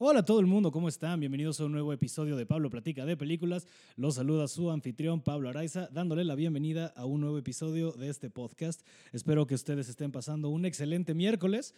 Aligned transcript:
Hola 0.00 0.20
a 0.20 0.24
todo 0.24 0.38
el 0.38 0.46
mundo, 0.46 0.70
¿cómo 0.70 0.86
están? 0.86 1.18
Bienvenidos 1.18 1.58
a 1.58 1.64
un 1.64 1.72
nuevo 1.72 1.92
episodio 1.92 2.36
de 2.36 2.46
Pablo 2.46 2.70
Platica 2.70 3.04
de 3.04 3.16
Películas. 3.16 3.66
Los 3.96 4.14
saluda 4.14 4.46
su 4.46 4.70
anfitrión 4.70 5.20
Pablo 5.20 5.48
Araiza, 5.48 5.88
dándole 5.90 6.22
la 6.22 6.36
bienvenida 6.36 6.86
a 6.94 7.04
un 7.04 7.20
nuevo 7.20 7.36
episodio 7.36 7.90
de 7.90 8.08
este 8.08 8.30
podcast. 8.30 8.86
Espero 9.10 9.48
que 9.48 9.56
ustedes 9.56 9.88
estén 9.88 10.12
pasando 10.12 10.50
un 10.50 10.66
excelente 10.66 11.14
miércoles 11.14 11.74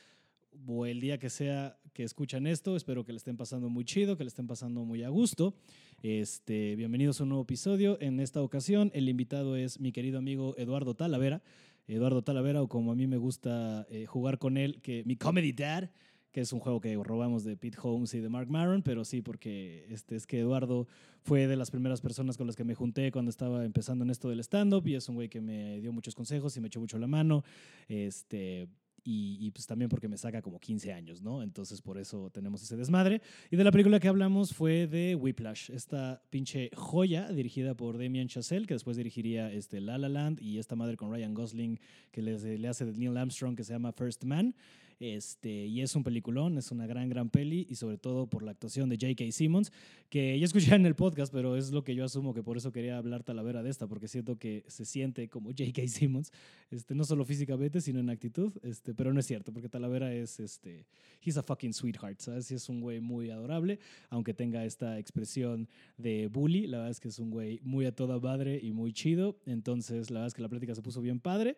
o 0.67 0.85
el 0.85 1.01
día 1.01 1.17
que 1.19 1.31
sea 1.31 1.79
que 1.95 2.03
escuchan 2.03 2.47
esto. 2.47 2.77
Espero 2.77 3.07
que 3.07 3.13
le 3.13 3.17
estén 3.17 3.39
pasando 3.39 3.71
muy 3.71 3.87
chido, 3.87 4.19
que 4.19 4.25
le 4.25 4.29
estén 4.29 4.47
pasando 4.47 4.85
muy 4.85 5.03
a 5.03 5.09
gusto. 5.09 5.55
Este, 6.03 6.77
bienvenidos 6.77 7.21
a 7.21 7.23
un 7.23 7.31
nuevo 7.31 7.45
episodio. 7.45 7.97
En 8.03 8.21
esta 8.21 8.43
ocasión, 8.43 8.91
el 8.93 9.09
invitado 9.09 9.57
es 9.57 9.81
mi 9.81 9.93
querido 9.93 10.19
amigo 10.19 10.55
Eduardo 10.59 10.93
Talavera. 10.93 11.41
Eduardo 11.89 12.21
Talavera, 12.21 12.61
o 12.61 12.69
como 12.69 12.93
a 12.93 12.95
mí 12.95 13.07
me 13.07 13.17
gusta 13.17 13.87
eh, 13.89 14.05
jugar 14.05 14.39
con 14.39 14.59
él, 14.59 14.83
que 14.83 15.05
mi 15.07 15.17
comedy 15.17 15.53
dad 15.53 15.91
que 16.33 16.41
es 16.41 16.53
un 16.53 16.61
juego 16.61 16.81
que 16.81 16.95
robamos 16.97 17.45
de 17.45 17.57
Pete 17.57 17.79
Holmes 17.83 18.15
y 18.15 18.21
de 18.21 18.29
Mark 18.29 18.49
Maron, 18.51 18.83
pero 18.83 19.05
sí, 19.05 19.23
porque 19.23 19.87
este, 19.91 20.17
es 20.17 20.27
que 20.27 20.41
Eduardo 20.41 20.87
fue 21.23 21.47
de 21.47 21.57
las 21.57 21.71
primeras 21.71 22.01
personas 22.01 22.37
con 22.37 22.47
las 22.47 22.57
que 22.57 22.65
me 22.65 22.75
junté 22.75 23.11
cuando 23.11 23.31
estaba 23.31 23.65
empezando 23.65 24.05
en 24.05 24.11
esto 24.11 24.29
del 24.29 24.41
stand-up 24.41 24.87
y 24.87 24.95
es 24.95 25.09
un 25.09 25.17
güey 25.17 25.29
que 25.29 25.41
me 25.41 25.81
dio 25.81 25.93
muchos 25.93 26.15
consejos 26.15 26.57
y 26.57 26.61
me 26.61 26.69
echó 26.69 26.81
mucho 26.81 26.99
la 26.99 27.07
mano. 27.07 27.43
Este, 27.89 28.69
y, 29.03 29.51
pues 29.53 29.67
también 29.67 29.89
porque 29.89 30.09
me 30.09 30.17
saca 30.17 30.43
como 30.43 30.61
15 30.61 30.93
años, 30.93 31.23
¿no? 31.23 31.43
Entonces 31.43 31.81
por 31.81 31.99
eso 31.99 32.31
tenemos 32.31 32.63
ese 32.63 32.77
desmadre. 32.77 33.23
Y 33.51 33.57
de 33.57 33.65
la 33.65 33.73
película 33.73 33.99
que 33.99 34.09
hablamos 34.09 34.53
fue 34.55 34.87
de 34.87 35.15
Whiplash, 35.15 35.71
esta 35.71 36.23
pinche 36.31 36.71
joya 36.75 37.31
dirigida 37.33 37.75
por 37.75 37.99
Damien 37.99 38.29
Chazelle, 38.29 38.67
que 38.67 38.75
después 38.75 38.97
dirigiría 38.97 39.53
este 39.53 39.81
La 39.81 39.99
La 39.99 40.09
Land, 40.09 40.41
y 40.41 40.59
esta 40.59 40.77
madre 40.77 40.97
con 40.97 41.11
Ryan 41.11 41.35
Gosling, 41.35 41.81
que 42.11 42.23
le, 42.23 42.59
le 42.59 42.69
hace 42.69 42.85
de 42.85 42.93
Neil 42.93 43.17
Armstrong, 43.17 43.57
que 43.57 43.65
se 43.65 43.73
llama 43.73 43.93
First 43.93 44.25
Man. 44.25 44.55
Este, 45.01 45.67
y 45.67 45.81
es 45.81 45.97
un 45.97 46.05
peliculón, 46.05 46.59
es 46.59 46.71
una 46.71 46.87
gran, 46.87 47.09
gran 47.09 47.31
peli, 47.31 47.67
y 47.71 47.77
sobre 47.77 47.97
todo 47.97 48.27
por 48.27 48.43
la 48.43 48.51
actuación 48.51 48.91
de 48.91 48.97
J.K. 48.97 49.33
Simmons, 49.33 49.73
que 50.11 50.39
ya 50.39 50.45
escuché 50.45 50.75
en 50.75 50.85
el 50.85 50.95
podcast, 50.95 51.33
pero 51.33 51.57
es 51.57 51.71
lo 51.71 51.83
que 51.83 51.95
yo 51.95 52.05
asumo 52.05 52.35
que 52.35 52.43
por 52.43 52.59
eso 52.59 52.71
quería 52.71 52.99
hablar 52.99 53.25
Talavera 53.25 53.63
de 53.63 53.71
esta, 53.71 53.87
porque 53.87 54.09
siento 54.09 54.39
que 54.39 54.63
se 54.69 54.85
siente 54.85 55.31
como 55.31 55.53
J.K. 55.53 55.89
Simmons, 55.89 56.33
este, 56.71 56.95
no 56.95 57.05
solo 57.05 57.25
físicamente, 57.25 57.81
sino 57.81 57.99
en 57.99 58.11
actitud, 58.11 58.53
este, 58.63 58.93
pero 58.93 59.15
no 59.15 59.21
es 59.21 59.27
cierto, 59.27 59.55
porque 59.55 59.71
Talavera 59.71 60.13
es, 60.13 60.39
este, 60.39 60.85
he's 61.25 61.39
a 61.39 61.43
fucking 61.43 61.73
sweetheart, 61.73 62.21
¿sabes? 62.21 62.51
Y 62.51 62.57
es 62.57 62.69
un 62.69 62.83
güey 62.83 63.01
muy 63.01 63.31
adorable, 63.31 63.79
aunque 64.11 64.35
tenga 64.35 64.67
esta 64.67 64.99
expresión 64.99 65.67
de 65.97 66.27
bully, 66.27 66.67
la 66.67 66.77
verdad 66.77 66.91
es 66.91 67.01
que 67.01 67.09
es 67.09 67.19
un 67.19 67.31
güey 67.31 67.59
muy 67.63 67.87
a 67.87 67.95
toda 67.95 68.21
madre 68.21 68.61
y 68.63 68.73
muy 68.73 68.93
chido, 68.93 69.39
entonces 69.47 70.11
la 70.11 70.21
verdad 70.21 70.29
es 70.29 70.35
que 70.35 70.43
la 70.43 70.51
plática 70.51 70.75
se 70.75 70.83
puso 70.83 71.01
bien 71.01 71.21
padre 71.21 71.57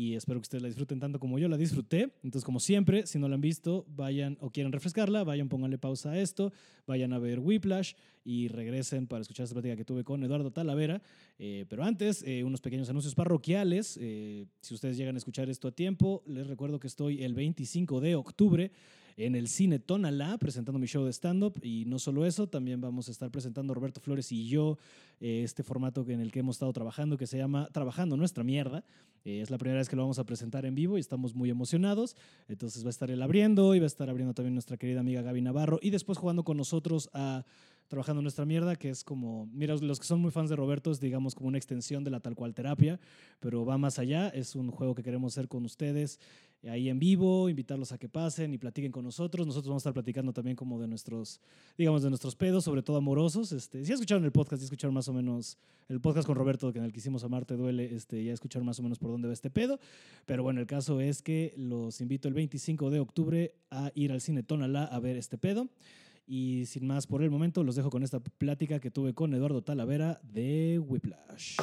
y 0.00 0.14
espero 0.14 0.40
que 0.40 0.44
ustedes 0.44 0.62
la 0.62 0.68
disfruten 0.68 0.98
tanto 0.98 1.20
como 1.20 1.38
yo 1.38 1.46
la 1.46 1.58
disfruté. 1.58 2.14
Entonces, 2.24 2.42
como 2.42 2.58
siempre, 2.58 3.06
si 3.06 3.18
no 3.18 3.28
la 3.28 3.34
han 3.34 3.42
visto, 3.42 3.84
vayan 3.86 4.38
o 4.40 4.48
quieren 4.48 4.72
refrescarla, 4.72 5.24
vayan, 5.24 5.50
pónganle 5.50 5.76
pausa 5.76 6.12
a 6.12 6.18
esto, 6.18 6.54
vayan 6.86 7.12
a 7.12 7.18
ver 7.18 7.38
Whiplash 7.38 7.92
y 8.24 8.48
regresen 8.48 9.06
para 9.06 9.20
escuchar 9.20 9.44
esta 9.44 9.52
plática 9.52 9.76
que 9.76 9.84
tuve 9.84 10.02
con 10.02 10.24
Eduardo 10.24 10.52
Talavera. 10.52 11.02
Eh, 11.38 11.66
pero 11.68 11.84
antes, 11.84 12.22
eh, 12.26 12.44
unos 12.44 12.62
pequeños 12.62 12.88
anuncios 12.88 13.14
parroquiales. 13.14 13.98
Eh, 14.00 14.46
si 14.62 14.72
ustedes 14.72 14.96
llegan 14.96 15.16
a 15.16 15.18
escuchar 15.18 15.50
esto 15.50 15.68
a 15.68 15.72
tiempo, 15.72 16.22
les 16.24 16.46
recuerdo 16.46 16.80
que 16.80 16.86
estoy 16.86 17.22
el 17.22 17.34
25 17.34 18.00
de 18.00 18.14
octubre 18.14 18.72
en 19.26 19.34
el 19.34 19.48
Cine 19.48 19.78
Tonalá 19.78 20.38
presentando 20.38 20.78
mi 20.78 20.86
show 20.86 21.04
de 21.04 21.12
stand-up. 21.12 21.60
Y 21.62 21.84
no 21.86 21.98
solo 21.98 22.24
eso, 22.24 22.48
también 22.48 22.80
vamos 22.80 23.08
a 23.08 23.10
estar 23.10 23.30
presentando 23.30 23.74
Roberto 23.74 24.00
Flores 24.00 24.32
y 24.32 24.48
yo 24.48 24.78
eh, 25.20 25.42
este 25.44 25.62
formato 25.62 26.04
en 26.08 26.20
el 26.20 26.32
que 26.32 26.40
hemos 26.40 26.56
estado 26.56 26.72
trabajando 26.72 27.16
que 27.18 27.26
se 27.26 27.36
llama 27.36 27.68
Trabajando 27.72 28.16
Nuestra 28.16 28.44
Mierda. 28.44 28.84
Eh, 29.24 29.42
es 29.42 29.50
la 29.50 29.58
primera 29.58 29.78
vez 29.78 29.88
que 29.88 29.96
lo 29.96 30.02
vamos 30.02 30.18
a 30.18 30.24
presentar 30.24 30.64
en 30.64 30.74
vivo 30.74 30.96
y 30.96 31.00
estamos 31.00 31.34
muy 31.34 31.50
emocionados. 31.50 32.16
Entonces 32.48 32.82
va 32.82 32.88
a 32.88 32.90
estar 32.90 33.10
él 33.10 33.20
abriendo 33.22 33.74
y 33.74 33.78
va 33.78 33.84
a 33.84 33.86
estar 33.86 34.08
abriendo 34.08 34.32
también 34.32 34.54
nuestra 34.54 34.78
querida 34.78 35.00
amiga 35.00 35.20
Gaby 35.20 35.42
Navarro 35.42 35.78
y 35.82 35.90
después 35.90 36.16
jugando 36.16 36.42
con 36.42 36.56
nosotros 36.56 37.10
a 37.12 37.44
trabajando 37.90 38.22
nuestra 38.22 38.46
mierda, 38.46 38.76
que 38.76 38.88
es 38.88 39.02
como, 39.02 39.48
mira, 39.52 39.74
los 39.74 39.98
que 39.98 40.06
son 40.06 40.20
muy 40.20 40.30
fans 40.30 40.48
de 40.48 40.54
Roberto 40.54 40.92
es, 40.92 41.00
digamos, 41.00 41.34
como 41.34 41.48
una 41.48 41.58
extensión 41.58 42.04
de 42.04 42.10
la 42.10 42.20
tal 42.20 42.36
cual 42.36 42.54
terapia, 42.54 43.00
pero 43.40 43.64
va 43.64 43.78
más 43.78 43.98
allá, 43.98 44.28
es 44.28 44.54
un 44.54 44.70
juego 44.70 44.94
que 44.94 45.02
queremos 45.02 45.34
hacer 45.34 45.48
con 45.48 45.64
ustedes 45.64 46.20
ahí 46.68 46.88
en 46.88 47.00
vivo, 47.00 47.48
invitarlos 47.48 47.90
a 47.90 47.98
que 47.98 48.08
pasen 48.08 48.54
y 48.54 48.58
platiquen 48.58 48.92
con 48.92 49.02
nosotros. 49.02 49.44
Nosotros 49.44 49.70
vamos 49.70 49.80
a 49.80 49.84
estar 49.88 49.94
platicando 49.94 50.32
también 50.32 50.54
como 50.54 50.78
de 50.78 50.86
nuestros, 50.86 51.40
digamos, 51.76 52.04
de 52.04 52.10
nuestros 52.10 52.36
pedos, 52.36 52.62
sobre 52.62 52.82
todo 52.82 52.96
amorosos. 52.96 53.50
Este, 53.50 53.84
si 53.84 53.92
escucharon 53.92 54.24
el 54.24 54.30
podcast, 54.30 54.60
ya 54.60 54.66
escucharon 54.66 54.94
más 54.94 55.08
o 55.08 55.12
menos 55.12 55.58
el 55.88 56.00
podcast 56.00 56.28
con 56.28 56.36
Roberto, 56.36 56.72
que 56.72 56.78
en 56.78 56.84
el 56.84 56.92
que 56.92 57.00
hicimos 57.00 57.24
Amarte 57.24 57.56
Duele, 57.56 57.92
este, 57.92 58.22
ya 58.22 58.32
escucharon 58.32 58.66
más 58.66 58.78
o 58.78 58.84
menos 58.84 59.00
por 59.00 59.10
dónde 59.10 59.26
va 59.26 59.34
este 59.34 59.50
pedo. 59.50 59.80
Pero 60.26 60.44
bueno, 60.44 60.60
el 60.60 60.68
caso 60.68 61.00
es 61.00 61.22
que 61.22 61.54
los 61.56 62.00
invito 62.00 62.28
el 62.28 62.34
25 62.34 62.90
de 62.90 63.00
octubre 63.00 63.54
a 63.72 63.90
ir 63.96 64.12
al 64.12 64.20
cine 64.20 64.44
Tonalá 64.44 64.84
a 64.84 65.00
ver 65.00 65.16
este 65.16 65.38
pedo. 65.38 65.68
Y 66.32 66.66
sin 66.66 66.86
más 66.86 67.08
por 67.08 67.24
el 67.24 67.30
momento, 67.32 67.64
los 67.64 67.74
dejo 67.74 67.90
con 67.90 68.04
esta 68.04 68.20
plática 68.20 68.78
que 68.78 68.92
tuve 68.92 69.14
con 69.14 69.34
Eduardo 69.34 69.62
Talavera 69.62 70.20
de 70.22 70.78
Whiplash. 70.78 71.56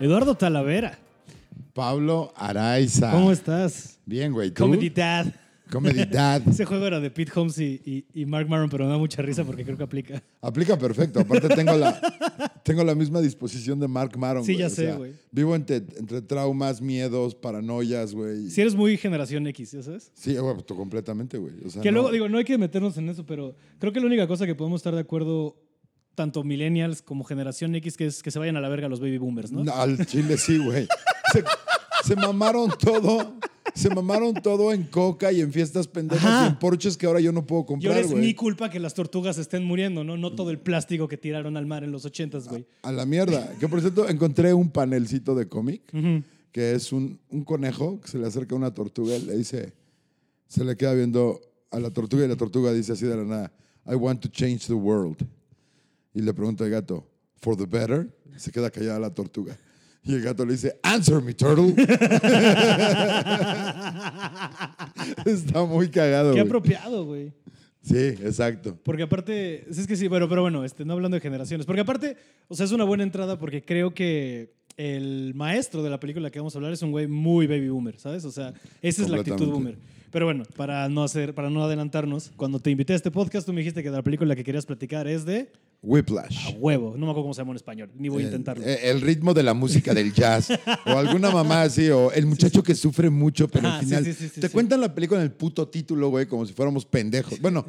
Eduardo 0.00 0.34
Talavera. 0.34 0.98
Pablo 1.74 2.32
Araiza. 2.34 3.12
¿Cómo 3.12 3.30
estás? 3.30 3.98
Bien, 4.06 4.32
güey. 4.32 4.50
¿Tú? 4.50 4.62
Comedy 4.62 4.88
Dad. 4.88 5.26
Comedy 5.70 6.06
Dad. 6.06 6.40
Ese 6.48 6.64
juego 6.64 6.86
era 6.86 7.00
de 7.00 7.10
Pete 7.10 7.30
Holmes 7.34 7.58
y, 7.58 8.06
y, 8.14 8.24
Mark 8.24 8.48
Maron, 8.48 8.70
pero 8.70 8.86
me 8.86 8.92
da 8.92 8.96
mucha 8.96 9.20
risa 9.20 9.44
porque 9.44 9.62
creo 9.62 9.76
que 9.76 9.82
aplica. 9.82 10.22
Aplica 10.40 10.78
perfecto. 10.78 11.20
Aparte 11.20 11.48
tengo 11.48 11.76
la, 11.76 12.00
tengo 12.64 12.82
la 12.82 12.94
misma 12.94 13.20
disposición 13.20 13.78
de 13.78 13.88
Mark 13.88 14.16
Maron. 14.16 14.42
Sí, 14.42 14.56
ya 14.56 14.70
sé, 14.70 14.90
güey. 14.94 15.12
vivo 15.30 15.54
entre, 15.54 15.76
entre, 15.76 16.22
traumas, 16.22 16.80
miedos, 16.80 17.34
paranoias, 17.34 18.14
güey. 18.14 18.48
Si 18.48 18.58
eres 18.62 18.74
muy 18.74 18.96
generación 18.96 19.46
X, 19.48 19.72
¿ya 19.72 19.82
sabes? 19.82 20.10
Sí, 20.14 20.34
güey, 20.34 20.56
completamente, 20.64 21.36
güey. 21.36 21.52
que 21.82 21.92
luego, 21.92 22.10
digo, 22.10 22.26
no 22.30 22.38
hay 22.38 22.44
que 22.44 22.56
meternos 22.56 22.96
en 22.96 23.10
eso, 23.10 23.26
pero 23.26 23.54
creo 23.78 23.92
que 23.92 24.00
la 24.00 24.06
única 24.06 24.26
cosa 24.26 24.46
que 24.46 24.54
podemos 24.54 24.80
estar 24.80 24.94
de 24.94 25.00
acuerdo 25.00 25.56
tanto 26.20 26.44
millennials 26.44 27.00
como 27.00 27.24
generación 27.24 27.74
X, 27.76 27.96
que 27.96 28.04
es 28.04 28.22
que 28.22 28.30
se 28.30 28.38
vayan 28.38 28.54
a 28.58 28.60
la 28.60 28.68
verga 28.68 28.90
los 28.90 29.00
baby 29.00 29.16
boomers, 29.16 29.50
¿no? 29.52 29.72
al 29.72 30.04
chile 30.04 30.36
sí, 30.36 30.58
güey. 30.58 30.86
Se, 32.04 32.14
mamaron 32.14 32.70
todo. 32.78 33.38
Se 33.74 33.88
mamaron 33.88 34.34
todo 34.34 34.70
en 34.70 34.84
coca 34.84 35.32
y 35.32 35.40
en 35.40 35.50
fiestas 35.50 35.88
pendejas 35.88 36.44
y 36.44 36.48
en 36.48 36.58
porches 36.58 36.98
que 36.98 37.06
ahora 37.06 37.20
yo 37.20 37.32
no 37.32 37.46
puedo 37.46 37.64
comprar, 37.64 37.90
Y 37.90 37.96
ahora 37.96 38.06
es 38.06 38.14
mi 38.14 38.34
culpa 38.34 38.68
que 38.68 38.78
las 38.78 38.92
tortugas 38.92 39.38
estén 39.38 39.64
muriendo, 39.64 40.04
¿no? 40.04 40.18
No 40.18 40.34
todo 40.34 40.50
el 40.50 40.58
plástico 40.58 41.08
que 41.08 41.16
tiraron 41.16 41.56
al 41.56 41.64
mar 41.64 41.84
en 41.84 41.90
los 41.90 42.04
ochentas, 42.04 42.48
güey. 42.48 42.66
A, 42.82 42.92
la 42.92 43.06
mierda. 43.06 43.50
Que 43.58 43.66
por 43.66 43.80
cierto 43.80 44.06
encontré 44.06 44.52
un 44.52 44.68
panelcito 44.70 45.34
de 45.34 45.48
cómic 45.48 45.82
que 46.52 46.74
es 46.74 46.92
un, 46.92 47.18
un, 47.30 47.44
conejo 47.44 47.98
que 48.02 48.08
se 48.08 48.18
le 48.18 48.26
acerca 48.26 48.54
a 48.54 48.58
una 48.58 48.74
tortuga 48.74 49.16
y 49.16 49.22
le 49.22 49.36
dice, 49.38 49.72
se 50.48 50.64
le 50.64 50.76
queda 50.76 50.92
viendo 50.92 51.40
a 51.70 51.80
la 51.80 51.90
tortuga 51.90 52.26
y 52.26 52.28
la 52.28 52.36
tortuga 52.36 52.72
dice 52.72 52.92
así 52.92 53.06
de 53.06 53.16
la 53.16 53.24
nada, 53.24 53.52
I 53.86 53.94
want 53.94 54.20
to 54.20 54.28
change 54.28 54.66
the 54.66 54.74
world. 54.74 55.24
Y 56.14 56.22
le 56.22 56.34
pregunta 56.34 56.64
al 56.64 56.70
gato, 56.70 57.08
¿for 57.36 57.56
the 57.56 57.66
better? 57.66 58.08
Se 58.36 58.50
queda 58.50 58.70
callada 58.70 58.98
la 58.98 59.14
tortuga. 59.14 59.56
Y 60.02 60.14
el 60.14 60.22
gato 60.22 60.46
le 60.46 60.52
dice, 60.52 60.78
Answer 60.82 61.22
me, 61.22 61.34
turtle. 61.34 61.74
Está 65.26 65.64
muy 65.64 65.90
cagado. 65.90 66.32
Qué 66.32 66.40
apropiado, 66.40 67.04
güey. 67.04 67.32
Sí, 67.82 67.96
exacto. 67.96 68.78
Porque 68.82 69.02
aparte, 69.02 69.66
es 69.70 69.86
que 69.86 69.96
sí, 69.96 70.08
bueno, 70.08 70.28
pero 70.28 70.42
bueno, 70.42 70.64
este, 70.64 70.84
no 70.84 70.94
hablando 70.94 71.16
de 71.16 71.20
generaciones. 71.20 71.66
Porque 71.66 71.82
aparte, 71.82 72.16
o 72.48 72.54
sea, 72.54 72.66
es 72.66 72.72
una 72.72 72.84
buena 72.84 73.02
entrada 73.02 73.38
porque 73.38 73.62
creo 73.62 73.92
que 73.92 74.54
el 74.76 75.34
maestro 75.34 75.82
de 75.82 75.90
la 75.90 76.00
película 76.00 76.30
que 76.30 76.38
vamos 76.38 76.54
a 76.54 76.58
hablar 76.58 76.72
es 76.72 76.82
un 76.82 76.90
güey 76.90 77.06
muy 77.06 77.46
baby 77.46 77.68
boomer, 77.68 77.98
¿sabes? 77.98 78.24
O 78.24 78.30
sea, 78.30 78.54
esa 78.80 79.02
es 79.02 79.08
la 79.08 79.18
actitud 79.18 79.48
boomer. 79.48 79.76
Pero 80.10 80.24
bueno, 80.24 80.44
para 80.56 80.88
no 80.88 81.04
hacer, 81.04 81.34
para 81.34 81.50
no 81.50 81.62
adelantarnos, 81.62 82.32
cuando 82.36 82.58
te 82.58 82.70
invité 82.70 82.94
a 82.94 82.96
este 82.96 83.10
podcast, 83.10 83.46
tú 83.46 83.52
me 83.52 83.60
dijiste 83.60 83.82
que 83.82 83.90
la 83.90 84.02
película 84.02 84.34
que 84.34 84.44
querías 84.44 84.66
platicar 84.66 85.06
es 85.06 85.24
de 85.24 85.50
Whiplash. 85.82 86.48
A 86.48 86.50
huevo. 86.58 86.92
No 86.96 87.06
me 87.06 87.12
acuerdo 87.12 87.22
cómo 87.22 87.34
se 87.34 87.40
llama 87.40 87.52
en 87.52 87.56
español, 87.56 87.90
ni 87.96 88.08
voy 88.08 88.24
a 88.24 88.26
intentarlo. 88.26 88.64
El, 88.64 89.00
ritmo 89.00 89.32
de 89.32 89.42
la 89.42 89.54
música 89.54 89.94
del 89.94 90.12
jazz. 90.12 90.50
o 90.86 90.90
alguna 90.90 91.30
mamá 91.30 91.62
así, 91.62 91.88
o 91.90 92.12
el 92.12 92.26
muchacho 92.26 92.62
que 92.62 92.74
sufre 92.74 93.08
mucho, 93.08 93.48
pero 93.48 93.68
al 93.68 93.80
final. 93.80 94.16
te 94.38 94.48
cuentan 94.50 94.80
la 94.80 94.94
película 94.94 95.20
en 95.20 95.26
el 95.26 95.32
puto 95.32 95.68
título, 95.68 96.08
güey, 96.10 96.26
como 96.26 96.44
si 96.44 96.52
fuéramos 96.52 96.84
pendejos. 96.84 97.40
Bueno, 97.40 97.64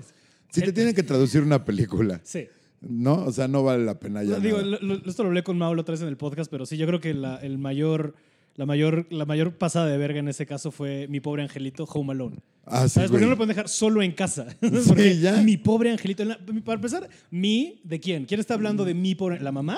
si 0.49 0.61
te 0.61 0.73
tienen 0.73 0.93
que 0.93 1.03
traducir 1.03 1.41
una 1.41 1.63
película. 1.63 2.19
Sí. 2.23 2.47
¿No? 2.81 3.25
O 3.25 3.31
sea, 3.31 3.47
no 3.47 3.63
vale 3.63 3.85
la 3.85 3.99
pena 3.99 4.23
ya. 4.23 4.39
digo, 4.39 4.59
esto 5.05 5.23
lo 5.23 5.29
hablé 5.29 5.43
con 5.43 5.57
Mau 5.57 5.77
otra 5.79 5.93
vez 5.93 6.01
en 6.01 6.07
el 6.07 6.17
podcast, 6.17 6.49
pero 6.49 6.65
sí, 6.65 6.77
yo 6.77 6.87
creo 6.87 6.99
que 6.99 7.11
el 7.11 7.57
mayor 7.57 8.15
la 8.55 8.65
mayor, 8.65 9.07
la 9.09 9.25
mayor 9.25 9.57
pasada 9.57 9.87
de 9.87 9.97
verga 9.97 10.19
en 10.19 10.27
ese 10.27 10.45
caso 10.45 10.71
fue 10.71 11.07
mi 11.07 11.19
pobre 11.19 11.43
angelito 11.43 11.85
Home 11.85 12.13
Alone. 12.13 12.37
Ah, 12.65 12.87
sí, 12.87 12.95
¿Sabes? 12.95 13.11
Porque 13.11 13.25
no 13.25 13.31
lo 13.31 13.37
pueden 13.37 13.49
dejar 13.49 13.69
solo 13.69 14.01
en 14.01 14.11
casa. 14.11 14.47
Sí, 14.95 15.19
ya. 15.19 15.41
Mi 15.41 15.57
pobre 15.57 15.91
angelito. 15.91 16.23
Para 16.63 16.75
empezar, 16.75 17.09
¿mi 17.29 17.81
de 17.83 17.99
quién? 17.99 18.25
¿Quién 18.25 18.39
está 18.39 18.53
hablando 18.53 18.85
de 18.85 18.93
mi 18.93 19.15
pobre? 19.15 19.39
¿La 19.39 19.51
mamá? 19.51 19.77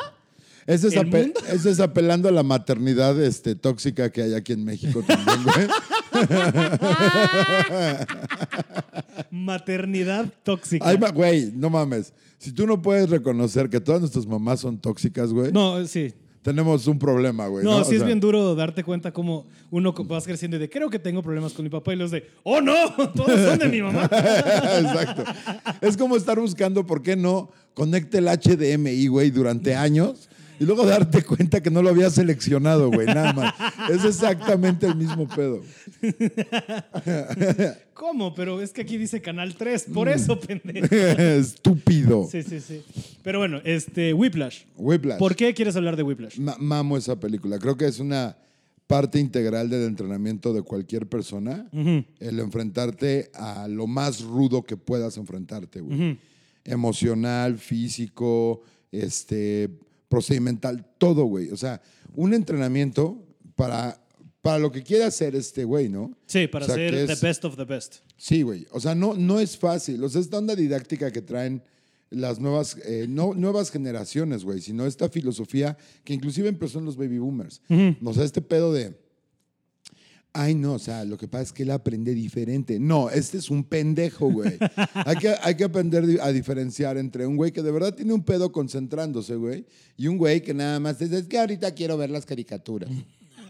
Ese 0.65 0.87
es, 0.87 0.93
ese 1.51 1.71
es 1.71 1.79
apelando 1.81 2.29
a 2.29 2.31
la 2.31 2.43
maternidad 2.43 3.21
este, 3.21 3.53
tóxica 3.53 4.09
que 4.11 4.21
hay 4.21 4.33
aquí 4.33 4.53
en 4.53 4.63
México 4.63 5.03
también, 5.05 5.43
güey. 5.43 5.67
Maternidad 9.31 10.31
tóxica. 10.43 10.87
Ay, 10.87 10.97
güey, 11.13 11.51
no 11.53 11.69
mames. 11.69 12.13
Si 12.37 12.53
tú 12.53 12.65
no 12.65 12.81
puedes 12.81 13.09
reconocer 13.09 13.69
que 13.69 13.81
todas 13.81 13.99
nuestras 13.99 14.25
mamás 14.25 14.61
son 14.61 14.77
tóxicas, 14.77 15.33
güey, 15.33 15.51
no, 15.51 15.85
sí. 15.85 16.13
Tenemos 16.43 16.85
un 16.87 16.99
problema, 16.99 17.47
güey. 17.47 17.63
No, 17.63 17.79
No, 17.79 17.85
sí 17.85 17.91
O 17.91 17.93
es 17.93 17.99
sea, 17.99 18.05
bien 18.05 18.19
duro 18.19 18.53
darte 18.53 18.83
cuenta 18.83 19.11
cómo 19.11 19.47
uno 19.71 19.93
vas 19.93 20.25
creciendo 20.25 20.57
y 20.57 20.59
de 20.59 20.69
creo 20.69 20.89
que 20.89 20.99
tengo 20.99 21.23
problemas 21.23 21.53
con 21.53 21.63
mi 21.63 21.69
papá 21.69 21.93
y 21.93 21.95
los 21.95 22.11
de 22.11 22.29
¡Oh 22.43 22.61
no! 22.61 22.73
Todos 23.15 23.39
son 23.39 23.57
de 23.57 23.69
mi 23.69 23.81
mamá. 23.81 24.03
Exacto. 24.11 25.23
Es 25.81 25.97
como 25.97 26.17
estar 26.17 26.39
buscando 26.39 26.85
por 26.85 27.01
qué 27.01 27.15
no 27.15 27.49
conecte 27.73 28.19
el 28.19 28.25
HDMI, 28.27 29.07
güey, 29.07 29.31
durante 29.31 29.73
años 29.73 30.29
y 30.59 30.65
luego 30.65 30.85
darte 30.85 31.23
cuenta 31.23 31.61
que 31.61 31.69
no 31.69 31.81
lo 31.81 31.89
había 31.89 32.09
seleccionado, 32.09 32.89
güey, 32.91 33.07
nada 33.07 33.33
más. 33.33 33.53
Es 33.91 34.03
exactamente 34.05 34.85
el 34.87 34.95
mismo 34.95 35.27
pedo. 35.27 35.61
¿Cómo? 37.93 38.33
Pero 38.33 38.61
es 38.61 38.71
que 38.71 38.81
aquí 38.81 38.97
dice 38.97 39.21
Canal 39.21 39.55
3, 39.55 39.87
por 39.93 40.09
eso, 40.09 40.39
pendejo. 40.39 40.87
Estúpido. 40.95 42.27
Sí, 42.29 42.43
sí, 42.43 42.59
sí. 42.59 42.83
Pero 43.23 43.39
bueno, 43.39 43.61
este, 43.63 44.13
Whiplash. 44.13 44.63
Whiplash. 44.77 45.19
¿Por 45.19 45.35
qué 45.35 45.53
quieres 45.53 45.75
hablar 45.75 45.95
de 45.95 46.03
Whiplash? 46.03 46.37
Ma- 46.39 46.57
mamo 46.59 46.97
esa 46.97 47.19
película. 47.19 47.59
Creo 47.59 47.77
que 47.77 47.85
es 47.85 47.99
una 47.99 48.35
parte 48.87 49.19
integral 49.19 49.69
del 49.69 49.83
entrenamiento 49.87 50.53
de 50.53 50.61
cualquier 50.61 51.07
persona. 51.07 51.67
El 52.19 52.39
enfrentarte 52.39 53.31
a 53.33 53.67
lo 53.67 53.87
más 53.87 54.21
rudo 54.21 54.63
que 54.63 54.77
puedas 54.77 55.17
enfrentarte, 55.17 55.79
güey. 55.81 56.17
Emocional, 56.65 57.57
físico, 57.57 58.61
este, 58.91 59.69
procedimental, 60.13 60.85
todo, 60.99 61.25
güey. 61.25 61.49
O 61.49 61.57
sea, 61.57 61.81
un 62.15 62.33
entrenamiento 62.33 63.25
para, 63.55 63.99
para 64.41 64.59
lo 64.59 64.71
que 64.71 64.83
quiere 64.83 65.03
hacer 65.05 65.35
este 65.35 65.63
güey, 65.63 65.89
¿no? 65.89 66.15
Sí, 66.27 66.47
para 66.47 66.65
O 66.65 66.67
sea, 66.67 66.75
ser 66.75 66.91
the 67.07 67.13
es- 67.13 67.21
best 67.21 67.45
of 67.45 67.55
the 67.57 67.65
best. 67.65 67.95
Sí, 68.17 68.43
güey. 68.43 68.67
O 68.71 68.79
sea, 68.79 68.93
no, 68.93 69.15
no 69.15 69.39
es 69.39 69.57
fácil. 69.57 70.03
O 70.03 70.09
sea, 70.09 70.21
esta 70.21 70.37
onda 70.37 70.55
didáctica 70.55 71.11
que 71.11 71.21
traen 71.21 71.63
las 72.11 72.39
nuevas, 72.39 72.77
eh, 72.85 73.07
no 73.09 73.33
nuevas 73.33 73.71
generaciones, 73.71 74.43
güey, 74.43 74.61
sino 74.61 74.85
esta 74.85 75.09
filosofía 75.09 75.77
que 76.03 76.13
inclusive 76.13 76.47
empezó 76.47 76.77
en 76.77 76.85
los 76.85 76.95
baby 76.95 77.17
boomers. 77.17 77.61
O 78.05 78.13
sea, 78.13 78.23
este 78.23 78.41
pedo 78.41 78.71
de, 78.71 78.95
ay, 80.33 80.55
no, 80.55 80.73
o 80.73 80.79
sea, 80.79 81.05
lo 81.05 81.17
que 81.17 81.27
pasa 81.27 81.43
es 81.43 81.53
que 81.53 81.63
él 81.63 81.71
aprende 81.71 82.13
diferente. 82.13 82.79
No, 82.79 83.09
este 83.09 83.37
es 83.37 83.49
un 83.49 83.63
pendejo, 83.63 84.29
güey. 84.31 84.57
hay, 85.05 85.15
que, 85.17 85.33
hay 85.41 85.55
que 85.55 85.63
aprender 85.63 86.19
a 86.21 86.31
diferenciar 86.31 86.97
entre 86.97 87.25
un 87.27 87.37
güey 87.37 87.51
que 87.51 87.61
de 87.61 87.71
verdad 87.71 87.93
tiene 87.93 88.13
un 88.13 88.23
pedo 88.23 88.51
concentrándose, 88.51 89.35
güey, 89.35 89.65
y 89.95 90.07
un 90.07 90.17
güey 90.17 90.41
que 90.41 90.53
nada 90.53 90.79
más 90.79 90.99
dice, 90.99 91.19
es 91.19 91.27
que 91.27 91.39
ahorita 91.39 91.73
quiero 91.73 91.97
ver 91.97 92.09
las 92.09 92.25
caricaturas. 92.25 92.89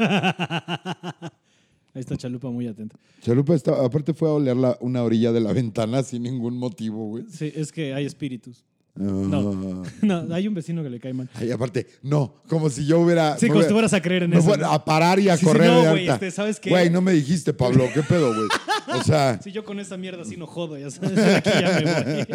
Ahí 1.96 2.00
está 2.02 2.18
Chalupa 2.18 2.50
muy 2.50 2.68
atento. 2.68 2.98
Chalupa 3.22 3.54
está, 3.54 3.86
aparte 3.86 4.14
fue 4.16 4.28
a 4.28 4.32
oler 4.34 4.58
la- 4.58 4.78
una 4.82 5.04
orilla 5.04 5.32
de 5.32 5.40
la 5.40 5.54
ventana 5.54 6.02
sin 6.02 6.24
ningún 6.24 6.58
motivo, 6.58 7.08
güey. 7.08 7.26
Sí, 7.30 7.52
es 7.56 7.72
que 7.72 7.94
hay 7.94 8.06
espíritus. 8.06 8.66
No. 8.96 9.84
No, 10.02 10.34
hay 10.34 10.48
un 10.48 10.54
vecino 10.54 10.84
que 10.84 10.90
le 10.90 11.00
cae 11.00 11.14
mal. 11.14 11.30
Ay, 11.34 11.50
aparte, 11.52 11.88
no, 12.04 12.42
como 12.48 12.70
si 12.70 12.86
yo 12.86 13.00
hubiera. 13.00 13.38
Sí, 13.38 13.48
como 13.48 13.64
si 13.64 13.70
fueras 13.70 13.94
a 13.94 14.02
creer 14.02 14.24
en 14.24 14.34
eso. 14.34 14.56
¿no? 14.58 14.72
a 14.72 14.84
parar 14.86 15.20
y 15.20 15.30
a 15.30 15.36
Sí, 15.38 15.42
sí, 15.42 15.46
correr 15.46 15.68
no, 15.68 15.82
de 15.82 15.90
güey, 15.90 16.10
este, 16.10 16.30
¿sabes 16.32 16.60
qué? 16.60 16.70
Güey, 16.70 16.90
no 16.90 17.02
me 17.02 17.12
dijiste, 17.14 17.54
Pablo, 17.54 17.86
¿qué 17.94 18.04
pedo, 18.04 18.34
güey? 18.36 18.48
O 19.00 19.04
sea, 19.04 19.40
Si 19.44 19.52
yo 19.52 19.64
con 19.66 19.80
esa 19.80 19.98
mierda 19.98 20.24
sí 20.26 20.38
no 20.38 20.46
jodo, 20.46 20.78
ya 20.78 20.92
sabes, 20.92 21.18
aquí 21.36 21.50
ya 21.50 21.80
me 21.80 21.94
voy. 22.14 22.26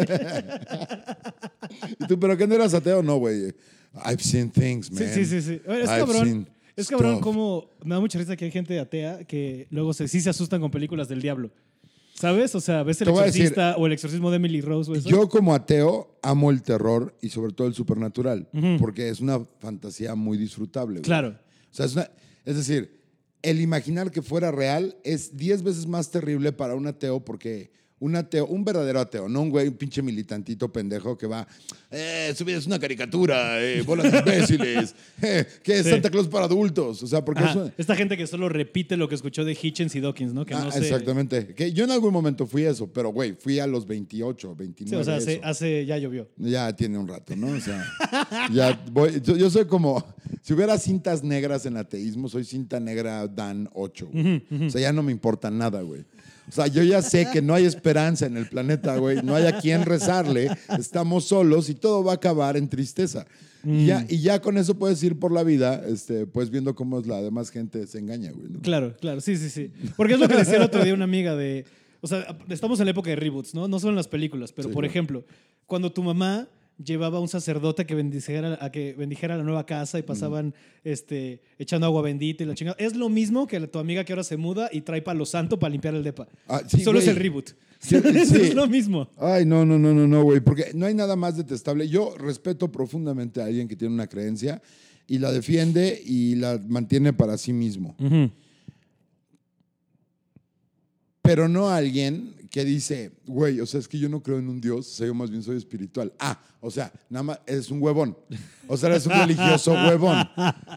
¿y 1.99 2.07
tú, 2.07 2.19
pero 2.19 2.35
qué 2.37 2.47
no 2.47 2.55
eras 2.55 2.73
ateo? 2.73 3.01
No, 3.03 3.17
güey. 3.17 3.53
I've 4.05 4.21
seen 4.21 4.49
things, 4.51 4.87
Sí, 4.87 4.93
man. 4.93 5.13
sí, 5.13 5.25
sí, 5.25 5.41
sí. 5.41 5.61
Es 5.65 5.89
I've 5.89 5.99
cabrón. 5.99 6.49
Es 6.75 6.87
cabrón 6.87 7.19
como 7.19 7.69
me 7.83 7.95
da 7.95 7.99
mucha 8.01 8.17
risa 8.19 8.35
que 8.37 8.45
hay 8.45 8.51
gente 8.51 8.79
atea 8.79 9.25
que 9.25 9.67
luego 9.69 9.93
se, 9.93 10.07
sí 10.07 10.21
se 10.21 10.29
asustan 10.29 10.61
con 10.61 10.71
películas 10.71 11.07
del 11.09 11.21
diablo. 11.21 11.51
¿Sabes? 12.19 12.53
O 12.55 12.59
sea, 12.59 12.83
ves 12.83 12.99
el 13.01 13.05
Te 13.05 13.11
voy 13.11 13.21
a 13.21 13.25
decir- 13.27 13.43
exorcista 13.43 13.75
o 13.77 13.85
el 13.87 13.93
exorcismo 13.93 14.29
de 14.29 14.35
Emily 14.35 14.59
Rose 14.61 14.91
o 14.91 14.95
eso. 14.95 15.07
Yo 15.07 15.29
como 15.29 15.55
ateo 15.55 16.17
amo 16.21 16.51
el 16.51 16.61
terror 16.61 17.15
y 17.21 17.29
sobre 17.29 17.53
todo 17.53 17.67
el 17.67 17.73
supernatural, 17.73 18.49
porque 18.79 19.07
es 19.09 19.21
una 19.21 19.39
fantasía 19.59 20.15
muy 20.15 20.37
disfrutable. 20.37 20.95
güey. 20.95 21.03
Claro. 21.03 21.29
O 21.29 21.73
sea, 21.73 21.85
es, 21.85 21.93
una- 21.93 22.09
es 22.45 22.55
decir, 22.57 22.99
el 23.41 23.61
imaginar 23.61 24.11
que 24.11 24.21
fuera 24.21 24.51
real 24.51 24.97
es 25.05 25.37
10 25.37 25.63
veces 25.63 25.87
más 25.87 26.11
terrible 26.11 26.51
para 26.51 26.75
un 26.75 26.87
ateo 26.87 27.23
porque 27.23 27.71
un 27.99 28.15
ateo, 28.15 28.45
un 28.47 28.63
verdadero 28.63 28.99
ateo, 28.99 29.27
no 29.29 29.41
un 29.41 29.49
güey, 29.49 29.67
un 29.67 29.73
pinche 29.75 30.01
militantito 30.01 30.71
pendejo 30.71 31.17
que 31.17 31.27
va, 31.27 31.47
eh, 31.91 32.33
su 32.35 32.45
vida 32.45 32.57
es 32.57 32.65
una 32.67 32.79
caricatura, 32.79 33.61
eh, 33.61 33.81
bolas 33.81 34.13
imbéciles, 34.13 34.95
eh, 35.21 35.45
que 35.63 35.79
es 35.79 35.83
Sí. 35.85 35.91
Santa 35.91 36.09
Claus 36.09 36.27
para 36.27 36.45
adultos. 36.45 37.01
O 37.03 37.07
sea, 37.07 37.23
porque 37.25 37.41
Ajá. 37.43 37.51
eso... 37.51 37.71
Esta 37.77 37.95
gente 37.95 38.15
que 38.17 38.27
solo 38.27 38.47
repite 38.49 38.95
lo 38.97 39.07
que 39.09 39.15
escuchó 39.15 39.43
de 39.43 39.57
Hitchens 39.59 39.95
y 39.95 39.99
Dawkins, 39.99 40.33
¿no? 40.33 40.45
Que 40.45 40.53
Ah, 40.53 40.65
no 40.65 40.71
sé. 40.71 40.79
Exactamente. 40.79 41.53
Que 41.55 41.71
yo 41.73 41.83
en 41.85 41.91
algún 41.91 42.13
momento 42.13 42.45
fui 42.45 42.63
eso, 42.63 42.87
pero 42.91 43.09
güey, 43.09 43.33
fui 43.33 43.59
a 43.59 43.67
los 43.67 43.85
28, 43.87 44.55
29. 44.55 44.89
Sí, 44.89 44.95
o 45.01 45.03
sea, 45.03 45.15
hace, 45.17 45.41
hace- 45.43 45.85
ya 45.85 45.97
llovió. 45.97 46.27
Ya 46.37 46.75
tiene 46.75 46.97
un 46.97 47.07
rato, 47.07 47.35
¿no? 47.35 47.47
O 47.47 47.59
sea, 47.59 47.85
ya 48.51 48.81
voy. 48.91 49.19
Yo, 49.21 49.35
yo 49.35 49.49
soy 49.49 49.65
como. 49.65 50.05
Si 50.41 50.53
hubiera 50.53 50.77
cintas 50.77 51.23
negras 51.23 51.65
en 51.65 51.75
ateísmo, 51.77 52.29
soy 52.29 52.43
cinta 52.43 52.79
negra 52.79 53.27
Dan 53.27 53.69
8. 53.73 54.07
güey. 54.11 54.43
O 54.67 54.69
sea, 54.69 54.81
ya 54.81 54.93
no 54.93 55.03
me 55.03 55.11
importa 55.11 55.49
nada, 55.51 55.81
güey. 55.81 56.05
O 56.49 56.51
sea, 56.51 56.67
yo 56.67 56.83
ya 56.83 57.01
sé 57.01 57.27
que 57.31 57.41
no 57.41 57.53
hay 57.53 57.65
esperanza 57.65 58.25
en 58.25 58.35
el 58.35 58.47
planeta, 58.49 58.97
güey. 58.97 59.21
No 59.23 59.35
hay 59.35 59.45
a 59.45 59.59
quien 59.59 59.83
rezarle. 59.85 60.49
Estamos 60.77 61.25
solos 61.25 61.69
y 61.69 61.75
todo 61.75 62.03
va 62.03 62.13
a 62.13 62.15
acabar 62.15 62.57
en 62.57 62.67
tristeza. 62.67 63.25
Y, 63.63 63.85
ya, 63.87 64.05
y 64.09 64.19
ya 64.21 64.41
con 64.41 64.57
eso 64.57 64.75
puedes 64.75 65.03
ir 65.03 65.19
por 65.19 65.31
la 65.31 65.43
vida, 65.43 65.83
este, 65.85 66.25
pues 66.25 66.49
viendo 66.49 66.75
cómo 66.75 67.01
la 67.01 67.21
demás 67.21 67.49
gente 67.49 67.85
se 67.87 67.99
engaña, 67.99 68.31
güey. 68.31 68.49
¿no? 68.49 68.61
Claro, 68.61 68.95
claro, 68.99 69.21
sí, 69.21 69.35
sí, 69.37 69.49
sí. 69.49 69.71
Porque 69.97 70.13
es 70.13 70.19
lo 70.19 70.27
que 70.27 70.35
decía 70.37 70.55
el 70.55 70.63
otro 70.63 70.83
día 70.83 70.93
una 70.93 71.03
amiga 71.03 71.35
de. 71.35 71.65
O 72.01 72.07
sea, 72.07 72.37
estamos 72.47 72.79
en 72.79 72.85
la 72.85 72.91
época 72.91 73.09
de 73.09 73.17
reboots, 73.17 73.53
¿no? 73.53 73.67
No 73.67 73.79
solo 73.79 73.91
en 73.91 73.97
las 73.97 74.07
películas, 74.07 74.53
pero 74.53 74.69
Sí, 74.69 74.73
por 74.73 74.83
claro. 74.83 74.91
ejemplo, 74.91 75.25
cuando 75.65 75.91
tu 75.91 76.01
mamá 76.01 76.47
llevaba 76.83 77.17
a 77.17 77.21
un 77.21 77.27
sacerdote 77.27 77.85
que 77.85 77.95
bendijera, 77.95 78.57
a 78.61 78.71
que 78.71 78.93
bendijera 78.93 79.37
la 79.37 79.43
nueva 79.43 79.65
casa 79.65 79.99
y 79.99 80.03
pasaban 80.03 80.53
este, 80.83 81.41
echando 81.57 81.85
agua 81.85 82.01
bendita 82.01 82.43
y 82.43 82.47
la 82.47 82.55
chingada. 82.55 82.77
Es 82.79 82.95
lo 82.95 83.09
mismo 83.09 83.47
que 83.47 83.59
tu 83.67 83.79
amiga 83.79 84.03
que 84.03 84.13
ahora 84.13 84.23
se 84.23 84.37
muda 84.37 84.69
y 84.71 84.81
trae 84.81 85.01
palo 85.01 85.25
santo 85.25 85.59
para 85.59 85.71
limpiar 85.71 85.95
el 85.95 86.03
depa. 86.03 86.27
Ah, 86.47 86.61
sí, 86.65 86.81
Solo 86.81 86.99
es 86.99 87.07
el 87.07 87.15
reboot. 87.15 87.51
Sí, 87.79 87.95
sí. 88.01 88.35
es 88.35 88.55
lo 88.55 88.67
mismo. 88.67 89.09
Ay, 89.17 89.45
no, 89.45 89.65
no, 89.65 89.79
no, 89.79 89.93
no, 89.93 90.05
no, 90.05 90.23
güey, 90.23 90.41
porque 90.41 90.71
no 90.73 90.85
hay 90.85 90.93
nada 90.93 91.15
más 91.15 91.37
detestable. 91.37 91.87
Yo 91.87 92.13
respeto 92.17 92.69
profundamente 92.69 93.41
a 93.41 93.45
alguien 93.45 93.69
que 93.69 93.77
tiene 93.77 93.93
una 93.93 94.07
creencia 94.07 94.61
y 95.07 95.17
la 95.17 95.31
defiende 95.31 96.01
y 96.05 96.35
la 96.35 96.61
mantiene 96.67 97.13
para 97.13 97.37
sí 97.37 97.53
mismo. 97.53 97.95
Pero 101.21 101.47
no 101.47 101.69
a 101.69 101.77
alguien 101.77 102.35
que 102.49 102.65
dice, 102.65 103.11
güey, 103.25 103.59
o 103.59 103.65
sea, 103.65 103.79
es 103.79 103.87
que 103.87 103.99
yo 103.99 104.09
no 104.09 104.23
creo 104.23 104.39
en 104.39 104.49
un 104.49 104.59
Dios, 104.59 104.87
o 104.87 104.91
sea, 104.91 105.07
yo 105.07 105.13
más 105.13 105.29
bien 105.29 105.43
soy 105.43 105.57
espiritual. 105.57 106.11
Ah, 106.19 106.39
o 106.59 106.71
sea, 106.71 106.91
nada 107.09 107.23
más 107.23 107.39
es 107.45 107.69
un 107.69 107.81
huevón. 107.81 108.17
O 108.67 108.75
sea, 108.77 108.89
eres 108.89 109.05
un 109.05 109.13
religioso 109.13 109.71
huevón. 109.73 110.17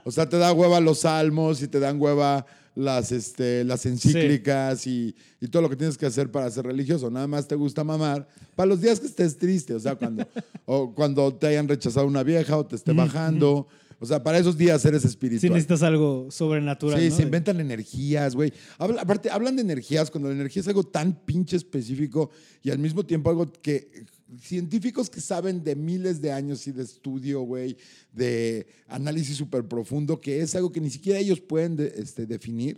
O 0.05 0.11
sea, 0.11 0.29
te 0.29 0.39
da 0.39 0.53
hueva 0.53 0.81
los 0.81 1.01
salmos 1.01 1.63
y 1.63 1.69
te 1.69 1.81
dan 1.81 2.01
hueva 2.01 2.47
las, 2.75 3.13
este, 3.13 3.65
las 3.65 3.85
encíclicas 3.87 4.87
y, 4.87 5.15
y 5.41 5.49
todo 5.49 5.63
lo 5.63 5.71
que 5.71 5.77
tienes 5.77 5.99
que 5.99 6.07
hacer 6.07 6.31
para 6.31 6.51
ser 6.51 6.67
religioso. 6.67 7.11
Nada 7.11 7.27
más 7.27 7.47
te 7.47 7.55
gusta 7.55 7.85
mamar 7.85 8.27
para 8.55 8.67
los 8.67 8.81
días 8.81 9.01
que 9.01 9.07
estés 9.07 9.37
triste, 9.37 9.75
o 9.75 9.81
sea, 9.81 9.97
cuando, 9.97 10.27
o 10.65 10.95
cuando 10.95 11.35
te 11.35 11.49
hayan 11.49 11.69
rechazado 11.69 12.07
una 12.07 12.23
vieja 12.23 12.57
o 12.57 12.67
te 12.67 12.77
esté 12.77 12.93
bajando. 12.93 13.67
O 14.03 14.07
sea, 14.07 14.21
para 14.21 14.37
esos 14.39 14.59
días 14.59 14.85
eres 14.85 15.03
Si 15.03 15.09
espiritual. 15.09 15.53
necesitas 15.53 15.83
algo 15.85 16.27
sobrenatural. 16.29 17.01
Sí, 17.01 17.09
¿no? 17.11 17.17
se 17.17 17.23
inventan 17.23 17.61
energías, 17.61 18.35
güey. 18.35 18.53
Habla- 18.79 19.03
aparte, 19.03 19.31
hablan 19.31 19.55
de 19.55 19.63
energías 19.63 20.11
cuando 20.11 20.29
la 20.29 20.35
energía 20.35 20.61
es 20.61 20.67
algo 20.67 20.83
tan 20.83 21.25
pinche 21.25 21.57
específico 21.57 22.31
y 22.65 22.71
al 22.71 22.81
mismo 22.81 23.05
tiempo 23.07 23.31
algo 23.31 23.51
que 23.63 24.05
científicos 24.41 25.09
que 25.09 25.21
saben 25.21 25.63
de 25.63 25.77
miles 25.77 26.21
de 26.21 26.33
años 26.33 26.67
y 26.67 26.73
de 26.73 26.83
estudio, 26.83 27.43
güey, 27.43 27.77
de 28.13 28.67
análisis 28.89 29.37
súper 29.37 29.65
profundo, 29.69 30.21
que 30.21 30.41
es 30.41 30.55
algo 30.57 30.73
que 30.73 30.81
ni 30.81 30.91
siquiera 30.91 31.19
ellos 31.21 31.41
pueden 31.41 31.77
de- 31.77 31.93
este, 31.97 32.27
definir. 32.27 32.77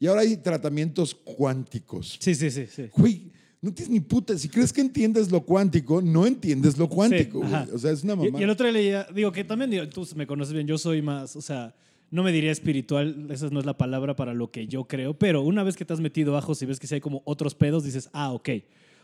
Y 0.00 0.06
ahora 0.06 0.22
hay 0.22 0.36
tratamientos 0.38 1.14
cuánticos. 1.14 2.16
Sí, 2.20 2.34
sí, 2.34 2.50
sí. 2.50 2.66
sí. 2.74 2.88
Güey, 2.96 3.30
no 3.64 3.72
tienes 3.72 3.90
ni 3.90 4.00
puta. 4.00 4.36
Si 4.38 4.48
crees 4.48 4.72
que 4.72 4.80
entiendes 4.80 5.30
lo 5.32 5.40
cuántico, 5.40 6.00
no 6.02 6.26
entiendes 6.26 6.76
lo 6.78 6.88
cuántico, 6.88 7.40
Sí. 7.46 7.70
O 7.74 7.78
sea, 7.78 7.90
es 7.92 8.04
una 8.04 8.12
Y, 8.14 8.16
mamá. 8.16 8.40
y 8.40 8.42
el 8.42 8.50
otro 8.50 8.66
día 8.66 8.72
leía, 8.72 9.06
digo 9.14 9.32
que 9.32 9.42
también 9.44 9.70
digo, 9.70 9.88
tú 9.88 10.06
me 10.16 10.26
conoces 10.26 10.52
bien, 10.54 10.66
yo 10.66 10.78
soy 10.78 11.02
más, 11.02 11.34
o 11.36 11.40
sea, 11.42 11.74
no 12.10 12.22
me 12.22 12.30
diría 12.32 12.52
espiritual, 12.52 13.26
esa 13.30 13.48
no 13.50 13.58
es 13.60 13.66
la 13.66 13.76
palabra 13.76 14.14
para 14.14 14.34
lo 14.34 14.50
que 14.50 14.66
yo 14.68 14.84
creo, 14.84 15.14
pero 15.14 15.42
una 15.42 15.62
vez 15.64 15.74
que 15.76 15.84
te 15.84 15.92
has 15.92 16.00
metido 16.00 16.32
abajo, 16.32 16.54
si 16.54 16.66
ves 16.66 16.78
que 16.78 16.86
si 16.86 16.94
hay 16.94 17.00
como 17.00 17.22
otros 17.24 17.54
pedos, 17.54 17.82
dices, 17.84 18.08
ah, 18.12 18.30
ok. 18.32 18.50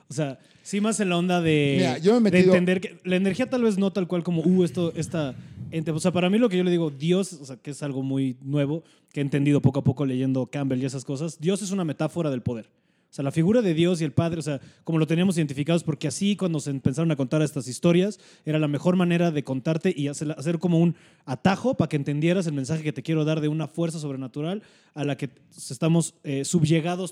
O 0.08 0.12
sea, 0.12 0.38
sí 0.62 0.80
más 0.80 0.98
en 1.00 1.08
la 1.08 1.16
onda 1.16 1.40
de, 1.40 1.74
Mira, 1.78 1.98
yo 1.98 2.20
me 2.20 2.28
he 2.28 2.32
de 2.32 2.38
metido- 2.38 2.52
entender 2.54 2.80
que 2.80 2.98
la 3.04 3.16
energía 3.16 3.48
tal 3.48 3.62
vez 3.62 3.78
no 3.78 3.92
tal 3.92 4.06
cual 4.08 4.22
como, 4.24 4.42
uh, 4.42 4.64
esto, 4.64 4.92
esta... 4.96 5.34
ente- 5.70 5.92
O 5.92 6.00
sea, 6.00 6.10
para 6.12 6.28
mí 6.28 6.36
lo 6.38 6.48
que 6.48 6.56
yo 6.56 6.64
le 6.64 6.70
digo, 6.72 6.90
Dios, 6.90 7.32
o 7.34 7.44
sea, 7.44 7.56
que 7.56 7.70
es 7.70 7.82
algo 7.84 8.02
muy 8.02 8.36
nuevo, 8.42 8.82
que 9.12 9.20
he 9.20 9.22
entendido 9.22 9.60
poco 9.62 9.80
a 9.80 9.84
poco 9.84 10.04
leyendo 10.04 10.46
Campbell 10.46 10.82
y 10.82 10.84
esas 10.84 11.04
cosas, 11.04 11.38
Dios 11.40 11.62
es 11.62 11.70
una 11.70 11.84
metáfora 11.84 12.28
del 12.30 12.42
poder. 12.42 12.66
O 13.10 13.12
sea, 13.12 13.24
la 13.24 13.32
figura 13.32 13.60
de 13.60 13.74
Dios 13.74 14.00
y 14.00 14.04
el 14.04 14.12
Padre, 14.12 14.38
o 14.38 14.42
sea, 14.42 14.60
como 14.84 14.98
lo 15.00 15.06
teníamos 15.06 15.36
identificados, 15.36 15.82
porque 15.82 16.06
así 16.06 16.36
cuando 16.36 16.60
se 16.60 16.70
empezaron 16.70 17.10
a 17.10 17.16
contar 17.16 17.42
estas 17.42 17.66
historias, 17.66 18.20
era 18.44 18.60
la 18.60 18.68
mejor 18.68 18.94
manera 18.94 19.32
de 19.32 19.42
contarte 19.42 19.92
y 19.96 20.06
hacer, 20.06 20.30
hacer 20.38 20.60
como 20.60 20.78
un 20.78 20.94
atajo 21.24 21.76
para 21.76 21.88
que 21.88 21.96
entendieras 21.96 22.46
el 22.46 22.52
mensaje 22.52 22.84
que 22.84 22.92
te 22.92 23.02
quiero 23.02 23.24
dar 23.24 23.40
de 23.40 23.48
una 23.48 23.66
fuerza 23.66 23.98
sobrenatural 23.98 24.62
a 24.94 25.04
la 25.04 25.16
que 25.16 25.28
estamos 25.56 26.14
eh, 26.22 26.44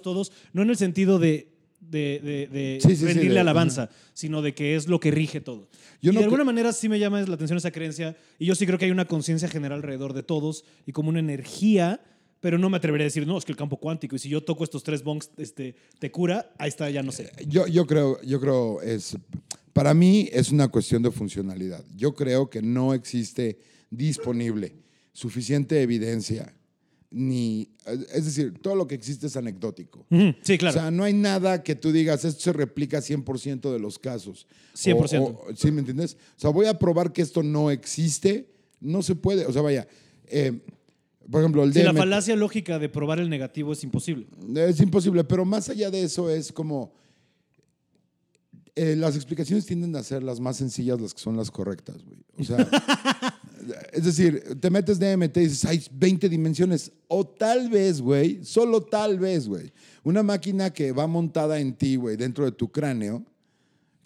todos, 0.02 0.30
no 0.52 0.62
en 0.62 0.70
el 0.70 0.76
sentido 0.76 1.18
de, 1.18 1.48
de, 1.80 2.20
de- 2.22 2.46
de 2.46 2.78
Sí, 2.80 2.90
sí, 2.90 2.96
sí, 2.96 3.04
rendirle 3.06 3.34
de- 3.34 3.40
alabanza, 3.40 3.90
sino 4.14 4.40
de 4.40 4.54
que 4.54 4.76
es 4.76 4.86
lo 4.88 5.00
que 5.00 5.10
rige 5.10 5.40
todo. 5.40 5.68
Yo 6.00 6.12
y 6.12 6.14
no 6.14 6.20
de 6.20 6.24
alguna 6.24 6.44
manera 6.44 6.72
sí 6.72 6.88
me 6.88 6.98
llama 7.00 7.20
la 7.22 7.34
atención 7.34 7.56
esa 7.56 7.70
creencia 7.72 8.16
y 8.38 8.46
yo 8.46 8.54
sí 8.54 8.66
creo 8.66 8.78
que 8.78 8.84
hay 8.84 8.90
una 8.92 9.06
conciencia 9.06 9.48
general 9.48 9.78
alrededor 9.78 10.12
de 10.12 10.22
todos 10.22 10.64
y 10.86 10.92
como 10.92 11.08
una 11.08 11.18
energía, 11.18 12.00
pero 12.40 12.58
no 12.58 12.70
me 12.70 12.76
atrevería 12.76 13.04
a 13.04 13.08
decir, 13.08 13.26
no, 13.26 13.36
es 13.38 13.44
que 13.44 13.52
el 13.52 13.58
campo 13.58 13.76
cuántico 13.78 14.16
y 14.16 14.18
si 14.18 14.28
yo 14.28 14.42
toco 14.42 14.64
estos 14.64 14.82
tres 14.82 15.02
bongs 15.02 15.30
este, 15.38 15.74
te 15.98 16.10
cura, 16.10 16.52
ahí 16.58 16.68
está, 16.68 16.88
ya 16.90 17.02
no 17.02 17.12
sé. 17.12 17.30
Yo, 17.46 17.66
yo 17.66 17.86
creo, 17.86 18.20
yo 18.22 18.40
creo 18.40 18.80
es, 18.82 19.16
para 19.72 19.94
mí 19.94 20.28
es 20.32 20.50
una 20.50 20.68
cuestión 20.68 21.02
de 21.02 21.10
funcionalidad. 21.10 21.84
Yo 21.96 22.14
creo 22.14 22.48
que 22.50 22.62
no 22.62 22.94
existe 22.94 23.58
disponible 23.90 24.76
suficiente 25.12 25.82
evidencia, 25.82 26.54
ni, 27.10 27.70
es 28.14 28.26
decir, 28.26 28.52
todo 28.60 28.76
lo 28.76 28.86
que 28.86 28.94
existe 28.94 29.26
es 29.26 29.36
anecdótico. 29.36 30.06
Sí, 30.42 30.58
claro. 30.58 30.78
O 30.78 30.80
sea, 30.82 30.90
no 30.90 31.02
hay 31.04 31.14
nada 31.14 31.62
que 31.62 31.74
tú 31.74 31.90
digas, 31.90 32.24
esto 32.24 32.40
se 32.40 32.52
replica 32.52 32.98
100% 33.00 33.72
de 33.72 33.78
los 33.78 33.98
casos. 33.98 34.46
100%. 34.76 35.20
O- 35.20 35.50
o- 35.50 35.56
¿Sí 35.56 35.70
me 35.72 35.80
entiendes? 35.80 36.16
O 36.36 36.40
sea, 36.40 36.50
voy 36.50 36.66
a 36.66 36.78
probar 36.78 37.12
que 37.12 37.22
esto 37.22 37.42
no 37.42 37.70
existe, 37.70 38.50
no 38.80 39.02
se 39.02 39.14
puede. 39.16 39.46
O 39.46 39.52
sea, 39.52 39.62
vaya, 39.62 39.88
eh, 40.26 40.60
por 41.30 41.40
ejemplo, 41.40 41.62
el 41.64 41.72
Sí, 41.72 41.82
la 41.82 41.94
falacia 41.94 42.34
lógica 42.36 42.78
de 42.78 42.88
probar 42.88 43.18
el 43.20 43.28
negativo 43.28 43.72
es 43.72 43.82
imposible. 43.84 44.26
es 44.56 44.80
imposible, 44.80 45.24
pero 45.24 45.44
más 45.44 45.68
allá 45.68 45.90
de 45.90 46.02
eso 46.02 46.30
es 46.30 46.52
como... 46.52 46.92
eh, 48.74 48.94
las 48.96 49.16
explicaciones 49.16 49.66
tienden 49.66 49.94
a 49.96 50.02
ser 50.02 50.22
las 50.22 50.38
más 50.40 50.56
sencillas, 50.56 51.00
las 51.00 51.12
que 51.12 51.20
son 51.20 51.36
las 51.36 51.50
correctas, 51.50 51.96
güey. 52.04 52.18
O 52.38 52.44
sea, 52.44 52.68
es 53.92 54.04
decir, 54.04 54.56
te 54.60 54.70
metes 54.70 54.98
DMT 54.98 55.36
y 55.36 55.40
dices, 55.40 55.64
hay 55.64 55.84
20 55.92 56.28
dimensiones. 56.28 56.92
O 57.08 57.26
tal 57.26 57.68
vez, 57.70 58.00
güey, 58.00 58.44
solo 58.44 58.80
tal 58.82 59.18
vez, 59.18 59.48
güey, 59.48 59.72
una 60.04 60.22
máquina 60.22 60.70
que 60.72 60.92
va 60.92 61.06
montada 61.06 61.58
en 61.58 61.74
ti, 61.74 61.96
güey, 61.96 62.16
dentro 62.16 62.44
de 62.44 62.52
tu 62.52 62.70
cráneo, 62.70 63.24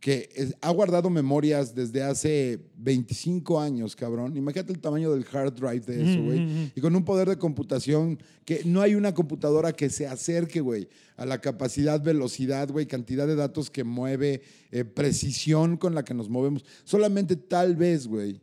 que 0.02 0.52
ha 0.60 0.70
guardado 0.70 1.10
memorias 1.10 1.76
desde 1.76 2.02
hace 2.02 2.58
25 2.76 3.60
años, 3.60 3.94
cabrón. 3.94 4.36
Imagínate 4.36 4.72
el 4.72 4.80
tamaño 4.80 5.12
del 5.12 5.24
hard 5.32 5.52
drive 5.54 5.86
de 5.86 6.02
eso, 6.02 6.20
güey. 6.24 6.72
Y 6.74 6.80
con 6.80 6.96
un 6.96 7.04
poder 7.04 7.28
de 7.28 7.38
computación 7.38 8.18
que 8.44 8.62
no 8.64 8.80
hay 8.80 8.96
una 8.96 9.14
computadora 9.14 9.72
que 9.72 9.88
se 9.90 10.08
acerque, 10.08 10.60
güey, 10.60 10.88
a 11.16 11.24
la 11.24 11.40
capacidad, 11.40 12.02
velocidad, 12.02 12.68
güey, 12.68 12.86
cantidad 12.86 13.28
de 13.28 13.36
datos 13.36 13.70
que 13.70 13.84
mueve, 13.84 14.42
eh, 14.72 14.84
precisión 14.84 15.76
con 15.76 15.94
la 15.94 16.04
que 16.04 16.14
nos 16.14 16.28
movemos. 16.28 16.64
Solamente 16.82 17.36
tal 17.36 17.76
vez, 17.76 18.08
güey, 18.08 18.40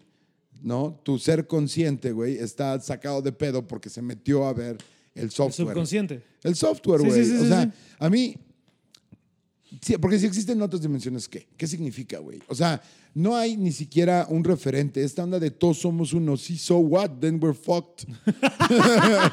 ¿no? 0.62 0.98
Tu 1.04 1.20
ser 1.20 1.46
consciente, 1.46 2.14
güey, 2.14 2.38
está 2.38 2.80
sacado 2.80 3.22
de 3.22 3.34
pedo 3.34 3.68
porque 3.68 3.90
se 3.90 4.02
metió 4.02 4.46
a 4.46 4.54
ver 4.54 4.78
el 5.14 5.24
El 5.24 5.32
software. 5.32 5.68
subconsciente. 5.68 6.24
El 6.42 6.56
software, 6.56 7.02
güey. 7.02 7.22
sí, 7.26 7.26
sí, 7.38 7.44
o 7.44 7.48
sea, 7.50 7.70
a 8.00 8.10
mí. 8.10 8.38
Sí, 9.82 9.98
porque 9.98 10.20
si 10.20 10.26
existen 10.26 10.62
otras 10.62 10.82
dimensiones, 10.82 11.28
¿qué? 11.28 11.48
¿Qué 11.58 11.68
significa, 11.68 12.20
güey? 12.20 12.40
O 12.48 12.56
sea, 12.56 12.82
no 13.14 13.36
hay 13.36 13.58
ni 13.58 13.72
siquiera 13.72 14.26
un 14.30 14.44
referente. 14.44 15.04
Esta 15.04 15.24
onda 15.24 15.40
de 15.40 15.52
todos 15.52 15.80
somos 15.80 16.14
uno. 16.14 16.38
Sí, 16.38 16.58
so 16.58 16.78
what? 16.78 17.10
Then 17.20 17.40
we're 17.42 17.58
fucked. 17.58 18.08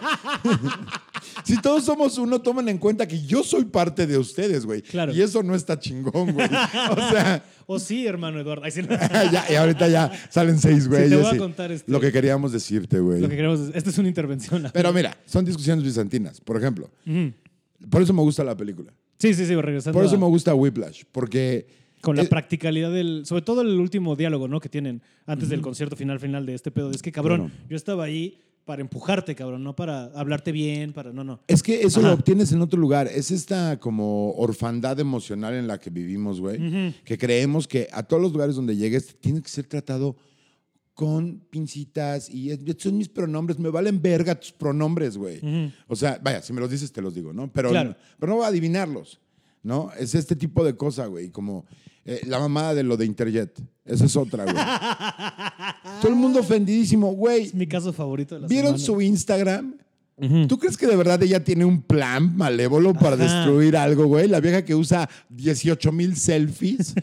si 1.45 1.61
todos 1.61 1.85
somos 1.85 2.19
uno, 2.19 2.41
toman 2.41 2.69
en 2.69 2.79
cuenta 2.79 3.07
que 3.07 3.21
yo 3.23 3.43
soy 3.43 3.65
parte 3.65 4.07
de 4.07 4.19
ustedes, 4.19 4.65
güey. 4.65 4.83
Claro. 4.83 5.15
Y 5.15 5.21
eso 5.23 5.43
no 5.43 5.55
está 5.55 5.79
chingón, 5.79 6.33
güey. 6.33 6.47
O 6.47 7.11
sea. 7.11 7.45
O 7.69 7.81
sí, 7.81 8.07
hermano 8.07 8.39
Eduardo. 8.41 8.63
Sí, 8.71 8.81
ya, 9.33 9.45
y 9.51 9.57
ahorita 9.57 9.89
ya 9.89 10.13
salen 10.31 10.57
seis, 10.57 10.87
güey. 10.87 11.09
te 11.09 11.17
voy 11.17 11.35
a 11.35 11.37
contar 11.37 11.73
este- 11.73 11.91
Lo 11.91 11.99
que 11.99 12.13
queríamos 12.13 12.53
decirte, 12.53 13.01
güey. 13.01 13.21
lo 13.21 13.29
que 13.29 13.35
queremos 13.35 13.59
es- 13.59 13.75
esta 13.75 13.91
es 13.91 13.99
una 13.99 14.07
intervención. 14.07 14.71
Pero 14.73 14.93
mira, 14.93 15.19
son 15.27 15.45
discusiones 15.45 15.83
bizantinas, 15.85 16.41
por 16.41 16.57
ejemplo. 16.57 16.89
Por 17.91 18.03
eso 18.03 18.13
me 18.13 18.23
gusta 18.23 18.45
la 18.45 18.57
película. 18.57 18.93
Sí, 19.19 19.35
sí, 19.35 19.47
sí, 19.47 19.55
regresando 19.55 19.97
Por 19.99 20.05
eso 20.07 20.17
a- 20.17 20.19
me 20.19 20.27
gusta 20.27 20.55
Whiplash, 20.55 21.05
porque 21.13 21.67
con 22.03 22.17
la 22.17 22.23
eh, 22.23 22.27
practicalidad 22.29 22.93
del, 22.93 23.25
sobre 23.27 23.43
todo 23.43 23.63
el 23.63 23.81
último 23.81 24.15
diálogo, 24.17 24.47
¿no? 24.49 24.61
Que 24.61 24.69
tienen 24.69 25.03
antes 25.27 25.49
del 25.49 25.61
concierto 25.61 25.97
final 25.97 26.21
final 26.21 26.47
de 26.47 26.55
este 26.55 26.71
pedo. 26.71 26.91
Es 26.91 27.03
que, 27.03 27.11
cabrón, 27.11 27.51
yo 27.69 27.77
estaba 27.77 28.05
ahí 28.05 28.39
para 28.65 28.81
empujarte, 28.83 29.35
cabrón, 29.35 29.63
no 29.65 29.75
para 29.77 30.07
hablarte 30.07 30.51
bien, 30.53 30.93
para, 30.93 31.13
no, 31.13 31.23
no. 31.25 31.41
es 31.47 31.63
que 31.63 31.83
eso 31.83 32.01
Ajá. 32.01 32.09
lo 32.09 32.15
obtienes 32.15 32.51
en 32.53 32.61
otro 32.61 32.79
lugar. 32.81 33.07
Es 33.13 33.31
esta 33.31 33.79
como 33.79 34.33
orfandad 34.33 34.99
emocional 35.01 35.55
en 35.55 35.67
la 35.69 35.79
que 35.79 35.89
vivimos, 35.91 36.41
güey. 36.41 36.93
Que 37.05 37.17
creemos 37.17 37.67
que 37.69 37.89
a 37.93 38.03
todos 38.03 38.23
los 38.23 38.33
lugares 38.33 38.57
donde 38.57 38.77
llegues 38.77 39.17
tiene 39.21 39.41
que 39.41 39.49
ser 39.49 39.67
tratado 39.67 40.17
con 40.97 41.41
pincitas 41.51 42.29
y 42.31 42.51
son 42.79 42.97
mis 42.97 43.09
pronombres, 43.11 43.59
me 43.59 43.69
valen 43.69 44.01
verga 44.01 44.35
tus 44.35 44.51
pronombres, 44.51 45.17
güey. 45.19 45.41
O 45.89 45.95
sea, 45.95 46.19
vaya, 46.23 46.41
si 46.41 46.53
me 46.55 46.61
los 46.61 46.71
dices 46.71 46.91
te 46.91 47.03
los 47.03 47.15
digo, 47.15 47.33
¿no? 47.35 47.53
Pero, 47.53 47.69
Claro. 47.69 47.95
pero 48.19 48.31
no 48.33 48.37
voy 48.39 48.47
a 48.47 48.49
adivinarlos, 48.49 49.21
¿no? 49.63 49.91
Es 49.99 50.15
este 50.15 50.35
tipo 50.35 50.65
de 50.65 50.75
cosa, 50.75 51.05
güey, 51.07 51.29
como 51.31 51.67
eh, 52.07 52.23
la 52.27 52.39
mamada 52.39 52.75
de 52.75 52.83
lo 52.83 52.97
de 52.97 53.05
Interjet. 53.05 53.63
Esa 53.85 54.07
es 54.07 54.17
otra, 54.17 54.45
güey. 54.45 54.57
Todo 56.01 56.09
el 56.11 56.17
mundo 56.17 56.41
ofendidísimo, 56.41 57.13
güey. 57.13 57.45
Es 57.45 57.55
mi 57.55 57.67
caso 57.67 57.93
favorito 57.93 58.35
de 58.35 58.41
la 58.43 58.47
¿Vieron 58.49 58.79
semana. 58.79 58.85
su 58.87 59.01
Instagram? 59.03 59.77
¿Tú 60.49 60.59
crees 60.59 60.79
que 60.79 60.87
de 60.87 60.97
verdad 60.97 61.23
ella 61.23 61.45
tiene 61.45 61.67
un 61.67 61.83
plan 61.83 62.35
malévolo 62.37 62.95
para 62.95 63.17
Ajá. 63.17 63.25
destruir 63.25 63.77
algo, 63.77 64.07
güey? 64.07 64.29
La 64.29 64.41
vieja 64.41 64.65
que 64.65 64.75
usa 64.75 65.11
18 65.29 65.93
mil 65.93 66.17
selfies. 66.17 66.95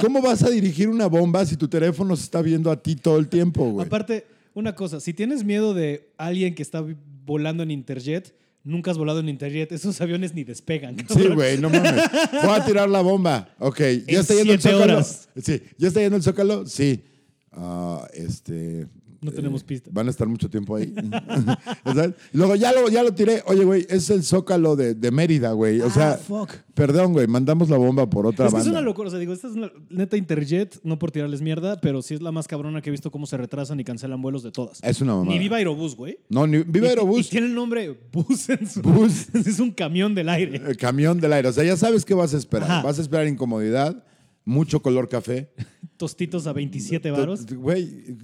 ¿Cómo 0.00 0.22
vas 0.22 0.42
a 0.44 0.50
dirigir 0.50 0.88
una 0.88 1.06
bomba 1.06 1.44
si 1.44 1.56
tu 1.56 1.66
teléfono 1.68 2.14
se 2.16 2.22
está 2.24 2.40
viendo 2.40 2.70
a 2.70 2.80
ti 2.80 2.94
todo 2.94 3.18
el 3.18 3.26
tiempo, 3.28 3.68
güey? 3.70 3.86
Aparte, 3.86 4.24
una 4.54 4.74
cosa, 4.76 5.00
si 5.00 5.12
tienes 5.12 5.42
miedo 5.42 5.74
de 5.74 6.12
alguien 6.16 6.54
que 6.54 6.62
está 6.62 6.84
volando 7.24 7.64
en 7.64 7.72
Interjet, 7.72 8.34
nunca 8.62 8.92
has 8.92 8.98
volado 8.98 9.18
en 9.18 9.28
Interjet, 9.28 9.72
esos 9.72 10.00
aviones 10.00 10.32
ni 10.32 10.44
despegan. 10.44 10.96
Sí, 11.08 11.26
güey, 11.26 11.58
no 11.58 11.70
mames. 11.70 12.04
Voy 12.44 12.54
a 12.54 12.64
tirar 12.64 12.88
la 12.88 13.00
bomba. 13.00 13.48
Ok, 13.58 13.78
¿ya 13.80 13.86
En 14.06 14.20
está 14.20 14.34
yendo 14.34 14.52
el 14.52 14.60
siete 14.60 14.76
zócalo? 14.76 14.92
horas. 14.94 15.28
Sí, 15.42 15.60
¿ya 15.76 15.88
está 15.88 16.00
yendo 16.00 16.16
el 16.18 16.22
zócalo? 16.22 16.66
Sí. 16.66 17.02
Ah, 17.50 18.06
este... 18.14 18.86
No 19.22 19.30
tenemos 19.30 19.62
pista. 19.64 19.88
Van 19.92 20.08
a 20.08 20.10
estar 20.10 20.26
mucho 20.28 20.50
tiempo 20.50 20.74
ahí. 20.76 20.92
Luego 22.32 22.56
ya 22.56 22.72
lo, 22.72 22.88
ya 22.88 23.02
lo 23.02 23.14
tiré. 23.14 23.42
Oye, 23.46 23.64
güey, 23.64 23.86
es 23.88 24.10
el 24.10 24.22
zócalo 24.24 24.76
de, 24.76 24.94
de 24.94 25.10
Mérida, 25.10 25.52
güey. 25.52 25.80
O 25.80 25.86
Ah, 25.86 25.90
sea, 25.90 26.16
fuck. 26.16 26.50
perdón, 26.74 27.12
güey, 27.12 27.26
mandamos 27.26 27.68
la 27.70 27.76
bomba 27.76 28.08
por 28.10 28.26
otra 28.26 28.46
Es 28.46 28.50
que 28.52 28.56
banda. 28.56 28.68
es 28.68 28.72
una 28.72 28.80
locura, 28.80 29.08
o 29.08 29.10
sea, 29.10 29.18
digo, 29.20 29.32
esta 29.32 29.48
es 29.48 29.54
una 29.54 29.70
neta 29.90 30.16
Interjet, 30.16 30.80
no 30.82 30.98
por 30.98 31.10
tirarles 31.10 31.40
mierda, 31.42 31.80
pero 31.80 32.02
sí 32.02 32.14
es 32.14 32.22
la 32.22 32.32
más 32.32 32.48
cabrona 32.48 32.80
que 32.82 32.90
he 32.90 32.92
visto 32.92 33.10
cómo 33.10 33.26
se 33.26 33.36
retrasan 33.36 33.78
y 33.80 33.84
cancelan 33.84 34.20
vuelos 34.20 34.42
de 34.42 34.50
todas. 34.50 34.80
Es 34.82 35.00
una 35.00 35.12
mamada. 35.14 35.32
Ni 35.32 35.38
Viva 35.38 35.56
Aerobús, 35.58 35.94
güey. 35.96 36.18
No, 36.28 36.46
ni, 36.46 36.58
viva 36.58 36.86
Y- 36.86 36.88
Y, 36.88 36.90
Aerobús, 36.90 37.28
tiene 37.30 37.46
el 37.46 37.54
nombre 37.54 37.96
Bus 38.12 38.48
en 38.48 38.66
su... 38.68 38.82
Bus. 38.82 39.28
es 39.34 39.60
un 39.60 39.70
camión 39.70 40.14
del 40.14 40.28
aire. 40.28 40.60
eh, 40.68 40.74
camión 40.74 41.20
del 41.20 41.32
aire. 41.32 41.48
O 41.48 41.52
sea, 41.52 41.64
ya 41.64 41.76
sabes 41.76 42.04
qué 42.04 42.14
vas 42.14 42.34
a 42.34 42.38
esperar. 42.38 42.70
Ajá. 42.70 42.82
Vas 42.82 42.98
a 42.98 43.02
esperar 43.02 43.26
incomodidad, 43.28 44.04
mucho 44.44 44.80
color 44.82 45.08
café. 45.08 45.52
Tostitos 45.96 46.46
a 46.48 46.52
27 46.52 47.10
varos. 47.12 47.46
Güey, 47.46 48.16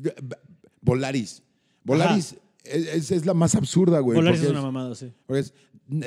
Volaris. 0.83 1.43
Volaris 1.85 2.35
es, 2.65 2.87
es- 2.87 3.11
es 3.11 3.27
la 3.27 3.35
más 3.35 3.55
absurda, 3.55 4.01
güey. 4.01 4.17
Volaris 4.17 4.43
es 4.43 4.51
una 4.51 4.63
mamada, 4.63 4.95
sí. 4.95 5.13
porque 5.27 5.41
es, 5.41 5.53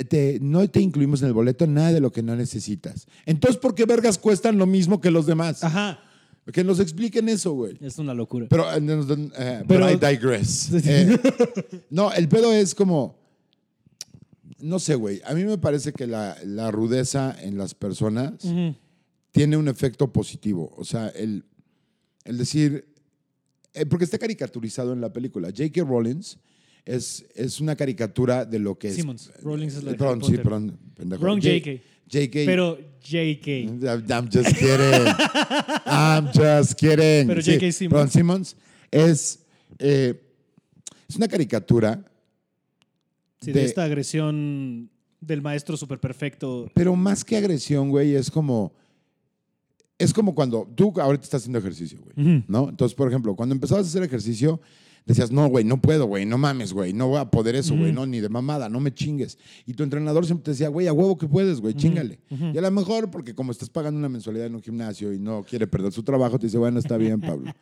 te- 0.07 0.39
no 0.41 0.67
te 0.69 0.79
incluimos 0.81 1.21
en 1.21 1.27
el 1.29 1.33
boleto 1.33 1.65
nada 1.67 1.91
de 1.91 1.99
lo 1.99 2.11
que 2.11 2.21
no 2.21 2.35
necesitas. 2.35 3.07
Entonces, 3.25 3.59
¿por 3.59 3.73
qué 3.75 3.85
vergas 3.85 4.17
cuestan 4.17 4.57
lo 4.57 4.65
mismo 4.65 5.01
que 5.01 5.09
los 5.11 5.25
demás? 5.25 5.63
Ajá. 5.63 5.99
Que 6.51 6.63
nos 6.63 6.79
expliquen 6.79 7.29
eso, 7.29 7.53
güey. 7.53 7.77
Es 7.81 7.97
una 7.99 8.13
locura. 8.13 8.47
Pero, 8.49 8.65
eh, 8.73 9.63
Pero- 9.67 9.89
I 9.91 9.95
digress. 9.97 10.71
Eh, 10.85 11.17
no, 11.89 12.11
el 12.13 12.27
pedo 12.27 12.51
es 12.51 12.73
como. 12.75 13.19
No 14.59 14.79
sé, 14.79 14.95
güey. 14.95 15.21
A 15.25 15.33
mí 15.33 15.43
me 15.43 15.57
parece 15.57 15.91
que 15.93 16.05
la, 16.07 16.35
la 16.45 16.69
rudeza 16.71 17.35
en 17.41 17.57
las 17.57 17.73
personas 17.73 18.33
tiene 19.31 19.57
un 19.57 19.67
efecto 19.67 20.11
positivo. 20.11 20.71
O 20.77 20.83
sea, 20.83 21.07
el, 21.09 21.45
el 22.25 22.37
decir. 22.37 22.90
Eh, 23.73 23.85
porque 23.85 24.05
está 24.05 24.17
caricaturizado 24.17 24.93
en 24.93 25.01
la 25.01 25.11
película. 25.13 25.49
J.K. 25.49 25.83
Rowling 25.83 26.21
es, 26.85 27.25
es 27.35 27.59
una 27.61 27.75
caricatura 27.75 28.45
de 28.45 28.59
lo 28.59 28.77
que 28.77 28.89
es. 28.89 28.95
Simmons. 28.95 29.31
Rowling 29.41 29.67
es 29.67 29.83
la 29.83 29.91
de 29.91 29.97
Perdón, 29.97 30.19
Harry 30.23 30.31
sí, 30.35 30.37
perdón. 30.41 30.79
pendejo. 30.95 31.23
Wrong 31.23 31.41
J- 31.41 31.49
J.K. 31.59 31.81
J.K. 32.11 32.43
Pero 32.45 32.77
JK. 33.01 33.47
I'm 34.09 34.29
just 34.31 34.57
kidding. 34.57 35.07
I'm 35.85 36.27
just 36.33 36.73
kidding. 36.75 37.27
Pero 37.27 37.41
Sí, 37.41 37.53
J.K. 37.53 37.71
Simmons. 37.71 37.93
perdón, 37.93 38.09
Simmons 38.11 38.55
es, 38.91 39.39
eh, 39.79 40.21
es 41.07 41.15
una 41.15 41.27
caricatura, 41.27 42.03
Sí, 43.41 43.51
de 43.51 43.59
de- 43.61 43.65
esta 43.65 43.83
agresión 43.85 44.89
del 45.19 45.41
maestro 45.41 45.77
súper 45.77 45.99
perfecto. 45.99 46.69
pero 46.75 46.95
más 46.95 47.23
que 47.23 47.37
agresión, 47.37 47.89
güey, 47.89 48.15
es 48.15 48.29
como. 48.29 48.73
Es 50.01 50.13
como 50.13 50.34
cuando 50.36 50.67
tú 50.75 50.93
ahorita 51.00 51.24
estás 51.24 51.41
haciendo 51.41 51.60
ejercicio, 51.60 52.00
güey. 52.03 52.43
¿No? 52.48 52.70
Entonces, 52.70 52.96
por 52.96 53.08
ejemplo, 53.08 53.36
cuando 53.36 53.53
empezabas 53.53 53.86
a 53.86 53.89
hacer 53.89 54.03
ejercicio, 54.03 54.60
decías, 55.05 55.31
no, 55.31 55.48
güey, 55.48 55.65
no 55.65 55.81
puedo, 55.81 56.05
güey, 56.05 56.25
no 56.25 56.38
mames, 56.38 56.74
güey, 56.74 56.93
no 56.93 57.08
voy 57.08 57.20
a 57.20 57.25
poder 57.25 57.55
eso, 57.55 57.75
güey, 57.75 57.91
no, 57.91 58.05
ni 58.05 58.20
de 58.20 58.29
mamada, 58.29 58.70
no 58.70 58.79
me 58.79 58.93
chingues. 58.93 59.38
Y 59.65 59.74
tu 59.74 59.84
entrenador 59.84 60.25
siempre 60.25 60.46
te 60.46 60.51
decía, 60.51 60.70
güey, 60.70 60.88
a 60.88 60.93
huevo 60.93 61.17
que 61.17 61.27
puedes, 61.27 61.60
güey, 61.60 61.74
chingale. 61.74 62.20
Y 62.29 62.58
a 62.58 62.62
lo 62.62 62.72
mejor, 62.72 63.10
porque 63.10 63.34
como 63.34 63.51
estás 63.51 63.70
pagando 63.70 63.98
una 64.00 64.10
mensualidad 64.10 64.48
en 64.48 64.55
un 64.55 64.62
gimnasio 64.62 65.13
y 65.13 65.20
no 65.20 65.43
quiere 65.43 65.67
perder 65.67 65.91
su 65.91 66.03
trabajo, 66.03 66.38
te 66.39 66.48
dice, 66.48 66.58
bueno, 66.58 66.79
está 66.79 66.98
bien, 66.98 67.20
Pablo. 67.20 67.53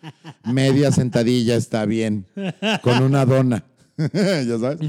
Media 0.43 0.91
sentadilla 0.91 1.55
está 1.55 1.85
bien, 1.85 2.25
con 2.81 3.03
una 3.03 3.25
dona. 3.25 3.65
ya 4.13 4.59
sabes. 4.59 4.79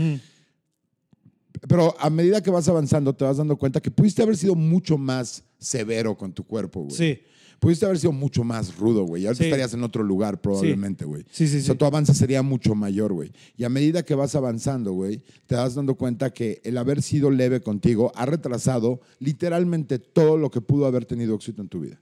Pero 1.68 1.94
a 1.98 2.08
medida 2.10 2.42
que 2.42 2.50
vas 2.50 2.68
avanzando, 2.68 3.14
te 3.14 3.24
vas 3.24 3.36
dando 3.36 3.56
cuenta 3.56 3.80
que 3.80 3.90
pudiste 3.90 4.22
haber 4.22 4.36
sido 4.36 4.54
mucho 4.54 4.96
más 4.96 5.44
severo 5.58 6.16
con 6.16 6.32
tu 6.32 6.44
cuerpo, 6.44 6.84
güey. 6.84 6.96
Sí. 6.96 7.20
Pudiste 7.60 7.84
haber 7.84 7.98
sido 7.98 8.12
mucho 8.12 8.42
más 8.42 8.76
rudo, 8.78 9.04
güey. 9.04 9.26
Ahorita 9.26 9.44
Sí. 9.44 9.48
estarías 9.48 9.74
en 9.74 9.84
otro 9.84 10.02
lugar, 10.02 10.40
probablemente, 10.40 11.04
güey. 11.04 11.24
Sí, 11.30 11.46
sí, 11.46 11.58
O 11.58 11.60
sea, 11.60 11.74
sí. 11.74 11.78
tu 11.78 11.84
avance 11.84 12.14
sería 12.14 12.42
mucho 12.42 12.74
mayor, 12.74 13.12
güey. 13.12 13.30
Y 13.56 13.64
a 13.64 13.68
medida 13.68 14.02
que 14.02 14.14
vas 14.14 14.34
avanzando, 14.34 14.92
güey, 14.92 15.20
te 15.46 15.54
vas 15.56 15.74
dando 15.74 15.94
cuenta 15.94 16.30
que 16.30 16.60
el 16.64 16.78
haber 16.78 17.02
sido 17.02 17.30
leve 17.30 17.60
contigo 17.60 18.12
ha 18.14 18.24
retrasado 18.26 19.00
literalmente 19.18 19.98
todo 19.98 20.36
lo 20.38 20.50
que 20.50 20.60
pudo 20.62 20.86
haber 20.86 21.04
tenido 21.04 21.34
éxito 21.34 21.60
en 21.62 21.68
tu 21.68 21.80
vida. 21.80 22.00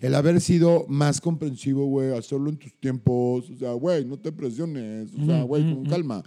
El 0.00 0.14
haber 0.14 0.40
sido 0.40 0.86
más 0.88 1.20
comprensivo, 1.20 1.84
güey, 1.86 2.16
hacerlo 2.16 2.48
en 2.48 2.56
tus 2.56 2.72
tiempos, 2.80 3.50
o 3.50 3.56
sea, 3.58 3.72
güey, 3.72 4.02
no 4.04 4.16
te 4.18 4.32
presiones, 4.32 5.10
o 5.14 5.26
sea, 5.26 5.42
güey, 5.42 5.62
con 5.74 5.84
calma. 5.84 6.22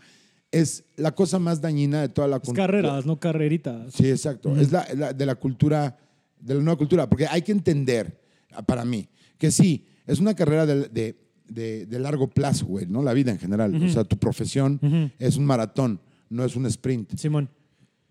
Es 0.52 0.84
la 0.96 1.16
cosa 1.16 1.40
más 1.40 1.60
dañina 1.60 2.02
de 2.02 2.10
toda 2.10 2.28
la 2.28 2.36
Es 2.36 2.44
cultura. 2.44 2.68
carreras, 2.68 3.06
no 3.06 3.20
carreritas. 3.20 3.94
Sí, 3.96 4.08
exacto. 4.10 4.56
Es 4.58 4.72
la, 4.72 4.86
la- 4.96 5.14
de 5.14 5.26
la 5.26 5.36
cultura, 5.36 5.98
de 6.40 6.54
la 6.54 6.62
nueva 6.62 6.78
cultura, 6.78 7.10
porque 7.10 7.26
hay 7.26 7.42
que 7.42 7.52
entender, 7.52 8.21
para 8.66 8.86
mí, 8.86 9.08
que 9.38 9.52
sí, 9.52 9.86
es 10.08 10.20
una 10.20 10.34
carrera 10.36 10.66
de, 10.66 10.88
de- 10.90 11.16
de- 11.48 11.86
de 11.86 12.00
largo 12.00 12.28
plazo, 12.30 12.66
güey, 12.66 12.86
¿no? 12.86 13.02
La 13.04 13.14
vida 13.14 13.32
en 13.32 13.40
general. 13.40 13.76
O 13.84 13.90
sea, 13.90 14.04
tu 14.06 14.18
profesión 14.18 14.80
es 15.20 15.36
un 15.38 15.46
maratón, 15.46 16.00
no 16.30 16.46
es 16.46 16.56
un 16.56 16.66
sprint. 16.66 17.16
Simón. 17.18 17.50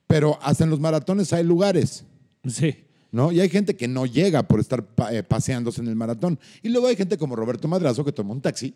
Pero 0.07 0.39
hasta 0.43 0.65
en 0.65 0.71
los 0.71 0.81
maratones 0.81 1.33
hay 1.33 1.45
lugares. 1.45 2.05
Sí. 2.47 2.75
¿No? 3.13 3.33
Y 3.33 3.41
hay 3.41 3.49
gente 3.49 3.75
que 3.77 3.89
no 3.89 4.07
llega 4.07 4.43
por 4.45 4.61
estar 4.61 4.87
eh, 5.11 5.23
paseándose 5.25 5.81
en 5.81 5.89
el 5.89 5.97
maratón. 5.97 6.39
Y 6.63 6.69
luego 6.69 6.87
hay 6.87 6.97
gente 6.97 7.17
como 7.19 7.35
Roberto 7.35 7.67
Madrazo 7.67 8.05
que 8.05 8.13
toma 8.13 8.33
un 8.33 8.41
taxi 8.41 8.75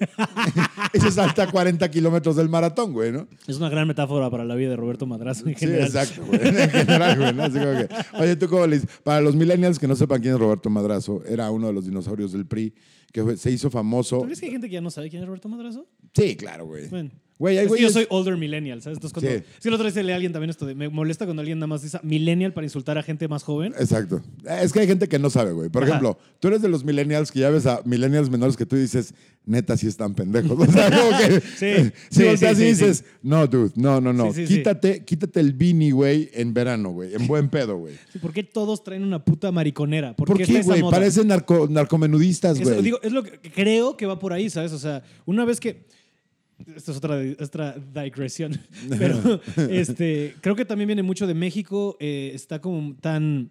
y 0.94 1.00
se 1.00 1.10
salta 1.10 1.50
40 1.50 1.90
kilómetros 1.90 2.36
del 2.36 2.48
maratón, 2.48 2.92
güey, 2.92 3.12
¿no? 3.12 3.28
Es 3.46 3.56
una 3.58 3.68
gran 3.68 3.86
metáfora 3.86 4.30
para 4.30 4.44
la 4.44 4.54
vida 4.54 4.70
de 4.70 4.76
Roberto 4.76 5.06
Madrazo 5.06 5.46
en 5.48 5.54
Sí, 5.54 5.60
general. 5.66 5.86
exacto, 5.86 6.24
güey. 6.26 6.40
En 6.44 6.70
general, 6.70 7.18
güey. 7.18 7.34
¿no? 7.34 7.42
Así 7.44 7.58
como 7.58 7.72
que, 7.72 7.88
oye, 8.22 8.36
¿tú 8.36 8.48
cómo 8.48 8.66
le 8.66 8.76
dices? 8.80 8.90
Para 9.02 9.20
los 9.20 9.34
millennials 9.34 9.78
que 9.78 9.86
no 9.88 9.96
sepan 9.96 10.20
quién 10.20 10.34
es 10.34 10.40
Roberto 10.40 10.70
Madrazo, 10.70 11.22
era 11.26 11.50
uno 11.50 11.66
de 11.68 11.72
los 11.72 11.84
dinosaurios 11.86 12.32
del 12.32 12.46
PRI 12.46 12.74
que 13.12 13.36
se 13.36 13.50
hizo 13.50 13.70
famoso. 13.70 14.18
¿Tú 14.18 14.24
crees 14.24 14.40
que 14.40 14.46
hay 14.46 14.52
gente 14.52 14.68
que 14.68 14.74
ya 14.74 14.80
no 14.80 14.90
sabe 14.90 15.10
quién 15.10 15.22
es 15.22 15.26
Roberto 15.28 15.48
Madrazo? 15.48 15.86
Sí, 16.14 16.36
claro, 16.36 16.66
güey. 16.66 16.88
Bueno. 16.88 17.10
Güey, 17.40 17.56
es 17.56 17.72
que 17.72 17.80
yo 17.80 17.88
soy 17.88 18.06
older 18.10 18.36
millennial, 18.36 18.82
¿sabes? 18.82 18.98
Entonces, 18.98 19.14
cuando, 19.14 19.30
Sí. 19.30 19.36
Es 19.56 19.62
que 19.62 19.68
el 19.68 19.74
otro 19.74 19.84
día 19.84 19.92
se 19.94 20.02
lee 20.04 20.12
a 20.12 20.16
alguien 20.16 20.30
también 20.30 20.50
esto 20.50 20.66
de, 20.66 20.74
me 20.74 20.90
molesta 20.90 21.24
cuando 21.24 21.40
alguien 21.40 21.58
nada 21.58 21.68
más 21.68 21.80
dice 21.82 21.98
millennial 22.02 22.52
para 22.52 22.66
insultar 22.66 22.98
a 22.98 23.02
gente 23.02 23.26
más 23.28 23.42
joven. 23.44 23.72
Exacto. 23.78 24.20
Es 24.60 24.72
que 24.74 24.80
hay 24.80 24.86
gente 24.86 25.08
que 25.08 25.18
no 25.18 25.30
sabe, 25.30 25.52
güey. 25.52 25.70
Por 25.70 25.82
Ajá. 25.84 25.92
ejemplo, 25.92 26.18
tú 26.38 26.48
eres 26.48 26.60
de 26.60 26.68
los 26.68 26.84
millennials 26.84 27.32
que 27.32 27.40
ya 27.40 27.48
ves 27.48 27.64
a 27.64 27.80
millennials 27.86 28.28
menores 28.28 28.58
que 28.58 28.66
tú 28.66 28.76
dices, 28.76 29.14
neta, 29.46 29.74
sí 29.78 29.86
están 29.86 30.14
pendejos. 30.14 30.50
O 30.68 30.70
sea, 30.70 30.90
como 30.90 31.18
que. 31.18 31.40
Sí, 31.56 31.90
sí, 32.10 32.24
volteas 32.24 32.58
sí, 32.58 32.62
y 32.64 32.74
sí, 32.74 32.84
dices, 32.84 33.04
no, 33.22 33.46
dude, 33.46 33.72
no, 33.74 34.02
no, 34.02 34.12
no. 34.12 34.34
Sí, 34.34 34.42
sí, 34.42 34.46
sí. 34.46 34.54
quítate, 34.58 35.04
quítate 35.06 35.40
el 35.40 35.54
beanie, 35.54 35.92
güey, 35.92 36.28
en 36.34 36.52
verano, 36.52 36.90
güey. 36.90 37.14
En 37.14 37.26
buen 37.26 37.48
pedo, 37.48 37.78
güey. 37.78 37.94
Sí, 38.12 38.18
¿Por 38.18 38.34
qué 38.34 38.42
todos 38.42 38.84
traen 38.84 39.02
una 39.02 39.24
puta 39.24 39.50
mariconera? 39.50 40.14
¿Por, 40.14 40.28
¿Por 40.28 40.36
qué, 40.42 40.60
güey? 40.60 40.82
Parecen 40.82 41.28
narco- 41.28 41.68
narcomenudistas, 41.70 42.60
güey. 42.60 42.82
digo, 42.82 43.00
es 43.02 43.12
lo 43.12 43.22
que 43.22 43.40
creo 43.50 43.96
que 43.96 44.04
va 44.04 44.18
por 44.18 44.34
ahí, 44.34 44.50
¿sabes? 44.50 44.72
O 44.72 44.78
sea, 44.78 45.02
una 45.24 45.46
vez 45.46 45.58
que. 45.58 45.88
Esto 46.76 46.92
es 46.92 46.98
otra, 46.98 47.18
otra 47.40 47.74
digresión. 48.04 48.58
Pero 48.98 49.40
este, 49.70 50.34
creo 50.40 50.56
que 50.56 50.64
también 50.64 50.86
viene 50.88 51.02
mucho 51.02 51.26
de 51.26 51.34
México. 51.34 51.96
eh, 52.00 52.32
está 52.34 52.60
como 52.60 52.94
tan, 52.96 53.50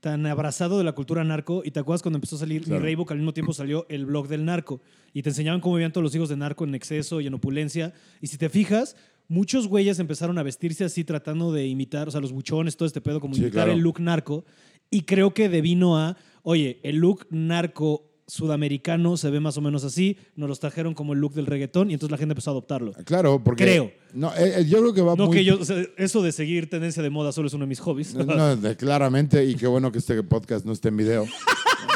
tan 0.00 0.26
abrazado 0.26 0.78
de 0.78 0.84
la 0.84 0.92
cultura 0.92 1.22
narco. 1.24 1.62
Y 1.64 1.70
te 1.70 1.80
acuerdas 1.80 2.02
cuando 2.02 2.16
empezó 2.18 2.36
a 2.36 2.40
salir 2.40 2.62
Claro. 2.62 2.80
mi 2.80 2.86
Raybook, 2.86 3.10
al 3.12 3.18
mismo 3.18 3.32
tiempo 3.34 3.52
salió 3.52 3.86
el 3.88 4.06
blog 4.06 4.28
del 4.28 4.44
narco. 4.44 4.80
Y 5.12 5.22
te 5.22 5.30
enseñaban 5.30 5.60
cómo 5.60 5.74
vivían 5.76 5.92
todos 5.92 6.02
los 6.04 6.14
hijos 6.14 6.28
de 6.28 6.36
narco 6.36 6.64
en 6.64 6.74
exceso 6.74 7.20
y 7.20 7.26
en 7.26 7.34
opulencia. 7.34 7.92
Y 8.20 8.26
si 8.28 8.38
te 8.38 8.48
fijas, 8.48 8.96
muchos 9.28 9.66
güeyes 9.68 9.98
empezaron 9.98 10.38
a 10.38 10.42
vestirse 10.42 10.84
así, 10.84 11.04
tratando 11.04 11.52
de 11.52 11.66
imitar, 11.66 12.08
o 12.08 12.10
sea, 12.10 12.20
los 12.20 12.32
buchones, 12.32 12.76
todo 12.76 12.86
este 12.86 13.00
pedo, 13.00 13.20
como 13.20 13.34
Sí, 13.34 13.40
imitar 13.42 13.64
claro. 13.64 13.72
el 13.72 13.80
look 13.80 14.00
narco. 14.00 14.44
Y 14.90 15.02
creo 15.02 15.34
que 15.34 15.48
devino 15.48 15.98
a, 15.98 16.16
oye, 16.42 16.80
el 16.82 16.96
look 16.96 17.26
narco 17.30 18.09
sudamericano 18.30 19.16
se 19.16 19.30
ve 19.30 19.40
más 19.40 19.56
o 19.56 19.60
menos 19.60 19.84
así, 19.84 20.16
nos 20.36 20.48
los 20.48 20.60
trajeron 20.60 20.94
como 20.94 21.12
el 21.12 21.20
look 21.20 21.34
del 21.34 21.46
reggaetón 21.46 21.90
y 21.90 21.94
entonces 21.94 22.10
la 22.10 22.18
gente 22.18 22.32
empezó 22.32 22.50
a 22.50 22.52
adoptarlo. 22.52 22.92
Claro, 23.04 23.42
porque. 23.42 23.64
Creo. 23.64 23.92
No, 24.14 24.28
eh, 24.36 24.60
eh, 24.60 24.64
yo 24.68 24.78
creo 24.80 24.92
que 24.94 25.02
va 25.02 25.14
No 25.16 25.26
muy. 25.26 25.36
que 25.36 25.44
yo, 25.44 25.58
o 25.60 25.64
sea, 25.64 25.82
eso 25.96 26.22
de 26.22 26.32
seguir 26.32 26.68
tendencia 26.70 27.02
de 27.02 27.10
moda 27.10 27.32
solo 27.32 27.48
es 27.48 27.54
uno 27.54 27.64
de 27.64 27.68
mis 27.68 27.80
hobbies. 27.80 28.14
No, 28.14 28.56
de- 28.56 28.76
claramente, 28.76 29.44
y 29.44 29.54
qué 29.54 29.66
bueno 29.66 29.90
que 29.92 29.98
este 29.98 30.22
podcast 30.22 30.64
no 30.64 30.72
esté 30.72 30.88
en 30.88 30.96
video. 30.96 31.26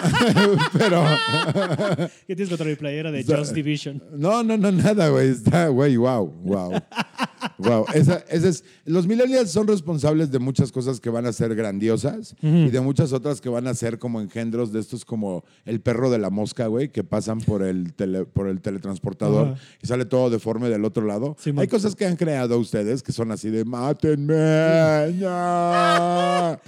Pero. 0.79 1.03
¿Qué 2.27 2.35
tienes 2.37 2.49
contra 2.49 2.67
mi 2.67 2.75
playera 2.75 3.11
de 3.11 3.25
Just 3.25 3.53
Division? 3.53 4.03
No, 4.13 4.43
no, 4.43 4.57
no, 4.57 4.71
nada, 4.73 5.09
güey. 5.09 5.29
Está, 5.31 5.69
güey, 5.69 5.97
wow, 5.97 6.27
wow. 6.45 6.73
Wow. 7.59 7.85
Esa, 7.95 8.25
esa 8.31 8.49
es, 8.49 8.65
los 8.87 9.07
millennials 9.07 9.51
son 9.53 9.67
responsables 9.69 10.31
de 10.31 10.39
muchas 10.39 10.73
cosas 10.73 10.99
que 10.99 11.11
van 11.11 11.27
a 11.27 11.33
ser 11.33 11.55
grandiosas 11.55 12.35
y 12.43 12.71
de 12.71 12.81
muchas 12.81 13.13
otras 13.13 13.41
que 13.41 13.49
van 13.51 13.67
a 13.67 13.75
ser 13.75 13.99
como 13.99 14.21
engendros 14.21 14.73
de 14.73 14.81
estos 14.81 15.05
como 15.05 15.45
el 15.67 15.81
perro 15.81 16.11
de 16.11 16.19
la 16.19 16.31
mosca, 16.31 16.67
güey, 16.69 16.89
que 16.91 17.05
pasan 17.05 17.41
por 17.41 17.63
el, 17.63 17.95
tele- 17.95 18.25
por 18.25 18.49
el 18.49 18.61
teletransportador 18.63 19.57
y 19.83 19.87
sale 19.87 20.05
todo 20.07 20.31
deforme 20.31 20.69
del 20.71 20.85
otro 20.87 21.07
lado. 21.07 21.37
Sí. 21.39 21.53
Hay 21.57 21.69
cosas 21.69 21.95
que 21.95 22.04
han 22.07 22.17
creado 22.17 22.59
ustedes 22.59 23.03
que 23.03 23.13
son 23.13 23.31
así 23.31 23.51
de 23.51 23.65
mátenme. 23.65 24.35
ya". 25.21 26.61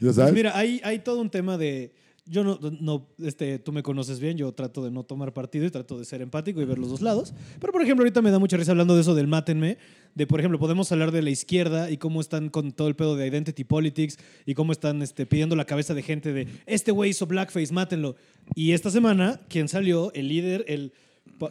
¿Ya 0.00 0.12
sabes? 0.12 0.30
Pues 0.30 0.34
mira, 0.34 0.56
hay, 0.56 0.80
hay 0.84 0.98
todo 1.00 1.20
un 1.20 1.30
tema 1.30 1.56
de. 1.56 1.92
Yo 2.28 2.42
no, 2.42 2.58
no, 2.80 3.06
este, 3.22 3.60
tú 3.60 3.70
me 3.70 3.84
conoces 3.84 4.18
bien, 4.18 4.36
yo 4.36 4.50
trato 4.50 4.82
de 4.82 4.90
no 4.90 5.04
tomar 5.04 5.32
partido 5.32 5.64
y 5.64 5.70
trato 5.70 5.96
de 5.96 6.04
ser 6.04 6.22
empático 6.22 6.60
y 6.60 6.64
ver 6.64 6.76
los 6.76 6.90
dos 6.90 7.00
lados. 7.00 7.32
Pero, 7.60 7.72
por 7.72 7.82
ejemplo, 7.82 8.02
ahorita 8.02 8.20
me 8.20 8.32
da 8.32 8.40
mucha 8.40 8.56
risa 8.56 8.72
hablando 8.72 8.96
de 8.96 9.02
eso 9.02 9.14
del 9.14 9.28
mátenme, 9.28 9.78
de, 10.16 10.26
por 10.26 10.40
ejemplo, 10.40 10.58
podemos 10.58 10.90
hablar 10.90 11.12
de 11.12 11.22
la 11.22 11.30
izquierda 11.30 11.88
y 11.88 11.98
cómo 11.98 12.20
están 12.20 12.48
con 12.48 12.72
todo 12.72 12.88
el 12.88 12.96
pedo 12.96 13.14
de 13.14 13.28
identity 13.28 13.62
politics 13.62 14.18
y 14.44 14.54
cómo 14.54 14.72
están 14.72 15.02
este, 15.02 15.24
pidiendo 15.24 15.54
la 15.54 15.66
cabeza 15.66 15.94
de 15.94 16.02
gente 16.02 16.32
de, 16.32 16.48
este 16.66 16.90
güey 16.90 17.10
hizo 17.10 17.26
blackface, 17.26 17.72
mátenlo. 17.72 18.16
Y 18.56 18.72
esta 18.72 18.90
semana, 18.90 19.40
¿quién 19.48 19.68
salió? 19.68 20.12
El 20.12 20.26
líder, 20.26 20.64
el, 20.66 20.92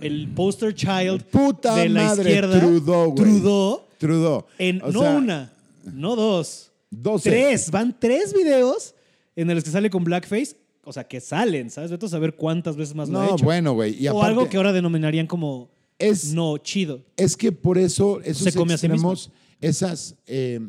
el 0.01 0.27
poster 0.33 0.73
child 0.73 1.23
Puta 1.25 1.75
de 1.75 1.89
la 1.89 2.03
madre, 2.05 2.23
izquierda. 2.29 2.59
Trudeau, 2.59 3.11
güey. 3.11 3.15
Trudeau, 3.15 3.81
Trudeau. 3.97 4.45
en, 4.57 4.81
O 4.83 4.91
no 4.91 5.01
sea, 5.01 5.11
una, 5.15 5.53
no 5.93 6.15
dos, 6.15 6.71
Doce. 6.89 7.29
tres. 7.29 7.71
Van 7.71 7.95
tres 7.99 8.33
videos 8.33 8.93
en 9.35 9.53
los 9.53 9.63
que 9.63 9.69
sale 9.69 9.89
con 9.89 10.03
blackface. 10.03 10.55
O 10.87 10.93
sea, 10.93 11.03
que 11.03 11.19
salen, 11.19 11.71
¿sabes? 11.71 11.89
Vete 11.89 12.05
a 12.05 12.09
saber 12.09 12.35
cuántas 12.35 12.75
veces 12.75 12.93
más 12.95 13.09
lo 13.09 13.19
ha 13.19 13.25
No, 13.25 13.33
hecho. 13.35 13.43
bueno, 13.43 13.73
güey. 13.73 13.95
Y 14.01 14.07
o 14.07 14.11
aparte, 14.11 14.27
algo 14.27 14.49
que 14.49 14.57
ahora 14.57 14.71
denominarían 14.71 15.25
como 15.25 15.69
es, 15.97 16.31
no 16.33 16.57
chido. 16.59 17.01
Es 17.17 17.35
que 17.35 17.51
por 17.51 17.77
eso 17.79 18.21
esos 18.21 18.43
Se 18.43 18.53
come 18.53 18.75
a 18.75 18.77
sí 18.77 18.87
mismo. 18.87 19.11
extremos, 19.13 19.31
esas... 19.61 20.15
eh, 20.27 20.59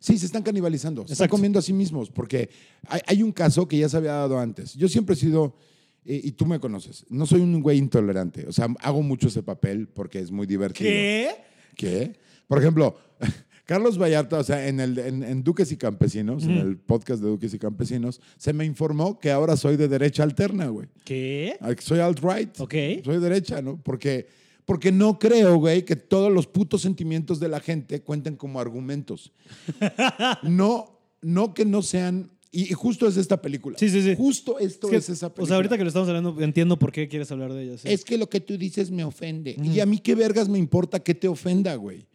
sí, 0.00 0.18
se 0.18 0.26
están 0.26 0.42
canibalizando, 0.42 1.06
se 1.06 1.12
están 1.12 1.28
comiendo 1.28 1.60
a 1.60 1.62
sí 1.62 1.72
mismos, 1.72 2.10
porque 2.10 2.50
hay, 2.88 3.00
hay 3.06 3.22
un 3.22 3.30
caso 3.30 3.68
que 3.68 3.78
ya 3.78 3.88
se 3.88 3.96
había 3.98 4.12
dado 4.14 4.36
antes. 4.36 4.74
Yo 4.74 4.88
siempre 4.88 5.14
he 5.14 5.18
sido, 5.18 5.54
eh, 6.04 6.20
y 6.24 6.32
tú 6.32 6.46
me 6.46 6.60
conoces, 6.60 7.04
no 7.08 7.26
soy 7.26 7.40
un 7.40 7.60
güey 7.60 7.78
intolerante, 7.78 8.46
o 8.46 8.52
sea, 8.52 8.68
hago 8.80 9.02
mucho 9.02 9.28
ese 9.28 9.42
papel 9.42 9.88
porque 9.88 10.18
es 10.18 10.30
muy 10.30 10.46
divertido. 10.46 10.90
¿Qué? 10.90 11.34
¿Qué? 11.76 12.12
Por 12.46 12.58
ejemplo, 12.58 12.96
Carlos 13.70 13.98
Vallarta, 13.98 14.38
o 14.38 14.42
sea, 14.42 14.66
en, 14.66 14.80
el, 14.80 14.98
en, 14.98 15.22
en 15.22 15.44
Duques 15.44 15.70
y 15.70 15.76
Campesinos, 15.76 16.42
en 16.42 16.56
el 16.56 16.76
podcast 16.76 17.22
de 17.22 17.28
Duques 17.28 17.54
y 17.54 17.58
Campesinos, 17.60 18.20
se 18.36 18.52
me 18.52 18.64
informó 18.64 19.20
que 19.20 19.30
ahora 19.30 19.56
soy 19.56 19.76
de 19.76 19.86
derecha 19.86 20.24
alterna, 20.24 20.66
güey. 20.66 20.88
¿Qué? 21.04 21.56
Soy 21.78 22.00
alt-right. 22.00 22.58
Ok. 22.58 22.74
Soy 23.04 23.20
derecha, 23.20 23.62
¿no? 23.62 23.80
Porque, 23.80 24.26
porque 24.64 24.90
no 24.90 25.20
creo, 25.20 25.58
güey, 25.58 25.84
que 25.84 25.94
todos 25.94 26.32
los 26.32 26.48
putos 26.48 26.82
sentimientos 26.82 27.38
de 27.38 27.48
la 27.48 27.60
gente 27.60 28.02
cuenten 28.02 28.34
como 28.34 28.58
argumentos. 28.58 29.32
no, 30.42 30.98
no 31.22 31.54
que 31.54 31.64
no 31.64 31.82
sean. 31.82 32.32
Y, 32.52 32.62
y 32.70 32.72
justo 32.72 33.06
es 33.06 33.16
esta 33.16 33.40
película. 33.40 33.78
Sí, 33.78 33.88
sí, 33.88 34.02
sí. 34.02 34.14
Justo 34.16 34.58
esto 34.58 34.88
Es 34.88 34.90
que, 34.90 34.96
es, 34.96 35.08
esa 35.08 35.28
película. 35.28 35.44
o 35.44 35.46
sea, 35.46 35.56
ahorita 35.56 35.76
que 35.76 35.84
lo 35.84 35.88
estamos 35.88 36.08
hablando, 36.08 36.40
entiendo 36.40 36.78
por 36.78 36.90
qué 36.90 37.08
quieres 37.08 37.30
hablar 37.30 37.52
de 37.52 37.62
ella. 37.62 37.78
sí. 37.78 37.88
Es 37.88 38.04
que 38.04 38.18
lo 38.18 38.28
que 38.28 38.40
tú 38.40 38.58
dices 38.58 38.90
me 38.90 39.04
ofende. 39.04 39.56
Y 39.62 39.80
a 39.80 39.86
mí 39.86 39.98
qué 39.98 40.14
vergas 40.14 40.48
me 40.48 40.58
importa 40.58 41.00
que 41.00 41.14
te 41.14 41.28
ofenda, 41.28 41.74
güey. 41.76 42.06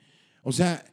O 0.43 0.51
sea, 0.51 0.83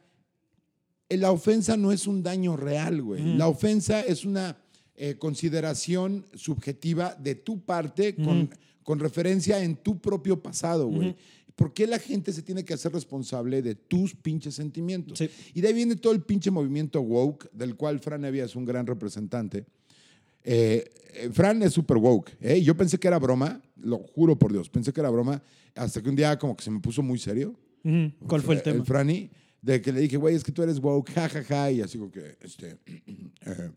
eh, 1.09 1.17
la 1.17 1.31
ofensa 1.31 1.77
no 1.77 1.91
es 1.91 2.07
un 2.07 2.23
daño 2.23 2.55
real, 2.55 3.01
güey. 3.01 3.35
La 3.35 3.47
ofensa 3.47 4.01
es 4.01 4.25
una 4.25 4.57
eh, 4.95 5.15
consideración 5.17 6.25
subjetiva 6.33 7.15
de 7.15 7.35
tu 7.35 7.61
parte 7.65 8.15
con, 8.15 8.49
con 8.83 8.99
referencia 8.99 9.63
en 9.63 9.75
tu 9.75 9.99
propio 9.99 10.41
pasado, 10.41 10.87
güey. 10.87 11.15
¿Por 11.55 11.73
qué 11.73 11.85
la 11.85 11.99
gente 11.99 12.33
se 12.33 12.41
tiene 12.41 12.65
que 12.65 12.73
hacer 12.73 12.91
responsable 12.91 13.61
de 13.61 13.75
tus 13.75 14.15
pinches 14.15 14.55
sentimientos? 14.55 15.19
Sí. 15.19 15.29
Y 15.53 15.61
de 15.61 15.67
ahí 15.67 15.73
viene 15.73 15.95
todo 15.95 16.13
el 16.13 16.21
pinche 16.21 16.49
movimiento 16.49 17.01
woke, 17.01 17.49
del 17.51 17.75
cual 17.75 17.99
Fran 17.99 18.25
Evia 18.25 18.45
es 18.45 18.55
un 18.55 18.65
gran 18.65 18.87
representante. 18.87 19.65
Eh, 20.43 20.91
eh, 21.13 21.29
Fran 21.31 21.61
es 21.61 21.73
super 21.73 21.97
woke. 21.97 22.31
¿eh? 22.41 22.61
Yo 22.61 22.75
pensé 22.75 22.97
que 22.97 23.07
era 23.07 23.19
broma, 23.19 23.61
lo 23.81 23.99
juro 23.99 24.37
por 24.37 24.51
Dios, 24.51 24.69
pensé 24.69 24.91
que 24.91 24.99
era 24.99 25.09
broma, 25.09 25.41
hasta 25.75 26.01
que 26.01 26.09
un 26.09 26.15
día 26.15 26.37
como 26.37 26.55
que 26.55 26.63
se 26.63 26.71
me 26.71 26.79
puso 26.79 27.03
muy 27.03 27.19
serio. 27.19 27.55
¿Cuál 28.27 28.41
fue 28.41 28.55
el 28.55 28.63
tema? 28.63 28.77
El 28.77 28.85
Franny, 28.85 29.29
de 29.61 29.81
que 29.81 29.91
le 29.91 29.99
dije, 29.99 30.17
güey, 30.17 30.35
es 30.35 30.43
que 30.43 30.51
tú 30.51 30.63
eres 30.63 30.79
woke, 30.79 31.11
jajaja, 31.11 31.43
ja, 31.43 31.63
ja", 31.63 31.71
y 31.71 31.81
así 31.81 31.97
como 31.97 32.11
que, 32.11 32.37
este, 32.41 32.77
eh, 32.85 33.71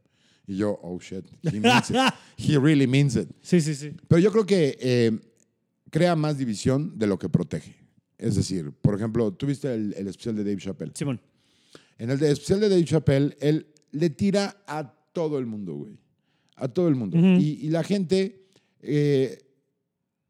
y 0.47 0.57
yo, 0.57 0.79
oh 0.83 0.99
shit, 1.01 1.25
he 1.43 1.59
means 1.59 1.91
it. 1.91 1.97
He 2.39 2.57
really 2.57 2.87
means 2.87 3.17
it. 3.17 3.29
Sí, 3.43 3.61
sí, 3.61 3.75
sí. 3.75 3.93
Pero 4.07 4.21
yo 4.21 4.31
creo 4.31 4.47
que 4.47 4.79
eh, 4.81 5.19
crea 5.91 6.17
más 6.17 6.39
división 6.39 6.99
de 6.99 7.07
lo 7.07 7.19
que 7.19 7.29
protege. 7.29 7.75
Es 8.19 8.35
decir, 8.37 8.73
por 8.73 8.95
ejemplo, 8.95 9.33
tú 9.33 9.47
viste 9.47 9.73
el, 9.73 9.93
el 9.95 10.09
especial 10.09 10.37
de 10.37 10.45
Dave 10.45 10.57
Chappelle. 10.57 10.93
Simón. 10.95 11.21
En 11.99 12.11
el 12.11 12.19
de- 12.19 12.31
especial 12.33 12.61
de 12.61 12.69
Dave 12.69 12.85
Chappelle, 12.85 13.37
él 13.41 13.67
le 13.93 14.11
tira 14.11 14.63
a 14.67 14.91
todo 15.13 15.39
el 15.39 15.47
mundo, 15.47 15.75
güey. 15.75 15.99
A 16.57 16.69
todo 16.69 16.89
el 16.89 16.95
mundo. 16.95 17.19
Ujú. 17.19 17.27
y, 17.41 17.59
y 17.63 17.69
la 17.71 17.83
gente 17.85 18.47
eh, 18.81 19.39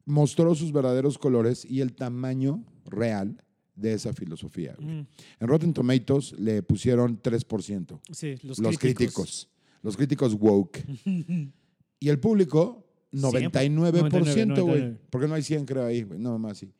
mostró 0.04 0.54
sus 0.54 0.72
verdaderos 0.72 1.18
colores 1.18 1.64
y 1.64 1.80
el 1.80 1.94
tamaño 1.94 2.64
real 2.86 3.42
de 3.74 3.92
esa 3.92 4.12
filosofía. 4.12 4.74
güey. 4.80 5.00
Ujú. 5.00 5.06
En 5.40 5.48
Rotten 5.48 5.72
Tomatoes 5.72 6.32
le 6.38 6.62
pusieron 6.62 7.20
3%. 7.22 8.00
Sí, 8.12 8.34
los, 8.42 8.58
Los, 8.58 8.78
críticos. 8.78 8.96
críticos. 8.96 9.48
Los 9.82 9.96
críticos 9.96 10.34
woke. 10.34 10.84
y 12.00 12.08
el 12.08 12.18
público, 12.18 12.85
99%, 13.16 14.10
99, 14.10 14.60
güey. 14.62 14.96
Porque 15.10 15.26
no 15.28 15.34
hay 15.34 15.42
100, 15.42 15.64
creo, 15.66 15.84
ahí, 15.84 16.02
güey. 16.02 16.18
No, 16.18 16.38
más 16.38 16.58
sí. 16.58 16.70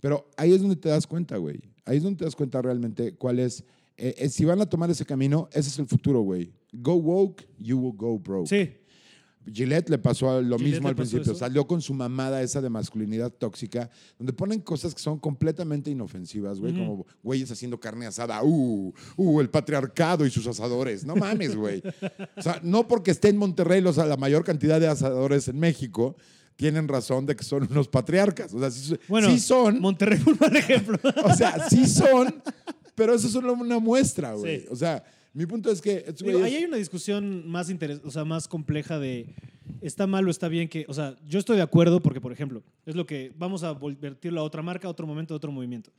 Pero 0.00 0.28
ahí 0.36 0.52
es 0.52 0.60
donde 0.60 0.76
te 0.76 0.88
das 0.88 1.06
cuenta, 1.06 1.36
güey. 1.36 1.60
Ahí 1.84 1.96
es 1.98 2.02
donde 2.02 2.18
te 2.18 2.24
das 2.24 2.36
cuenta 2.36 2.60
realmente 2.62 3.14
cuál 3.14 3.38
es. 3.38 3.64
eh, 3.96 4.14
eh, 4.18 4.28
si 4.28 4.44
van 4.44 4.60
a 4.60 4.66
tomar 4.66 4.90
ese 4.90 5.04
camino, 5.04 5.48
ese 5.52 5.70
es 5.70 5.78
el 5.78 5.86
futuro, 5.86 6.20
güey. 6.20 6.52
Go 6.72 6.94
woke, 6.94 7.46
you 7.58 7.78
will 7.78 7.96
go 7.96 8.18
broke. 8.18 8.46
Sí, 8.48 8.72
Gillette 9.52 9.90
le 9.90 9.98
pasó 9.98 10.40
lo 10.42 10.58
Gillette 10.58 10.74
mismo 10.74 10.88
al 10.88 10.96
principio. 10.96 11.22
eso. 11.22 11.34
Salió 11.34 11.66
con 11.66 11.80
su 11.80 11.94
mamada 11.94 12.42
esa 12.42 12.60
de 12.60 12.68
masculinidad 12.68 13.30
tóxica, 13.30 13.90
donde 14.18 14.32
ponen 14.32 14.60
cosas 14.60 14.94
que 14.94 15.00
son 15.00 15.18
completamente 15.18 15.90
inofensivas, 15.90 16.58
güey, 16.58 16.74
como 16.74 17.06
güeyes 17.22 17.50
haciendo 17.50 17.78
carne 17.78 18.06
asada. 18.06 18.42
Uh, 18.42 18.92
uh, 19.16 19.40
el 19.40 19.50
patriarcado 19.50 20.26
y 20.26 20.30
sus 20.30 20.46
asadores. 20.46 21.04
No 21.04 21.16
mames, 21.16 21.56
güey. 21.56 21.82
O 22.36 22.42
sea, 22.42 22.60
no 22.62 22.88
porque 22.88 23.10
esté 23.10 23.28
en 23.28 23.36
Monterrey 23.36 23.80
los, 23.80 23.96
la 23.96 24.16
mayor 24.16 24.44
cantidad 24.44 24.80
de 24.80 24.88
asadores 24.88 25.48
en 25.48 25.58
México, 25.58 26.16
tienen 26.56 26.88
razón 26.88 27.26
de 27.26 27.36
que 27.36 27.44
son 27.44 27.68
unos 27.70 27.88
patriarcas. 27.88 28.52
O 28.54 28.58
sea, 28.58 28.70
sí, 28.70 28.96
bueno, 29.08 29.30
sí 29.30 29.38
son. 29.38 29.80
Monterrey 29.80 30.20
mal 30.40 30.56
ejemplo. 30.56 30.98
O 31.24 31.34
sea, 31.34 31.68
sí 31.68 31.86
son, 31.86 32.42
pero 32.94 33.14
eso 33.14 33.26
es 33.26 33.32
solo 33.32 33.52
una 33.52 33.78
muestra, 33.78 34.34
güey. 34.34 34.60
Sí. 34.60 34.66
O 34.70 34.76
sea, 34.76 35.04
mi 35.36 35.46
punto 35.46 35.70
es 35.70 35.80
que 35.80 35.98
estos 36.06 36.26
Digo, 36.26 36.42
ahí 36.42 36.56
hay 36.56 36.64
una 36.64 36.76
discusión 36.78 37.48
más 37.48 37.70
interes- 37.70 38.00
o 38.04 38.10
sea, 38.10 38.24
más 38.24 38.48
compleja 38.48 38.98
de 38.98 39.26
está 39.80 40.06
mal 40.06 40.26
o 40.26 40.30
está 40.30 40.48
bien 40.48 40.68
que, 40.68 40.84
o 40.88 40.94
sea, 40.94 41.16
yo 41.28 41.38
estoy 41.38 41.56
de 41.56 41.62
acuerdo 41.62 42.00
porque, 42.00 42.20
por 42.20 42.32
ejemplo, 42.32 42.62
es 42.86 42.94
lo 42.94 43.06
que 43.06 43.32
vamos 43.36 43.62
a 43.62 43.72
volvertirlo 43.72 44.40
a 44.40 44.44
otra 44.44 44.62
marca, 44.62 44.88
a 44.88 44.90
otro 44.90 45.06
momento, 45.06 45.34
a 45.34 45.36
otro 45.36 45.52
movimiento. 45.52 45.90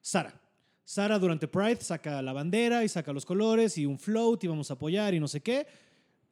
Sara. 0.00 0.38
Sara 0.84 1.18
durante 1.18 1.46
Pride 1.46 1.80
saca 1.80 2.20
la 2.20 2.32
bandera 2.32 2.84
y 2.84 2.88
saca 2.88 3.12
los 3.12 3.24
colores 3.24 3.78
y 3.78 3.86
un 3.86 3.98
float 3.98 4.42
y 4.44 4.48
vamos 4.48 4.70
a 4.70 4.74
apoyar 4.74 5.14
y 5.14 5.20
no 5.20 5.28
sé 5.28 5.40
qué. 5.40 5.66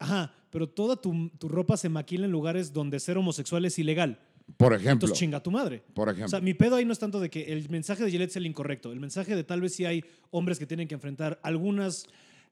Ajá, 0.01 0.33
pero 0.51 0.69
toda 0.69 0.97
tu, 0.97 1.29
tu 1.39 1.49
ropa 1.49 1.77
se 1.77 1.89
maquila 1.89 2.25
en 2.27 2.33
lugares 2.33 2.73
donde 2.73 2.99
ser 2.99 3.19
homosexual 3.19 3.65
es 3.65 3.79
ilegal. 3.79 4.19
por 4.57 4.73
ejemplo, 4.73 4.93
Entonces 4.93 5.19
chinga 5.19 5.41
tu 5.43 5.51
madre. 5.53 5.83
por 5.95 6.09
O 6.09 6.11
ejemplo. 6.11 6.29
sea, 6.29 6.41
mi 6.41 6.55
pedo 6.55 6.75
ahí 6.77 6.85
no 6.85 6.93
es 6.93 6.99
tanto 6.99 7.21
de 7.21 7.31
que 7.31 7.53
el 7.53 7.69
mensaje 7.69 8.03
de 8.05 8.11
Gillette 8.11 8.31
sea 8.33 8.41
el 8.41 8.47
incorrecto. 8.47 8.91
El 8.93 8.99
mensaje 9.01 9.37
de 9.37 9.45
tal 9.45 9.61
vez 9.61 9.75
sí 9.75 9.85
hay 9.85 10.03
hombres 10.31 10.59
que 10.59 10.67
tienen 10.67 10.89
que 10.89 10.95
enfrentar 10.95 11.39
algunas, 11.43 12.07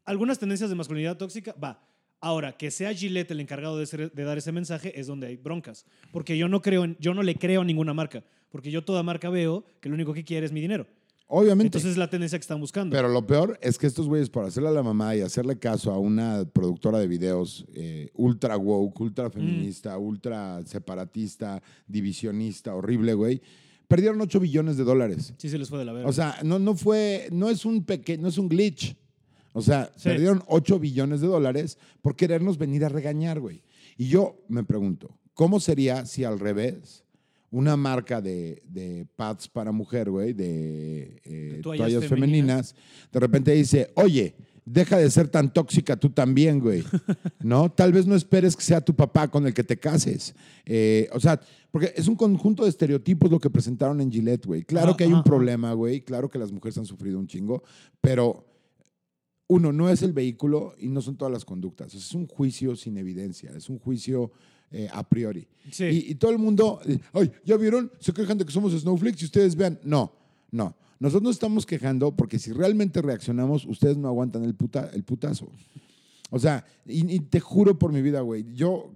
algunas 0.06 0.38
tendencias 0.38 0.70
de 0.70 0.76
masculinidad 0.76 1.16
tóxica, 1.18 1.54
va. 1.62 1.82
Ahora, 2.20 2.56
que 2.56 2.70
sea 2.70 2.94
Gillette 2.94 3.30
el 3.32 3.40
encargado 3.40 3.76
de, 3.78 3.84
ser- 3.86 4.10
de 4.12 4.24
dar 4.24 4.38
ese 4.38 4.50
mensaje 4.50 4.98
es 4.98 5.06
donde 5.06 5.26
hay 5.26 5.36
broncas. 5.36 5.84
Porque 6.12 6.38
yo 6.38 6.48
no, 6.48 6.62
creo 6.62 6.84
en- 6.84 6.96
yo 6.98 7.12
no 7.12 7.22
le 7.22 7.34
creo 7.34 7.60
a 7.60 7.64
ninguna 7.64 7.92
marca. 7.92 8.24
Porque 8.50 8.70
yo 8.70 8.82
toda 8.82 9.02
marca 9.02 9.28
veo 9.28 9.64
que 9.80 9.88
lo 9.90 9.94
único 9.96 10.14
que 10.14 10.24
quiere 10.24 10.46
es 10.46 10.52
mi 10.52 10.60
dinero. 10.62 10.86
Obviamente. 11.28 11.66
Entonces 11.66 11.90
es 11.90 11.96
la 11.98 12.08
tendencia 12.08 12.38
que 12.38 12.42
están 12.42 12.60
buscando. 12.60 12.94
Pero 12.96 13.08
lo 13.08 13.26
peor 13.26 13.58
es 13.60 13.76
que 13.78 13.86
estos 13.88 14.06
güeyes, 14.06 14.30
por 14.30 14.44
hacerle 14.44 14.68
a 14.68 14.72
la 14.72 14.82
mamá 14.84 15.14
y 15.16 15.20
hacerle 15.20 15.58
caso 15.58 15.90
a 15.92 15.98
una 15.98 16.44
productora 16.50 16.98
de 17.00 17.08
videos 17.08 17.66
eh, 17.74 18.08
ultra 18.14 18.56
woke, 18.56 18.98
ultra 19.00 19.28
feminista, 19.28 19.98
ultra 19.98 20.62
separatista, 20.64 21.60
divisionista, 21.88 22.74
horrible, 22.74 23.14
güey, 23.14 23.42
perdieron 23.88 24.20
8 24.20 24.38
billones 24.40 24.76
de 24.76 24.84
dólares. 24.84 25.34
sí, 25.36 25.48
se 25.48 25.58
les 25.58 25.68
fue 25.68 25.78
de 25.80 25.84
la 25.84 25.92
verga. 25.92 26.08
O 26.08 26.12
sea, 26.12 26.36
no, 26.44 26.58
no 26.60 26.76
fue, 26.76 27.28
no 27.32 27.50
es 27.50 27.64
un 27.64 27.84
pequeño, 27.84 28.22
no 28.22 28.28
es 28.28 28.38
un 28.38 28.48
glitch. 28.48 28.96
O 29.56 29.62
sea, 29.62 29.90
Sí. 29.96 30.10
perdieron 30.10 30.42
8 30.48 30.78
billones 30.78 31.22
de 31.22 31.28
dólares 31.28 31.78
por 32.02 32.14
querernos 32.14 32.58
venir 32.58 32.84
a 32.84 32.90
regañar, 32.90 33.40
güey. 33.40 33.62
Y 33.96 34.06
yo 34.08 34.44
me 34.48 34.64
pregunto, 34.64 35.16
¿cómo 35.32 35.60
sería 35.60 36.04
si 36.04 36.24
al 36.24 36.38
revés 36.38 37.04
una 37.50 37.74
marca 37.74 38.20
de, 38.20 38.62
de 38.68 39.06
pads 39.16 39.48
para 39.48 39.72
mujer, 39.72 40.10
güey, 40.10 40.34
de 40.34 41.22
eh, 41.24 41.60
Toallas 41.62 41.86
toallas, 41.86 42.04
femeninas. 42.10 42.10
femeninas, 42.10 42.74
de 43.10 43.20
repente 43.20 43.52
dice, 43.52 43.90
oye, 43.94 44.34
deja 44.66 44.98
de 44.98 45.10
ser 45.10 45.28
tan 45.28 45.50
tóxica 45.50 45.96
tú 45.96 46.10
también, 46.10 46.60
güey. 46.60 46.84
¿No? 47.40 47.70
Tal 47.70 47.92
vez 47.92 48.06
no 48.06 48.14
esperes 48.14 48.54
que 48.54 48.62
sea 48.62 48.82
tu 48.82 48.94
papá 48.94 49.28
con 49.28 49.46
el 49.46 49.54
que 49.54 49.64
te 49.64 49.78
cases. 49.78 50.34
Eh, 50.66 51.08
o 51.14 51.20
sea, 51.20 51.40
porque 51.70 51.94
es 51.96 52.08
un 52.08 52.16
conjunto 52.16 52.64
de 52.64 52.68
estereotipos 52.68 53.30
lo 53.30 53.38
que 53.38 53.48
presentaron 53.48 54.02
en 54.02 54.12
Gillette, 54.12 54.44
güey. 54.44 54.62
Claro 54.64 54.94
que 54.94 55.04
hay 55.04 55.12
un 55.14 55.24
problema, 55.24 55.72
güey. 55.72 56.02
Claro 56.02 56.28
que 56.28 56.38
las 56.38 56.52
mujeres 56.52 56.76
han 56.76 56.84
sufrido 56.84 57.18
un 57.18 57.26
chingo, 57.26 57.62
pero 58.02 58.44
uno, 59.48 59.72
no 59.72 59.88
es 59.88 60.02
el 60.02 60.12
vehículo 60.12 60.74
y 60.78 60.88
no 60.88 61.00
son 61.00 61.16
todas 61.16 61.32
las 61.32 61.44
conductas. 61.44 61.94
Es 61.94 62.14
un 62.14 62.26
juicio 62.26 62.74
sin 62.76 62.98
evidencia, 62.98 63.52
es 63.56 63.68
un 63.68 63.78
juicio 63.78 64.32
eh, 64.70 64.88
a 64.92 65.08
priori. 65.08 65.46
Sí. 65.70 65.84
Y, 65.84 66.10
y 66.12 66.14
todo 66.16 66.32
el 66.32 66.38
mundo, 66.38 66.80
ay, 67.12 67.30
¿ya 67.44 67.56
vieron? 67.56 67.90
Se 68.00 68.12
quejan 68.12 68.38
de 68.38 68.44
que 68.44 68.52
somos 68.52 68.72
snowflakes 68.72 69.22
y 69.22 69.24
ustedes 69.26 69.54
vean. 69.54 69.78
No, 69.84 70.12
no. 70.50 70.76
Nosotros 70.98 71.22
nos 71.22 71.36
estamos 71.36 71.66
quejando 71.66 72.16
porque 72.16 72.38
si 72.38 72.52
realmente 72.52 73.02
reaccionamos, 73.02 73.66
ustedes 73.66 73.96
no 73.96 74.08
aguantan 74.08 74.44
el, 74.44 74.54
puta, 74.54 74.90
el 74.92 75.04
putazo. 75.04 75.50
O 76.30 76.38
sea, 76.38 76.64
y, 76.86 77.14
y 77.14 77.20
te 77.20 77.38
juro 77.38 77.78
por 77.78 77.92
mi 77.92 78.02
vida, 78.02 78.20
güey, 78.22 78.52
yo, 78.54 78.92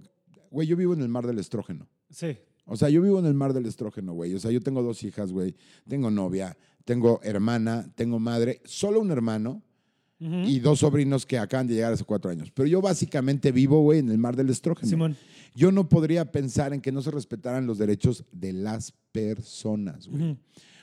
güey, 0.49 0.67
yo 0.67 0.75
vivo 0.75 0.93
en 0.93 1.01
el 1.01 1.09
mar 1.09 1.27
del 1.27 1.39
estrógeno. 1.39 1.87
sí. 2.09 2.37
O 2.65 2.77
sea, 2.77 2.89
yo 2.89 3.01
vivo 3.01 3.19
en 3.19 3.25
el 3.25 3.33
mar 3.33 3.53
del 3.53 3.65
estrógeno, 3.65 4.13
güey. 4.13 4.33
O 4.33 4.39
sea, 4.39 4.51
yo 4.51 4.61
tengo 4.61 4.81
dos 4.83 5.03
hijas, 5.03 5.33
güey. 5.33 5.55
Tengo 5.89 6.09
novia, 6.11 6.55
tengo 6.85 7.19
hermana, 7.23 7.91
tengo 7.95 8.19
madre, 8.19 8.61
solo 8.65 9.01
un 9.01 9.11
hermano 9.11 9.63
Y 10.21 10.59
dos 10.59 10.79
sobrinos 10.79 11.25
que 11.25 11.39
acaban 11.39 11.65
de 11.65 11.73
llegar 11.73 11.93
hace 11.93 12.03
cuatro 12.03 12.29
años. 12.29 12.51
Pero 12.53 12.67
yo 12.67 12.79
básicamente 12.79 13.51
vivo, 13.51 13.81
güey, 13.81 13.99
en 13.99 14.11
el 14.11 14.19
mar 14.19 14.35
del 14.35 14.51
estrógeno. 14.51 14.87
Simón. 14.87 15.17
Yo 15.55 15.71
no 15.71 15.89
podría 15.89 16.31
pensar 16.31 16.73
en 16.73 16.81
que 16.81 16.91
no 16.91 17.01
se 17.01 17.09
respetaran 17.09 17.65
los 17.65 17.79
derechos 17.79 18.23
de 18.31 18.53
las 18.53 18.93
personas, 19.11 20.07
güey. 20.07 20.37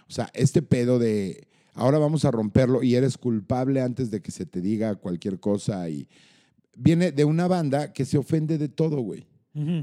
O 0.08 0.10
sea, 0.10 0.28
este 0.34 0.60
pedo 0.60 0.98
de 0.98 1.46
ahora 1.74 1.98
vamos 1.98 2.24
a 2.24 2.32
romperlo 2.32 2.82
y 2.82 2.96
eres 2.96 3.16
culpable 3.16 3.80
antes 3.80 4.10
de 4.10 4.20
que 4.20 4.32
se 4.32 4.44
te 4.44 4.60
diga 4.60 4.96
cualquier 4.96 5.38
cosa 5.38 5.88
y 5.88 6.08
viene 6.76 7.12
de 7.12 7.24
una 7.24 7.46
banda 7.46 7.92
que 7.92 8.04
se 8.04 8.18
ofende 8.18 8.58
de 8.58 8.68
todo, 8.68 9.00
güey 9.00 9.26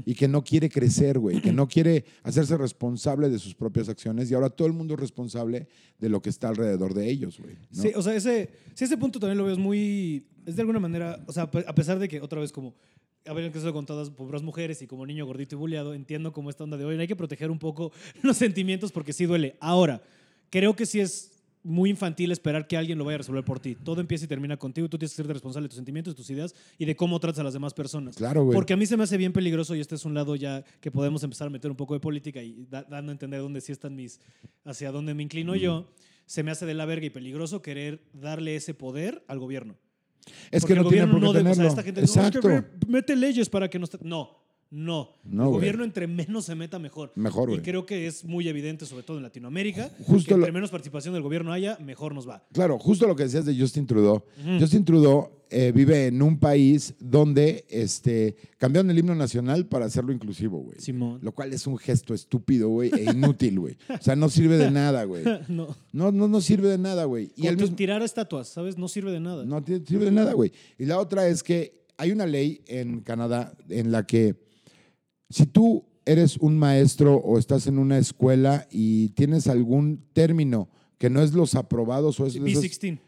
Y 0.04 0.14
que 0.14 0.28
no 0.28 0.42
quiere 0.42 0.68
crecer, 0.68 1.18
güey, 1.18 1.40
que 1.40 1.52
no 1.52 1.68
quiere 1.68 2.04
hacerse 2.22 2.56
responsable 2.56 3.28
de 3.28 3.38
sus 3.38 3.54
propias 3.54 3.88
acciones 3.88 4.30
y 4.30 4.34
ahora 4.34 4.50
todo 4.50 4.66
el 4.68 4.74
mundo 4.74 4.94
es 4.94 5.00
responsable 5.00 5.68
de 5.98 6.08
lo 6.08 6.20
que 6.22 6.30
está 6.30 6.48
alrededor 6.48 6.94
de 6.94 7.08
ellos, 7.08 7.38
güey. 7.38 7.56
¿no? 7.72 7.82
Sí, 7.82 7.92
o 7.94 8.02
sea, 8.02 8.14
ese, 8.14 8.50
sí, 8.74 8.84
ese 8.84 8.96
punto 8.96 9.18
también 9.18 9.38
lo 9.38 9.44
veo 9.44 9.52
es 9.52 9.58
muy. 9.58 10.26
Es 10.44 10.56
de 10.56 10.62
alguna 10.62 10.80
manera. 10.80 11.22
O 11.26 11.32
sea, 11.32 11.44
a 11.44 11.74
pesar 11.74 11.98
de 11.98 12.08
que, 12.08 12.20
otra 12.20 12.40
vez, 12.40 12.52
como. 12.52 12.74
Haber 13.26 13.50
crecido 13.50 13.72
con 13.72 13.86
todas 13.86 14.08
pobres 14.08 14.42
mujeres 14.42 14.80
y 14.82 14.86
como 14.86 15.04
niño 15.04 15.26
gordito 15.26 15.56
y 15.56 15.58
bulleado, 15.58 15.94
entiendo 15.94 16.32
como 16.32 16.48
esta 16.48 16.62
onda 16.62 16.76
de 16.76 16.84
hoy. 16.84 16.96
Hay 16.96 17.08
que 17.08 17.16
proteger 17.16 17.50
un 17.50 17.58
poco 17.58 17.90
los 18.22 18.36
sentimientos 18.36 18.92
porque 18.92 19.12
sí 19.12 19.26
duele. 19.26 19.56
Ahora, 19.58 20.00
creo 20.48 20.76
que 20.76 20.86
sí 20.86 21.00
es 21.00 21.35
muy 21.66 21.90
infantil 21.90 22.30
esperar 22.32 22.66
que 22.68 22.76
alguien 22.76 22.96
lo 22.96 23.04
vaya 23.04 23.16
a 23.16 23.18
resolver 23.18 23.44
por 23.44 23.58
ti. 23.60 23.74
Todo 23.82 24.00
empieza 24.00 24.24
y 24.24 24.28
termina 24.28 24.56
contigo. 24.56 24.88
Tú 24.88 24.96
tienes 24.98 25.12
que 25.12 25.16
ser 25.16 25.26
responsable 25.26 25.64
de 25.64 25.68
tus 25.70 25.76
sentimientos, 25.76 26.14
de 26.14 26.16
tus 26.16 26.30
ideas 26.30 26.54
y 26.78 26.84
de 26.84 26.94
cómo 26.96 27.18
tratas 27.20 27.40
a 27.40 27.42
las 27.42 27.52
demás 27.52 27.74
personas. 27.74 28.16
Claro, 28.16 28.44
güey. 28.44 28.54
Porque 28.54 28.72
a 28.72 28.76
mí 28.76 28.86
se 28.86 28.96
me 28.96 29.02
hace 29.02 29.16
bien 29.16 29.32
peligroso 29.32 29.74
y 29.74 29.80
este 29.80 29.96
es 29.96 30.04
un 30.04 30.14
lado 30.14 30.36
ya 30.36 30.64
que 30.80 30.90
podemos 30.90 31.22
empezar 31.24 31.48
a 31.48 31.50
meter 31.50 31.70
un 31.70 31.76
poco 31.76 31.94
de 31.94 32.00
política 32.00 32.42
y 32.42 32.66
da- 32.70 32.84
dando 32.84 33.10
a 33.10 33.14
entender 33.14 33.40
dónde 33.40 33.60
sí 33.60 33.72
están 33.72 33.94
mis, 33.96 34.20
hacia 34.64 34.90
dónde 34.92 35.12
me 35.14 35.22
inclino 35.22 35.56
yo. 35.56 35.88
Se 36.24 36.42
me 36.42 36.50
hace 36.50 36.66
de 36.66 36.74
la 36.74 36.86
verga 36.86 37.06
y 37.06 37.10
peligroso 37.10 37.62
querer 37.62 38.00
darle 38.12 38.56
ese 38.56 38.72
poder 38.74 39.24
al 39.28 39.38
gobierno. 39.38 39.76
es 40.50 40.60
Porque 40.62 40.74
que 40.74 40.78
el 40.80 40.84
no 40.84 40.88
tiene 40.90 41.06
gobierno 41.06 41.12
por 41.12 41.20
qué 41.20 41.24
no 41.26 41.32
debe- 41.32 41.50
o 41.50 41.54
sea, 41.54 41.54
tenerlo. 41.54 41.68
esta 41.70 41.82
gente 41.84 42.00
dice, 42.00 42.18
"No, 42.20 42.24
es 42.26 42.30
que 42.32 42.38
Exacto. 42.38 42.86
mete 42.88 43.14
leyes 43.16 43.48
para 43.48 43.68
que 43.70 43.78
no 43.78 43.84
esté-". 43.84 43.98
No, 44.02 44.45
no. 44.70 45.10
No, 45.24 45.44
el 45.44 45.50
gobierno 45.50 45.84
entre 45.84 46.06
menos 46.06 46.44
se 46.46 46.54
meta 46.54 46.78
mejor. 46.78 47.12
Mejor, 47.14 47.48
Y 47.50 47.52
güey. 47.54 47.62
creo 47.62 47.86
que 47.86 48.06
es 48.06 48.24
muy 48.24 48.48
evidente, 48.48 48.84
sobre 48.86 49.02
todo 49.04 49.16
en 49.16 49.22
Latinoamérica, 49.22 49.90
Justo 50.04 50.28
que 50.28 50.34
entre 50.34 50.48
lo- 50.48 50.52
menos 50.54 50.70
participación 50.70 51.14
del 51.14 51.22
gobierno 51.22 51.52
haya, 51.52 51.78
mejor 51.80 52.14
nos 52.14 52.28
va. 52.28 52.44
Claro, 52.52 52.78
justo 52.78 53.06
lo 53.06 53.14
que 53.16 53.24
decías 53.24 53.44
de 53.46 53.58
Justin 53.58 53.86
Trudeau. 53.86 54.22
Justin 54.60 54.84
Trudeau 54.84 55.30
eh, 55.50 55.70
vive 55.74 56.06
en 56.08 56.20
un 56.22 56.38
país 56.40 56.94
donde 56.98 57.64
este, 57.68 58.36
cambiaron 58.58 58.90
el 58.90 58.98
himno 58.98 59.14
nacional 59.14 59.66
para 59.66 59.84
hacerlo 59.86 60.12
inclusivo, 60.12 60.58
güey. 60.58 60.78
Simón. 60.80 61.20
Lo 61.22 61.32
cual 61.32 61.52
es 61.52 61.66
un 61.68 61.78
gesto 61.78 62.12
estúpido, 62.14 62.68
güey, 62.68 62.90
e 62.92 63.04
inútil, 63.12 63.60
güey. 63.60 63.76
O 63.88 64.02
sea, 64.02 64.16
no 64.16 64.28
sirve 64.28 64.58
de 64.58 64.70
nada, 64.72 65.04
güey. 65.04 65.22
no. 65.48 65.76
No, 65.92 66.10
no, 66.10 66.26
no 66.28 66.40
sirve 66.40 66.68
de 66.68 66.78
nada, 66.78 67.04
güey. 67.04 67.30
Y 67.36 67.46
al 67.46 67.56
mismo, 67.56 67.76
tirar 67.76 68.02
estatuas, 68.02 68.48
¿sabes? 68.48 68.76
No 68.76 68.88
sirve 68.88 69.12
de 69.12 69.20
nada. 69.20 69.44
no 69.44 69.64
sirve 69.64 70.06
de 70.06 70.10
nada, 70.10 70.32
güey. 70.32 70.52
Y 70.78 70.86
la 70.86 70.98
otra 70.98 71.28
es 71.28 71.42
que 71.44 71.84
hay 71.96 72.10
una 72.10 72.26
ley 72.26 72.62
en 72.66 73.00
Canadá 73.00 73.56
en 73.68 73.90
la 73.92 74.04
que 74.06 74.34
si 75.30 75.46
tú 75.46 75.84
eres 76.04 76.36
un 76.36 76.58
maestro 76.58 77.16
o 77.16 77.38
estás 77.38 77.66
en 77.66 77.78
una 77.78 77.98
escuela 77.98 78.66
y 78.70 79.08
tienes 79.10 79.48
algún 79.48 80.04
término 80.12 80.68
que 80.98 81.10
no 81.10 81.20
es 81.22 81.32
los 81.34 81.54
aprobados 81.54 82.18
o 82.20 82.26
es... 82.26 82.36
esos- 82.36 82.62
B16. 82.62 82.98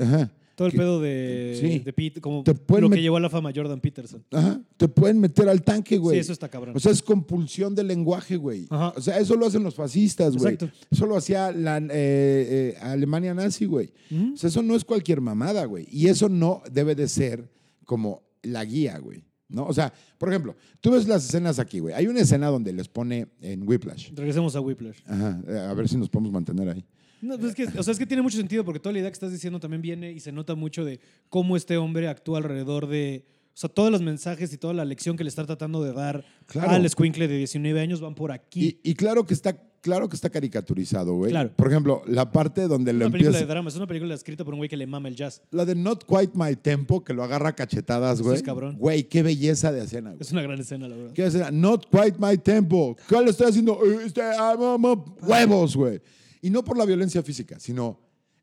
Ajá. 0.00 0.32
Todo 0.54 0.68
el 0.68 0.72
que- 0.72 0.78
pedo 0.78 1.00
de, 1.02 1.58
Sí. 1.60 1.78
de 1.80 1.92
Pete, 1.92 2.20
como 2.22 2.42
lo 2.78 2.88
que 2.90 3.02
llevó 3.02 3.18
a 3.18 3.20
la 3.20 3.28
fama 3.28 3.52
Jordan 3.54 3.78
Peterson. 3.78 4.24
Ajá, 4.30 4.58
te 4.78 4.88
pueden 4.88 5.20
meter 5.20 5.46
al 5.50 5.62
tanque, 5.62 5.98
güey. 5.98 6.16
Sí, 6.16 6.20
eso 6.20 6.32
está 6.32 6.48
cabrón. 6.48 6.74
O 6.74 6.80
sea, 6.80 6.92
es 6.92 7.02
compulsión 7.02 7.74
del 7.74 7.88
lenguaje, 7.88 8.36
güey. 8.36 8.66
Ajá. 8.70 8.94
O 8.96 9.02
sea, 9.02 9.18
eso 9.18 9.36
lo 9.36 9.44
hacen 9.44 9.62
los 9.62 9.74
fascistas, 9.74 10.34
güey. 10.34 10.54
Exacto. 10.54 10.74
Eso 10.90 11.04
lo 11.04 11.14
hacía 11.16 11.52
la 11.52 11.76
eh, 11.76 11.88
eh, 11.90 12.76
Alemania 12.80 13.34
nazi, 13.34 13.66
güey. 13.66 13.92
O 14.32 14.36
sea, 14.38 14.48
eso 14.48 14.62
no 14.62 14.74
es 14.74 14.84
cualquier 14.86 15.20
mamada, 15.20 15.66
güey. 15.66 15.86
Y 15.90 16.06
eso 16.08 16.30
no 16.30 16.62
debe 16.72 16.94
de 16.94 17.08
ser 17.08 17.50
como 17.84 18.22
la 18.42 18.64
guía, 18.64 18.96
güey. 18.98 19.24
¿No? 19.48 19.64
O 19.66 19.72
sea, 19.72 19.92
por 20.18 20.28
ejemplo, 20.28 20.56
tú 20.80 20.90
ves 20.90 21.06
las 21.06 21.24
escenas 21.24 21.58
aquí, 21.58 21.78
güey. 21.78 21.94
Hay 21.94 22.06
una 22.08 22.20
escena 22.20 22.48
donde 22.48 22.72
les 22.72 22.88
pone 22.88 23.28
en 23.40 23.66
Whiplash. 23.68 24.10
Regresemos 24.14 24.56
a 24.56 24.60
Whiplash. 24.60 24.98
Ajá, 25.06 25.40
eh, 25.46 25.58
a 25.58 25.72
ver 25.74 25.88
si 25.88 25.96
nos 25.96 26.08
podemos 26.08 26.32
mantener 26.32 26.68
ahí. 26.68 26.84
No, 27.22 27.38
pues 27.38 27.50
es 27.50 27.54
que, 27.72 27.78
o 27.78 27.82
sea, 27.82 27.92
es 27.92 27.98
que 27.98 28.06
tiene 28.06 28.22
mucho 28.22 28.36
sentido 28.36 28.64
porque 28.64 28.80
toda 28.80 28.92
la 28.92 28.98
idea 28.98 29.10
que 29.10 29.14
estás 29.14 29.32
diciendo 29.32 29.58
también 29.60 29.80
viene 29.82 30.12
y 30.12 30.20
se 30.20 30.32
nota 30.32 30.54
mucho 30.54 30.84
de 30.84 31.00
cómo 31.28 31.56
este 31.56 31.76
hombre 31.76 32.08
actúa 32.08 32.38
alrededor 32.38 32.88
de. 32.88 33.24
O 33.54 33.58
sea, 33.58 33.70
todos 33.70 33.90
los 33.90 34.02
mensajes 34.02 34.52
y 34.52 34.58
toda 34.58 34.74
la 34.74 34.84
lección 34.84 35.16
que 35.16 35.24
le 35.24 35.28
está 35.30 35.46
tratando 35.46 35.82
de 35.82 35.94
dar 35.94 36.24
Claro. 36.44 36.72
al 36.72 36.84
escuincle 36.84 37.26
de 37.26 37.38
19 37.38 37.80
años 37.80 38.02
van 38.02 38.14
por 38.14 38.30
aquí. 38.32 38.78
Y, 38.84 38.90
y 38.90 38.94
claro 38.94 39.24
que 39.24 39.32
está, 39.32 39.56
claro 39.86 40.08
que 40.08 40.16
está 40.16 40.28
caricaturizado, 40.28 41.14
güey. 41.14 41.30
Claro. 41.30 41.52
Por 41.54 41.68
ejemplo, 41.70 42.02
la 42.06 42.30
parte 42.32 42.66
donde 42.68 42.90
es 42.90 42.96
le 42.96 43.04
una 43.06 43.12
película 43.12 43.28
empieza. 43.30 43.46
de 43.46 43.52
drama, 43.54 43.68
es 43.70 43.76
una 43.76 43.86
película 43.86 44.14
escrita 44.14 44.44
por 44.44 44.52
un 44.54 44.58
güey 44.58 44.68
que 44.68 44.76
le 44.76 44.86
mama 44.86 45.08
el 45.08 45.14
jazz. 45.16 45.40
La 45.52 45.64
de 45.64 45.74
Not 45.76 46.04
Quite 46.04 46.32
My 46.34 46.56
Tempo, 46.56 47.04
que 47.04 47.14
lo 47.14 47.22
agarra 47.22 47.50
a 47.50 47.54
cachetadas, 47.54 48.20
güey. 48.20 48.36
es 48.36 48.42
cabrón. 48.42 48.76
Güey, 48.78 49.04
qué 49.04 49.22
belleza 49.22 49.70
de 49.72 49.84
escena, 49.84 50.10
güey. 50.10 50.20
Es 50.22 50.32
una 50.32 50.42
gran 50.42 50.58
escena, 50.60 50.88
la 50.88 50.96
verdad. 50.96 51.12
¿Qué 51.14 51.24
escena? 51.24 51.50
Not 51.50 51.86
Quite 51.88 52.16
My 52.18 52.36
Tempo. 52.36 52.96
¿Qué 53.08 53.20
le 53.22 53.30
estoy 53.30 53.48
haciendo? 53.48 53.78
Eh, 53.84 54.04
Este, 54.06 54.20
ah, 54.22 54.56
huevos, 55.22 55.76
güey. 55.76 56.00
Y 56.42 56.50
no 56.50 56.64
por 56.64 56.76
la 56.76 56.84
violencia 56.84 57.22
física, 57.22 57.58
sino 57.60 57.98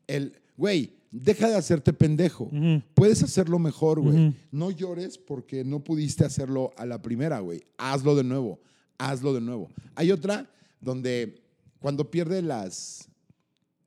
el, 0.06 0.32
güey, 0.56 0.92
deja 1.10 1.48
de 1.48 1.56
hacerte 1.56 1.92
pendejo. 1.92 2.44
Ujú. 2.44 2.82
Puedes 2.94 3.22
hacerlo 3.22 3.58
mejor, 3.58 4.00
güey. 4.00 4.28
Ujú. 4.28 4.34
No 4.50 4.70
llores 4.70 5.18
porque 5.18 5.62
no 5.64 5.84
pudiste 5.84 6.24
hacerlo 6.24 6.72
a 6.76 6.86
la 6.86 7.00
primera, 7.02 7.38
güey. 7.40 7.62
Hazlo 7.78 8.16
de 8.16 8.24
nuevo. 8.24 8.58
Hazlo 8.98 9.34
de 9.34 9.40
nuevo. 9.40 9.70
Hay 9.94 10.10
otra 10.12 10.48
donde 10.84 11.42
cuando 11.80 12.10
pierde 12.10 12.40
las, 12.42 13.10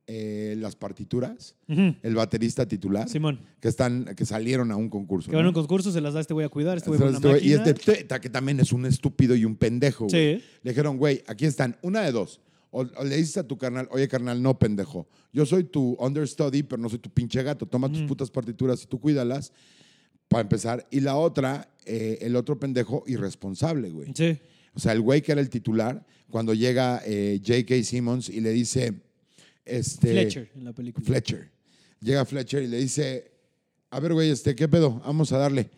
eh, 0.06 0.54
las 0.58 0.76
partituras, 0.76 1.56
el 1.66 2.14
baterista 2.14 2.66
titular, 2.66 3.08
Simón. 3.08 3.40
que, 3.60 3.68
están, 3.68 4.14
que 4.16 4.24
salieron 4.24 4.70
a 4.70 4.76
un 4.76 4.88
concurso. 4.88 5.30
Que 5.30 5.36
van 5.36 5.46
a 5.46 5.48
un 5.48 5.54
concurso, 5.54 5.90
se 5.92 6.00
las 6.00 6.14
da 6.14 6.20
este 6.20 6.34
güey 6.34 6.46
a 6.46 6.48
cuidar, 6.48 6.76
este 6.76 6.90
va 6.90 6.96
a 7.06 7.10
este 7.10 7.44
y 7.44 7.52
este 7.52 7.74
teta, 7.74 8.20
que 8.20 8.30
también 8.30 8.60
es 8.60 8.72
un 8.72 8.86
estúpido 8.86 9.34
y 9.34 9.44
un 9.44 9.56
pendejo, 9.56 10.06
güey. 10.06 10.38
Sí. 10.38 10.44
Le 10.62 10.70
dijeron, 10.70 10.96
güey, 10.96 11.22
aquí 11.26 11.44
están, 11.44 11.76
una 11.82 12.02
de 12.02 12.12
dos. 12.12 12.40
O, 12.70 12.82
o 12.82 13.04
le 13.04 13.16
dices 13.16 13.38
a 13.38 13.46
tu 13.46 13.56
carnal, 13.56 13.88
oye, 13.90 14.06
carnal, 14.08 14.42
no, 14.42 14.58
pendejo. 14.58 15.08
Yo 15.32 15.46
soy 15.46 15.64
tu 15.64 15.96
understudy, 15.98 16.62
pero 16.62 16.80
no 16.80 16.88
soy 16.88 16.98
tu 16.98 17.10
pinche 17.10 17.42
gato. 17.42 17.66
Toma 17.66 17.90
tus 17.90 18.02
putas 18.02 18.30
partituras 18.30 18.82
y 18.82 18.86
tú 18.86 19.00
cuídalas, 19.00 19.52
para 20.28 20.42
empezar. 20.42 20.86
Y 20.90 21.00
la 21.00 21.16
otra, 21.16 21.68
eh, 21.84 22.18
el 22.20 22.36
otro 22.36 22.58
pendejo, 22.58 23.04
irresponsable, 23.06 23.90
güey. 23.90 24.12
Sí. 24.14 24.38
O 24.78 24.80
sea, 24.80 24.92
el 24.92 25.00
güey 25.00 25.20
que 25.22 25.32
era 25.32 25.40
el 25.40 25.50
titular, 25.50 26.06
cuando 26.30 26.54
llega 26.54 27.02
eh, 27.04 27.40
J.K. 27.44 27.82
Simmons 27.82 28.28
y 28.28 28.40
le 28.40 28.50
dice, 28.50 28.94
este... 29.64 30.12
Fletcher 30.12 30.50
en 30.54 30.64
la 30.64 30.72
película. 30.72 31.04
Fletcher. 31.04 31.50
Llega 32.00 32.24
Fletcher 32.24 32.62
y 32.62 32.68
le 32.68 32.76
dice, 32.78 33.32
a 33.90 33.98
ver, 33.98 34.12
güey, 34.14 34.30
este, 34.30 34.54
¿qué 34.54 34.68
pedo? 34.68 35.02
Vamos 35.04 35.32
a 35.32 35.38
darle. 35.38 35.68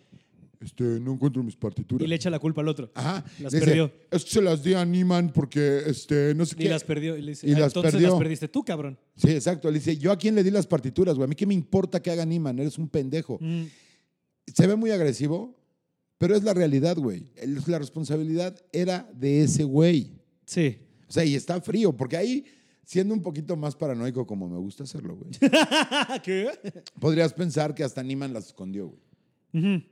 Este, 0.61 0.85
no 0.85 1.15
encuentro 1.15 1.43
mis 1.43 1.57
partituras. 1.57 2.05
Y 2.05 2.09
le 2.11 2.17
echa 2.17 2.29
la 2.29 2.39
culpa 2.39 2.61
al 2.61 2.69
otro. 2.69 2.91
Ajá. 2.95 3.25
Las 3.39 3.55
dice, 3.55 3.65
perdió. 3.65 3.91
Es 4.11 4.25
que 4.27 4.31
se 4.33 4.43
las 4.43 4.63
di 4.63 4.75
a 4.75 4.85
Niman 4.85 5.33
porque, 5.33 5.85
este, 5.87 6.35
no 6.35 6.45
sé 6.45 6.55
Y 6.59 6.65
qué. 6.65 6.69
las 6.69 6.85
perdió. 6.85 7.17
Y 7.17 7.23
le 7.23 7.31
dice, 7.31 7.49
Y 7.49 7.55
"Ah, 7.55 7.61
las 7.61 7.69
entonces 7.71 7.93
perdió". 7.93 8.11
las 8.11 8.19
perdiste 8.19 8.49
tú, 8.49 8.63
cabrón. 8.63 8.99
Sí, 9.17 9.31
exacto. 9.31 9.71
Le 9.71 9.79
dice, 9.79 9.97
¿yo 9.97 10.13
a 10.13 10.19
quién 10.19 10.35
le 10.35 10.45
di 10.45 10.51
las 10.51 10.67
partituras, 10.67 11.15
güey? 11.17 11.25
A 11.25 11.29
mí 11.29 11.35
qué 11.35 11.47
me 11.47 11.55
importa 11.55 12.03
que 12.03 12.11
haga 12.11 12.27
Niman, 12.27 12.59
eres 12.59 12.77
un 12.77 12.91
pendejo. 12.91 13.39
Mm. 13.41 13.63
Se 14.55 14.67
ve 14.67 14.77
muy 14.77 14.91
agresivo, 14.91 15.57
pero 16.21 16.37
es 16.37 16.45
la 16.45 16.53
realidad, 16.53 16.99
güey. 16.99 17.33
La 17.67 17.79
responsabilidad 17.79 18.55
era 18.73 19.11
de 19.15 19.43
ese 19.43 19.65
güey. 19.65 20.13
Sí. 20.45 20.77
O 21.09 21.13
sea, 21.13 21.25
y 21.25 21.35
está 21.35 21.59
frío, 21.63 21.97
porque 21.97 22.19
ahí, 22.19 22.45
siendo 22.85 23.15
un 23.15 23.23
poquito 23.23 23.57
más 23.57 23.75
paranoico 23.75 24.27
como 24.27 24.47
me 24.47 24.59
gusta 24.59 24.85
hacerlo, 24.85 25.17
güey, 25.17 25.31
¿Qué? 26.23 26.51
podrías 27.01 27.33
pensar 27.33 27.75
que 27.75 27.85
hasta 27.85 28.03
Niman 28.03 28.35
las 28.35 28.49
escondió, 28.49 28.89
güey. 29.53 29.83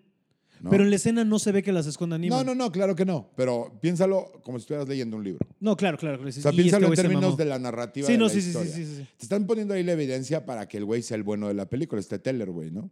Pero 0.68 0.84
en 0.84 0.90
la 0.90 0.96
escena 0.96 1.24
no 1.24 1.38
se 1.38 1.50
ve 1.50 1.62
que 1.62 1.72
las 1.72 1.86
esconda 1.86 2.18
ni 2.18 2.28
No, 2.28 2.44
no, 2.44 2.54
no, 2.54 2.70
claro 2.70 2.94
que 2.94 3.06
no. 3.06 3.30
Pero 3.34 3.78
piénsalo 3.80 4.30
como 4.42 4.58
si 4.58 4.64
estuvieras 4.64 4.86
leyendo 4.86 5.16
un 5.16 5.24
libro. 5.24 5.46
No, 5.60 5.76
claro, 5.76 5.96
claro. 5.96 6.22
O 6.26 6.30
sea, 6.30 6.52
piénsalo 6.52 6.88
en 6.88 6.94
términos 6.94 7.38
de 7.38 7.44
la 7.46 7.58
narrativa 7.58 8.06
Sí, 8.06 8.12
de 8.12 8.18
no, 8.18 8.26
la 8.26 8.30
sí, 8.30 8.42
sí, 8.42 8.52
sí, 8.52 8.58
sí, 8.64 8.84
sí, 8.84 8.96
sí. 8.96 9.08
Te 9.16 9.24
están 9.24 9.46
poniendo 9.46 9.72
ahí 9.72 9.82
la 9.82 9.92
evidencia 9.92 10.44
para 10.44 10.68
que 10.68 10.76
el 10.76 10.84
güey 10.84 11.00
sea 11.00 11.16
el 11.16 11.22
bueno 11.22 11.48
de 11.48 11.54
la 11.54 11.70
película, 11.70 12.00
este 12.00 12.18
Teller, 12.18 12.50
güey, 12.50 12.70
¿no? 12.70 12.90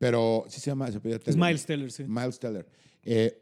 Pero 0.00 0.44
sí 0.48 0.60
se 0.60 0.70
llama, 0.70 0.90
se 0.90 0.96
apellida 0.96 1.18
Es 1.18 1.24
Teller. 1.24 1.38
Miles 1.38 1.66
Teller, 1.66 1.92
sí. 1.92 2.04
Miles 2.08 2.38
Teller. 2.40 2.66
Eh, 3.04 3.38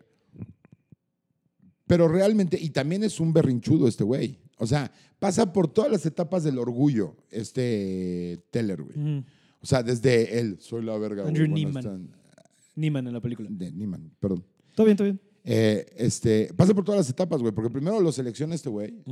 pero 1.87 2.09
realmente, 2.09 2.59
y 2.61 2.71
también 2.71 3.05
es 3.05 3.21
un 3.21 3.33
berrinchudo 3.33 3.87
este 3.89 4.03
güey. 4.03 4.39
O 4.59 4.67
sea, 4.67 4.91
pasa 5.21 5.53
por 5.53 5.73
todas 5.73 5.91
las 5.91 6.05
etapas 6.05 6.43
del 6.45 6.59
orgullo 6.59 7.17
este 7.31 8.43
Teller, 8.51 8.83
güey. 8.83 9.25
O 9.61 9.67
sea, 9.67 9.83
desde 9.85 10.39
el 10.41 10.61
soy 10.61 10.85
la 10.85 10.99
verga, 10.99 11.23
güey. 11.23 11.29
Andrew 11.29 11.49
bueno, 11.49 11.55
Neiman. 11.55 11.77
están- 11.85 12.11
Neiman 12.75 13.07
en 13.07 13.13
la 13.15 13.21
película. 13.21 13.49
de 13.51 13.71
Neiman, 13.73 14.11
perdón. 14.21 14.45
Todo 14.75 14.85
bien, 14.85 14.97
todo 14.97 15.05
bien. 15.07 15.21
Eh, 15.45 15.87
este, 15.97 16.53
pasa 16.55 16.75
por 16.75 16.85
todas 16.85 16.99
las 16.99 17.09
etapas, 17.11 17.41
güey, 17.41 17.55
porque 17.55 17.71
primero 17.71 18.01
lo 18.01 18.11
selecciona 18.13 18.55
este 18.57 18.69
güey 18.69 19.03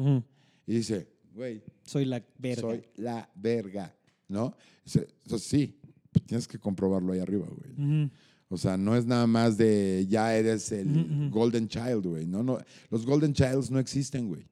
y 0.66 0.74
dice, 0.74 1.09
güey, 1.32 1.62
Soy 1.85 2.04
la 2.04 2.22
verga. 2.38 2.61
soy 2.61 2.82
la 2.96 3.30
verga, 3.37 3.94
¿no? 4.28 4.54
"So, 4.85 5.38
sí, 5.38 5.78
tienes 6.20 6.46
que 6.48 6.59
comprobarlo 6.59 7.12
ahí 7.12 7.20
arriba, 7.20 7.46
güey. 7.48 8.11
O 8.48 8.57
sea, 8.57 8.76
no 8.76 8.94
es 8.96 9.07
nada 9.07 9.26
más 9.26 9.57
de 9.57 10.07
ya 10.09 10.35
eres 10.37 10.70
el. 10.72 11.31
Golden 11.31 11.66
Child, 11.68 12.07
güey. 12.07 12.26
No, 12.26 12.42
no, 12.42 12.59
los 12.90 13.05
Golden 13.05 13.33
Childs 13.33 13.70
no 13.70 13.79
existen, 13.79 14.29
güey. 14.29 14.46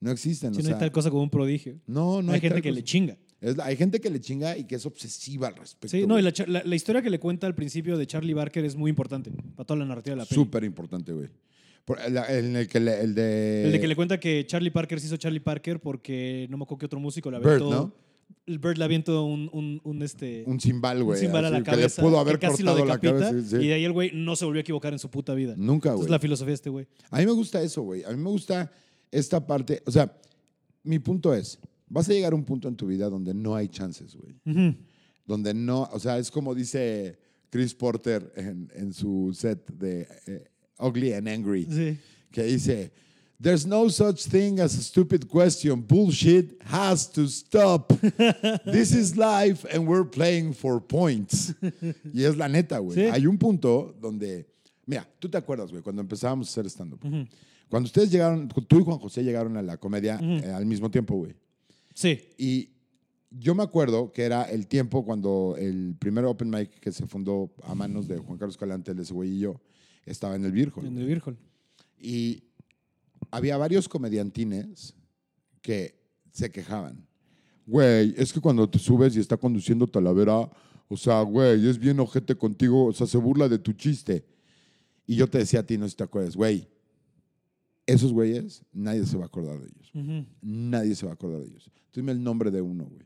No 0.00 0.10
existen. 0.10 0.52
Si 0.54 0.60
o 0.60 0.62
no 0.62 0.66
sea, 0.68 0.76
hay 0.76 0.80
tal 0.80 0.92
cosa 0.92 1.10
como 1.10 1.22
un 1.22 1.30
prodigio. 1.30 1.78
no, 1.86 2.22
no 2.22 2.30
hay, 2.32 2.36
hay, 2.36 2.40
gente 2.40 2.62
que 2.62 2.68
cosa. 2.70 2.76
le 2.80 2.84
chinga. 2.84 3.16
Es 3.40 3.56
la- 3.56 3.64
hay 3.66 3.76
gente 3.76 4.00
que 4.00 4.10
le 4.10 4.20
chinga 4.20 4.56
y 4.56 4.64
que 4.64 4.76
es 4.76 4.86
obsesiva 4.86 5.48
al 5.48 5.56
respecto. 5.56 5.88
Sí, 5.96 6.06
no, 6.06 6.18
y 6.18 6.22
la, 6.22 6.32
la- 6.46 6.62
la 6.64 6.74
historia 6.76 7.02
que 7.02 7.10
le 7.10 7.18
cuenta 7.18 7.46
al 7.48 7.54
principio 7.56 7.96
de 7.98 8.06
Charlie 8.06 8.34
Barker 8.34 8.64
es 8.64 8.76
muy 8.76 8.88
importante 8.90 9.30
para 9.56 9.64
toda 9.66 9.78
la 9.78 9.86
narrativa 9.86 10.14
de 10.14 10.18
la 10.22 10.24
película. 10.26 10.44
Súper 10.44 10.64
importante, 10.64 11.12
güey. 11.12 11.28
Por- 11.84 11.98
la- 12.10 12.26
En 12.38 12.54
el 12.54 12.68
que 12.68 12.78
le- 12.78 13.00
el 13.00 13.14
de... 13.14 13.64
El 13.66 13.72
de 13.72 13.80
que 13.80 13.88
le 13.88 13.96
cuenta 13.96 14.20
que 14.20 14.44
Charlie 14.46 14.70
Parker 14.70 15.00
se 15.00 15.06
hizo 15.06 15.16
Charlie 15.16 15.40
Parker 15.40 15.80
porque 15.80 16.46
no 16.50 16.56
me 16.56 16.62
acuerdo 16.62 16.78
qué 16.78 16.86
otro 16.86 17.00
músico 17.00 17.30
Bird, 17.30 17.44
aventó. 17.46 17.70
¿no? 17.70 17.94
El 18.44 18.58
Bird 18.58 18.76
le 18.76 18.84
aventó 18.84 19.24
un, 19.24 19.48
un, 19.52 19.80
un, 19.84 20.02
este, 20.02 20.42
Un 20.46 20.58
cimbal, 20.58 21.02
güey. 21.04 21.18
un 21.20 21.24
cimbal 21.26 21.44
a 21.44 21.50
la 21.50 21.62
cabeza. 21.62 21.96
Que 21.96 22.02
le 22.02 22.08
pudo 22.08 22.18
haber 22.20 22.38
que 22.40 22.48
casi 22.48 22.62
lo 22.64 22.76
cortado 22.76 22.88
la 22.88 22.98
cabeza. 22.98 23.48
sí. 23.50 23.56
Y 23.64 23.68
de 23.68 23.74
ahí 23.74 23.84
el 23.84 23.92
güey 23.92 24.10
no 24.14 24.34
se 24.34 24.44
volvió 24.44 24.58
a 24.58 24.62
equivocar 24.62 24.92
en 24.92 24.98
su 24.98 25.08
puta 25.10 25.32
vida. 25.34 25.54
Nunca, 25.56 25.90
Esa 25.90 25.94
güey. 25.96 26.06
es 26.06 26.10
la 26.10 26.18
filosofía 26.18 26.48
de 26.50 26.54
este 26.54 26.70
güey. 26.70 26.88
A 27.10 27.18
mí 27.20 27.26
me 27.26 27.32
gusta 27.32 27.62
eso, 27.62 27.82
güey. 27.82 28.02
A 28.04 28.10
mí 28.10 28.16
me 28.16 28.30
gusta 28.30 28.70
esta 29.12 29.46
parte. 29.46 29.80
O 29.86 29.90
sea, 29.92 30.12
mi 30.82 30.98
punto 30.98 31.32
es, 31.32 31.58
vas 31.88 32.08
a 32.08 32.12
llegar 32.12 32.32
a 32.32 32.36
un 32.36 32.44
punto 32.44 32.66
en 32.68 32.74
tu 32.74 32.86
vida 32.88 33.08
donde 33.08 33.32
no 33.32 33.54
hay 33.54 33.68
chances, 33.68 34.16
güey. 34.16 34.34
Donde 35.24 35.54
no, 35.54 35.88
o 35.92 36.00
sea, 36.00 36.18
es 36.18 36.28
como 36.30 36.52
dice 36.52 37.16
Chris 37.48 37.74
Porter 37.74 38.32
en, 38.34 38.70
en 38.74 38.92
su 38.92 39.32
set 39.38 39.70
de 39.72 40.08
eh, 40.26 40.44
Ugly 40.80 41.12
and 41.12 41.28
Angry, 41.28 41.66
Sí. 41.70 41.96
que 42.32 42.42
dice, 42.42 42.92
There's 43.42 43.66
no 43.66 43.88
such 43.88 44.26
thing 44.26 44.60
as 44.60 44.76
a 44.78 44.82
stupid 44.82 45.26
question. 45.28 45.80
Bullshit 45.82 46.62
has 46.62 47.10
to 47.12 47.26
stop. 47.26 47.92
This 48.64 48.92
is 48.92 49.16
life 49.16 49.64
and 49.74 49.86
we're 49.88 50.04
playing 50.08 50.54
for 50.54 50.80
points. 50.80 51.52
Y 52.14 52.22
es 52.22 52.36
la 52.36 52.46
neta, 52.46 52.78
güey. 52.78 52.94
Sí. 52.94 53.00
Hay 53.10 53.26
un 53.26 53.38
punto 53.38 53.96
donde, 54.00 54.46
mira, 54.86 55.08
tú 55.18 55.28
te 55.28 55.38
acuerdas, 55.38 55.70
güey, 55.72 55.82
cuando 55.82 56.02
empezábamos 56.02 56.46
a 56.48 56.50
hacer 56.52 56.66
stand-up. 56.70 57.00
Ujú. 57.04 57.26
Cuando 57.68 57.86
ustedes 57.86 58.12
llegaron, 58.12 58.46
tú 58.48 58.78
y 58.78 58.84
Juan 58.84 58.98
José 58.98 59.24
llegaron 59.24 59.56
a 59.56 59.62
la 59.62 59.76
comedia 59.76 60.16
Ujú. 60.22 60.46
eh, 60.46 60.52
al 60.52 60.64
mismo 60.66 60.88
tiempo, 60.88 61.16
güey. 61.16 61.34
Sí. 61.94 62.20
Y 62.38 62.68
yo 63.30 63.54
me 63.56 63.64
acuerdo 63.64 64.12
que 64.12 64.22
era 64.22 64.44
el 64.44 64.68
tiempo 64.68 65.04
cuando 65.04 65.56
el 65.58 65.96
primer 65.98 66.24
open 66.26 66.48
mic 66.48 66.78
que 66.78 66.92
se 66.92 67.06
fundó 67.06 67.50
a 67.64 67.74
manos 67.74 68.06
de 68.06 68.18
Juan 68.18 68.38
Carlos 68.38 68.56
Calante, 68.56 68.92
el 68.92 68.98
de 68.98 69.02
ese 69.02 69.14
güey 69.14 69.30
y 69.30 69.38
yo, 69.40 69.60
estaba 70.06 70.36
en 70.36 70.44
el 70.44 70.52
Virgo. 70.52 70.80
En 70.84 70.96
el 70.96 71.06
Virgol. 71.06 71.36
Y 71.98 72.44
había 73.32 73.56
varios 73.56 73.88
comediantines 73.88 74.94
que 75.60 75.98
se 76.30 76.50
quejaban. 76.50 77.04
Güey, 77.66 78.14
es 78.16 78.32
que 78.32 78.40
cuando 78.40 78.68
te 78.68 78.78
subes 78.78 79.16
y 79.16 79.20
está 79.20 79.36
conduciendo 79.36 79.86
Talavera, 79.86 80.50
o 80.88 80.96
sea, 80.96 81.22
güey, 81.22 81.68
es 81.68 81.78
bien 81.78 81.98
ojete 81.98 82.36
contigo, 82.36 82.86
o 82.86 82.92
sea, 82.92 83.06
se 83.06 83.18
burla 83.18 83.48
de 83.48 83.58
tu 83.58 83.72
chiste. 83.72 84.24
Y 85.06 85.16
yo 85.16 85.26
te 85.28 85.38
decía 85.38 85.60
a 85.60 85.62
ti, 85.66 85.78
no 85.78 85.86
sé 85.86 85.92
si 85.92 85.96
te 85.96 86.04
acuerdas, 86.04 86.36
güey, 86.36 86.68
esos 87.86 88.12
güeyes, 88.12 88.62
nadie 88.72 89.04
se 89.06 89.16
va 89.16 89.24
a 89.24 89.26
acordar 89.26 89.58
de 89.58 89.66
ellos. 89.66 90.26
Nadie 90.42 90.94
se 90.94 91.06
va 91.06 91.12
a 91.12 91.14
acordar 91.14 91.40
de 91.40 91.48
ellos. 91.48 91.70
Dime 91.92 92.12
el 92.12 92.22
nombre 92.22 92.50
de 92.50 92.60
uno, 92.60 92.84
güey. 92.84 93.02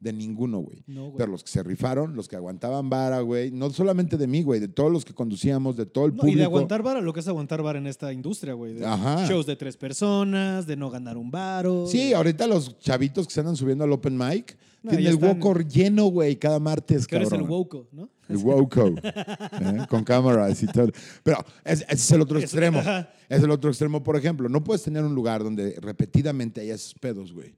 De 0.00 0.14
ninguno, 0.14 0.60
güey. 0.60 0.82
No, 0.86 1.08
güey. 1.08 1.18
Pero 1.18 1.30
los 1.30 1.44
que 1.44 1.50
se 1.50 1.62
rifaron, 1.62 2.16
los 2.16 2.26
que 2.26 2.34
aguantaban 2.34 2.88
vara, 2.88 3.20
güey, 3.20 3.50
no 3.50 3.68
solamente 3.68 4.16
de 4.16 4.26
mí, 4.26 4.42
güey, 4.42 4.58
de 4.58 4.68
todos 4.68 4.90
los 4.90 5.04
que 5.04 5.12
conducíamos, 5.12 5.76
de 5.76 5.84
todo 5.84 6.06
el 6.06 6.12
No, 6.12 6.20
público. 6.22 6.36
y 6.36 6.38
de 6.38 6.44
aguantar 6.44 6.82
vara, 6.82 7.02
lo 7.02 7.12
que 7.12 7.20
es 7.20 7.28
aguantar 7.28 7.62
vara 7.62 7.78
en 7.78 7.86
esta 7.86 8.10
industria, 8.10 8.54
güey. 8.54 8.82
Ajá. 8.82 9.26
Shows 9.28 9.44
de 9.44 9.56
tres 9.56 9.76
personas, 9.76 10.66
de 10.66 10.74
no 10.76 10.88
ganar 10.90 11.18
un 11.18 11.30
varo. 11.30 11.86
Sí, 11.86 12.14
ahorita 12.14 12.46
los 12.46 12.78
chavitos 12.78 13.26
que 13.26 13.34
se 13.34 13.40
andan 13.40 13.56
subiendo 13.56 13.84
al 13.84 13.92
open 13.92 14.16
mic 14.16 14.56
No, 14.82 14.88
tienen 14.88 15.04
ya 15.04 15.10
el 15.10 15.16
están- 15.16 15.36
Wokor 15.36 15.68
lleno, 15.68 16.06
güey, 16.06 16.36
cada 16.36 16.58
martes, 16.58 17.06
Que 17.06 17.16
eres 17.16 17.26
el 17.32 17.40
cabrón. 17.40 17.50
Woko, 17.50 17.88
¿no? 17.92 18.08
El 18.30 18.38
Woko, 18.38 18.94
¿eh? 19.02 19.86
con 19.90 20.02
cámaras 20.02 20.62
y 20.62 20.66
todo. 20.66 20.88
Pero 21.22 21.44
ese, 21.62 21.84
ese 21.84 21.94
es 21.94 22.10
el 22.12 22.22
otro 22.22 22.38
extremo. 22.38 22.80
Es 23.28 23.42
el 23.42 23.50
otro 23.50 23.68
extremo, 23.68 24.02
por 24.02 24.16
ejemplo. 24.16 24.48
No 24.48 24.64
puedes 24.64 24.82
tener 24.82 25.04
un 25.04 25.14
lugar 25.14 25.44
donde 25.44 25.76
repetidamente 25.78 26.62
haya 26.62 26.74
esos 26.74 26.94
pedos, 26.94 27.34
güey. 27.34 27.54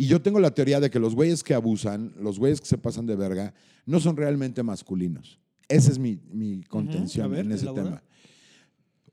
Y 0.00 0.06
yo 0.06 0.22
tengo 0.22 0.40
la 0.40 0.54
teoría 0.54 0.80
de 0.80 0.88
que 0.88 0.98
los 0.98 1.14
güeyes 1.14 1.44
que 1.44 1.52
abusan, 1.52 2.14
los 2.18 2.38
güeyes 2.38 2.62
que 2.62 2.66
se 2.66 2.78
pasan 2.78 3.04
de 3.04 3.16
verga, 3.16 3.52
no 3.84 4.00
son 4.00 4.16
realmente 4.16 4.62
masculinos. 4.62 5.38
Esa 5.68 5.90
es 5.90 5.98
mi, 5.98 6.18
mi 6.32 6.62
contención 6.62 7.30
ver, 7.30 7.44
en 7.44 7.52
ese 7.52 7.64
elabora. 7.64 7.84
tema. 7.84 8.04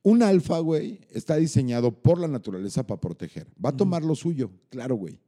Un 0.02 0.24
alfa, 0.24 0.60
güey, 0.60 1.02
está 1.12 1.36
diseñado 1.36 1.92
por 1.92 2.22
la 2.22 2.30
naturaleza 2.30 2.88
para 2.88 3.02
proteger. 3.02 3.48
Va 3.64 3.72
a 3.72 3.76
tomar 3.76 4.02
lo 4.02 4.16
suyo, 4.16 4.50
claro, 4.70 4.96
güey. 4.96 5.20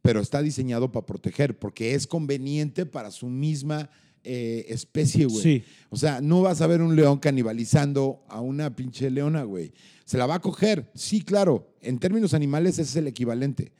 Pero 0.00 0.20
está 0.20 0.40
diseñado 0.40 0.92
para 0.92 1.04
proteger 1.04 1.58
porque 1.58 1.94
es 1.94 2.06
conveniente 2.06 2.86
para 2.86 3.10
su 3.10 3.26
misma 3.26 3.90
eh, 4.22 4.66
especie, 4.68 5.26
güey. 5.26 5.42
Sí. 5.42 5.64
O 5.90 5.96
sea, 5.96 6.20
no 6.20 6.40
vas 6.42 6.60
a 6.60 6.68
ver 6.68 6.80
un 6.80 6.94
león 6.94 7.18
canibalizando 7.18 8.22
a 8.28 8.40
una 8.40 8.76
pinche 8.76 9.10
leona, 9.10 9.42
güey. 9.42 9.72
Se 10.04 10.18
la 10.18 10.26
va 10.26 10.36
a 10.36 10.40
coger, 10.40 10.88
sí, 10.94 11.20
claro. 11.20 11.74
En 11.80 11.98
términos 11.98 12.32
animales 12.32 12.74
ese 12.74 12.82
es 12.82 12.94
el 12.94 13.08
equivalente, 13.08 13.72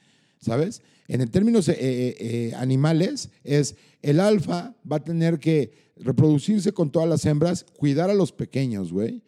¿sabes? 0.44 0.82
En 1.08 1.20
el 1.20 1.30
términos 1.30 1.68
eh, 1.68 1.76
eh, 1.78 2.16
eh, 2.18 2.52
animales 2.56 3.30
es 3.42 3.76
el 4.02 4.20
alfa 4.20 4.74
va 4.90 4.96
a 4.96 5.04
tener 5.04 5.38
que 5.38 5.72
reproducirse 5.96 6.72
con 6.72 6.90
todas 6.90 7.08
las 7.08 7.24
hembras, 7.26 7.64
cuidar 7.76 8.10
a 8.10 8.14
los 8.14 8.32
pequeños, 8.32 8.92
güey, 8.92 9.22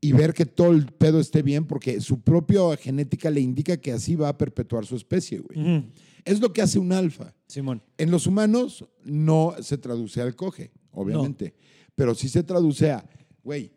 y 0.00 0.12
ver 0.12 0.34
que 0.34 0.46
todo 0.46 0.72
el 0.72 0.86
pedo 0.86 1.20
esté 1.20 1.42
bien 1.42 1.66
porque 1.66 2.00
su 2.00 2.20
propia 2.20 2.60
genética 2.76 3.30
le 3.30 3.40
indica 3.40 3.76
que 3.76 3.92
así 3.92 4.16
va 4.16 4.28
a 4.28 4.38
perpetuar 4.38 4.84
su 4.84 4.96
especie, 4.96 5.38
güey. 5.38 5.84
Es 6.24 6.40
lo 6.40 6.52
que 6.52 6.62
hace 6.62 6.78
un 6.78 6.92
alfa. 6.92 7.34
Simón. 7.46 7.82
En 7.98 8.10
los 8.10 8.26
humanos 8.26 8.84
no 9.04 9.54
se 9.60 9.78
traduce 9.78 10.20
al 10.20 10.34
coge, 10.36 10.72
obviamente. 10.92 11.54
Pero 11.94 12.14
sí 12.14 12.28
se 12.28 12.42
traduce 12.42 12.90
a, 12.90 13.08
güey, 13.42 13.72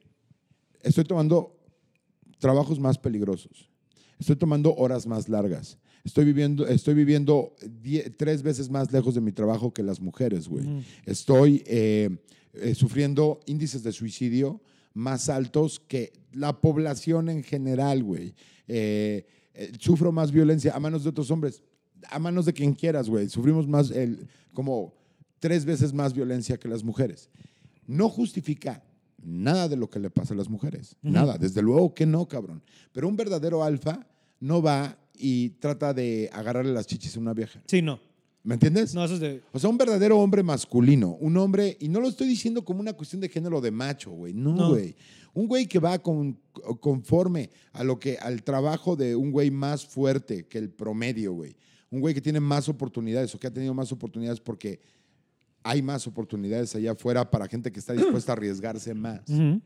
estoy 0.81 1.03
tomando 1.03 1.57
trabajos 2.39 2.79
más 2.79 2.97
peligrosos. 2.97 3.69
Estoy 4.19 4.35
tomando 4.35 4.73
horas 4.75 5.05
más 5.05 5.29
largas. 5.29 5.77
Estoy 6.05 6.23
viviendo, 6.23 6.67
estoy 6.67 6.93
viviendo 6.93 7.55
tres 8.15 8.43
veces 8.43 8.69
más 8.69 8.91
lejos 8.93 9.15
de 9.15 9.21
mi 9.21 9.31
trabajo 9.31 9.73
que 9.73 9.83
las 9.83 9.99
mujeres, 9.99 10.47
güey. 10.47 10.63
Estoy 11.05 11.63
eh, 11.65 12.15
eh, 12.53 12.75
sufriendo 12.75 13.39
índices 13.47 13.83
de 13.83 13.91
suicidio 13.91 14.61
más 14.93 15.29
altos 15.29 15.79
que 15.79 16.13
la 16.31 16.61
población 16.61 17.29
en 17.29 17.43
general, 17.43 18.03
güey. 18.03 18.33
Eh, 18.67 19.25
eh, 19.53 19.71
sufro 19.79 20.11
más 20.11 20.31
violencia 20.31 20.73
a 20.75 20.79
manos 20.79 21.03
de 21.03 21.09
otros 21.09 21.31
hombres, 21.31 21.63
a 22.09 22.19
manos 22.19 22.45
de 22.45 22.53
quien 22.53 22.73
quieras, 22.73 23.09
güey. 23.09 23.27
Sufrimos 23.27 23.67
más, 23.67 23.91
el, 23.91 24.27
como 24.53 24.93
tres 25.39 25.65
veces 25.65 25.93
más 25.93 26.13
violencia 26.13 26.57
que 26.57 26.67
las 26.67 26.83
mujeres. 26.83 27.29
No 27.87 28.09
justifica 28.09 28.83
nada 29.21 29.67
de 29.67 29.75
lo 29.75 29.89
que 29.89 29.99
le 29.99 30.09
pasa 30.09 30.33
a 30.33 30.37
las 30.37 30.49
mujeres. 30.49 30.95
Nada, 31.01 31.37
desde 31.37 31.61
luego 31.61 31.93
que 31.93 32.05
no, 32.05 32.27
cabrón. 32.27 32.63
Pero 32.93 33.07
un 33.07 33.15
verdadero 33.15 33.63
alfa 33.63 34.07
no 34.39 34.61
va 34.61 34.97
y 35.17 35.49
trata 35.59 35.93
de 35.93 36.29
agarrarle 36.33 36.73
las 36.73 36.87
chichis 36.87 37.15
a 37.17 37.19
una 37.19 37.33
vieja. 37.33 37.61
Sí, 37.67 37.81
no. 37.81 37.99
¿Me 38.43 38.53
entiendes? 38.53 38.93
No, 38.93 39.03
eso 39.03 39.15
es 39.15 39.19
de. 39.19 39.41
O 39.53 39.59
sea, 39.59 39.69
un 39.71 39.77
verdadero 39.77 40.19
hombre 40.19 40.43
masculino, 40.43 41.15
un 41.19 41.35
hombre, 41.37 41.77
y 41.79 41.89
no 41.89 41.99
lo 41.99 42.07
estoy 42.07 42.27
diciendo 42.27 42.63
como 42.63 42.79
una 42.79 42.93
cuestión 42.93 43.19
de 43.21 43.29
género 43.29 43.59
de 43.59 43.71
macho, 43.71 44.11
güey, 44.11 44.33
no, 44.33 44.53
No. 44.53 44.69
güey. 44.69 44.95
Un 45.33 45.47
güey 45.47 45.65
que 45.65 45.79
va 45.79 45.99
con, 45.99 46.39
conforme 46.79 47.49
a 47.73 47.83
lo 47.83 47.99
que, 47.99 48.17
al 48.17 48.43
trabajo 48.43 48.95
de 48.95 49.15
un 49.15 49.31
güey 49.31 49.51
más 49.51 49.85
fuerte 49.85 50.45
que 50.47 50.57
el 50.59 50.69
promedio, 50.69 51.33
güey. 51.33 51.55
Un 51.89 51.99
güey 51.99 52.13
que 52.13 52.21
tiene 52.21 52.39
más 52.39 52.69
oportunidades 52.69 53.33
o 53.35 53.39
que 53.39 53.47
ha 53.47 53.51
tenido 53.53 53.73
más 53.73 53.91
oportunidades 53.91 54.39
porque 54.39 54.79
hay 55.63 55.81
más 55.81 56.05
oportunidades 56.07 56.73
allá 56.75 56.91
afuera 56.91 57.29
para 57.29 57.47
gente 57.47 57.71
que 57.71 57.79
está 57.79 57.93
dispuesta 57.93 58.31
a 58.31 58.35
arriesgarse 58.35 58.93
más. 58.93 59.21
Ujú. 59.27 59.59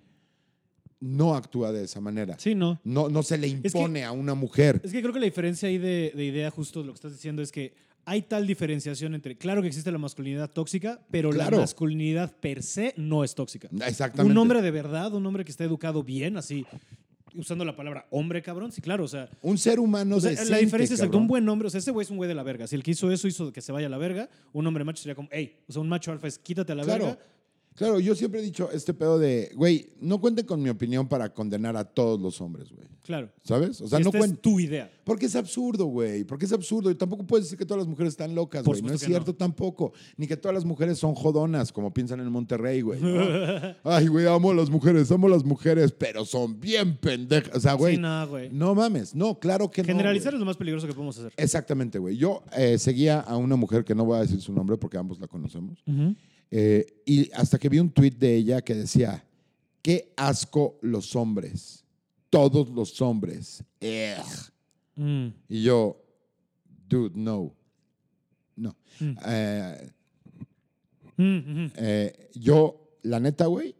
No 1.02 1.36
actúa 1.36 1.72
de 1.72 1.84
esa 1.86 2.02
manera. 2.02 2.38
Sí, 2.40 2.56
no. 2.56 2.80
No, 2.84 3.08
no 3.10 3.24
se 3.24 3.38
le 3.38 3.48
que- 3.48 3.68
impone 3.68 4.04
a 4.04 4.12
una 4.12 4.34
mujer. 4.36 4.82
Es 4.84 4.92
que 4.92 5.02
creo 5.02 5.14
que 5.14 5.20
la 5.20 5.26
diferencia 5.26 5.70
ahí 5.70 5.78
de, 5.78 6.12
de 6.16 6.26
idea, 6.26 6.52
justo 6.52 6.82
lo 6.84 6.92
que 6.92 6.96
estás 6.96 7.14
diciendo, 7.14 7.42
es 7.42 7.52
que 7.52 7.74
hay 8.06 8.24
tal 8.24 8.48
diferenciación 8.48 9.14
entre, 9.14 9.38
claro 9.38 9.62
que 9.62 9.68
existe 9.68 9.92
la 9.92 9.98
masculinidad 9.98 10.50
tóxica, 10.52 11.00
pero 11.12 11.30
Claro. 11.30 11.58
la 11.58 11.62
masculinidad 11.62 12.36
per 12.40 12.64
se 12.64 12.94
no 12.98 13.24
es 13.24 13.36
tóxica. 13.36 13.70
Exactamente. 13.86 14.32
Un 14.32 14.38
hombre 14.38 14.62
de 14.62 14.72
verdad, 14.72 15.14
un 15.14 15.26
hombre 15.26 15.46
que 15.46 15.52
está 15.52 15.64
educado 15.64 16.02
bien, 16.04 16.36
así, 16.36 16.66
usando 17.36 17.64
la 17.64 17.76
palabra 17.76 18.08
hombre, 18.10 18.42
cabrón, 18.42 18.72
sí, 18.72 18.82
claro, 18.82 19.04
o 19.04 19.08
sea, 19.08 19.30
Un 19.44 19.58
ser 19.60 19.80
humano 19.80 20.16
o 20.16 20.20
sea, 20.20 20.32
decente, 20.32 20.52
la 20.52 20.58
diferencia 20.58 20.96
es 20.96 21.02
que 21.10 21.16
un 21.18 21.28
buen 21.28 21.48
hombre, 21.48 21.68
o 21.68 21.70
sea, 21.70 21.78
ese 21.80 21.92
güey 21.92 22.04
es 22.04 22.10
un 22.10 22.18
güey 22.18 22.28
de 22.28 22.34
la 22.36 22.42
verga. 22.44 22.66
Si 22.68 22.76
el 22.76 22.82
que 22.84 22.92
hizo 22.92 23.12
eso 23.12 23.28
hizo 23.28 23.54
que 23.54 23.62
se 23.62 23.72
vaya 23.72 23.86
a 23.88 23.90
la 23.92 23.98
verga, 24.00 24.28
un 24.54 24.66
hombre 24.66 24.84
macho 24.84 25.02
sería 25.04 25.16
como, 25.16 25.30
hey, 25.32 25.60
o 25.68 25.72
sea, 25.72 25.82
un 25.82 25.88
macho 25.90 26.12
alfa 26.12 26.28
es 26.28 26.40
quítate 26.40 26.72
a 26.72 26.76
la 26.76 26.84
Claro. 26.84 27.06
verga. 27.06 27.20
Claro, 27.80 27.98
yo 27.98 28.13
siempre 28.13 28.42
he 28.42 28.44
dicho 28.44 28.70
este 28.74 28.94
pedo 28.94 29.18
de, 29.18 29.54
güey, 29.56 29.94
no 30.02 30.20
cuenten 30.20 30.46
con 30.46 30.62
mi 30.62 30.68
opinión 30.68 31.08
para 31.08 31.34
condenar 31.34 31.78
a 31.78 31.86
todos 31.86 32.20
los 32.20 32.42
hombres, 32.42 32.70
güey. 32.74 32.86
Claro. 33.04 33.32
¿Sabes? 33.42 33.80
O 33.80 33.88
sea, 33.88 34.00
no 34.00 34.08
esta 34.08 34.18
es 34.18 34.22
cuenten. 34.22 34.42
tu 34.42 34.60
idea. 34.60 34.92
Porque 35.06 35.28
es 35.28 35.36
absurdo, 35.38 35.86
güey. 35.86 36.26
Porque 36.26 36.44
es 36.44 36.52
absurdo. 36.52 36.92
Y 36.92 36.96
tampoco 36.96 37.26
puedes 37.26 37.46
decir 37.46 37.58
que 37.58 37.65
todas 37.65 37.80
las 37.80 37.88
mujeres 37.88 38.12
están 38.12 38.36
locas, 38.36 38.65
güey. 38.65 38.82
No 38.82 38.92
es 38.92 39.00
cierto 39.00 39.34
tampoco. 39.34 39.94
Ni 40.18 40.28
que 40.28 40.36
todas 40.36 40.54
las 40.54 40.65
mujeres 40.65 40.98
son 41.00 41.15
jodonas, 41.15 41.72
como 41.72 41.94
piensan 41.94 42.20
en 42.20 42.30
Monterrey, 42.30 42.82
güey. 42.82 43.00
¿no? 43.00 43.10
Ay, 43.86 44.08
güey, 44.08 44.28
amo 44.28 44.52
a 44.52 44.56
las 44.56 44.70
mujeres, 44.70 45.10
amo 45.10 45.28
a 45.28 45.30
las 45.30 45.46
mujeres, 45.46 45.94
pero 45.94 46.26
son 46.26 46.60
bien 46.60 46.98
pendejas. 46.98 47.56
O 47.56 47.60
sea, 47.62 47.76
güey. 47.76 47.96
sí, 47.96 48.02
no, 48.02 48.28
güey. 48.28 48.50
no 48.52 48.76
mames. 48.76 49.15
No, 49.15 49.39
claro 49.39 49.72
que 49.72 49.84
no. 49.84 49.88
Generalizar 49.88 50.34
es 50.34 50.39
lo 50.42 50.46
más 50.46 50.58
peligroso 50.58 50.86
que 50.86 50.94
podemos 50.94 51.18
hacer. 51.18 51.32
Exactamente, 51.38 51.98
güey. 51.98 52.18
Yo 52.18 52.44
eh, 52.58 52.78
seguía 52.78 53.22
a 53.22 53.38
una 53.38 53.56
mujer 53.56 53.86
que 53.86 53.96
no 53.96 54.04
voy 54.04 54.18
a 54.18 54.22
decir 54.22 54.42
su 54.42 54.52
nombre 54.52 54.76
porque 54.76 54.98
ambos 54.98 55.18
la 55.18 55.28
conocemos. 55.28 55.82
Eh, 56.52 57.02
y 57.06 57.32
hasta 57.34 57.58
que 57.60 57.70
vi 57.70 57.80
un 57.80 57.90
tuit 57.92 58.18
de 58.18 58.36
ella 58.36 58.62
que 58.62 58.74
decía, 58.76 59.24
qué 59.82 60.12
asco 60.18 60.78
los 60.82 61.16
hombres, 61.16 61.84
todos 62.30 62.70
los 62.70 63.00
hombres. 63.02 63.64
Ugh". 63.82 64.52
Mm. 64.96 65.28
Y 65.48 65.64
yo, 65.64 66.02
dude, 66.88 67.12
no. 67.18 67.56
No. 68.56 68.76
Mm. 69.00 69.16
Eh, 69.26 69.90
Mm, 71.22 71.68
eh, 71.76 72.30
yo, 72.36 72.96
la 73.04 73.20
neta, 73.20 73.46
güey, 73.48 73.76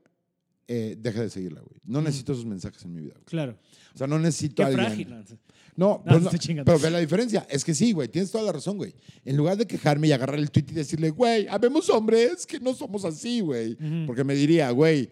eh, 0.68 0.98
deja 1.00 1.22
de 1.22 1.30
seguirla, 1.30 1.62
güey. 1.62 1.80
No 1.86 2.02
necesito 2.02 2.34
esos 2.34 2.46
mensajes 2.46 2.84
en 2.84 2.94
mi 2.94 3.00
vida. 3.00 3.14
güey. 3.14 3.24
Claro. 3.28 3.58
O 3.96 3.98
sea, 3.98 4.08
no 4.08 4.20
necesito 4.20 4.56
Qué 4.56 4.64
a 4.64 4.68
alguien. 4.68 5.08
frágil. 5.08 5.40
¿No? 5.80 6.04
No, 6.06 6.20
No, 6.20 6.30
pero, 6.66 6.78
ve 6.78 6.92
la 6.92 7.00
diferencia. 7.00 7.48
Es 7.50 7.64
que 7.64 7.74
sí, 7.74 7.94
güey, 7.94 8.10
tienes 8.10 8.30
toda 8.30 8.44
la 8.44 8.52
razón, 8.52 8.76
güey. 8.78 8.94
En 9.24 9.38
lugar 9.38 9.58
de 9.58 9.66
quejarme 9.66 10.08
y 10.08 10.12
agarrar 10.12 10.38
el 10.38 10.52
tweet 10.52 10.66
y 10.70 10.74
decirle, 10.74 11.10
güey, 11.10 11.48
habemos 11.48 11.90
hombres 11.90 12.46
que 12.46 12.60
no 12.60 12.74
somos 12.74 13.06
así, 13.06 13.40
güey. 13.40 13.78
Porque 14.06 14.26
me 14.26 14.36
diría, 14.36 14.70
güey, 14.72 15.10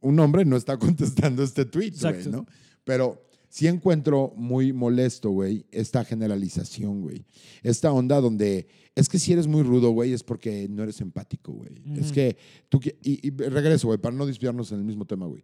un 0.00 0.18
hombre 0.20 0.44
no 0.44 0.56
está 0.56 0.78
contestando 0.78 1.42
este 1.42 1.64
tweet, 1.64 1.94
güey. 2.00 2.26
¿no? 2.28 2.46
Pero 2.84 3.26
sí 3.48 3.66
encuentro 3.66 4.32
muy 4.36 4.72
molesto, 4.72 5.30
güey, 5.30 5.66
esta 5.72 6.04
generalización, 6.04 7.02
güey. 7.02 7.26
Esta 7.64 7.92
onda 7.92 8.20
donde 8.20 8.68
es 8.94 9.08
que 9.08 9.18
si 9.18 9.32
eres 9.32 9.48
muy 9.48 9.64
rudo, 9.64 9.90
güey, 9.90 10.12
es 10.12 10.22
porque 10.22 10.68
no 10.70 10.84
eres 10.84 11.00
empático, 11.00 11.52
güey. 11.52 11.82
Es 11.96 12.12
que 12.12 12.36
tú... 12.68 12.80
y 13.02 13.30
regreso, 13.30 13.88
güey, 13.88 13.98
para 13.98 14.14
no 14.14 14.24
desviarnos 14.24 14.70
en 14.70 14.78
el 14.78 14.84
mismo 14.84 15.04
tema, 15.04 15.26
güey. 15.26 15.42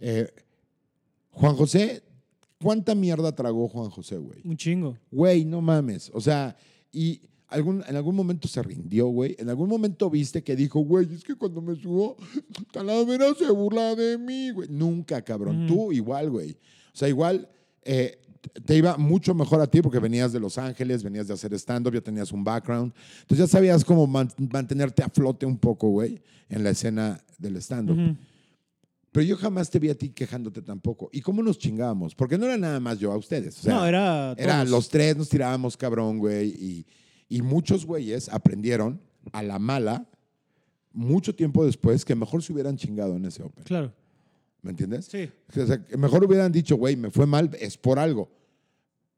Eh, 0.00 0.26
Juan 1.32 1.54
José, 1.54 2.02
¿cuánta 2.62 2.94
mierda 2.94 3.32
tragó 3.34 3.68
Juan 3.68 3.90
José, 3.90 4.18
güey? 4.18 4.40
Un 4.44 4.56
chingo. 4.56 4.96
Güey, 5.10 5.44
no 5.44 5.60
mames. 5.60 6.10
O 6.14 6.20
sea, 6.20 6.56
y 6.92 7.20
algún, 7.48 7.82
en 7.88 7.96
algún 7.96 8.14
momento 8.14 8.46
se 8.48 8.62
rindió, 8.62 9.08
güey. 9.08 9.34
En 9.38 9.48
algún 9.48 9.68
momento 9.68 10.08
viste 10.10 10.42
que 10.42 10.54
dijo, 10.56 10.80
güey, 10.80 11.12
es 11.14 11.24
que 11.24 11.34
cuando 11.34 11.60
me 11.62 11.74
subo, 11.76 12.16
Talavera 12.72 13.34
se 13.34 13.50
burla 13.50 13.94
de 13.94 14.18
mí, 14.18 14.50
güey. 14.50 14.68
Nunca, 14.68 15.22
cabrón. 15.22 15.64
Ujú. 15.64 15.74
Tú 15.74 15.92
igual, 15.92 16.30
güey. 16.30 16.52
O 16.52 16.96
sea, 16.96 17.08
igual 17.08 17.48
eh, 17.82 18.18
te 18.64 18.76
iba 18.76 18.96
mucho 18.96 19.34
mejor 19.34 19.60
a 19.60 19.66
ti 19.66 19.82
porque 19.82 19.98
venías 19.98 20.32
de 20.32 20.40
Los 20.40 20.58
Ángeles, 20.58 21.02
venías 21.02 21.28
de 21.28 21.34
hacer 21.34 21.52
stand-up, 21.54 21.92
ya 21.94 22.00
tenías 22.00 22.32
un 22.32 22.44
background. 22.44 22.92
Entonces 23.22 23.46
ya 23.46 23.46
sabías 23.46 23.84
cómo 23.84 24.06
man- 24.06 24.30
mantenerte 24.52 25.02
a 25.02 25.08
flote 25.08 25.44
un 25.46 25.56
poco, 25.58 25.88
güey, 25.88 26.20
en 26.48 26.62
la 26.64 26.70
escena 26.70 27.20
del 27.38 27.56
stand-up. 27.56 27.98
Ujú. 27.98 28.16
Pero 29.12 29.26
yo 29.26 29.36
jamás 29.36 29.70
te 29.70 29.78
vi 29.78 29.90
a 29.90 29.98
ti 29.98 30.10
quejándote 30.10 30.62
tampoco. 30.62 31.10
¿Y 31.12 31.20
cómo 31.20 31.42
nos 31.42 31.58
chingábamos? 31.58 32.14
Porque 32.14 32.38
no 32.38 32.46
era 32.46 32.56
nada 32.56 32.78
más 32.78 32.98
yo 32.98 33.12
a 33.12 33.16
ustedes. 33.16 33.58
O 33.58 33.62
sea, 33.62 33.74
no, 33.74 33.86
era. 33.86 34.34
era 34.38 34.58
todos. 34.58 34.70
los 34.70 34.88
tres 34.88 35.16
nos 35.16 35.28
tirábamos 35.28 35.76
cabrón, 35.76 36.18
güey. 36.18 36.48
Y, 36.48 36.86
y 37.28 37.42
muchos 37.42 37.84
güeyes 37.84 38.28
aprendieron 38.28 39.00
a 39.32 39.42
la 39.42 39.58
mala 39.58 40.06
mucho 40.92 41.34
tiempo 41.34 41.64
después 41.64 42.04
que 42.04 42.14
mejor 42.14 42.42
se 42.42 42.52
hubieran 42.52 42.76
chingado 42.76 43.16
en 43.16 43.24
ese 43.24 43.42
Open. 43.42 43.64
Claro. 43.64 43.92
¿Me 44.62 44.70
entiendes? 44.70 45.06
Sí. 45.06 45.30
O 45.48 45.66
sea, 45.66 45.84
que 45.84 45.96
mejor 45.96 46.24
hubieran 46.24 46.52
dicho, 46.52 46.76
güey, 46.76 46.96
me 46.96 47.10
fue 47.10 47.26
mal, 47.26 47.50
es 47.58 47.76
por 47.76 47.98
algo. 47.98 48.30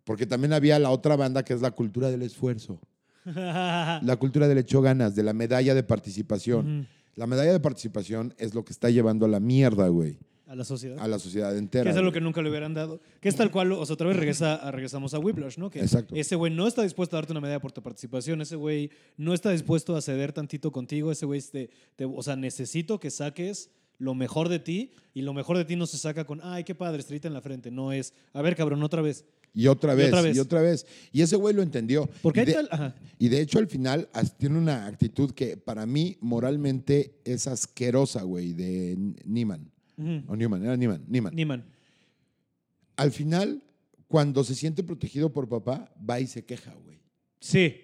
Porque 0.04 0.26
también 0.26 0.52
había 0.52 0.78
la 0.78 0.90
otra 0.90 1.16
banda 1.16 1.44
que 1.44 1.52
es 1.52 1.60
la 1.60 1.70
cultura 1.70 2.10
del 2.10 2.22
esfuerzo. 2.22 2.80
La 3.24 4.16
cultura 4.18 4.48
del 4.48 4.58
hecho 4.58 4.82
ganas, 4.82 5.14
de 5.14 5.22
la 5.22 5.32
medalla 5.32 5.76
de 5.76 5.84
participación. 5.84 6.80
Ujú. 6.80 6.86
La 7.14 7.26
medalla 7.26 7.52
de 7.52 7.60
participación 7.60 8.34
es 8.38 8.54
lo 8.54 8.64
que 8.64 8.72
está 8.72 8.88
llevando 8.90 9.26
a 9.26 9.28
la 9.28 9.38
mierda, 9.40 9.88
güey, 9.88 10.18
A 10.46 10.54
la 10.56 10.64
sociedad. 10.64 10.98
a 10.98 11.06
la 11.08 11.18
sociedad 11.18 11.52
Que 11.52 11.58
entera. 11.58 11.90
es 11.90 11.96
algo 11.96 12.08
güey. 12.10 12.14
que 12.14 12.20
nunca 12.24 12.40
le 12.42 12.48
hubieran 12.48 12.72
dado. 12.74 13.00
Que 13.20 13.28
es 13.28 13.36
tal 13.36 13.50
cual, 13.50 13.72
o 13.72 13.84
sea, 13.84 13.94
otra 13.94 14.08
vez 14.08 14.16
regresa, 14.16 14.54
a- 14.56 14.70
regresamos 14.70 15.12
a 15.14 15.18
Whiplash, 15.18 15.58
¿no? 15.58 15.70
Que 15.70 15.80
Exacto. 15.80 16.14
ese 16.14 16.36
güey 16.36 16.52
no 16.54 16.66
está 16.66 16.82
dispuesto 16.82 17.16
a 17.16 17.18
darte 17.18 17.32
una 17.32 17.40
medalla 17.40 17.60
por 17.60 17.72
tu 17.72 17.82
participación, 17.82 18.40
ese 18.40 18.56
güey 18.56 18.90
no 19.18 19.34
está 19.34 19.50
dispuesto 19.50 19.94
a 19.96 20.00
ceder 20.00 20.32
tantito 20.32 20.72
contigo, 20.72 21.12
ese 21.12 21.26
güey, 21.26 21.40
te, 21.42 21.70
te- 21.96 22.04
o 22.06 22.22
sea, 22.22 22.34
necesito 22.36 22.98
que 22.98 23.10
saques 23.10 23.70
lo 23.98 24.14
mejor 24.14 24.48
de 24.48 24.58
ti 24.58 24.92
y 25.14 25.22
lo 25.22 25.32
mejor 25.34 25.58
de 25.58 25.64
ti 25.64 25.76
no 25.76 25.86
se 25.86 25.96
saca 25.98 26.24
con, 26.24 26.40
ay, 26.42 26.64
qué 26.64 26.74
padre, 26.74 27.00
estrellita 27.00 27.28
en 27.28 27.34
la 27.34 27.40
frente. 27.42 27.70
No 27.70 27.92
es, 27.92 28.14
a 28.32 28.40
ver, 28.42 28.56
cabrón, 28.56 28.82
otra 28.82 29.00
vez. 29.02 29.24
Y 29.54 29.66
otra 29.66 29.92
Y 29.94 29.96
vez, 29.96 30.08
otra 30.08 30.22
vez. 30.22 30.36
y 30.36 30.40
otra 30.40 30.62
vez. 30.62 30.86
Y 31.12 31.20
ese 31.22 31.36
güey 31.36 31.54
lo 31.54 31.62
entendió. 31.62 32.08
Porque 32.22 32.42
y 32.42 32.44
de, 32.46 32.52
tal... 32.54 32.94
Y 33.18 33.28
de 33.28 33.40
hecho, 33.40 33.58
al 33.58 33.68
final, 33.68 34.08
tiene 34.38 34.58
una 34.58 34.86
actitud 34.86 35.30
que 35.32 35.56
para 35.56 35.84
mí 35.86 36.16
moralmente 36.20 37.20
es 37.24 37.46
asquerosa, 37.46 38.22
güey, 38.22 38.52
de 38.54 38.92
N- 38.92 39.14
Neiman. 39.26 39.70
Ujú. 39.98 40.22
O 40.32 40.36
Newman, 40.36 40.64
era 40.64 40.76
Neiman. 40.76 41.04
Neiman. 41.06 41.34
Niman. 41.34 41.64
Al 42.96 43.10
final, 43.12 43.62
cuando 44.08 44.42
se 44.44 44.54
siente 44.54 44.82
protegido 44.82 45.32
por 45.32 45.48
papá, 45.48 45.92
va 46.08 46.18
y 46.20 46.26
se 46.26 46.44
queja, 46.44 46.74
güey. 46.84 47.00
Sí, 47.40 47.76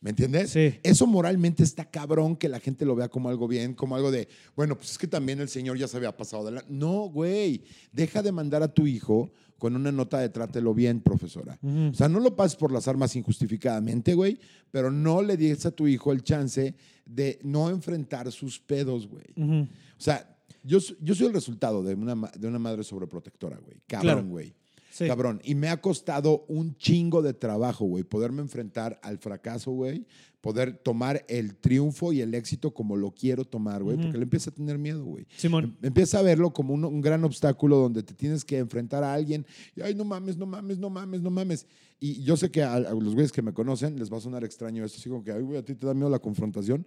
¿Me 0.00 0.10
entiendes? 0.10 0.50
Sí. 0.50 0.78
Eso 0.82 1.06
moralmente 1.06 1.62
está 1.64 1.84
cabrón 1.84 2.36
que 2.36 2.48
la 2.48 2.60
gente 2.60 2.84
lo 2.84 2.94
vea 2.94 3.08
como 3.08 3.28
algo 3.28 3.48
bien, 3.48 3.74
como 3.74 3.96
algo 3.96 4.10
de, 4.10 4.28
bueno, 4.54 4.76
pues 4.76 4.92
es 4.92 4.98
que 4.98 5.08
también 5.08 5.40
el 5.40 5.48
señor 5.48 5.76
ya 5.76 5.88
se 5.88 5.96
había 5.96 6.16
pasado 6.16 6.44
de 6.44 6.52
la... 6.52 6.64
No, 6.68 7.08
güey, 7.08 7.64
deja 7.92 8.22
de 8.22 8.30
mandar 8.30 8.62
a 8.62 8.72
tu 8.72 8.86
hijo 8.86 9.32
con 9.58 9.74
una 9.74 9.90
nota 9.90 10.20
de 10.20 10.28
trátelo 10.28 10.72
bien, 10.72 11.00
profesora. 11.00 11.58
O 11.62 11.92
sea, 11.92 12.08
no 12.08 12.20
lo 12.20 12.36
pases 12.36 12.56
por 12.56 12.70
las 12.70 12.86
armas 12.86 13.16
injustificadamente, 13.16 14.14
güey, 14.14 14.38
pero 14.70 14.92
no 14.92 15.20
le 15.20 15.36
des 15.36 15.66
a 15.66 15.72
tu 15.72 15.88
hijo 15.88 16.12
el 16.12 16.22
chance 16.22 16.76
de 17.04 17.40
no 17.42 17.68
enfrentar 17.68 18.30
sus 18.30 18.60
pedos, 18.60 19.08
güey. 19.08 19.26
O 19.36 20.00
sea, 20.00 20.36
yo, 20.62 20.78
yo 21.00 21.14
soy 21.14 21.26
el 21.26 21.32
resultado 21.32 21.82
de 21.82 21.94
una, 21.94 22.14
de 22.38 22.46
una 22.46 22.60
madre 22.60 22.84
sobreprotectora, 22.84 23.58
güey. 23.58 23.80
Claro. 23.86 24.06
Cabrón, 24.06 24.30
güey. 24.30 24.54
Sí. 24.98 25.06
Cabrón. 25.06 25.40
Y 25.44 25.54
me 25.54 25.68
ha 25.68 25.80
costado 25.80 26.44
un 26.48 26.76
chingo 26.76 27.22
de 27.22 27.32
trabajo, 27.32 27.84
güey, 27.84 28.02
poderme 28.02 28.42
enfrentar 28.42 28.98
al 29.02 29.18
fracaso, 29.18 29.70
güey. 29.70 30.06
Poder 30.40 30.76
tomar 30.78 31.24
el 31.28 31.56
triunfo 31.56 32.12
y 32.12 32.20
el 32.20 32.34
éxito 32.34 32.74
como 32.74 32.96
lo 32.96 33.12
quiero 33.12 33.44
tomar, 33.44 33.82
güey. 33.82 33.96
Porque 33.96 34.16
le 34.16 34.24
empieza 34.24 34.50
a 34.50 34.54
tener 34.54 34.76
miedo, 34.78 35.04
güey. 35.04 35.26
Simón. 35.36 35.76
Empieza 35.82 36.18
a 36.18 36.22
verlo 36.22 36.52
como 36.52 36.74
un, 36.74 36.84
un 36.84 37.00
gran 37.00 37.22
obstáculo 37.24 37.76
donde 37.76 38.02
te 38.02 38.14
tienes 38.14 38.44
que 38.44 38.58
enfrentar 38.58 39.04
a 39.04 39.14
alguien 39.14 39.46
y, 39.76 39.82
ay, 39.82 39.94
no 39.94 40.04
mames, 40.04 40.36
no 40.36 40.46
mames, 40.46 40.78
no 40.78 40.90
mames, 40.90 41.22
no 41.22 41.30
mames. 41.30 41.66
Y 42.00 42.22
yo 42.22 42.36
sé 42.36 42.50
que 42.50 42.62
a, 42.62 42.74
a 42.74 42.80
los 42.94 43.14
güeyes 43.14 43.30
que 43.32 43.42
me 43.42 43.52
conocen 43.52 43.98
les 43.98 44.12
va 44.12 44.16
a 44.16 44.20
sonar 44.20 44.42
extraño 44.44 44.84
esto, 44.84 44.98
así 44.98 45.08
como 45.08 45.22
que, 45.22 45.32
ay, 45.32 45.42
güey, 45.42 45.58
a 45.58 45.64
ti 45.64 45.74
te 45.74 45.86
da 45.86 45.94
miedo 45.94 46.08
la 46.10 46.18
confrontación. 46.18 46.86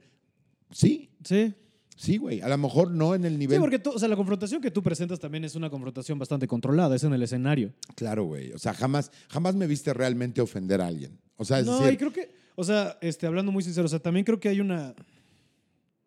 Sí, 0.72 1.10
Sí. 1.24 1.54
Sí, 2.02 2.18
güey. 2.18 2.42
A 2.42 2.50
lo 2.50 2.58
mejor 2.58 2.90
no 2.92 3.14
en 3.14 3.26
el 3.26 3.38
nivel. 3.38 3.58
Sí, 3.58 3.60
porque 3.62 3.78
tú- 3.80 3.92
o 3.92 4.00
sea, 4.00 4.08
la 4.08 4.16
confrontación 4.16 4.60
que 4.62 4.72
tú 4.72 4.82
presentas 4.82 5.20
también 5.20 5.44
es 5.44 5.56
una 5.56 5.70
confrontación 5.70 6.18
bastante 6.18 6.48
controlada, 6.48 6.96
es 6.96 7.04
en 7.04 7.14
el 7.14 7.22
escenario. 7.22 7.74
Claro, 7.96 8.24
güey. 8.26 8.52
O 8.54 8.58
sea, 8.58 8.74
jamás, 8.74 9.12
jamás 9.30 9.56
me 9.56 9.68
viste 9.68 9.94
realmente 9.94 10.42
ofender 10.42 10.82
a 10.82 10.88
alguien. 10.88 11.20
O 11.38 11.46
sea, 11.46 11.60
es 11.60 11.66
no, 11.66 11.80
decir, 11.80 11.94
y 11.94 11.98
creo 11.98 12.12
que, 12.14 12.32
o 12.56 12.64
sea, 12.64 12.98
este, 13.02 13.28
hablando 13.28 13.52
muy 13.52 13.64
sincero, 13.64 13.86
o 13.86 13.90
sea, 13.90 14.00
también 14.00 14.26
creo 14.26 14.40
que 14.40 14.50
hay 14.50 14.60
una 14.62 14.94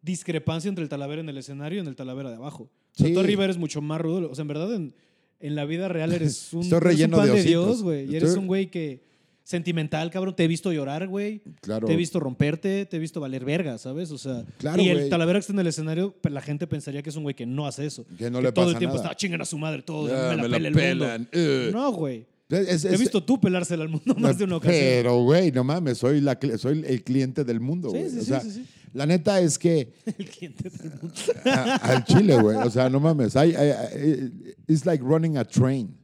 discrepancia 0.02 0.68
entre 0.68 0.82
el 0.82 0.88
Talavera 0.88 1.20
en 1.22 1.28
el 1.28 1.38
escenario 1.38 1.78
y 1.78 1.80
en 1.80 1.86
el 1.88 1.96
Talavera 1.96 2.30
de 2.30 2.36
abajo. 2.36 2.64
O 2.64 2.70
sea, 2.98 3.06
Sí. 3.08 3.14
tú 3.14 3.20
arriba 3.20 3.44
eres 3.44 3.56
mucho 3.58 3.80
más 3.80 4.00
rudo. 4.00 4.30
O 4.30 4.34
sea, 4.34 4.42
en 4.42 4.48
verdad, 4.48 4.74
en, 4.74 4.94
en 5.40 5.54
la 5.54 5.64
vida 5.64 5.88
real 5.88 6.12
eres 6.12 6.52
un, 6.52 6.60
Estoy 6.62 6.76
eres 6.76 6.82
un 6.82 6.90
relleno 6.90 7.16
pan 7.16 7.26
de 7.28 7.32
de. 7.34 7.42
Dios, 7.42 7.82
güey. 7.82 8.04
Y 8.10 8.16
eres 8.16 8.30
Estoy- 8.30 8.40
un 8.40 8.46
güey 8.46 8.70
que... 8.70 9.02
Sentimental, 9.44 10.10
cabrón. 10.10 10.34
Te 10.34 10.44
he 10.44 10.48
visto 10.48 10.72
llorar, 10.72 11.06
güey. 11.06 11.42
claro. 11.60 11.86
Te 11.86 11.92
he 11.92 11.96
visto 11.96 12.18
romperte, 12.18 12.86
te 12.86 12.96
he 12.96 12.98
visto 12.98 13.20
valer 13.20 13.44
verga, 13.44 13.76
¿sabes? 13.78 14.10
O 14.10 14.16
sea, 14.18 14.42
Claro, 14.56 14.82
y 14.82 14.88
el 14.88 14.96
güey. 14.98 15.10
Talavera 15.10 15.38
que 15.38 15.40
está 15.40 15.52
en 15.52 15.58
el 15.58 15.66
escenario, 15.66 16.14
pues, 16.20 16.32
la 16.32 16.40
gente 16.40 16.66
pensaría 16.66 17.02
que 17.02 17.10
es 17.10 17.16
un 17.16 17.24
güey 17.24 17.34
que 17.36 17.44
no 17.44 17.66
hace 17.66 17.84
eso. 17.84 18.06
Que 18.16 18.30
no 18.30 18.40
le 18.40 18.52
todo 18.52 18.64
pasa 18.64 18.72
el 18.72 18.78
tiempo 18.78 18.96
nada. 18.96 19.08
está 19.08 19.16
chinguen 19.16 19.40
a 19.42 19.44
su 19.44 19.58
madre 19.58 19.82
todo, 19.82 20.04
me 20.04 20.10
la 20.12 20.36
me 20.36 20.42
pela 20.44 20.58
la 20.58 20.68
el 20.68 20.74
pelan, 20.74 21.10
mundo. 21.20 21.28
eh. 21.32 21.70
No, 21.74 21.92
güey. 21.92 22.26
Es- 22.48 22.84
he 22.86 22.96
visto 22.96 23.22
tú 23.22 23.38
pelársela 23.40 23.82
al 23.84 23.90
mundo 23.90 24.14
más 24.18 24.38
de 24.38 24.44
una 24.44 24.56
ocasión. 24.56 24.80
Pero, 24.80 25.22
güey, 25.24 25.52
no 25.52 25.62
mames, 25.62 25.98
soy, 25.98 26.20
la, 26.22 26.38
soy 26.58 26.82
el 26.86 27.02
cliente 27.04 27.44
del 27.44 27.60
mundo, 27.60 27.90
Sí, 27.90 27.98
güey. 27.98 28.10
sí, 28.10 28.16
o 28.16 28.20
sí, 28.20 28.26
sea, 28.26 28.40
sí, 28.40 28.50
sí. 28.50 28.66
la 28.94 29.04
neta 29.04 29.40
es 29.40 29.58
que 29.58 29.92
El 30.18 30.28
cliente 30.30 30.70
del 30.70 30.90
mundo. 31.02 31.14
a- 31.44 31.74
al 31.76 32.04
chile, 32.04 32.40
güey. 32.40 32.56
O 32.56 32.70
sea, 32.70 32.88
no 32.88 32.98
mames. 32.98 33.34
I- 33.34 33.50
I- 33.50 33.52
I- 33.52 34.54
it's 34.68 34.86
like 34.86 35.04
running 35.04 35.36
a 35.36 35.44
train. 35.44 35.94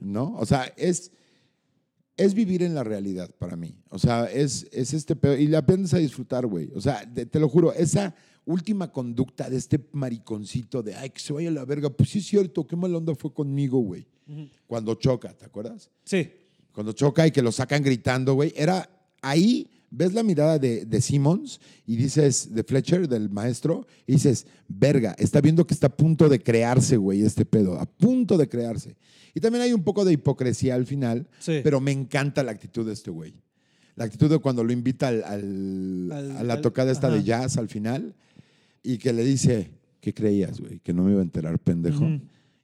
¿no? 0.00 0.34
O 0.38 0.46
sea, 0.46 0.72
es, 0.76 1.12
es 2.20 2.34
vivir 2.34 2.62
en 2.62 2.74
la 2.74 2.84
realidad 2.84 3.30
para 3.38 3.56
mí. 3.56 3.74
O 3.88 3.98
sea, 3.98 4.26
es, 4.26 4.66
es 4.72 4.92
este 4.92 5.16
pedo. 5.16 5.36
Y 5.36 5.46
le 5.46 5.56
aprendes 5.56 5.94
a 5.94 5.98
disfrutar, 5.98 6.46
güey. 6.46 6.70
O 6.74 6.80
sea, 6.80 7.10
te, 7.12 7.24
te 7.24 7.40
lo 7.40 7.48
juro, 7.48 7.72
esa 7.72 8.14
última 8.44 8.92
conducta 8.92 9.48
de 9.48 9.56
este 9.56 9.80
mariconcito 9.92 10.82
de, 10.82 10.94
ay, 10.94 11.10
que 11.10 11.20
se 11.20 11.32
vaya 11.32 11.48
a 11.48 11.52
la 11.52 11.64
verga. 11.64 11.88
Pues 11.88 12.10
sí 12.10 12.18
es 12.18 12.26
cierto, 12.26 12.66
qué 12.66 12.76
mala 12.76 12.98
onda 12.98 13.14
fue 13.14 13.32
conmigo, 13.32 13.78
güey. 13.80 14.06
Cuando 14.68 14.94
choca, 14.94 15.36
¿te 15.36 15.44
acuerdas? 15.44 15.90
Sí. 16.04 16.30
Cuando 16.72 16.92
choca 16.92 17.26
y 17.26 17.32
que 17.32 17.42
lo 17.42 17.50
sacan 17.50 17.82
gritando, 17.82 18.34
güey. 18.34 18.52
Era 18.54 18.88
ahí, 19.22 19.68
ves 19.90 20.12
la 20.14 20.22
mirada 20.22 20.58
de, 20.58 20.84
de 20.86 21.00
Simmons 21.00 21.60
y 21.86 21.96
dices, 21.96 22.54
de 22.54 22.62
Fletcher, 22.64 23.08
del 23.08 23.28
maestro, 23.30 23.86
y 24.06 24.12
dices, 24.12 24.46
verga, 24.68 25.14
está 25.18 25.40
viendo 25.40 25.66
que 25.66 25.74
está 25.74 25.88
a 25.88 25.96
punto 25.96 26.28
de 26.28 26.40
crearse, 26.40 26.96
güey, 26.96 27.22
este 27.22 27.44
pedo, 27.44 27.78
a 27.78 27.86
punto 27.86 28.38
de 28.38 28.48
crearse. 28.48 28.96
Y 29.34 29.40
también 29.40 29.62
hay 29.62 29.72
un 29.72 29.82
poco 29.82 30.04
de 30.04 30.12
hipocresía 30.12 30.74
al 30.74 30.86
final, 30.86 31.28
Sí. 31.40 31.60
pero 31.62 31.80
me 31.80 31.92
encanta 31.92 32.42
la 32.42 32.52
actitud 32.52 32.86
de 32.86 32.92
este 32.92 33.10
güey. 33.10 33.34
La 33.96 34.04
actitud 34.04 34.30
de 34.30 34.38
cuando 34.38 34.64
lo 34.64 34.72
invita 34.72 35.08
al, 35.08 35.22
al- 35.24 36.12
Al- 36.12 36.36
a 36.36 36.42
la 36.44 36.54
al- 36.54 36.60
tocada 36.62 36.90
esta 36.92 37.10
de 37.10 37.22
jazz 37.22 37.56
al 37.58 37.68
final 37.68 38.14
y 38.82 38.98
que 38.98 39.12
le 39.12 39.24
dice, 39.24 39.70
¿qué 40.00 40.14
creías, 40.14 40.60
güey? 40.60 40.78
Que 40.80 40.92
no 40.94 41.02
me 41.04 41.10
iba 41.12 41.20
a 41.20 41.24
enterar, 41.24 41.58
pendejo. 41.58 42.08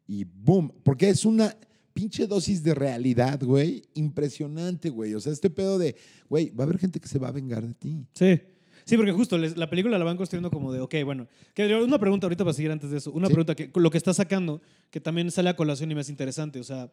Y 0.09 0.25
boom, 0.25 0.73
porque 0.83 1.09
es 1.11 1.25
una 1.25 1.55
pinche 1.97 2.27
dosis 2.27 2.63
de 2.63 2.75
realidad, 2.75 3.41
güey, 3.43 3.83
impresionante, 3.95 4.91
güey. 4.91 5.15
O 5.15 5.21
sea, 5.21 5.33
este 5.33 5.49
pedo 5.49 5.79
de, 5.79 5.97
güey, 6.29 6.51
va 6.51 6.65
a 6.65 6.67
haber 6.67 6.79
gente 6.79 7.01
que 7.01 7.09
se 7.09 7.19
va 7.19 7.29
a 7.29 7.33
vengar 7.33 7.67
de 7.67 7.73
ti. 7.73 8.05
Sí. 8.13 8.39
Sí, 8.85 8.97
porque 8.97 9.13
justo 9.13 9.39
les- 9.39 9.57
la 9.57 9.69
película 9.71 9.99
la 9.99 10.05
van 10.05 10.17
construyendo 10.19 10.51
como 10.51 10.73
de, 10.73 10.81
ok, 10.81 10.95
bueno, 11.05 11.27
que 11.55 11.75
una 11.75 11.99
pregunta 11.99 12.27
ahorita 12.27 12.45
para 12.45 12.53
seguir 12.55 12.71
antes 12.71 12.91
de 12.91 12.99
eso, 12.99 13.11
una 13.13 13.29
Sí. 13.29 13.33
pregunta 13.33 13.55
que 13.57 13.71
lo 13.75 13.91
que 13.91 13.99
está 13.99 14.13
sacando, 14.13 14.61
que 14.91 15.01
también 15.01 15.31
sale 15.31 15.49
a 15.49 15.57
colación 15.57 15.91
y 15.91 15.95
me 15.95 16.03
es 16.03 16.09
interesante, 16.11 16.61
o 16.61 16.65
sea, 16.65 16.93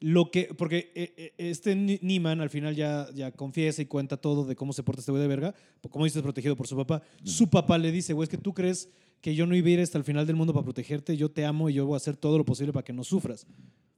lo 0.00 0.30
que, 0.30 0.50
porque 0.56 0.92
eh, 0.94 1.14
eh, 1.16 1.32
este 1.38 1.74
Ni- 1.74 1.98
Niman 2.02 2.40
al 2.42 2.50
final 2.50 2.76
ya, 2.76 3.08
ya 3.14 3.32
confiesa 3.32 3.80
y 3.82 3.86
cuenta 3.86 4.16
todo 4.18 4.44
de 4.44 4.54
cómo 4.54 4.72
se 4.74 4.82
porta 4.82 5.00
este 5.00 5.10
güey 5.10 5.22
de 5.22 5.28
verga, 5.28 5.54
como 5.90 6.04
dices, 6.04 6.22
protegido 6.22 6.54
por 6.54 6.66
su 6.68 6.76
papá. 6.76 7.02
Su 7.24 7.48
papá 7.48 7.78
le 7.78 7.90
dice, 7.90 8.12
güey, 8.12 8.24
es 8.24 8.30
que 8.30 8.36
tú 8.38 8.52
crees 8.52 8.90
que 9.20 9.34
yo 9.34 9.46
no 9.46 9.56
iba 9.56 9.68
a 9.68 9.70
ir 9.70 9.80
hasta 9.80 9.96
el 9.98 10.04
final 10.04 10.26
del 10.26 10.36
mundo 10.36 10.52
para 10.52 10.64
protegerte, 10.64 11.16
yo 11.16 11.30
te 11.30 11.44
amo 11.46 11.70
y 11.70 11.74
yo 11.74 11.86
voy 11.86 11.94
a 11.94 11.96
hacer 11.96 12.16
todo 12.16 12.36
lo 12.38 12.44
posible 12.44 12.72
para 12.74 12.84
que 12.84 12.92
no 12.92 13.02
sufras. 13.02 13.46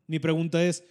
Mi 0.07 0.19
pregunta 0.19 0.63
es, 0.65 0.85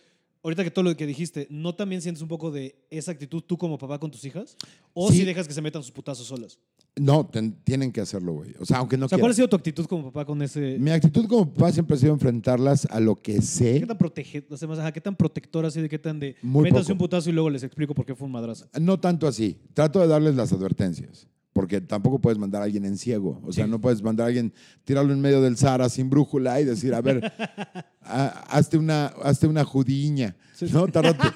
ahorita 0.43 0.63
que 0.63 0.71
todo 0.71 0.83
lo 0.83 0.95
que 0.95 1.05
dijiste, 1.07 1.47
¿no 1.49 1.73
también 1.75 2.01
sientes 2.01 2.21
un 2.21 2.27
poco 2.27 2.51
de 2.51 2.75
esa 2.89 3.11
actitud 3.11 3.41
tú 3.41 3.57
como 3.57 3.77
papá 3.77 3.99
con 3.99 4.11
tus 4.11 4.23
hijas? 4.25 4.55
¿O 4.93 5.11
Sí. 5.11 5.19
si 5.19 5.25
dejas 5.25 5.47
que 5.47 5.53
se 5.53 5.61
metan 5.61 5.81
sus 5.83 5.91
putazos 5.91 6.27
solas? 6.27 6.59
No, 6.97 7.25
ten- 7.25 7.57
tienen 7.65 7.91
que 7.91 7.99
hacerlo, 7.99 8.31
güey. 8.33 8.53
O 8.59 8.65
sea, 8.65 8.77
aunque 8.77 8.95
no 8.97 9.05
o 9.07 9.09
sea, 9.09 9.17
¿cuál 9.17 9.31
ha 9.31 9.35
sido 9.35 9.49
tu 9.49 9.55
actitud 9.57 9.85
como 9.85 10.03
papá 10.05 10.23
con 10.25 10.41
ese... 10.41 10.77
Mi 10.79 10.91
actitud 10.91 11.25
como 11.27 11.51
papá 11.53 11.71
siempre 11.73 11.95
ha 11.97 11.99
sido 11.99 12.13
enfrentarlas 12.13 12.85
a 12.85 13.01
lo 13.01 13.15
que 13.17 13.41
sé. 13.41 13.81
¿Qué 13.81 13.85
tan, 13.85 13.97
protege, 13.97 14.45
o 14.49 14.55
sea, 14.55 14.65
más, 14.67 14.79
ajá, 14.79 14.93
¿Qué 14.93 15.01
tan 15.01 15.13
protectora 15.15 15.67
así 15.67 15.81
de 15.81 15.89
qué 15.89 15.99
tan 15.99 16.19
de... 16.21 16.37
Muy 16.41 16.63
métanse 16.63 16.83
poco. 16.85 16.93
un 16.93 16.97
putazo 16.99 17.29
y 17.29 17.33
luego 17.33 17.49
les 17.49 17.63
explico 17.63 17.93
por 17.93 18.05
qué 18.05 18.15
fue 18.15 18.25
un 18.27 18.31
madrazo? 18.31 18.67
No 18.79 18.97
tanto 18.99 19.27
así. 19.27 19.57
Trato 19.73 19.99
de 19.99 20.07
darles 20.07 20.35
las 20.35 20.53
advertencias. 20.53 21.27
Porque 21.55 21.79
tampoco 21.79 22.19
puedes 22.19 22.37
mandar 22.37 22.61
a 22.61 22.65
alguien 22.65 22.83
en 22.83 22.97
ciego. 22.97 23.39
O 23.45 23.53
sea, 23.53 23.63
Sí. 23.63 23.71
no 23.71 23.79
puedes 23.79 24.01
mandar 24.01 24.25
a 24.25 24.27
alguien, 24.27 24.51
tirarlo 24.83 25.13
en 25.13 25.21
medio 25.21 25.41
del 25.41 25.55
Sahara 25.55 25.87
sin 25.87 26.09
brújula 26.09 26.59
y 26.59 26.65
decir, 26.65 26.93
a 26.93 26.99
ver, 27.01 27.23
ha- 28.01 28.43
hazte, 28.49 28.77
una, 28.77 29.05
hazte 29.23 29.47
una 29.47 29.63
judiña. 29.63 30.35
¿No? 30.73 30.85
Tárdate, 30.87 31.29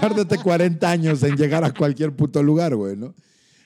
tárdate 0.00 0.38
40 0.38 0.90
años 0.90 1.22
en 1.22 1.36
llegar 1.36 1.64
a 1.64 1.72
cualquier 1.74 2.16
puto 2.16 2.42
lugar, 2.42 2.74
güey, 2.76 2.96
¿no? 2.96 3.14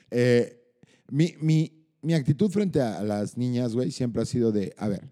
Eh, 0.09 0.61
mi, 1.09 1.35
mi- 1.39 1.71
mi 2.01 2.15
actitud 2.15 2.49
frente 2.49 2.81
a 2.81 3.01
las 3.03 3.37
niñas, 3.37 3.73
güey, 3.73 3.91
siempre 3.91 4.21
ha 4.21 4.25
sido 4.25 4.51
de, 4.51 4.73
a 4.77 4.89
ver, 4.89 5.09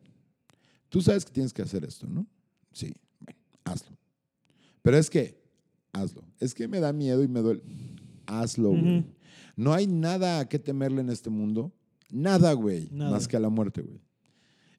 tú 0.89 1.01
sabes 1.01 1.23
que 1.23 1.31
tienes 1.31 1.53
que 1.53 1.61
hacer 1.61 1.85
esto, 1.85 2.05
¿no? 2.07 2.27
Sí, 2.73 2.93
bueno, 3.21 3.39
hazlo. 3.63 3.95
Pero 4.81 4.97
es 4.97 5.09
que, 5.09 5.41
hazlo. 5.93 6.23
Es 6.39 6.53
que 6.53 6.67
me 6.67 6.81
da 6.81 6.91
miedo 6.91 7.23
y 7.23 7.29
me 7.29 7.39
duele. 7.39 7.61
Hazlo, 8.25 8.69
güey. 8.71 9.05
No 9.59 9.73
hay 9.73 9.87
nada 9.87 10.39
a 10.39 10.47
qué 10.47 10.57
temerle 10.57 11.01
en 11.01 11.09
este 11.09 11.29
mundo. 11.29 11.73
Nada, 12.09 12.53
güey. 12.53 12.87
Nada. 12.91 13.11
Más 13.11 13.27
que 13.27 13.35
a 13.35 13.39
la 13.39 13.49
muerte, 13.49 13.81
güey. 13.81 13.99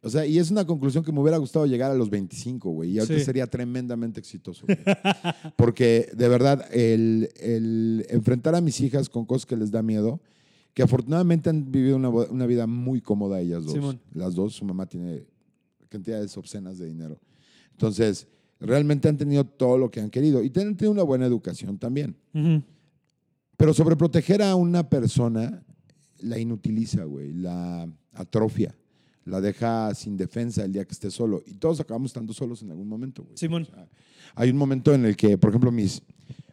O 0.03 0.09
sea, 0.09 0.25
y 0.25 0.39
es 0.39 0.51
una 0.51 0.67
conclusión 0.67 1.05
que 1.05 1.13
me 1.13 1.21
hubiera 1.21 1.37
gustado 1.37 1.67
llegar 1.67 1.91
a 1.91 1.95
los 1.95 2.09
25, 2.09 2.71
güey. 2.71 2.93
Y 2.93 2.99
ahorita 2.99 3.19
Sí. 3.19 3.25
sería 3.25 3.47
tremendamente 3.47 4.19
exitoso, 4.19 4.65
güey. 4.67 4.79
Porque, 5.57 6.11
de 6.17 6.29
verdad, 6.29 6.65
el, 6.75 7.29
el 7.39 8.07
enfrentar 8.09 8.55
a 8.55 8.63
mis 8.63 8.81
hijas 8.81 9.11
con 9.11 9.27
cosas 9.27 9.45
que 9.45 9.57
les 9.59 9.71
da 9.71 9.83
miedo, 9.83 10.19
que 10.73 10.83
afortunadamente 10.83 11.51
han 11.51 11.71
vivido 11.71 11.97
una, 11.97 12.47
vida 12.47 12.67
muy 12.67 13.03
cómoda 13.03 13.41
ellas 13.41 13.65
dos. 13.65 13.75
Simón. 13.75 14.01
Las 14.15 14.35
dos, 14.35 14.55
su 14.55 14.65
mamá 14.65 14.87
tiene 14.87 15.27
cantidades 15.91 16.35
obscenas 16.39 16.79
de 16.79 16.87
dinero. 16.87 17.21
Entonces, 17.73 18.27
realmente 18.61 19.09
han 19.11 19.19
tenido 19.19 19.45
todo 19.45 19.77
lo 19.77 19.91
que 19.91 20.01
han 20.01 20.09
querido 20.09 20.43
y 20.43 20.47
han 20.47 20.77
tenido 20.77 20.93
una 20.93 21.03
buena 21.03 21.27
educación 21.27 21.77
también. 21.77 22.17
Ujú. 22.33 22.63
Pero 23.61 23.75
sobreproteger 23.75 24.41
a 24.41 24.55
una 24.55 24.89
persona 24.89 25.63
la 26.21 26.39
inutiliza, 26.39 27.05
güey, 27.05 27.35
la 27.35 27.87
atrofia, 28.15 28.75
la 29.27 29.43
deja 29.43 29.95
sin 29.95 30.17
defensa 30.17 30.65
el 30.65 30.73
día 30.73 30.87
que 30.87 30.95
esté 30.95 31.11
solo. 31.11 31.43
Y 31.45 31.57
todos 31.57 31.79
acabamos 31.79 32.09
estando 32.09 32.33
solos 32.33 32.63
en 32.63 32.71
algún 32.71 32.89
momento, 32.89 33.23
güey. 33.23 33.37
Simón. 33.37 33.65
O 33.65 33.67
sea, 33.67 33.87
hay 34.35 34.49
un 34.49 34.57
momento 34.57 34.95
en 34.95 35.05
el 35.05 35.15
que, 35.15 35.37
por 35.37 35.51
ejemplo, 35.51 35.71
mis, 35.71 36.01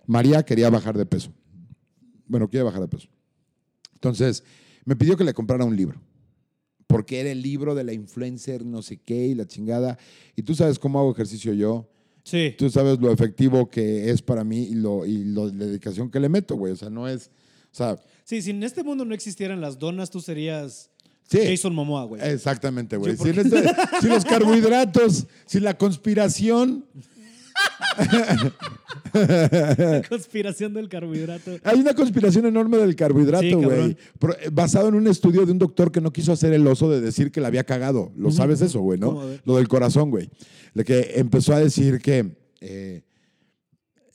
María 0.05 0.43
quería 0.43 0.69
bajar 0.69 0.97
de 0.97 1.05
peso. 1.05 1.31
Bueno, 2.27 2.49
quiere 2.49 2.65
bajar 2.65 2.81
de 2.81 2.89
peso. 2.89 3.07
Entonces, 3.93 4.43
me 4.83 4.97
pidió 4.97 5.15
que 5.15 5.23
le 5.23 5.33
comprara 5.33 5.63
un 5.63 5.77
libro. 5.77 6.01
Porque 6.87 7.21
era 7.21 7.31
el 7.31 7.41
libro 7.41 7.73
de 7.73 7.85
la 7.85 7.93
influencer, 7.93 8.65
no 8.65 8.81
sé 8.81 8.97
qué, 8.97 9.27
y 9.27 9.33
la 9.33 9.47
chingada. 9.47 9.97
Y 10.35 10.41
tú 10.41 10.55
sabes 10.55 10.77
cómo 10.77 10.99
hago 10.99 11.13
ejercicio 11.13 11.53
yo. 11.53 11.89
Sí. 12.30 12.53
Tú 12.57 12.69
sabes 12.69 12.99
lo 12.99 13.09
efectivo 13.09 13.69
que 13.69 14.09
es 14.09 14.21
para 14.21 14.43
mí 14.43 14.63
y, 14.63 14.75
lo, 14.75 15.05
y 15.05 15.23
lo- 15.23 15.45
la 15.47 15.65
dedicación 15.65 16.11
que 16.11 16.19
le 16.19 16.28
meto, 16.28 16.55
güey. 16.57 16.73
O 16.73 16.75
sea, 16.75 16.89
no 16.89 17.07
es. 17.07 17.28
O 17.71 17.75
sea, 17.78 17.97
Sí, 18.25 18.41
si 18.41 18.49
en 18.49 18.61
este 18.63 18.84
mundo 18.84 19.05
no 19.05 19.13
existieran 19.13 19.61
las 19.61 19.80
donas, 19.80 20.09
tú 20.09 20.19
serías 20.19 20.89
sí. 21.30 21.39
Jason 21.47 21.73
Momoa, 21.73 22.03
güey. 22.03 22.21
Exactamente, 22.21 22.97
güey. 22.97 23.15
Si, 23.15 23.30
este- 23.30 23.63
si 24.01 24.07
los 24.09 24.25
carbohidratos, 24.25 25.25
si 25.45 25.61
la 25.61 25.78
conspiración. 25.78 26.84
Conspiración 30.09 30.74
del 30.74 30.89
carbohidrato. 30.89 31.51
Hay 31.63 31.80
una 31.80 31.93
conspiración 31.93 32.45
enorme 32.45 32.78
del 32.78 32.95
carbohidrato, 32.95 33.59
güey. 33.61 33.91
Eh, 33.91 33.97
Basado 34.51 34.89
en 34.89 34.95
un 34.95 35.07
estudio 35.07 35.45
de 35.45 35.51
un 35.51 35.59
doctor 35.59 35.91
que 35.91 36.01
no 36.01 36.11
quiso 36.11 36.32
hacer 36.32 36.53
el 36.53 36.65
oso 36.68 36.89
de 36.89 37.01
decir 37.01 37.32
que 37.32 37.41
la 37.41 37.47
había 37.47 37.63
cagado. 37.63 38.11
Lo 38.15 38.32
sabes 38.32 38.61
eso, 38.61 38.82
güey, 38.82 38.99
¿no? 38.99 39.22
Lo 39.45 39.57
del 39.57 39.68
corazón, 39.68 40.09
güey. 40.11 40.30
De 40.74 40.84
que 40.84 41.13
empezó 41.15 41.53
a 41.53 41.59
decir 41.59 41.99
que 41.99 42.38
eh, 42.61 43.03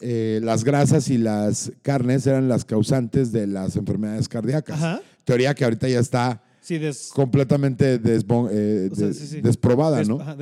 eh, 0.01 0.41
las 0.43 0.65
grasas 0.65 1.09
y 1.11 1.19
las 1.19 1.73
carnes 1.83 2.27
eran 2.27 2.49
las 2.49 2.65
causantes 2.65 3.33
de 3.33 3.47
las 3.47 3.77
enfermedades 3.77 4.29
cardíacas. 4.29 4.77
Ajá. 4.77 5.01
Teoría 5.25 5.55
que 5.55 5.65
ahorita 5.65 5.89
ya 5.89 6.01
está 6.01 6.43
Sí, 6.61 6.79
des, 6.79 7.11
completamente 7.13 8.01
eh, 8.05 8.89
O 8.93 8.95
sea, 8.95 9.13
sí, 9.13 9.41
desprobada, 9.41 9.99
des- 9.99 10.09
¿no? 10.09 10.21
ajá, 10.21 10.37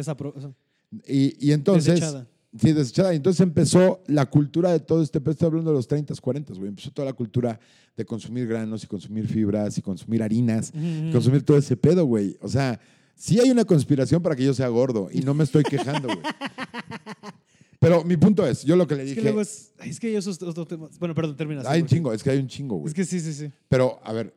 Y, 1.07 1.49
y 1.49 1.53
entonces. 1.53 1.95
Desechada. 1.95 2.27
Sí, 2.59 2.73
desechada. 2.73 3.15
Entonces 3.15 3.41
empezó 3.41 4.03
la 4.09 4.27
cultura 4.27 4.73
de 4.73 4.81
todo 4.81 5.03
este. 5.03 5.19
Estoy 5.25 5.47
hablando 5.47 5.71
de 5.71 5.77
los 5.77 5.87
30, 5.87 6.15
40, 6.21 6.55
güey. 6.55 6.69
Empezó 6.69 6.91
toda 6.91 7.07
la 7.07 7.13
cultura 7.13 7.59
de 7.97 8.05
consumir 8.05 8.47
granos 8.49 8.83
y 8.83 8.87
consumir 8.89 9.29
fibras 9.29 9.79
y 9.79 9.83
consumir 9.83 10.23
harinas, 10.23 10.73
y 10.75 11.11
consumir 11.13 11.43
todo 11.45 11.57
ese 11.59 11.77
pedo, 11.77 12.05
güey. 12.07 12.37
O 12.41 12.49
sea, 12.49 12.81
sí 13.15 13.39
hay 13.39 13.51
una 13.51 13.65
conspiración 13.65 14.21
para 14.23 14.35
que 14.35 14.45
yo 14.45 14.53
sea 14.55 14.69
gordo 14.69 15.09
y 15.13 15.21
no 15.21 15.33
me 15.35 15.45
estoy 15.45 15.63
quejando, 15.63 16.09
güey. 16.09 16.19
Pero 17.79 18.05
mi 18.05 18.17
punto 18.17 18.47
es, 18.47 18.63
yo 18.63 18.77
lo 18.77 18.87
que 18.87 18.95
le 18.95 19.03
Es 19.05 19.09
dije. 19.11 19.21
que 19.21 19.25
luego 19.25 19.41
es. 19.41 19.73
Es 19.85 19.99
que 19.99 20.15
eso 20.17 20.31
es 20.31 20.43
otro 20.43 20.67
tema. 20.67 20.89
Bueno, 20.99 21.15
perdón, 21.15 21.37
termina. 21.37 21.63
hay 21.67 21.81
un 21.81 21.87
chingo, 21.87 22.13
es 22.13 22.23
que 22.23 22.31
hay 22.31 22.39
un 22.39 22.49
chingo, 22.49 22.77
güey. 22.77 22.89
Es 22.89 22.95
que 22.95 23.05
sí, 23.05 23.21
sí, 23.21 23.33
sí. 23.33 23.51
Pero, 23.69 23.99
a 24.03 24.13
ver, 24.13 24.35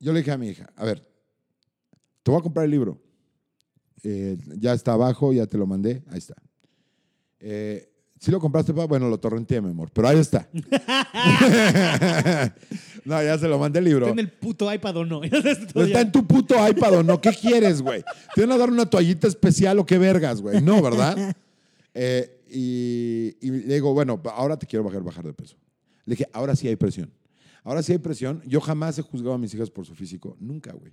yo 0.00 0.12
le 0.12 0.18
dije 0.18 0.32
a 0.32 0.36
mi 0.38 0.48
hija, 0.48 0.70
a 0.76 0.84
ver, 0.84 1.00
te 2.22 2.30
voy 2.30 2.40
a 2.40 2.42
comprar 2.42 2.64
el 2.64 2.72
libro. 2.72 3.00
Eh, 4.02 4.36
ya 4.58 4.74
está 4.74 4.92
abajo, 4.92 5.32
ya 5.32 5.46
te 5.46 5.56
lo 5.56 5.66
mandé, 5.66 6.02
ahí 6.08 6.18
está. 6.18 6.34
Eh, 7.46 7.90
si 8.18 8.30
lo 8.30 8.40
compraste, 8.40 8.72
pa? 8.72 8.86
bueno, 8.86 9.06
lo 9.10 9.18
torrenteé, 9.20 9.60
mi 9.60 9.70
amor, 9.70 9.90
pero 9.92 10.08
ahí 10.08 10.18
está. 10.18 10.48
no, 13.04 13.22
ya 13.22 13.38
se 13.38 13.48
lo 13.48 13.58
mandé 13.58 13.78
el 13.80 13.84
libro. 13.84 14.06
¿Está 14.06 14.12
en 14.12 14.18
el 14.26 14.32
puto 14.32 14.72
iPad 14.72 14.96
o 14.98 15.04
no? 15.04 15.22
Está 15.24 16.00
en 16.00 16.12
tu 16.12 16.26
puto 16.26 16.54
iPad 16.66 16.94
o 16.94 17.02
no, 17.02 17.20
¿qué 17.20 17.30
quieres, 17.32 17.82
güey? 17.82 18.02
¿Te 18.34 18.40
van 18.42 18.52
a 18.52 18.58
dar 18.58 18.70
una 18.70 18.86
toallita 18.86 19.28
especial 19.28 19.78
o 19.78 19.86
qué 19.86 19.98
vergas, 19.98 20.40
güey? 20.40 20.62
No, 20.62 20.80
¿verdad? 20.80 21.36
Eh, 21.92 22.40
y, 22.50 23.36
y 23.46 23.50
le 23.50 23.74
digo, 23.74 23.92
bueno, 23.92 24.20
ahora 24.34 24.58
te 24.58 24.66
quiero 24.66 24.84
bajar, 24.84 25.02
bajar 25.02 25.24
de 25.26 25.34
peso. 25.34 25.56
Le 26.06 26.12
dije, 26.16 26.28
ahora 26.32 26.56
sí 26.56 26.68
hay 26.68 26.76
presión. 26.76 27.10
Ahora 27.62 27.82
sí 27.82 27.92
hay 27.92 27.98
presión. 27.98 28.42
Yo 28.46 28.60
jamás 28.60 28.98
he 28.98 29.02
juzgado 29.02 29.34
a 29.34 29.38
mis 29.38 29.52
hijas 29.54 29.70
por 29.70 29.86
su 29.86 29.94
físico. 29.94 30.36
Nunca, 30.40 30.72
güey. 30.72 30.92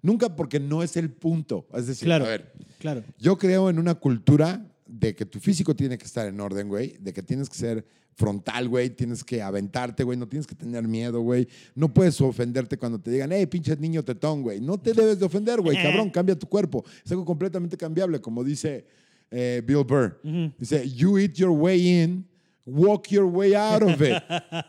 Nunca 0.00 0.34
porque 0.36 0.60
no 0.60 0.82
es 0.82 0.96
el 0.96 1.10
punto. 1.10 1.66
Es 1.74 1.86
decir, 1.86 2.06
Claro. 2.06 2.26
a 2.26 2.28
ver, 2.28 2.52
Claro. 2.78 3.02
yo 3.18 3.36
creo 3.36 3.68
en 3.70 3.78
una 3.78 3.94
cultura 3.94 4.64
de 4.88 5.14
que 5.14 5.26
tu 5.26 5.38
físico 5.38 5.76
tiene 5.76 5.98
que 5.98 6.06
estar 6.06 6.26
en 6.26 6.40
orden, 6.40 6.68
güey. 6.68 6.96
De 6.98 7.12
que 7.12 7.22
tienes 7.22 7.48
que 7.48 7.56
ser 7.56 7.84
frontal, 8.14 8.68
güey. 8.68 8.90
Tienes 8.90 9.22
que 9.22 9.42
aventarte, 9.42 10.02
güey. 10.02 10.18
No 10.18 10.26
tienes 10.26 10.46
que 10.46 10.54
tener 10.54 10.88
miedo, 10.88 11.20
güey. 11.20 11.46
No 11.74 11.92
puedes 11.92 12.20
ofenderte 12.20 12.78
cuando 12.78 12.98
te 12.98 13.10
digan, 13.10 13.30
hey, 13.30 13.46
pinche 13.46 13.76
niño 13.76 14.02
tetón, 14.02 14.42
güey. 14.42 14.60
No 14.60 14.78
te 14.78 14.92
debes 14.94 15.18
de 15.18 15.26
ofender, 15.26 15.60
güey. 15.60 15.76
Cabrón, 15.80 16.10
cambia 16.10 16.36
tu 16.36 16.48
cuerpo. 16.48 16.84
Es 17.04 17.12
algo 17.12 17.24
completamente 17.24 17.76
cambiable, 17.76 18.20
como 18.20 18.42
dice 18.42 18.86
eh, 19.30 19.62
Bill 19.64 19.84
Burr. 19.84 20.20
Dice, 20.58 20.88
you 20.88 21.18
eat 21.18 21.34
your 21.34 21.50
way 21.50 22.02
in, 22.02 22.26
walk 22.64 23.08
your 23.08 23.26
way 23.26 23.54
out 23.54 23.82
of 23.82 24.00
it. 24.00 24.22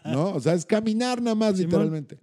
¿No? 0.06 0.34
O 0.34 0.40
sea, 0.40 0.54
es 0.54 0.66
caminar 0.66 1.22
nada 1.22 1.36
más, 1.36 1.58
literalmente. 1.58 2.20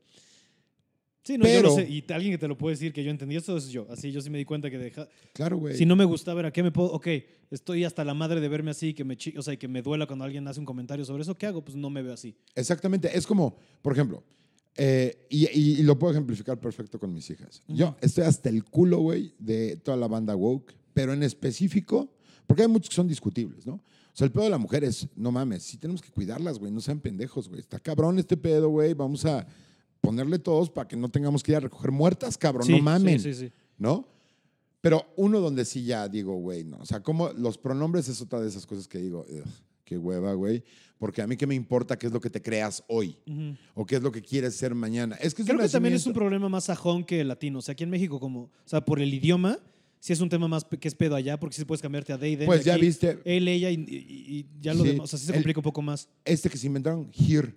Sí, 1.27 1.37
no, 1.37 1.45
yo 1.45 1.51
Pero- 1.51 1.69
lo 1.71 1.75
sé. 1.75 1.89
Y 1.91 2.05
alguien 2.13 2.33
que 2.35 2.39
te 2.39 2.47
lo 2.47 2.57
puede 2.57 2.75
decir 2.77 2.93
que 2.93 3.03
yo 3.03 3.11
entendí 3.11 3.35
eso 3.35 3.57
es 3.57 3.67
yo. 3.69 3.85
Así 3.91 4.13
yo 4.13 4.21
sí 4.21 4.31
me 4.31 4.39
di 4.39 4.45
cuenta 4.45 4.71
que 4.71 4.79
deja. 4.79 5.09
Claro, 5.33 5.57
güey. 5.59 5.77
Si 5.77 5.85
no 5.85 5.97
me 5.97 6.05
gusta, 6.05 6.31
a 6.31 6.35
ver, 6.35 6.47
¿a 6.47 6.53
qué 6.53 6.63
me 6.63 6.71
puedo? 6.71 6.93
Ok, 6.93 7.09
estoy 7.51 7.83
hasta 7.83 8.05
la 8.05 8.15
madre 8.15 8.41
de 8.41 8.49
verme 8.49 8.71
así, 8.71 8.95
que 8.95 9.03
me, 9.03 9.19
o 9.37 9.43
sea, 9.43 9.57
que 9.57 9.67
me 9.67 9.83
duela 9.83 10.07
cuando 10.07 10.25
alguien 10.25 10.47
hace 10.47 10.61
un 10.61 10.67
comentario 10.67 11.05
sobre 11.05 11.23
eso. 11.23 11.35
¿Qué 11.35 11.47
hago? 11.47 11.65
Pues 11.65 11.77
no 11.77 11.91
me 11.91 12.01
veo 12.03 12.13
así. 12.15 12.37
Exactamente. 12.55 13.11
Es 13.13 13.27
como, 13.27 13.57
por 13.83 13.93
ejemplo, 13.93 14.23
eh, 14.77 15.27
y, 15.29 15.47
y- 15.47 15.81
y 15.81 15.83
lo 15.83 15.99
puedo 15.99 16.13
ejemplificar 16.13 16.61
perfecto 16.61 17.01
con 17.01 17.13
mis 17.13 17.29
hijas. 17.31 17.63
Yo 17.67 17.97
estoy 18.01 18.23
hasta 18.25 18.49
el 18.49 18.63
culo, 18.63 18.99
güey, 19.01 19.33
de 19.39 19.77
toda 19.79 19.97
la 19.97 20.07
banda 20.07 20.37
woke, 20.37 20.75
pero 20.95 21.13
en 21.13 21.23
específico, 21.25 22.09
porque 22.47 22.63
hay 22.63 22.69
muchos 22.69 22.91
que 22.91 22.95
son 22.97 23.09
discutibles, 23.09 23.67
¿no? 23.67 23.75
O 23.75 24.17
sea, 24.19 24.27
el 24.27 24.31
pedo 24.33 24.45
de 24.45 24.51
la 24.51 24.59
mujer 24.59 24.85
es, 24.85 25.09
no 25.17 25.33
mames, 25.33 25.63
sí 25.65 25.77
tenemos 25.77 26.01
que 26.01 26.11
cuidarlas, 26.11 26.59
güey, 26.59 26.71
no 26.73 26.81
sean 26.81 27.01
pendejos, 27.01 27.49
güey. 27.49 27.61
Está 27.61 27.79
cabrón 27.81 28.19
este 28.19 28.37
pedo, 28.37 28.69
güey, 28.69 28.95
vamos 28.95 29.25
a 29.27 29.47
ponerle 30.01 30.39
todos 30.39 30.71
para 30.71 30.87
que 30.89 30.97
no 30.97 31.09
tengamos 31.09 31.43
que 31.43 31.53
ir 31.53 31.57
a 31.57 31.61
recoger 31.61 31.91
muertas, 31.91 32.37
cabrón, 32.39 32.67
Sí, 32.67 32.73
no 32.73 32.83
mamen, 32.83 33.19
Sí, 33.21 33.33
sí, 33.35 33.47
sí. 33.47 33.53
¿no? 33.79 34.09
Pero 34.81 35.05
uno 35.17 35.41
donde 35.41 35.65
sí 35.65 35.85
ya 35.85 36.09
digo, 36.09 36.37
güey, 36.37 36.63
no. 36.65 36.77
O 36.79 36.87
sea, 36.87 37.03
como 37.03 37.31
los 37.31 37.59
pronombres 37.59 38.09
es 38.09 38.21
otra 38.21 38.41
de 38.41 38.49
esas 38.49 38.67
cosas 38.67 38.87
que 38.87 38.99
digo, 38.99 39.27
"Ugh, 39.29 39.45
qué 39.85 39.99
hueva, 39.99 40.33
güey. 40.35 40.63
Porque 40.99 41.23
a 41.23 41.27
mí 41.27 41.37
qué 41.37 41.47
me 41.47 41.55
importa 41.55 41.99
qué 41.99 42.07
es 42.07 42.13
lo 42.13 42.21
que 42.21 42.31
te 42.31 42.41
creas 42.41 42.83
hoy 42.89 43.17
o 43.75 43.85
qué 43.85 43.97
es 43.97 44.03
lo 44.03 44.11
que 44.13 44.23
quieres 44.23 44.55
ser 44.57 44.75
mañana. 44.75 45.17
Es 45.17 45.35
que 45.35 45.43
es 45.43 45.49
Creo 45.49 45.61
que 45.61 45.69
también 45.69 45.95
es 45.95 46.07
un 46.07 46.13
problema 46.15 46.49
más 46.49 46.65
sajón 46.65 47.05
que 47.05 47.23
latino. 47.25 47.59
O 47.59 47.63
sea, 47.63 47.73
aquí 47.73 47.85
en 47.85 47.91
México, 47.91 48.19
como, 48.19 48.43
o 48.45 48.51
sea, 48.65 48.85
por 48.85 49.01
el 49.01 49.13
idioma, 49.13 49.59
sí 50.01 50.13
es 50.13 50.21
un 50.21 50.29
tema 50.29 50.49
más 50.49 50.65
que 50.65 50.89
es 50.89 50.95
pedo 50.95 51.15
allá, 51.15 51.39
porque 51.39 51.55
sí 51.57 51.65
puedes 51.65 51.83
cambiarte 51.83 52.13
a 52.13 52.19
they, 52.19 52.37
them. 52.37 52.47
Pues 52.47 52.65
ya 52.65 52.77
viste. 52.77 53.19
Él, 53.25 53.47
ella 53.49 53.71
y, 53.71 53.75
y- 53.75 54.39
y 54.39 54.47
ya 54.61 54.73
lo 54.73 54.85
Sí, 54.85 54.89
demás. 54.91 55.05
O 55.05 55.07
sea, 55.09 55.19
sí 55.19 55.27
se 55.27 55.33
el- 55.33 55.39
complica 55.39 55.61
un 55.61 55.65
poco 55.65 55.83
más. 55.83 56.09
Este 56.25 56.49
que 56.49 56.57
se 56.57 56.67
inventaron, 56.67 57.11
here. 57.13 57.55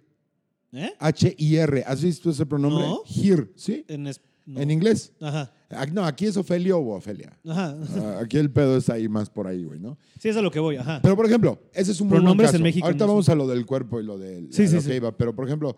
¿Eh? 0.71 0.91
H-I-R. 0.99 1.83
¿Has 1.85 2.03
visto 2.03 2.29
ese 2.29 2.45
pronombre? 2.45 2.85
No. 2.85 3.01
Here, 3.05 3.51
¿sí? 3.55 3.85
En, 3.87 4.07
es- 4.07 4.21
no. 4.45 4.59
En 4.61 4.71
inglés. 4.71 5.11
Ajá. 5.19 5.51
Ah, 5.69 5.85
No, 5.85 6.03
aquí 6.05 6.25
es 6.25 6.35
Ofelio 6.35 6.79
o 6.79 6.95
Ofelia. 6.95 7.37
Ajá. 7.47 7.77
Ah, 7.97 8.19
Aquí 8.23 8.37
el 8.37 8.49
pedo 8.51 8.77
está 8.77 8.93
ahí 8.93 9.07
más 9.07 9.29
por 9.29 9.45
ahí, 9.45 9.63
güey, 9.63 9.79
¿no? 9.79 9.97
Sí, 10.19 10.29
es 10.29 10.37
a 10.37 10.41
lo 10.41 10.49
que 10.49 10.59
voy. 10.59 10.77
Ajá. 10.77 10.99
Pero, 11.03 11.15
por 11.15 11.25
ejemplo, 11.27 11.61
ese 11.73 11.91
es 11.91 12.01
un 12.01 12.07
muy 12.07 12.13
buen 12.15 12.23
Pronombres 12.23 12.47
caso. 12.47 12.57
en 12.57 12.63
México 12.63 12.85
Ahorita 12.87 13.05
no 13.05 13.11
vamos 13.13 13.29
a 13.29 13.35
lo 13.35 13.47
del 13.47 13.65
cuerpo 13.67 13.99
y 13.99 14.03
lo 14.03 14.17
del 14.17 14.51
Sí, 14.51 14.67
sí, 14.67 14.75
lo 14.75 14.81
sí. 14.81 14.87
que 14.89 14.95
iba. 14.95 15.15
Pero, 15.15 15.35
por 15.35 15.45
ejemplo, 15.45 15.75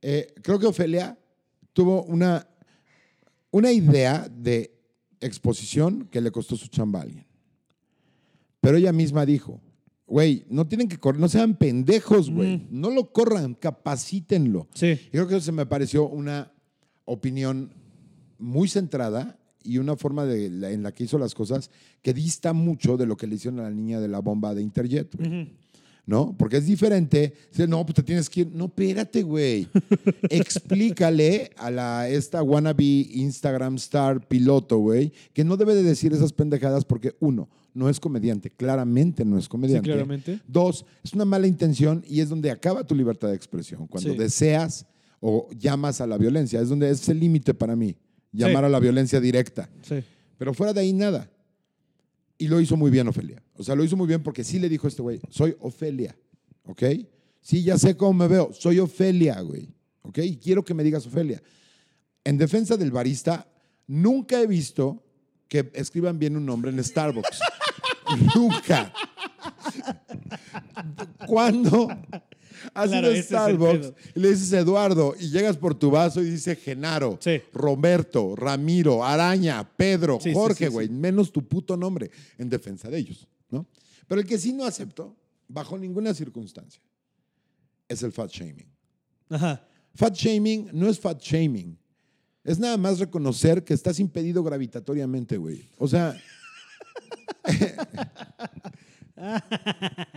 eh, 0.00 0.32
creo 0.42 0.58
que 0.60 0.66
Ofelia 0.66 1.18
tuvo 1.72 2.04
una, 2.04 2.46
una 3.50 3.72
idea 3.72 4.28
de 4.30 4.72
exposición 5.20 6.06
que 6.10 6.20
le 6.20 6.30
costó 6.30 6.54
su 6.56 6.68
chamba 6.68 7.00
a 7.00 7.02
alguien. 7.02 7.26
Pero 8.60 8.76
ella 8.76 8.92
misma 8.92 9.26
dijo, 9.26 9.60
güey, 10.12 10.44
no 10.50 10.66
tienen 10.68 10.88
que 10.88 10.98
correr, 10.98 11.18
no 11.18 11.28
sean 11.28 11.54
pendejos, 11.56 12.30
güey. 12.30 12.58
Mm. 12.58 12.66
No 12.70 12.90
lo 12.90 13.10
corran, 13.12 13.54
capacítenlo. 13.54 14.68
Sí. 14.74 14.88
Y 15.06 15.10
creo 15.10 15.26
que 15.26 15.36
eso 15.36 15.46
se 15.46 15.52
me 15.52 15.64
pareció 15.64 16.06
una 16.06 16.52
opinión 17.06 17.72
muy 18.38 18.68
centrada 18.68 19.38
y 19.64 19.78
una 19.78 19.96
forma 19.96 20.26
de 20.26 20.50
la- 20.50 20.70
en 20.70 20.82
la 20.82 20.92
que 20.92 21.04
hizo 21.04 21.18
las 21.18 21.34
cosas 21.34 21.70
que 22.02 22.12
dista 22.12 22.52
mucho 22.52 22.98
de 22.98 23.06
lo 23.06 23.16
que 23.16 23.26
le 23.26 23.36
hicieron 23.36 23.60
a 23.60 23.64
la 23.64 23.70
niña 23.70 24.00
de 24.00 24.08
la 24.08 24.18
bomba 24.18 24.54
de 24.54 24.60
Interjet, 24.60 25.14
güey. 25.16 25.54
¿no? 26.04 26.34
Porque 26.36 26.56
es 26.58 26.66
diferente. 26.66 27.32
Dice, 27.50 27.66
no, 27.68 27.86
pues 27.86 27.94
te 27.94 28.02
tienes 28.02 28.28
que 28.28 28.40
ir. 28.42 28.50
No, 28.52 28.66
espérate, 28.66 29.22
güey. 29.22 29.66
Explícale 30.28 31.52
a 31.56 31.70
la, 31.70 32.08
esta 32.08 32.42
wannabe 32.42 32.84
Instagram 32.84 33.76
star 33.76 34.26
piloto, 34.28 34.78
güey, 34.78 35.12
que 35.32 35.44
no 35.44 35.56
debe 35.56 35.74
de 35.74 35.82
decir 35.82 36.12
esas 36.12 36.32
pendejadas 36.32 36.84
porque, 36.84 37.14
uno, 37.20 37.48
no 37.74 37.88
es 37.88 37.98
comediante. 38.00 38.50
Claramente 38.50 39.24
no 39.24 39.38
es 39.38 39.44
Sí, 39.44 39.50
comediante. 39.50 39.88
claramente. 39.90 40.40
Dos, 40.46 40.84
es 41.02 41.12
una 41.14 41.24
mala 41.24 41.46
intención 41.46 42.04
y 42.08 42.20
es 42.20 42.28
donde 42.28 42.50
acaba 42.50 42.84
tu 42.86 42.94
libertad 42.94 43.28
de 43.28 43.34
expresión. 43.36 43.86
Cuando 43.86 44.12
Sí. 44.12 44.18
deseas 44.18 44.86
o 45.20 45.48
llamas 45.58 46.00
a 46.00 46.06
la 46.06 46.18
violencia. 46.18 46.60
Es 46.60 46.68
donde 46.68 46.90
es 46.90 47.08
el 47.08 47.20
límite 47.20 47.54
para 47.54 47.76
mí. 47.76 47.96
Llamar 48.32 48.62
Sí. 48.64 48.66
a 48.66 48.68
la 48.70 48.80
violencia 48.80 49.20
directa. 49.20 49.68
Sí. 49.82 49.96
Pero 50.38 50.52
fuera 50.54 50.72
de 50.72 50.80
ahí 50.80 50.92
nada. 50.92 51.30
Y 52.38 52.48
lo 52.48 52.60
hizo 52.60 52.76
muy 52.76 52.90
bien 52.90 53.06
Ofelia. 53.06 53.42
O 53.54 53.62
sea, 53.62 53.74
lo 53.76 53.84
hizo 53.84 53.96
muy 53.96 54.06
bien 54.08 54.22
porque 54.22 54.42
sí 54.42 54.58
le 54.58 54.68
dijo 54.68 54.86
a 54.86 54.88
este 54.88 55.00
güey, 55.02 55.20
soy 55.30 55.54
Ofelia, 55.60 56.16
¿ok? 56.64 56.82
Sí, 57.40 57.62
ya 57.62 57.78
sé 57.78 57.96
cómo 57.96 58.12
me 58.14 58.26
veo, 58.28 58.50
soy 58.52 58.78
Ofelia, 58.80 59.40
güey, 59.42 59.68
¿ok? 60.02 60.18
Y 60.18 60.36
quiero 60.38 60.64
que 60.64 60.74
me 60.74 60.82
digas 60.82 61.06
Ofelia. 61.06 61.40
En 62.24 62.38
defensa 62.38 62.76
del 62.76 62.90
barista, 62.90 63.46
nunca 63.86 64.40
he 64.40 64.46
visto 64.48 65.04
que 65.48 65.70
escriban 65.74 66.18
bien 66.18 66.36
un 66.36 66.46
nombre 66.46 66.70
en 66.72 66.82
Starbucks. 66.82 67.38
Nunca. 68.34 68.92
¿Cuándo? 71.26 71.88
Has 72.74 72.90
Claro, 72.90 73.10
ido 73.10 73.18
a 73.18 73.22
Starbucks 73.22 73.92
y 74.14 74.20
le 74.20 74.30
dices 74.30 74.52
Eduardo 74.52 75.14
y 75.18 75.30
llegas 75.30 75.56
por 75.56 75.74
tu 75.74 75.90
vaso 75.90 76.22
y 76.22 76.30
dice 76.30 76.54
Genaro, 76.54 77.18
Sí. 77.20 77.40
Roberto, 77.52 78.36
Ramiro, 78.36 79.04
Araña, 79.04 79.68
Pedro, 79.76 80.18
Sí, 80.20 80.32
Jorge, 80.32 80.66
sí. 80.66 80.70
güey, 80.72 80.88
menos 80.88 81.32
tu 81.32 81.46
puto 81.46 81.76
nombre 81.76 82.10
en 82.38 82.48
defensa 82.48 82.88
de 82.88 82.98
ellos, 82.98 83.26
¿no? 83.50 83.66
Pero 84.06 84.20
el 84.20 84.26
que 84.26 84.38
sí 84.38 84.52
no 84.52 84.64
acepto, 84.64 85.16
bajo 85.48 85.76
ninguna 85.76 86.14
circunstancia, 86.14 86.80
es 87.88 88.02
el 88.04 88.12
fat 88.12 88.30
shaming. 88.30 88.66
Ajá. 89.28 89.66
Fat 89.94 90.14
shaming 90.14 90.68
no 90.72 90.88
es 90.88 91.00
fat 91.00 91.20
shaming. 91.20 91.76
Es 92.44 92.58
nada 92.58 92.76
más 92.76 92.98
reconocer 92.98 93.62
que 93.64 93.74
estás 93.74 93.98
impedido 93.98 94.42
gravitatoriamente, 94.42 95.36
güey. 95.36 95.68
O 95.78 95.86
sea, 95.88 96.16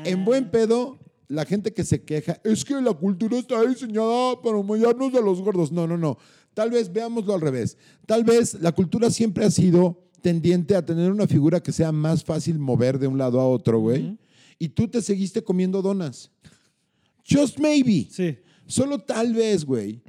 en 0.04 0.26
buen 0.26 0.50
pedo, 0.50 1.00
la 1.28 1.46
gente 1.46 1.74
que 1.74 1.84
se 1.84 2.04
queja, 2.04 2.40
es 2.44 2.64
que 2.64 2.80
la 2.82 2.94
cultura 2.94 3.38
está 3.38 3.62
diseñada 3.66 4.42
para 4.42 4.58
humillarnos 4.58 5.14
a 5.14 5.22
los 5.22 5.42
gordos. 5.42 5.72
No, 5.72 5.88
no, 5.88 5.98
no. 5.98 6.18
Tal 6.54 6.72
vez 6.72 6.92
veámoslo 6.92 7.34
al 7.34 7.42
revés. 7.42 7.78
Tal 8.06 8.24
vez 8.24 8.56
la 8.62 8.72
cultura 8.72 9.10
siempre 9.10 9.46
ha 9.46 9.52
sido 9.52 10.06
tendiente 10.22 10.76
a 10.76 10.86
tener 10.86 11.12
una 11.12 11.28
figura 11.28 11.62
que 11.62 11.72
sea 11.72 11.92
más 11.92 12.24
fácil 12.24 12.58
mover 12.58 12.98
de 12.98 13.08
un 13.08 13.18
lado 13.18 13.40
a 13.40 13.48
otro, 13.48 13.80
güey. 13.80 14.18
Y 14.58 14.70
tú 14.70 14.88
te 14.88 15.02
seguiste 15.02 15.44
comiendo 15.44 15.82
donas. 15.82 16.32
Just 17.30 17.60
maybe. 17.60 18.08
Sí. 18.10 18.38
Solo 18.68 19.00
tal 19.00 19.34
vez, 19.34 19.66
güey, 19.66 20.02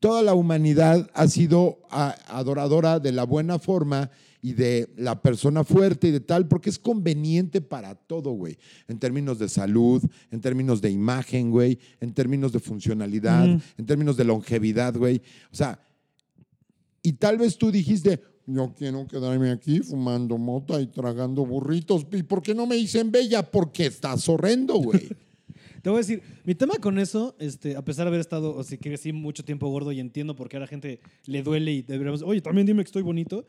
toda 0.00 0.20
la 0.22 0.34
humanidad 0.34 1.08
ha 1.14 1.28
sido 1.28 1.78
adoradora 1.88 2.98
de 2.98 3.12
la 3.12 3.24
buena 3.24 3.58
forma 3.58 4.10
y 4.44 4.54
de 4.54 4.92
la 4.96 5.22
persona 5.22 5.62
fuerte 5.62 6.08
y 6.08 6.10
de 6.10 6.20
tal, 6.20 6.48
porque 6.48 6.68
es 6.68 6.78
conveniente 6.78 7.60
para 7.60 7.94
todo, 7.94 8.32
güey. 8.32 8.58
En 8.88 8.98
términos 8.98 9.38
de 9.38 9.48
salud, 9.48 10.02
en 10.32 10.40
términos 10.40 10.82
de 10.82 10.90
imagen, 10.90 11.50
güey, 11.52 11.78
en 12.00 12.12
términos 12.12 12.52
de 12.52 12.58
funcionalidad, 12.58 13.46
en 13.46 13.86
términos 13.86 14.16
de 14.16 14.24
longevidad, 14.24 14.96
güey. 14.96 15.22
O 15.52 15.54
sea, 15.54 15.78
y 17.02 17.12
tal 17.12 17.38
vez 17.38 17.56
tú 17.56 17.70
dijiste, 17.70 18.20
yo 18.46 18.74
quiero 18.76 19.06
quedarme 19.06 19.52
aquí 19.52 19.78
fumando 19.78 20.36
mota 20.38 20.80
y 20.80 20.88
tragando 20.88 21.46
burritos. 21.46 22.04
¿Y 22.12 22.24
por 22.24 22.42
qué 22.42 22.52
no 22.52 22.66
me 22.66 22.74
dicen 22.74 23.12
bella? 23.12 23.48
Porque 23.48 23.86
estás 23.86 24.28
horrendo, 24.28 24.74
güey. 24.74 25.08
Te 25.82 25.90
voy 25.90 25.98
a 25.98 26.00
decir, 26.00 26.22
mi 26.44 26.54
tema 26.54 26.74
con 26.80 26.98
eso, 26.98 27.34
este, 27.40 27.76
a 27.76 27.84
pesar 27.84 28.04
de 28.04 28.08
haber 28.08 28.20
estado, 28.20 28.54
o 28.54 28.62
sea, 28.62 28.78
que 28.78 28.96
sí, 28.96 29.12
mucho 29.12 29.44
tiempo 29.44 29.68
gordo 29.68 29.90
y 29.90 29.98
entiendo 29.98 30.36
por 30.36 30.48
qué 30.48 30.56
a 30.56 30.60
la 30.60 30.68
gente 30.68 31.00
le 31.26 31.42
duele 31.42 31.72
y 31.72 31.82
deberíamos, 31.82 32.22
oye, 32.22 32.40
también 32.40 32.66
dime 32.68 32.84
que 32.84 32.88
estoy 32.88 33.02
bonito, 33.02 33.44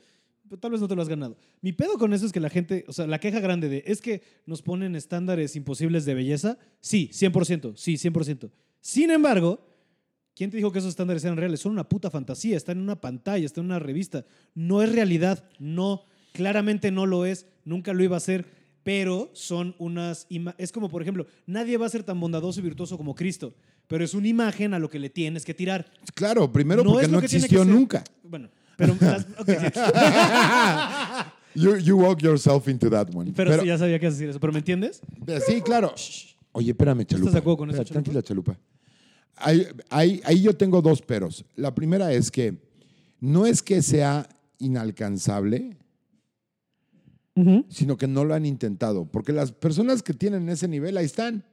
pero 0.48 0.60
tal 0.60 0.72
vez 0.72 0.82
no 0.82 0.88
te 0.88 0.96
lo 0.96 1.02
has 1.02 1.10
ganado. 1.10 1.38
Mi 1.62 1.74
pedo 1.74 1.98
con 1.98 2.14
eso 2.14 2.26
es 2.26 2.32
que 2.32 2.40
la 2.40 2.50
gente, 2.50 2.86
o 2.88 2.94
sea, 2.94 3.08
la 3.08 3.20
queja 3.20 3.40
grande 3.40 3.70
de, 3.70 3.84
es 3.88 4.02
que 4.02 4.22
nos 4.46 4.62
ponen 4.62 4.96
estándares 4.96 5.56
imposibles 5.56 6.06
de 6.06 6.14
belleza, 6.14 6.58
sí, 6.80 7.10
100%, 7.14 7.74
sí, 7.76 7.94
100%. 7.96 8.52
Sin 8.82 9.12
embargo, 9.12 9.66
¿quién 10.36 10.52
te 10.52 10.58
dijo 10.58 10.72
que 10.72 10.80
esos 10.80 10.90
estándares 10.90 11.24
eran 11.24 11.38
reales? 11.38 11.62
Son 11.62 11.72
una 11.72 11.88
puta 11.88 12.10
fantasía, 12.10 12.58
están 12.58 12.78
en 12.78 12.84
una 12.84 13.00
pantalla, 13.02 13.46
están 13.46 13.64
en 13.66 13.72
una 13.72 13.80
revista. 13.80 14.26
No 14.54 14.82
es 14.82 14.92
realidad, 14.92 15.44
no, 15.60 16.04
claramente 16.34 16.92
no 16.92 17.06
lo 17.06 17.26
es, 17.26 17.48
nunca 17.66 17.94
lo 17.94 18.04
iba 18.04 18.18
a 18.18 18.22
ser 18.22 18.64
pero 18.84 19.32
son 19.34 19.76
unas... 19.80 20.28
Es 20.58 20.72
como, 20.72 20.90
por 20.90 21.02
ejemplo, 21.02 21.26
nadie 21.46 21.78
va 21.78 21.86
a 21.86 21.90
ser 21.90 22.04
tan 22.04 22.20
bondadoso 22.20 22.60
y 22.60 22.64
virtuoso 22.64 22.98
como 22.98 23.16
Cristo, 23.16 23.56
pero 23.88 24.04
es 24.04 24.14
una 24.14 24.28
imagen 24.28 24.74
a 24.74 24.80
lo 24.80 24.90
que 24.90 25.00
le 25.00 25.10
tienes 25.10 25.46
que 25.46 25.54
tirar. 25.54 25.90
Claro, 26.14 26.52
primero 26.52 26.84
porque 26.84 27.08
no 27.08 27.22
que 27.22 27.28
tiene 27.28 27.46
existió 27.46 27.64
nunca. 27.64 28.04
Bueno, 28.24 28.50
pero... 28.78 28.96
las- 29.00 29.26
sí. 29.46 29.54
You, 31.56 31.76
you 31.78 31.96
walk 31.98 32.20
yourself 32.24 32.68
into 32.68 32.90
that 32.90 33.14
one. 33.14 33.32
pero, 33.36 33.62
sí, 33.62 33.68
ya 33.68 33.78
sabía 33.78 34.00
que 34.00 34.06
ibas 34.08 34.16
a 34.16 34.18
decir 34.18 34.30
eso, 34.30 34.40
pero 34.40 34.52
¿me 34.52 34.60
entiendes? 34.60 35.02
sí, 35.48 35.62
claro. 35.62 35.94
Oye, 36.52 36.72
espérame, 36.72 37.06
Chalupa. 37.06 37.30
de 37.32 37.38
acuerdo 37.38 37.58
con 37.58 37.70
eso, 37.70 37.78
Chalupa? 37.84 37.94
Tranquila, 37.94 38.24
Chalupa. 38.24 38.60
Ahí, 39.36 39.68
ahí- 39.92 40.22
ahí 40.26 40.42
yo 40.42 40.56
tengo 40.58 40.82
dos 40.82 41.02
peros. 41.04 41.46
La 41.56 41.76
primera 41.76 42.12
es 42.12 42.32
que 42.32 42.58
no 43.20 43.46
es 43.46 43.62
que 43.62 43.84
sea 43.84 44.28
inalcanzable, 44.58 45.78
sino 47.70 47.98
que 47.98 48.08
no 48.08 48.26
lo 48.26 48.34
han 48.34 48.46
intentado. 48.48 49.06
Porque 49.06 49.32
las 49.32 49.52
personas 49.52 50.02
que 50.02 50.14
tienen 50.14 50.50
ese 50.50 50.68
nivel, 50.68 50.98
ahí 50.98 51.06
están. 51.06 51.44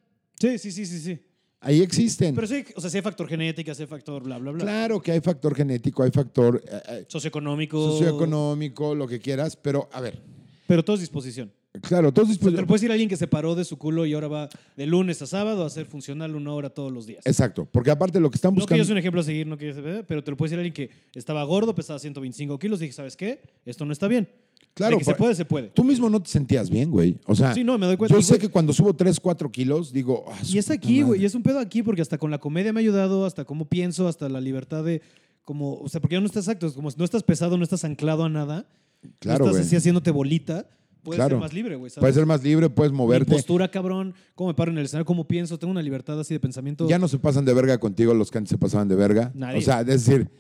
Sí, 0.41 0.59
sí, 0.59 0.73
sí, 0.73 0.87
sí, 0.87 0.99
sí. 1.01 1.21
Ahí 1.63 1.83
existen. 1.83 2.35
Pero 2.35 2.47
sí, 2.47 2.65
o 2.75 2.81
sea, 2.81 2.89
sí 2.89 2.97
hay 2.97 3.03
factor 3.03 3.29
genética, 3.29 3.75
sí 3.75 3.83
hay 3.83 3.87
factor 3.89 4.23
bla, 4.23 4.39
bla, 4.39 4.53
bla. 4.53 4.63
Claro 4.65 5.01
que 5.03 5.13
hay 5.13 5.21
factor 5.21 5.55
genético, 5.55 6.03
hay 6.03 6.11
factor 6.11 6.63
eh, 6.67 6.81
eh, 6.89 7.05
Socioeconómico. 7.07 7.79
socioeconómico, 7.93 8.95
lo 8.95 9.07
que 9.07 9.19
quieras, 9.21 9.57
pero 9.57 9.89
a 9.93 10.01
ver, 10.01 10.19
Pero 10.67 10.83
todo 10.85 10.95
es 10.95 11.01
disposición. 11.01 11.53
claro, 11.83 12.13
todos 12.13 12.29
O 12.29 12.29
sea, 12.29 12.33
dispuestos. 12.33 12.57
te 12.57 12.61
lo 12.63 12.67
puede 12.67 12.79
decir 12.79 12.91
alguien 12.93 13.09
que 13.11 13.17
se 13.19 13.27
paró 13.27 13.55
de 13.55 13.65
su 13.65 13.77
culo 13.77 14.07
y 14.07 14.15
ahora 14.15 14.29
va 14.29 14.49
de 14.77 14.87
lunes 14.87 15.21
a 15.21 15.27
sábado 15.27 15.63
a 15.63 15.67
hacer 15.67 15.85
funcional 15.87 16.35
una 16.35 16.53
hora 16.55 16.71
todos 16.71 16.91
los 16.91 17.07
días. 17.07 17.27
Exacto, 17.27 17.67
porque 17.71 17.91
aparte 17.91 18.19
lo 18.21 18.31
que 18.31 18.37
están 18.37 18.53
No 18.53 18.57
que 18.57 18.61
buscando. 18.63 18.79
yo 18.79 18.85
soy 18.87 18.93
un 18.93 18.99
ejemplo 18.99 19.21
a 19.21 19.25
seguir, 19.25 19.47
no 19.47 19.59
que 19.59 19.75
yo- 19.75 20.05
pero 20.07 20.25
te 20.25 20.31
lo 20.31 20.37
puede 20.39 20.49
decir 20.49 20.59
alguien 20.65 20.73
que 20.73 20.91
estaba 21.15 21.43
gordo, 21.45 21.75
pesaba 21.75 21.99
125 21.99 22.59
kilos, 22.59 22.81
dije, 22.81 22.93
¿sabes 22.95 23.17
qué? 23.17 23.41
Esto 23.67 23.85
no 23.85 23.93
está 23.93 24.09
bien. 24.09 24.29
Claro, 24.75 24.93
De 24.97 24.99
que 24.99 25.05
se 25.05 25.15
puede, 25.15 25.35
se 25.35 25.45
puede. 25.45 25.69
Tú 25.69 25.85
mismo 25.85 26.09
no 26.09 26.23
te 26.23 26.31
sentías 26.31 26.71
bien, 26.71 26.91
güey. 26.91 27.19
O 27.27 27.35
sea, 27.35 27.53
Sí, 27.55 27.65
no, 27.65 27.77
me 27.77 27.87
doy 27.87 27.97
cuenta. 27.97 28.15
yo 28.15 28.23
sé 28.23 28.39
que 28.39 28.49
cuando 28.49 28.73
subo 28.73 28.95
3, 28.95 29.19
4 29.21 29.51
kilos, 29.51 29.93
digo. 29.93 30.25
"Ah, 30.29 30.39
Y 30.49 30.59
es 30.59 30.71
aquí, 30.71 30.99
güey, 31.03 31.19
madre". 31.19 31.23
y 31.23 31.25
es 31.27 31.35
un 31.35 31.43
pedo 31.43 31.59
aquí 31.59 31.83
porque 31.83 32.03
hasta 32.03 32.17
con 32.19 32.31
la 32.31 32.39
comedia 32.39 32.73
me 32.73 32.81
ha 32.81 32.83
ayudado, 32.83 33.27
hasta 33.27 33.45
cómo 33.45 33.69
pienso, 33.69 34.07
hasta 34.09 34.29
la 34.29 34.41
libertad 34.41 34.85
de, 34.85 35.03
como, 35.45 35.75
o 35.75 35.89
sea, 35.89 36.01
porque 36.01 36.15
ya 36.15 36.21
no 36.21 36.27
estás 36.27 36.45
exacto, 36.45 36.67
es 36.69 36.73
como 36.75 36.91
si 36.91 36.97
no 36.99 37.05
estás 37.05 37.23
pesado, 37.25 37.57
no 37.59 37.65
estás 37.65 37.85
anclado 37.85 38.25
a 38.25 38.29
nada, 38.29 38.67
Claro, 39.19 39.45
no 39.47 39.51
estás 39.51 39.67
así 39.67 39.77
haciéndote 39.77 40.11
bolita, 40.13 40.69
puedes 41.03 41.17
Claro. 41.19 41.37
ser 41.37 41.41
más 41.41 41.53
libre, 41.53 41.75
güey. 41.77 41.91
Puedes 41.99 42.15
ser 42.15 42.27
más 42.27 42.43
libre, 42.45 42.71
puedes 42.71 42.93
Mi 42.93 42.99
moverte. 42.99 43.33
postura, 43.33 43.71
cabrón, 43.71 44.15
cómo 44.35 44.49
me 44.49 44.55
paro 44.55 44.71
en 44.71 44.79
el 44.79 44.85
escenario, 44.85 45.05
cómo 45.05 45.27
pienso, 45.27 45.59
tengo 45.59 45.73
una 45.73 45.83
libertad 45.83 46.19
así 46.21 46.33
de 46.35 46.41
pensamiento. 46.41 46.89
Ya 46.89 46.99
no 46.99 47.09
se 47.09 47.19
pasan 47.19 47.45
de 47.45 47.53
verga 47.55 47.77
contigo 47.79 48.15
los 48.15 48.31
que 48.31 48.39
antes 48.39 48.51
se 48.51 48.59
pasaban 48.59 48.87
de 48.89 48.95
verga. 48.95 49.33
Nadie. 49.35 49.59
O 49.59 49.63
sea, 49.63 49.81
es 49.81 49.87
decir, 50.07 50.31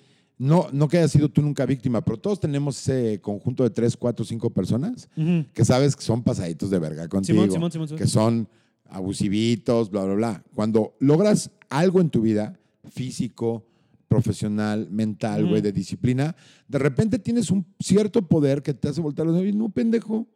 no, 0.41 0.68
no 0.72 0.88
que 0.88 0.97
hayas 0.97 1.11
sido 1.11 1.28
tú 1.28 1.43
nunca 1.43 1.66
víctima, 1.66 2.01
pero 2.01 2.16
todos 2.16 2.41
tenemos 2.41 2.78
ese 2.80 3.20
conjunto 3.20 3.62
de 3.62 3.68
3, 3.68 3.95
4, 3.95 4.24
5 4.24 4.49
personas 4.49 5.07
que 5.53 5.64
sabes 5.66 5.95
que 5.95 6.03
son 6.03 6.22
pasaditos 6.22 6.70
de 6.70 6.78
verga 6.78 7.07
contigo. 7.09 7.43
Simón, 7.43 7.53
Simón, 7.53 7.70
Simón, 7.70 7.88
Simón. 7.88 7.99
Que 7.99 8.07
son 8.07 8.49
abusivitos, 8.88 9.91
bla, 9.91 10.03
bla, 10.05 10.14
bla. 10.14 10.45
Cuando 10.55 10.97
logras 10.99 11.51
algo 11.68 12.01
en 12.01 12.09
tu 12.09 12.22
vida, 12.22 12.59
físico, 12.91 13.66
profesional, 14.09 14.88
mental, 14.91 15.47
güey, 15.47 15.61
de 15.61 15.72
disciplina, 15.72 16.34
de 16.66 16.78
repente 16.78 17.18
tienes 17.18 17.51
un 17.51 17.66
cierto 17.78 18.22
poder 18.22 18.62
que 18.62 18.72
te 18.72 18.88
hace 18.88 19.03
voltar 19.03 19.26
los 19.26 19.36
ojos 19.36 19.47
y 19.47 19.53
no, 19.53 19.68
pendejo. 19.68 20.26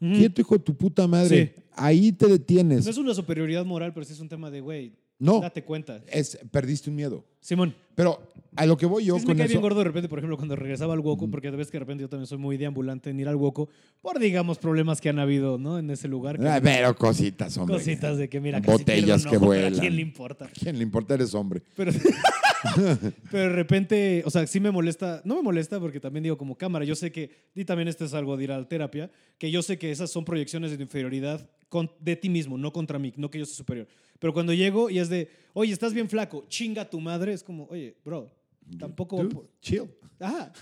Ujú. 0.00 0.12
Quieto, 0.14 0.40
hijo 0.40 0.56
de 0.56 0.64
tu 0.64 0.74
puta 0.76 1.06
madre. 1.06 1.54
Sí. 1.54 1.62
Ahí 1.76 2.10
te 2.10 2.26
detienes. 2.26 2.84
No 2.84 2.90
es 2.90 2.98
una 2.98 3.14
superioridad 3.14 3.64
moral, 3.64 3.94
pero 3.94 4.04
sí 4.04 4.12
es 4.12 4.18
un 4.18 4.28
tema 4.28 4.50
de, 4.50 4.60
güey, 4.60 4.92
No. 5.24 5.40
date 5.40 5.62
cuenta. 5.62 6.02
Es, 6.08 6.38
perdiste 6.50 6.90
un 6.90 6.96
miedo. 6.96 7.24
Simón, 7.40 7.74
Pero 7.94 8.20
a 8.56 8.66
lo 8.66 8.76
que 8.76 8.86
voy 8.86 9.04
yo 9.04 9.14
sí 9.16 9.22
me 9.22 9.26
con 9.26 9.36
cae 9.36 9.46
eso. 9.46 9.52
bien 9.54 9.62
gordo 9.62 9.78
de 9.78 9.84
repente, 9.84 10.08
por 10.08 10.18
ejemplo, 10.18 10.36
cuando 10.36 10.54
regresaba 10.56 10.94
al 10.94 11.00
Woco, 11.00 11.28
porque 11.30 11.50
ves 11.50 11.68
que 11.70 11.76
de 11.76 11.80
repente 11.80 12.02
yo 12.02 12.08
también 12.08 12.26
soy 12.26 12.38
muy 12.38 12.56
deambulante 12.56 13.10
en 13.10 13.18
ir 13.20 13.26
al 13.28 13.36
Woco, 13.36 13.68
por, 14.00 14.18
digamos, 14.20 14.58
problemas 14.58 15.00
que 15.00 15.08
han 15.08 15.18
habido, 15.18 15.58
¿no? 15.58 15.78
En 15.78 15.90
ese 15.90 16.06
lugar. 16.08 16.38
que- 16.38 16.48
Ah, 16.48 16.60
pero 16.62 16.94
cositas, 16.96 17.56
hombre. 17.56 17.76
cositas 17.76 18.16
de 18.18 18.28
que, 18.28 18.40
mira, 18.40 18.60
casi 18.60 18.70
Botellas 18.78 19.24
que 19.26 19.36
ojo, 19.36 19.46
vuelan. 19.46 19.74
¿A 19.76 19.80
quién 19.80 19.96
le 19.96 20.02
importa? 20.02 20.48
¿Quién 20.58 20.76
le 20.76 20.82
importa? 20.84 21.14
Eres 21.14 21.34
hombre. 21.34 21.62
Pero, 21.76 21.90
pero 23.30 23.42
de 23.44 23.48
repente, 23.50 24.22
o 24.24 24.30
sea, 24.30 24.46
sí 24.46 24.60
me 24.60 24.70
molesta, 24.70 25.20
no 25.24 25.36
me 25.36 25.42
molesta 25.42 25.80
porque 25.80 26.00
también 26.00 26.22
digo 26.22 26.36
como 26.38 26.56
cámara, 26.56 26.84
yo 26.84 26.94
sé 26.94 27.10
que, 27.12 27.30
y 27.54 27.64
también 27.64 27.88
esto 27.88 28.04
es 28.04 28.14
algo 28.14 28.36
de 28.36 28.44
ir 28.44 28.52
a 28.52 28.58
la 28.58 28.68
terapia, 28.68 29.10
que 29.38 29.50
yo 29.50 29.62
sé 29.62 29.78
que 29.78 29.90
esas 29.90 30.10
son 30.10 30.24
proyecciones 30.24 30.76
de 30.76 30.82
inferioridad 30.82 31.48
con- 31.68 31.90
de 32.00 32.16
ti 32.16 32.28
mismo, 32.28 32.56
no 32.58 32.72
contra 32.72 32.98
mí, 32.98 33.12
no 33.16 33.30
que 33.30 33.38
yo 33.40 33.46
soy 33.46 33.54
superior. 33.56 33.88
Pero 34.22 34.32
cuando 34.32 34.54
llego 34.54 34.88
y 34.88 35.00
es 35.00 35.08
de, 35.08 35.28
oye, 35.52 35.72
estás 35.72 35.92
bien 35.92 36.08
flaco, 36.08 36.44
chinga 36.48 36.88
tu 36.88 37.00
madre, 37.00 37.32
es 37.32 37.42
como, 37.42 37.64
oye, 37.64 37.96
bro, 38.04 38.30
tampoco... 38.78 39.16
Dude, 39.24 39.48
chill. 39.60 39.90
Ajá, 40.20 40.52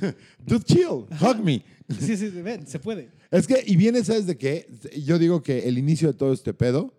Dude, 0.46 0.64
chill. 0.64 1.04
Hug 1.20 1.44
me. 1.44 1.62
sí, 2.00 2.16
sí, 2.16 2.30
ven, 2.30 2.66
se 2.66 2.78
puede. 2.78 3.10
Es 3.30 3.46
que, 3.46 3.62
y 3.66 3.76
viene, 3.76 4.02
¿sabes 4.02 4.26
de 4.26 4.38
qué? 4.38 4.66
Yo 5.04 5.18
digo 5.18 5.42
que 5.42 5.68
el 5.68 5.76
inicio 5.76 6.08
de 6.08 6.14
todo 6.14 6.32
este 6.32 6.54
pedo 6.54 6.94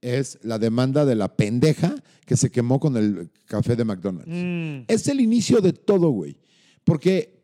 es 0.00 0.38
la 0.42 0.58
demanda 0.58 1.04
de 1.04 1.16
la 1.16 1.36
pendeja 1.36 1.94
que 2.24 2.34
se 2.38 2.50
quemó 2.50 2.80
con 2.80 2.96
el 2.96 3.28
café 3.44 3.76
de 3.76 3.84
McDonald's. 3.84 4.26
Mm, 4.26 4.90
Es 4.90 5.06
el 5.08 5.20
inicio 5.20 5.60
de 5.60 5.74
todo, 5.74 6.08
güey. 6.08 6.38
Porque, 6.82 7.42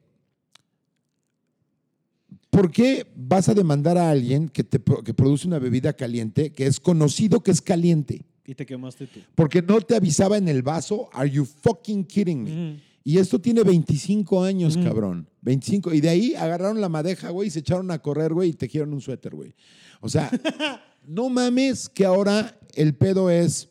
¿por 2.49 2.71
qué 2.71 3.07
vas 3.15 3.51
a 3.51 3.55
demandar 3.55 3.99
a 3.99 4.09
alguien 4.09 4.49
que, 4.49 4.65
te, 4.65 4.81
que 5.05 5.13
produce 5.13 5.47
una 5.47 5.59
bebida 5.59 5.93
caliente 5.93 6.55
que 6.55 6.65
es 6.65 6.81
conocido 6.81 7.43
que 7.43 7.51
es 7.51 7.61
caliente? 7.61 8.25
Y 8.45 8.55
te 8.55 8.67
quemaste 8.67 9.07
tú. 9.07 9.21
Porque 9.35 9.63
no 9.63 9.81
te 9.81 9.97
avisaba 9.97 10.37
en 10.37 10.49
el 10.49 10.63
vaso. 10.63 11.09
Are 11.13 11.31
you 11.31 11.45
fucking 11.45 12.05
kidding 12.05 12.45
me? 12.45 12.51
Ujú. 12.51 12.81
Y 13.05 13.19
esto 13.19 13.41
tiene 13.41 13.63
25 13.65 14.45
años, 14.45 14.77
cabrón. 14.77 15.29
25. 15.41 15.93
Y 15.93 16.01
de 16.01 16.09
ahí 16.09 16.35
agarraron 16.35 16.81
la 16.81 16.89
madeja, 16.89 17.31
güey, 17.31 17.49
y 17.49 17.51
se 17.51 17.59
echaron 17.59 17.91
a 17.91 17.99
correr, 17.99 18.33
güey, 18.33 18.51
y 18.51 18.53
tejieron 18.53 18.93
un 18.93 19.01
suéter, 19.01 19.35
güey. 19.35 19.55
O 20.01 20.09
sea, 20.09 20.31
no 21.07 21.29
mames 21.29 21.89
que 21.89 22.05
ahora 22.05 22.57
el 22.75 22.95
pedo 22.95 23.29
es, 23.29 23.69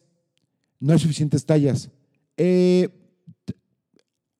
no 0.79 0.91
hay 0.93 0.99
suficientes 0.99 1.45
tallas. 1.45 1.89
Eh, 2.35 2.89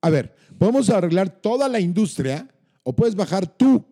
a 0.01 0.09
ver, 0.09 0.35
podemos 0.57 0.89
arreglar 0.89 1.29
toda 1.41 1.69
la 1.69 1.79
industria 1.79 2.49
o 2.83 2.93
puedes 2.93 3.15
bajar 3.15 3.47
tú. 3.47 3.85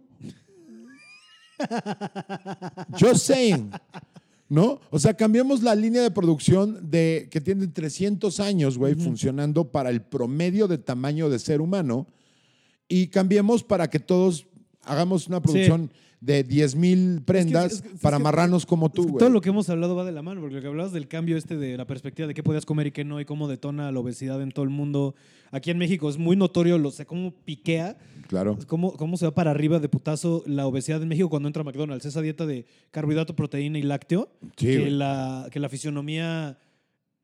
Just 3.00 3.26
saying. 3.26 3.72
¿No? 4.50 4.82
O 4.90 4.98
sea, 4.98 5.14
cambiamos 5.14 5.62
la 5.62 5.76
línea 5.76 6.02
de 6.02 6.10
producción 6.10 6.90
de 6.90 7.28
que 7.30 7.40
tiene 7.40 7.68
300 7.68 8.40
años, 8.40 8.80
güey, 8.80 8.96
funcionando 8.96 9.72
para 9.72 9.92
el 9.92 10.02
promedio 10.02 10.68
de 10.68 10.80
tamaño 10.80 11.30
de 11.30 11.38
ser 11.38 11.62
humano 11.62 12.08
y 12.88 13.08
cambiemos 13.08 13.64
para 13.64 13.92
que 13.92 14.00
todos 14.00 14.48
hagamos 14.82 15.28
una 15.28 15.40
producción 15.40 15.92
de 16.22 16.44
10 16.44 16.76
mil 16.76 17.22
prendas 17.24 17.72
es 17.74 17.82
que- 17.82 17.88
es 17.94 18.00
para 18.02 18.18
que- 18.18 18.24
marranos 18.24 18.66
como 18.66 18.92
tú, 18.92 19.16
todo 19.18 19.30
lo 19.30 19.40
que 19.40 19.50
hemos 19.50 19.70
hablado 19.70 19.96
va 19.96 20.04
de 20.04 20.12
la 20.12 20.22
mano, 20.22 20.42
porque 20.42 20.56
lo 20.56 20.62
que 20.62 20.68
hablabas 20.68 20.92
del 20.92 21.08
cambio 21.08 21.38
este 21.38 21.56
de 21.56 21.78
la 21.78 21.88
perspectiva 21.88 22.28
de 22.28 22.34
qué 22.34 22.44
podías 22.44 22.66
comer 22.66 22.88
y 22.88 22.92
qué 22.92 23.06
no, 23.06 23.22
y 23.22 23.26
cómo 23.26 23.48
detona 23.48 23.90
la 23.92 24.00
obesidad 24.00 24.42
en 24.42 24.52
todo 24.52 24.64
el 24.64 24.70
mundo. 24.70 25.16
Aquí 25.52 25.72
en 25.72 25.78
México 25.78 26.10
es 26.10 26.18
muy 26.18 26.36
notorio, 26.36 26.78
lo 26.78 26.92
sé, 26.92 27.06
cómo 27.06 27.32
piquea, 27.32 27.98
Claro. 28.28 28.58
cómo, 28.68 28.94
cómo 28.98 29.16
se 29.18 29.26
va 29.26 29.34
para 29.34 29.52
arriba 29.52 29.80
de 29.80 29.88
putazo 29.88 30.44
la 30.46 30.68
obesidad 30.68 31.02
en 31.02 31.08
México 31.08 31.30
cuando 31.30 31.48
entra 31.48 31.62
a 31.62 31.64
McDonald's. 31.64 32.06
Esa 32.06 32.22
dieta 32.22 32.46
de 32.46 32.66
carbohidrato, 32.92 33.36
proteína 33.36 33.80
y 33.80 33.84
lácteo, 33.84 34.30
Sí, 34.58 34.66
que, 34.68 34.78
güey. 34.80 34.92
la, 34.92 35.48
que 35.52 35.60
la 35.62 35.70
fisionomía, 35.70 36.58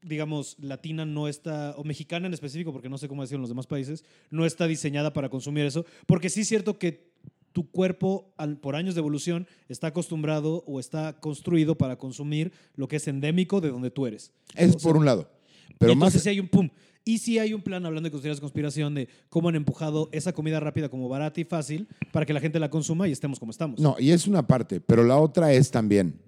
digamos, 0.01 0.55
latina 0.59 1.05
no 1.05 1.27
está, 1.27 1.73
o 1.77 1.83
mexicana 1.83 2.27
en 2.27 2.33
específico, 2.33 2.71
porque 2.71 2.89
no 2.89 2.97
sé 2.97 3.07
cómo 3.07 3.23
decirlo 3.23 3.39
en 3.39 3.41
los 3.43 3.49
demás 3.49 3.67
países, 3.67 4.05
no 4.29 4.45
está 4.45 4.67
diseñada 4.67 5.11
para 5.13 5.29
consumir 5.29 5.65
eso. 5.65 5.85
Porque 6.05 6.29
sí 6.29 6.41
es 6.41 6.47
cierto 6.47 6.77
que 6.79 7.11
tu 7.55 7.71
cuerpo, 7.71 8.33
al- 8.35 8.57
por 8.57 8.75
años 8.75 8.95
de 8.95 8.99
evolución, 8.99 9.47
está 9.69 9.87
acostumbrado 9.87 10.65
o 10.67 10.81
está 10.81 11.21
construido 11.21 11.77
para 11.77 11.97
consumir 11.97 12.51
lo 12.75 12.89
que 12.89 12.97
es 12.97 13.07
endémico 13.07 13.61
de 13.61 13.69
donde 13.71 13.91
tú 13.91 14.05
eres. 14.05 14.33
Es 14.55 14.75
O 14.75 14.79
sea, 14.79 14.89
por 14.89 14.97
un 14.97 15.05
lado. 15.05 15.31
y 15.69 15.73
Pero 15.79 15.93
entonces 15.93 16.17
más... 16.17 16.23
sí 16.23 16.29
hay 16.29 16.39
un 16.41 16.49
pum. 16.49 16.69
Y 17.05 17.19
sí 17.19 17.39
hay 17.39 17.53
un 17.53 17.61
plan, 17.61 17.85
hablando 17.85 18.07
de 18.07 18.11
conspiración, 18.11 18.41
conspiración, 18.41 18.93
de 18.95 19.07
cómo 19.29 19.47
han 19.47 19.55
empujado 19.55 20.09
esa 20.11 20.33
comida 20.33 20.59
rápida 20.59 20.89
como 20.89 21.07
barata 21.07 21.39
y 21.39 21.45
fácil 21.45 21.87
para 22.11 22.25
que 22.25 22.33
la 22.33 22.41
gente 22.41 22.59
la 22.59 22.69
consuma 22.69 23.07
y 23.07 23.11
estemos 23.13 23.39
como 23.39 23.51
estamos. 23.51 23.79
No, 23.79 23.95
y 23.99 24.11
es 24.11 24.27
una 24.27 24.45
parte, 24.45 24.81
pero 24.81 25.03
la 25.05 25.17
otra 25.17 25.53
es 25.53 25.71
también, 25.71 26.19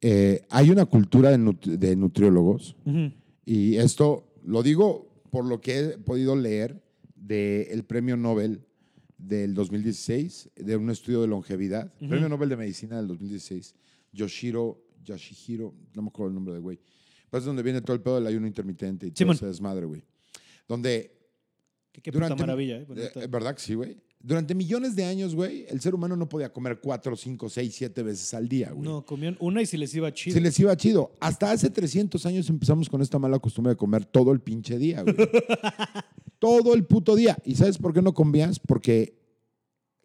eh, 0.00 0.42
hay 0.50 0.70
una 0.70 0.86
cultura 0.86 1.30
de, 1.30 1.38
nut- 1.38 1.60
de 1.78 1.94
nutriólogos 1.94 2.74
y 3.46 3.76
esto 3.76 4.24
lo 4.44 4.62
digo 4.64 5.06
por 5.30 5.44
lo 5.44 5.60
que 5.60 5.78
he 5.78 5.98
podido 5.98 6.34
leer 6.34 6.82
del 7.14 7.84
premio 7.84 8.16
Nobel 8.16 8.64
del 9.18 9.54
2016, 9.54 10.50
de 10.56 10.76
un 10.76 10.90
estudio 10.90 11.20
de 11.22 11.28
longevidad, 11.28 11.92
Ujú. 12.00 12.08
premio 12.10 12.28
Nobel 12.28 12.48
de 12.48 12.56
Medicina 12.56 12.96
del 12.96 13.08
2016, 13.08 13.74
Yoshiro, 14.12 14.80
Yashihiro, 15.04 15.74
no 15.94 16.02
me 16.02 16.08
acuerdo 16.08 16.28
el 16.28 16.34
nombre 16.34 16.54
del 16.54 16.62
güey, 16.62 16.80
pues 17.30 17.42
es 17.42 17.46
donde 17.46 17.62
viene 17.62 17.80
todo 17.80 17.94
el 17.94 18.02
pedo 18.02 18.16
del 18.16 18.26
ayuno 18.26 18.46
intermitente 18.46 19.06
y 19.06 19.10
todo 19.10 19.32
ese 19.32 19.46
desmadre, 19.46 19.86
güey. 19.86 20.04
Donde 20.68 21.12
Qué, 21.92 22.00
qué 22.02 22.10
puta 22.10 22.24
Durante- 22.24 22.42
maravilla, 22.42 22.78
¿eh? 22.78 22.86
Eh, 23.14 23.26
¿Verdad 23.30 23.54
que 23.54 23.60
sí, 23.62 23.74
güey? 23.74 23.96
Durante 24.18 24.52
millones 24.54 24.96
de 24.96 25.04
años, 25.04 25.32
güey, 25.34 25.64
el 25.68 25.80
ser 25.80 25.94
humano 25.94 26.16
no 26.16 26.28
podía 26.28 26.52
comer 26.52 26.80
cuatro, 26.80 27.14
cinco, 27.14 27.48
seis, 27.48 27.72
siete 27.76 28.02
veces 28.02 28.34
al 28.34 28.48
día, 28.48 28.70
güey. 28.72 28.82
No, 28.82 29.04
comían 29.04 29.36
una 29.38 29.62
y 29.62 29.66
si 29.66 29.76
les 29.76 29.94
iba 29.94 30.12
chido. 30.12 30.34
Si 30.34 30.40
les 30.40 30.58
iba 30.58 30.76
chido. 30.76 31.12
Hasta 31.20 31.52
hace 31.52 31.70
300 31.70 32.24
años 32.26 32.48
empezamos 32.50 32.88
con 32.88 33.00
esta 33.00 33.18
mala 33.20 33.38
costumbre 33.38 33.74
de 33.74 33.76
comer 33.76 34.04
todo 34.06 34.32
el 34.32 34.40
pinche 34.40 34.76
día, 34.76 35.02
güey. 35.02 35.14
todo 36.38 36.74
el 36.74 36.84
puto 36.84 37.16
día. 37.16 37.36
¿Y 37.44 37.56
sabes 37.56 37.78
por 37.78 37.92
qué 37.92 38.02
no 38.02 38.14
comías? 38.14 38.58
Porque 38.58 39.18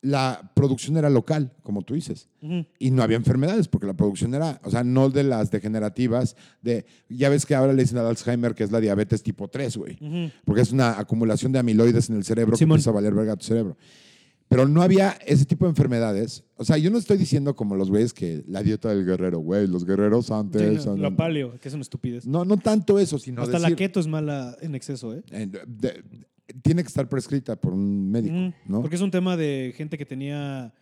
la 0.01 0.51
producción 0.55 0.97
era 0.97 1.09
local, 1.09 1.53
como 1.63 1.81
tú 1.81 1.93
dices. 1.93 2.29
Y 2.79 2.91
no 2.91 3.03
había 3.03 3.17
enfermedades, 3.17 3.67
porque 3.67 3.87
la 3.87 3.95
producción 3.95 4.33
era, 4.33 4.61
o 4.63 4.71
sea, 4.71 4.83
no 4.83 5.09
de 5.09 5.23
las 5.23 5.51
degenerativas, 5.51 6.35
de, 6.61 6.85
ya 7.09 7.29
ves 7.29 7.45
que 7.45 7.55
ahora 7.55 7.73
le 7.73 7.83
dicen 7.83 7.97
al 7.97 8.07
Alzheimer 8.07 8.55
que 8.55 8.63
es 8.63 8.71
la 8.71 8.79
diabetes 8.79 9.23
tipo 9.23 9.47
3, 9.47 9.77
güey. 9.77 10.31
Porque 10.45 10.61
es 10.61 10.71
una 10.71 10.99
acumulación 10.99 11.51
de 11.51 11.59
amiloides 11.59 12.09
en 12.09 12.17
el 12.17 12.23
cerebro 12.23 12.55
Simón. 12.55 12.77
que 12.77 12.79
empieza 12.79 12.89
a 12.91 12.93
valer 12.93 13.13
verga 13.13 13.35
tu 13.35 13.45
cerebro. 13.45 13.77
Pero 14.49 14.67
no 14.67 14.81
había 14.81 15.11
ese 15.27 15.45
tipo 15.45 15.65
de 15.65 15.69
enfermedades. 15.69 16.43
O 16.57 16.65
sea, 16.65 16.77
yo 16.77 16.89
no 16.89 16.97
estoy 16.97 17.17
diciendo 17.17 17.55
como 17.55 17.75
los 17.75 17.89
güeyes 17.89 18.13
que 18.13 18.43
la 18.47 18.63
dieta 18.63 18.89
del 18.89 19.05
guerrero, 19.05 19.39
güey, 19.39 19.67
los 19.67 19.85
guerreros 19.85 20.25
Sí, 20.25 20.33
antes. 20.33 20.73
no, 20.73 20.81
son- 20.81 21.01
la 21.01 21.15
paleo, 21.15 21.59
que 21.59 21.67
es 21.67 21.73
una 21.75 21.83
estupidez. 21.83 22.25
no, 22.25 22.43
no 22.45 22.57
tanto 22.57 22.97
eso, 22.99 23.19
sino 23.19 23.43
Hasta 23.43 23.59
decir, 23.59 23.69
la 23.69 23.75
keto 23.75 23.99
es 23.99 24.07
mala 24.07 24.57
en 24.61 24.73
exceso, 24.75 25.13
¿eh? 25.13 25.21
eh, 25.31 25.47
de- 25.67 26.03
tiene 26.63 26.81
que 26.81 26.87
estar 26.87 27.07
prescrita 27.07 27.55
por 27.55 27.73
un 27.73 28.09
médico, 28.09 28.35
Ujú. 28.35 28.53
¿no? 28.65 28.81
Porque 28.81 28.95
es 28.95 29.01
un 29.03 29.11
tema 29.11 29.37
de 29.37 29.71
gente 29.77 29.97
que 29.99 30.05
tenía. 30.05 30.73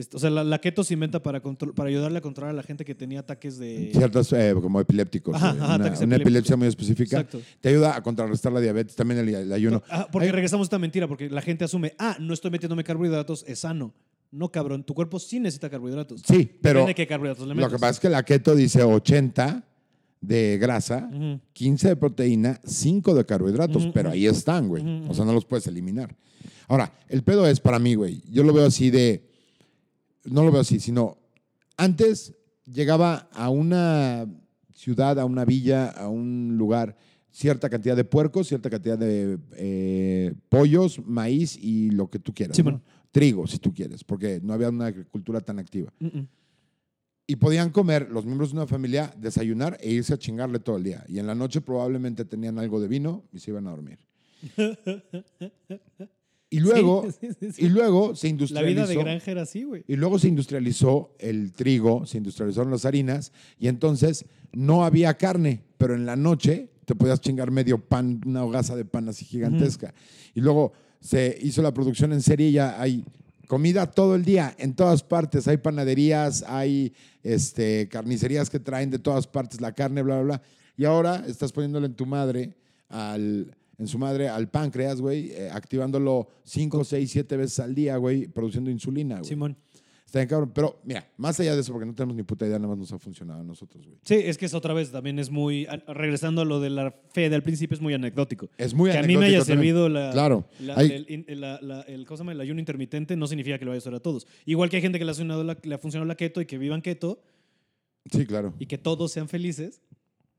Est- 0.00 0.14
O 0.14 0.18
sea, 0.18 0.30
la, 0.30 0.44
la 0.44 0.58
keto 0.60 0.84
se 0.84 0.94
inventa 0.94 1.22
para, 1.22 1.40
ayudarle 1.84 2.18
a 2.18 2.20
controlar 2.20 2.52
a 2.52 2.56
la 2.56 2.62
gente 2.62 2.84
que 2.84 2.94
tenía 2.94 3.20
ataques 3.20 3.58
de. 3.58 3.90
Ciertos 3.94 4.32
eh, 4.32 4.54
como 4.60 4.80
epilépticos. 4.80 5.34
Ajá, 5.36 5.50
ajá, 5.50 5.76
una, 6.04 6.16
epilepsia 6.16 6.56
muy 6.56 6.68
específica. 6.68 7.18
Exacto. 7.20 7.40
Te 7.60 7.68
ayuda 7.68 7.96
a 7.96 8.02
contrarrestar 8.02 8.52
la 8.52 8.60
diabetes, 8.60 8.96
también 8.96 9.20
el, 9.20 9.28
el 9.34 9.52
ayuno. 9.52 9.82
Ah, 9.88 10.08
porque 10.10 10.30
regresamos 10.32 10.64
a 10.64 10.66
esta 10.66 10.78
mentira, 10.78 11.06
porque 11.08 11.30
la 11.30 11.42
gente 11.42 11.64
asume, 11.64 11.94
ah, 11.98 12.16
no 12.20 12.34
estoy 12.34 12.50
metiéndome 12.50 12.84
carbohidratos, 12.84 13.44
es 13.46 13.60
sano. 13.60 13.94
No, 14.32 14.50
cabrón, 14.50 14.84
tu 14.84 14.94
cuerpo 14.94 15.18
sí 15.18 15.40
necesita 15.40 15.68
carbohidratos. 15.68 16.22
Sí, 16.24 16.50
pero 16.62 16.86
de 16.86 16.94
qué 16.94 17.06
carbohidratos 17.06 17.46
le 17.46 17.54
lo 17.54 17.56
metas. 17.56 17.72
que 17.72 17.78
pasa 17.78 17.90
es 17.90 18.00
que 18.00 18.08
la 18.08 18.22
keto 18.22 18.54
dice 18.54 18.82
80 18.82 19.64
de 20.20 20.58
grasa, 20.60 21.08
Ujú. 21.12 21.40
15 21.52 21.88
de 21.88 21.96
proteína, 21.96 22.60
5 22.64 23.14
de 23.14 23.24
carbohidratos, 23.26 23.88
pero 23.92 24.10
ahí 24.10 24.26
están, 24.26 24.68
güey. 24.68 24.84
O 25.08 25.14
sea, 25.14 25.24
no 25.24 25.32
los 25.32 25.44
puedes 25.44 25.66
eliminar. 25.66 26.14
Ahora, 26.68 26.92
el 27.08 27.22
pedo 27.24 27.46
es 27.48 27.58
para 27.58 27.78
mí, 27.80 27.94
güey. 27.94 28.22
Yo 28.30 28.44
lo 28.44 28.52
veo 28.52 28.66
así 28.66 28.90
de. 28.90 29.28
No 30.24 30.44
lo 30.44 30.52
veo 30.52 30.60
así, 30.60 30.80
sino 30.80 31.18
antes 31.76 32.34
llegaba 32.64 33.28
a 33.32 33.48
una 33.50 34.26
ciudad, 34.74 35.18
a 35.18 35.24
una 35.24 35.44
villa, 35.44 35.88
a 35.88 36.08
un 36.08 36.56
lugar, 36.56 36.96
cierta 37.30 37.68
cantidad 37.68 37.96
de 37.96 38.04
puercos, 38.04 38.48
cierta 38.48 38.70
cantidad 38.70 38.98
de 38.98 39.38
eh, 39.56 40.34
pollos, 40.48 41.00
maíz 41.06 41.56
y 41.56 41.90
lo 41.90 42.08
que 42.08 42.18
tú 42.18 42.34
quieras. 42.34 42.56
Sí. 42.56 42.62
Trigo, 43.10 43.46
si 43.46 43.58
tú 43.58 43.74
quieres, 43.74 44.04
porque 44.04 44.40
no 44.42 44.52
había 44.52 44.68
una 44.68 44.86
agricultura 44.86 45.40
tan 45.40 45.58
activa. 45.58 45.92
Mm, 45.98 46.06
mm. 46.06 46.28
Y 47.26 47.36
podían 47.36 47.70
comer 47.70 48.08
los 48.10 48.24
miembros 48.24 48.50
de 48.50 48.56
una 48.58 48.66
familia, 48.66 49.14
desayunar 49.16 49.78
e 49.80 49.90
irse 49.90 50.14
a 50.14 50.18
chingarle 50.18 50.58
todo 50.58 50.76
el 50.76 50.84
día. 50.84 51.04
Y 51.08 51.18
en 51.18 51.26
la 51.26 51.34
noche 51.34 51.60
probablemente 51.60 52.24
tenían 52.24 52.58
algo 52.58 52.80
de 52.80 52.88
vino 52.88 53.24
y 53.32 53.38
se 53.38 53.50
iban 53.50 53.66
a 53.66 53.70
dormir. 53.70 53.98
Y 56.50 56.60
luego, 56.60 57.06
Sí, 57.10 57.16
sí, 57.30 57.36
sí, 57.40 57.52
sí. 57.52 57.64
y 57.64 57.68
luego 57.68 58.14
se 58.16 58.26
La 58.26 58.30
industrializó. 58.32 58.74
vida 58.74 58.86
de 58.86 58.96
granja 58.96 59.30
era 59.30 59.42
así, 59.42 59.62
güey. 59.62 59.84
Y 59.86 59.96
luego 59.96 60.18
se 60.18 60.28
industrializó 60.28 61.14
el 61.18 61.52
trigo, 61.52 62.06
se 62.06 62.18
industrializaron 62.18 62.70
las 62.70 62.84
harinas 62.84 63.32
y 63.58 63.68
entonces 63.68 64.24
no 64.52 64.84
había 64.84 65.14
carne, 65.14 65.62
pero 65.78 65.94
en 65.94 66.06
la 66.06 66.16
noche 66.16 66.70
te 66.84 66.94
podías 66.96 67.20
chingar 67.20 67.50
medio 67.52 67.78
pan, 67.78 68.20
una 68.26 68.44
hogaza 68.44 68.74
de 68.74 68.84
pan 68.84 69.08
así 69.08 69.24
gigantesca. 69.24 69.94
Y 70.34 70.40
luego 70.40 70.72
se 71.00 71.38
hizo 71.40 71.62
la 71.62 71.72
producción 71.72 72.12
en 72.12 72.20
serie 72.20 72.48
y 72.48 72.52
ya 72.52 72.80
hay 72.80 73.04
comida 73.46 73.86
todo 73.90 74.16
el 74.16 74.24
día, 74.24 74.54
en 74.58 74.74
todas 74.74 75.04
partes. 75.04 75.46
Hay 75.46 75.58
panaderías, 75.58 76.44
hay 76.48 76.92
este, 77.22 77.88
carnicerías 77.88 78.50
que 78.50 78.58
traen 78.58 78.90
de 78.90 78.98
todas 78.98 79.26
partes 79.28 79.60
la 79.60 79.72
carne, 79.72 80.02
bla, 80.02 80.16
bla, 80.16 80.24
bla. 80.24 80.42
Y 80.76 80.84
ahora 80.84 81.24
estás 81.28 81.52
poniéndole 81.52 81.86
en 81.86 81.94
tu 81.94 82.06
madre 82.06 82.56
al... 82.88 83.54
En 83.80 83.88
su 83.88 83.98
madre 83.98 84.28
al 84.28 84.48
páncreas, 84.50 85.00
güey, 85.00 85.30
eh, 85.30 85.48
activándolo 85.50 86.28
5, 86.44 86.84
6, 86.84 87.10
7 87.10 87.36
veces 87.38 87.60
al 87.60 87.74
día, 87.74 87.96
güey, 87.96 88.26
produciendo 88.26 88.70
insulina, 88.70 89.16
güey. 89.16 89.24
Simón. 89.24 89.56
Está 90.04 90.18
bien 90.18 90.28
cabrón. 90.28 90.50
Pero 90.54 90.80
mira, 90.84 91.08
más 91.16 91.40
allá 91.40 91.54
de 91.54 91.60
eso, 91.62 91.72
porque 91.72 91.86
no 91.86 91.94
tenemos 91.94 92.14
ni 92.14 92.22
puta 92.22 92.44
idea, 92.44 92.58
nada 92.58 92.68
más 92.68 92.76
nos 92.78 92.92
ha 92.92 92.98
funcionado 92.98 93.40
a 93.40 93.44
nosotros, 93.44 93.86
güey. 93.86 93.96
Sí, 94.04 94.16
es 94.16 94.36
que 94.36 94.44
es 94.46 94.52
otra 94.52 94.74
vez, 94.74 94.90
también 94.92 95.18
es 95.18 95.30
muy, 95.30 95.66
regresando 95.86 96.42
a 96.42 96.44
lo 96.44 96.60
de 96.60 96.68
la 96.68 96.92
fe 97.14 97.30
del 97.30 97.42
principio, 97.42 97.74
es 97.76 97.80
muy 97.80 97.94
anecdótico. 97.94 98.50
Es 98.58 98.74
muy 98.74 98.90
que 98.90 98.98
a 98.98 99.02
mí 99.02 99.16
me 99.16 99.24
haya 99.26 99.38
anecdótico 99.38 99.46
también. 99.54 99.74
servido 99.74 99.88
la, 99.88 100.10
Claro. 100.10 100.44
la- 100.60 100.74
Hay- 100.76 100.90
el, 100.90 101.06
in- 101.08 101.40
la- 101.40 101.58
la- 101.62 101.80
el- 101.82 102.04
¿cómo 102.04 102.16
se 102.18 102.20
llama? 102.22 102.32
el 102.32 102.40
ayuno 102.40 102.60
intermitente 102.60 103.16
no 103.16 103.26
significa 103.28 103.58
que 103.58 103.64
lo 103.64 103.70
vaya 103.70 103.78
a 103.78 103.82
hacer 103.82 103.94
a 103.94 104.00
todos. 104.00 104.26
Igual 104.44 104.68
que 104.68 104.76
hay 104.76 104.82
gente 104.82 104.98
que 104.98 105.04
le 105.06 105.12
ha 105.12 105.14
funcionado 105.14 105.42
la, 105.44 105.56
le 105.62 105.74
ha 105.74 105.78
funcionado 105.78 106.06
la 106.06 106.16
keto 106.16 106.40
y 106.42 106.44
que 106.46 106.58
vivan 106.58 106.82
keto 106.82 107.22
Sí, 108.10 108.26
claro. 108.26 108.52
y 108.58 108.66
que 108.66 108.78
todos 108.78 109.12
sean 109.12 109.28
felices. 109.28 109.80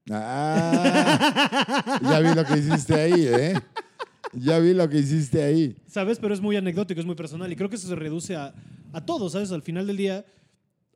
Ah, 0.09 1.99
ya 2.01 2.19
vi 2.19 2.33
lo 2.33 2.43
que 2.43 2.57
hiciste 2.57 2.93
ahí, 2.95 3.27
¿eh? 3.27 3.53
Ya 4.33 4.59
vi 4.59 4.73
lo 4.73 4.89
que 4.89 4.97
hiciste 4.97 5.43
ahí. 5.43 5.75
¿Sabes? 5.87 6.17
Pero 6.19 6.33
es 6.33 6.41
muy 6.41 6.55
anecdótico, 6.55 6.99
es 6.99 7.05
muy 7.05 7.15
personal 7.15 7.51
y 7.51 7.55
creo 7.55 7.69
que 7.69 7.75
eso 7.75 7.87
se 7.87 7.95
reduce 7.95 8.35
a, 8.35 8.53
a 8.93 9.05
todos, 9.05 9.33
¿sabes? 9.33 9.51
Al 9.51 9.61
final 9.61 9.85
del 9.87 9.97
día 9.97 10.25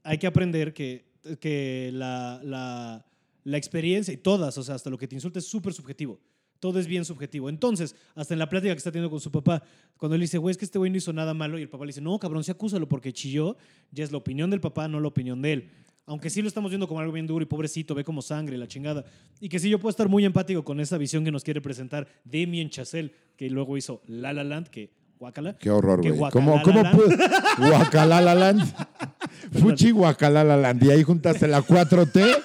hay 0.03 0.17
que 0.17 0.27
aprender 0.27 0.73
que, 0.73 1.05
que 1.39 1.91
la, 1.93 2.39
la, 2.43 3.05
la 3.43 3.57
experiencia 3.57 4.13
y 4.13 4.17
todas, 4.17 4.57
o 4.57 4.63
sea, 4.63 4.75
hasta 4.75 4.89
lo 4.89 4.97
que 4.97 5.07
te 5.07 5.15
insulta 5.15 5.39
es 5.39 5.45
súper 5.45 5.73
subjetivo. 5.73 6.19
Todo 6.59 6.79
es 6.79 6.87
bien 6.87 7.03
subjetivo. 7.03 7.49
Entonces, 7.49 7.95
hasta 8.15 8.33
en 8.33 8.39
la 8.39 8.49
plática 8.49 8.73
que 8.73 8.77
está 8.77 8.91
teniendo 8.91 9.11
con 9.11 9.19
su 9.19 9.31
papá, 9.31 9.61
cuando 9.97 10.15
él 10.15 10.21
dice, 10.21 10.37
güey, 10.37 10.51
es 10.51 10.57
que 10.57 10.65
este 10.65 10.79
güey 10.79 10.89
no 10.89 10.97
hizo 10.97 11.11
nada 11.11 11.33
malo, 11.33 11.59
y 11.59 11.61
el 11.61 11.69
papá 11.69 11.83
le 11.83 11.89
dice, 11.89 12.01
no, 12.01 12.17
cabrón, 12.17 12.43
sí 12.43 12.51
acúsalo 12.51 12.87
porque 12.87 13.11
chilló, 13.13 13.57
ya 13.91 14.03
es 14.03 14.11
la 14.11 14.17
opinión 14.17 14.49
del 14.49 14.61
papá, 14.61 14.87
no 14.87 14.99
la 14.99 15.07
opinión 15.09 15.41
de 15.41 15.53
él. 15.53 15.69
Aunque 16.07 16.29
sí 16.29 16.41
lo 16.41 16.47
estamos 16.47 16.69
viendo 16.69 16.87
como 16.87 16.99
algo 16.99 17.11
bien 17.11 17.25
duro 17.25 17.41
y 17.41 17.47
pobrecito, 17.47 17.95
ve 17.95 18.03
como 18.03 18.21
sangre, 18.21 18.57
la 18.57 18.67
chingada. 18.67 19.05
Y 19.39 19.49
que 19.49 19.57
sí, 19.59 19.69
yo 19.69 19.79
puedo 19.79 19.89
estar 19.89 20.07
muy 20.07 20.23
empático 20.23 20.63
con 20.63 20.79
esa 20.79 20.97
visión 20.99 21.23
que 21.25 21.31
nos 21.31 21.43
quiere 21.43 21.61
presentar 21.61 22.07
Damien 22.23 22.69
Chazelle, 22.69 23.11
que 23.35 23.49
luego 23.49 23.75
hizo 23.75 24.01
La 24.05 24.31
La 24.31 24.43
Land, 24.43 24.67
que 24.67 24.91
guácala. 25.17 25.57
Qué 25.57 25.71
horror, 25.71 26.01
güey. 26.01 26.13
¿Cómo, 26.31 26.61
cómo 26.61 26.81
Guacalalaland. 26.83 26.95
pudo? 26.95 27.67
Guacalalaland. 27.69 28.75
Fuchi 29.59 29.91
Guacalalaland. 29.91 30.83
Y 30.83 30.91
ahí 30.91 31.03
juntaste 31.03 31.47
la 31.47 31.61
4T, 31.63 32.37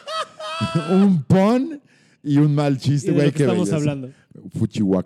un 0.92 1.22
pon 1.24 1.82
y 2.22 2.38
un 2.38 2.54
mal 2.54 2.78
chiste, 2.78 3.12
güey. 3.12 3.26
que 3.30 3.38
Qué 3.38 3.42
estamos 3.42 3.68
belleza. 3.68 3.76
hablando. 3.76 4.10
Fuchi. 4.58 4.80
Wow. 4.80 5.04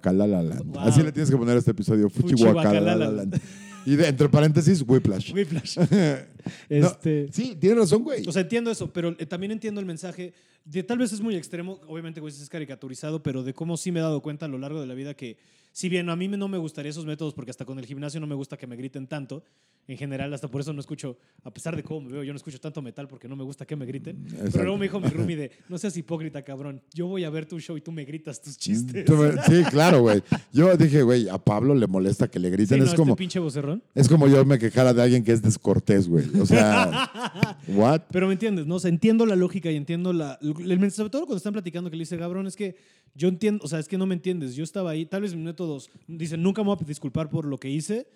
Así 0.78 1.02
le 1.02 1.10
tienes 1.10 1.30
que 1.30 1.36
poner 1.36 1.56
a 1.56 1.58
este 1.58 1.72
episodio. 1.72 2.08
Fuchi 2.08 2.34
Guacalalaland. 2.34 3.40
Y 3.86 3.96
de, 3.96 4.08
entre 4.08 4.28
paréntesis, 4.28 4.82
Whiplash. 4.86 5.32
Whiplash. 5.32 5.78
No, 6.70 6.76
Este, 6.86 7.28
sí, 7.32 7.56
tienes 7.58 7.78
razón, 7.78 8.02
güey. 8.02 8.26
O 8.26 8.32
sea, 8.32 8.42
entiendo 8.42 8.70
eso, 8.70 8.92
pero 8.92 9.14
eh, 9.18 9.26
también 9.26 9.52
entiendo 9.52 9.80
el 9.80 9.86
mensaje 9.86 10.32
de 10.64 10.82
tal 10.82 10.98
vez 10.98 11.12
es 11.12 11.20
muy 11.20 11.36
extremo, 11.36 11.80
obviamente 11.86 12.20
güey, 12.20 12.32
es 12.32 12.48
caricaturizado, 12.48 13.22
pero 13.22 13.42
de 13.42 13.52
cómo 13.52 13.76
sí 13.76 13.92
me 13.92 14.00
he 14.00 14.02
dado 14.02 14.22
cuenta 14.22 14.46
a 14.46 14.48
lo 14.48 14.58
largo 14.58 14.80
de 14.80 14.86
la 14.86 14.94
vida 14.94 15.14
que 15.14 15.36
si 15.72 15.88
bien 15.88 16.08
a 16.08 16.16
mí 16.16 16.28
no 16.28 16.46
me 16.48 16.56
gustaría 16.56 16.90
esos 16.90 17.04
métodos 17.04 17.34
porque 17.34 17.50
hasta 17.50 17.64
con 17.64 17.78
el 17.78 17.84
gimnasio 17.84 18.20
no 18.20 18.26
me 18.28 18.34
gusta 18.36 18.56
que 18.56 18.66
me 18.66 18.76
griten 18.76 19.06
tanto, 19.08 19.42
en 19.88 19.98
general 19.98 20.32
hasta 20.32 20.48
por 20.48 20.60
eso 20.60 20.72
no 20.72 20.80
escucho, 20.80 21.18
a 21.42 21.52
pesar 21.52 21.74
de 21.76 21.82
cómo 21.82 22.02
me 22.02 22.12
veo, 22.12 22.22
yo 22.22 22.32
no 22.32 22.36
escucho 22.36 22.58
tanto 22.60 22.80
metal 22.80 23.08
porque 23.08 23.28
no 23.28 23.34
me 23.36 23.42
gusta 23.44 23.66
que 23.66 23.74
me 23.76 23.84
griten. 23.84 24.22
Exacto. 24.24 24.50
Pero 24.52 24.64
luego 24.64 24.78
me 24.78 24.84
dijo 24.86 25.00
mi 25.00 25.08
roomie 25.08 25.36
de, 25.36 25.50
no 25.68 25.76
seas 25.76 25.96
hipócrita, 25.96 26.42
cabrón, 26.42 26.80
yo 26.94 27.08
voy 27.08 27.24
a 27.24 27.30
ver 27.30 27.44
tu 27.44 27.58
show 27.60 27.76
y 27.76 27.80
tú 27.80 27.90
me 27.92 28.04
gritas 28.04 28.40
tus 28.40 28.56
chistes. 28.56 29.04
Sí, 29.46 29.64
claro, 29.70 30.00
güey. 30.02 30.22
Yo 30.52 30.74
dije, 30.76 31.02
güey, 31.02 31.28
a 31.28 31.38
Pablo 31.38 31.74
le 31.74 31.86
molesta 31.88 32.28
que 32.28 32.38
le 32.38 32.48
Sí, 32.48 32.52
griten. 32.52 32.78
no, 32.78 32.84
es 32.84 32.90
este 32.90 32.96
como 33.02 33.16
pinche 33.16 33.40
vocerrón. 33.40 33.82
es 33.94 34.08
como 34.08 34.28
yo 34.28 34.44
me 34.44 34.58
quejara 34.60 34.94
de 34.94 35.02
alguien 35.02 35.24
que 35.24 35.32
es 35.32 35.42
descortés, 35.42 36.08
güey. 36.08 36.24
O 36.40 36.46
sea, 36.46 37.58
what? 37.68 38.02
Pero 38.10 38.26
me 38.26 38.32
entiendes, 38.34 38.66
¿no? 38.66 38.76
O 38.76 38.80
sea, 38.80 38.88
entiendo 38.90 39.26
la 39.26 39.36
lógica 39.36 39.70
y 39.70 39.76
entiendo 39.76 40.12
la. 40.12 40.38
el 40.42 40.90
sobre 40.92 41.10
todo 41.10 41.22
cuando 41.22 41.36
están 41.36 41.52
platicando 41.52 41.90
que 41.90 41.96
le 41.96 42.02
dice, 42.02 42.18
cabrón, 42.18 42.46
es 42.46 42.56
que 42.56 42.76
yo 43.14 43.28
entiendo, 43.28 43.64
o 43.64 43.68
sea, 43.68 43.78
es 43.78 43.88
que 43.88 43.98
no 43.98 44.06
me 44.06 44.14
entiendes. 44.14 44.54
Yo 44.54 44.64
estaba 44.64 44.90
ahí, 44.90 45.06
tal 45.06 45.22
vez 45.22 45.34
mis 45.34 45.44
métodos, 45.44 45.90
dicen, 46.08 46.42
nunca 46.42 46.62
me 46.62 46.66
voy 46.68 46.78
a 46.80 46.84
disculpar 46.84 47.28
por 47.30 47.44
lo 47.46 47.58
que 47.58 47.70
hice, 47.70 48.06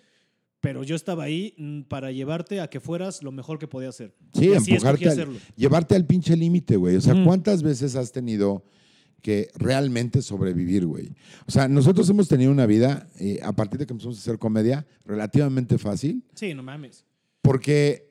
pero 0.61 0.83
yo 0.83 0.95
estaba 0.95 1.23
ahí 1.23 1.53
mm, 1.57 1.81
para 1.83 2.11
llevarte 2.11 2.59
a 2.59 2.69
que 2.69 2.79
fueras 2.79 3.23
lo 3.23 3.31
mejor 3.31 3.59
que 3.59 3.67
podía 3.67 3.89
hacer. 3.89 4.13
Sí, 4.33 4.51
empujarte, 4.51 5.09
al- 5.09 5.39
llevarte 5.55 5.95
al 5.95 6.05
pinche 6.05 6.35
límite, 6.35 6.75
güey. 6.75 6.95
O 6.97 7.01
sea. 7.01 7.15
¿cuántas 7.23 7.63
veces 7.63 7.95
has 7.95 8.11
tenido 8.11 8.63
que 9.21 9.49
realmente 9.55 10.21
sobrevivir, 10.21 10.85
güey? 10.85 11.13
O 11.47 11.51
sea, 11.51 11.67
nosotros 11.69 12.09
hemos 12.09 12.27
tenido 12.27 12.51
una 12.51 12.65
vida, 12.65 13.07
eh, 13.19 13.39
a 13.41 13.53
partir 13.53 13.79
de 13.79 13.85
que 13.85 13.93
empezamos 13.93 14.17
a 14.17 14.19
hacer 14.21 14.37
comedia, 14.37 14.85
relativamente 15.05 15.77
fácil, 15.77 16.23
Sí, 16.35 16.53
no 16.53 16.61
mames. 16.63 17.05
porque 17.41 18.08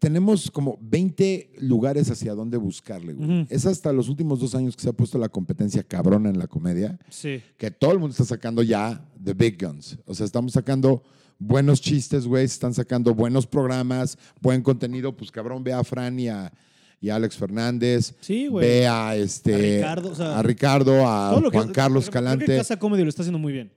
tenemos 0.00 0.50
como 0.50 0.78
20 0.80 1.52
lugares 1.60 2.10
hacia 2.10 2.34
dónde 2.34 2.56
buscarle, 2.56 3.12
güey. 3.14 3.46
Es 3.48 3.64
hasta 3.66 3.92
los 3.92 4.08
últimos 4.08 4.40
dos 4.40 4.54
años 4.54 4.74
que 4.76 4.82
se 4.82 4.88
ha 4.88 4.92
puesto 4.92 5.18
la 5.18 5.28
competencia 5.28 5.82
cabrona 5.82 6.28
en 6.30 6.38
la 6.38 6.46
comedia, 6.48 6.98
Sí. 7.10 7.40
que 7.56 7.70
todo 7.70 7.92
el 7.92 7.98
mundo 7.98 8.12
está 8.12 8.24
sacando 8.24 8.62
ya 8.62 9.04
The 9.22 9.34
Big 9.34 9.62
Guns. 9.64 9.98
O 10.06 10.14
sea, 10.14 10.26
estamos 10.26 10.52
sacando 10.52 11.02
buenos 11.38 11.80
chistes, 11.80 12.26
güey, 12.26 12.44
están 12.44 12.74
sacando 12.74 13.14
buenos 13.14 13.46
programas, 13.46 14.18
buen 14.40 14.62
contenido. 14.62 15.16
Pues 15.16 15.30
cabrón, 15.30 15.62
ve 15.62 15.72
a 15.72 15.84
Fran 15.84 16.18
y 16.18 16.28
a, 16.28 16.52
y 17.00 17.10
a 17.10 17.14
Alex 17.16 17.36
Fernández. 17.36 18.14
Sí, 18.20 18.48
güey. 18.48 18.66
Ve 18.66 18.86
a, 18.88 19.14
este, 19.14 19.84
A 19.84 19.94
Ricardo, 19.94 20.10
o 20.10 20.14
sea, 20.16 20.38
a 20.38 20.42
Ricardo, 20.42 21.08
a 21.08 21.30
Todo 21.30 21.40
lo 21.40 21.50
que- 21.52 21.58
Juan 21.58 21.72
Carlos 21.72 22.04
creo- 22.06 22.12
Creo 22.12 22.22
Calante. 22.24 22.46
que 22.46 22.56
Casa 22.56 22.78
Comedy 22.80 23.04
lo 23.04 23.08
está 23.10 23.22
haciendo 23.22 23.38
muy 23.38 23.52
bien. 23.52 23.70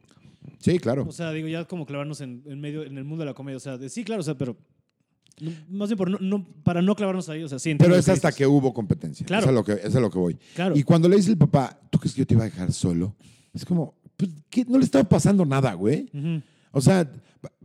Sí, 0.58 0.80
claro. 0.80 1.06
O 1.08 1.12
sea, 1.12 1.32
digo, 1.32 1.48
ya 1.48 1.66
como 1.66 1.86
clavarnos 1.86 2.22
en, 2.22 2.42
en 2.48 2.60
medio, 2.60 2.84
en 2.84 2.98
el 2.98 3.04
mundo 3.04 3.22
de 3.22 3.28
la 3.28 3.36
comedia. 3.36 3.58
O 3.58 3.60
sea, 3.60 3.78
de- 3.78 3.90
sí, 3.90 4.04
claro, 4.04 4.22
o 4.22 4.24
sea, 4.24 4.36
pero. 4.36 4.58
Más 5.70 5.90
bien 5.90 5.98
por 5.98 6.10
no, 6.10 6.18
no- 6.20 6.46
para 6.64 6.82
no 6.82 6.96
clavarnos 6.96 7.28
ahí. 7.30 7.44
O 7.44 7.48
sea, 7.50 7.60
sí, 7.60 7.76
Pero 7.78 7.96
es 7.96 8.08
hasta 8.10 8.30
dices. 8.30 8.38
que 8.38 8.48
hubo 8.48 8.74
competencia. 8.74 9.26
Claro. 9.26 9.42
Eso 9.44 9.50
es 9.50 9.52
a 9.52 9.60
lo 9.60 9.64
que, 9.64 9.88
es 9.88 9.96
a 9.96 10.00
lo 10.00 10.10
que 10.12 10.20
voy. 10.20 10.38
Claro. 10.56 10.76
Y 10.78 10.84
cuando 10.84 11.10
le 11.10 11.16
dice 11.18 11.32
el 11.32 11.38
papá, 11.38 11.80
¿tú 11.90 12.00
crees 12.00 12.14
que 12.14 12.20
yo 12.22 12.28
te 12.28 12.34
iba 12.36 12.44
a 12.44 12.50
dejar 12.50 12.72
solo? 12.72 13.16
Es 13.54 13.66
como, 13.66 13.96
pues, 14.18 14.30
¿qué? 14.50 14.66
no 14.66 14.78
le 14.78 14.86
estaba 14.86 15.04
pasando 15.08 15.46
nada, 15.46 15.74
güey. 15.74 16.10
O 16.72 16.80
sea, 16.82 17.12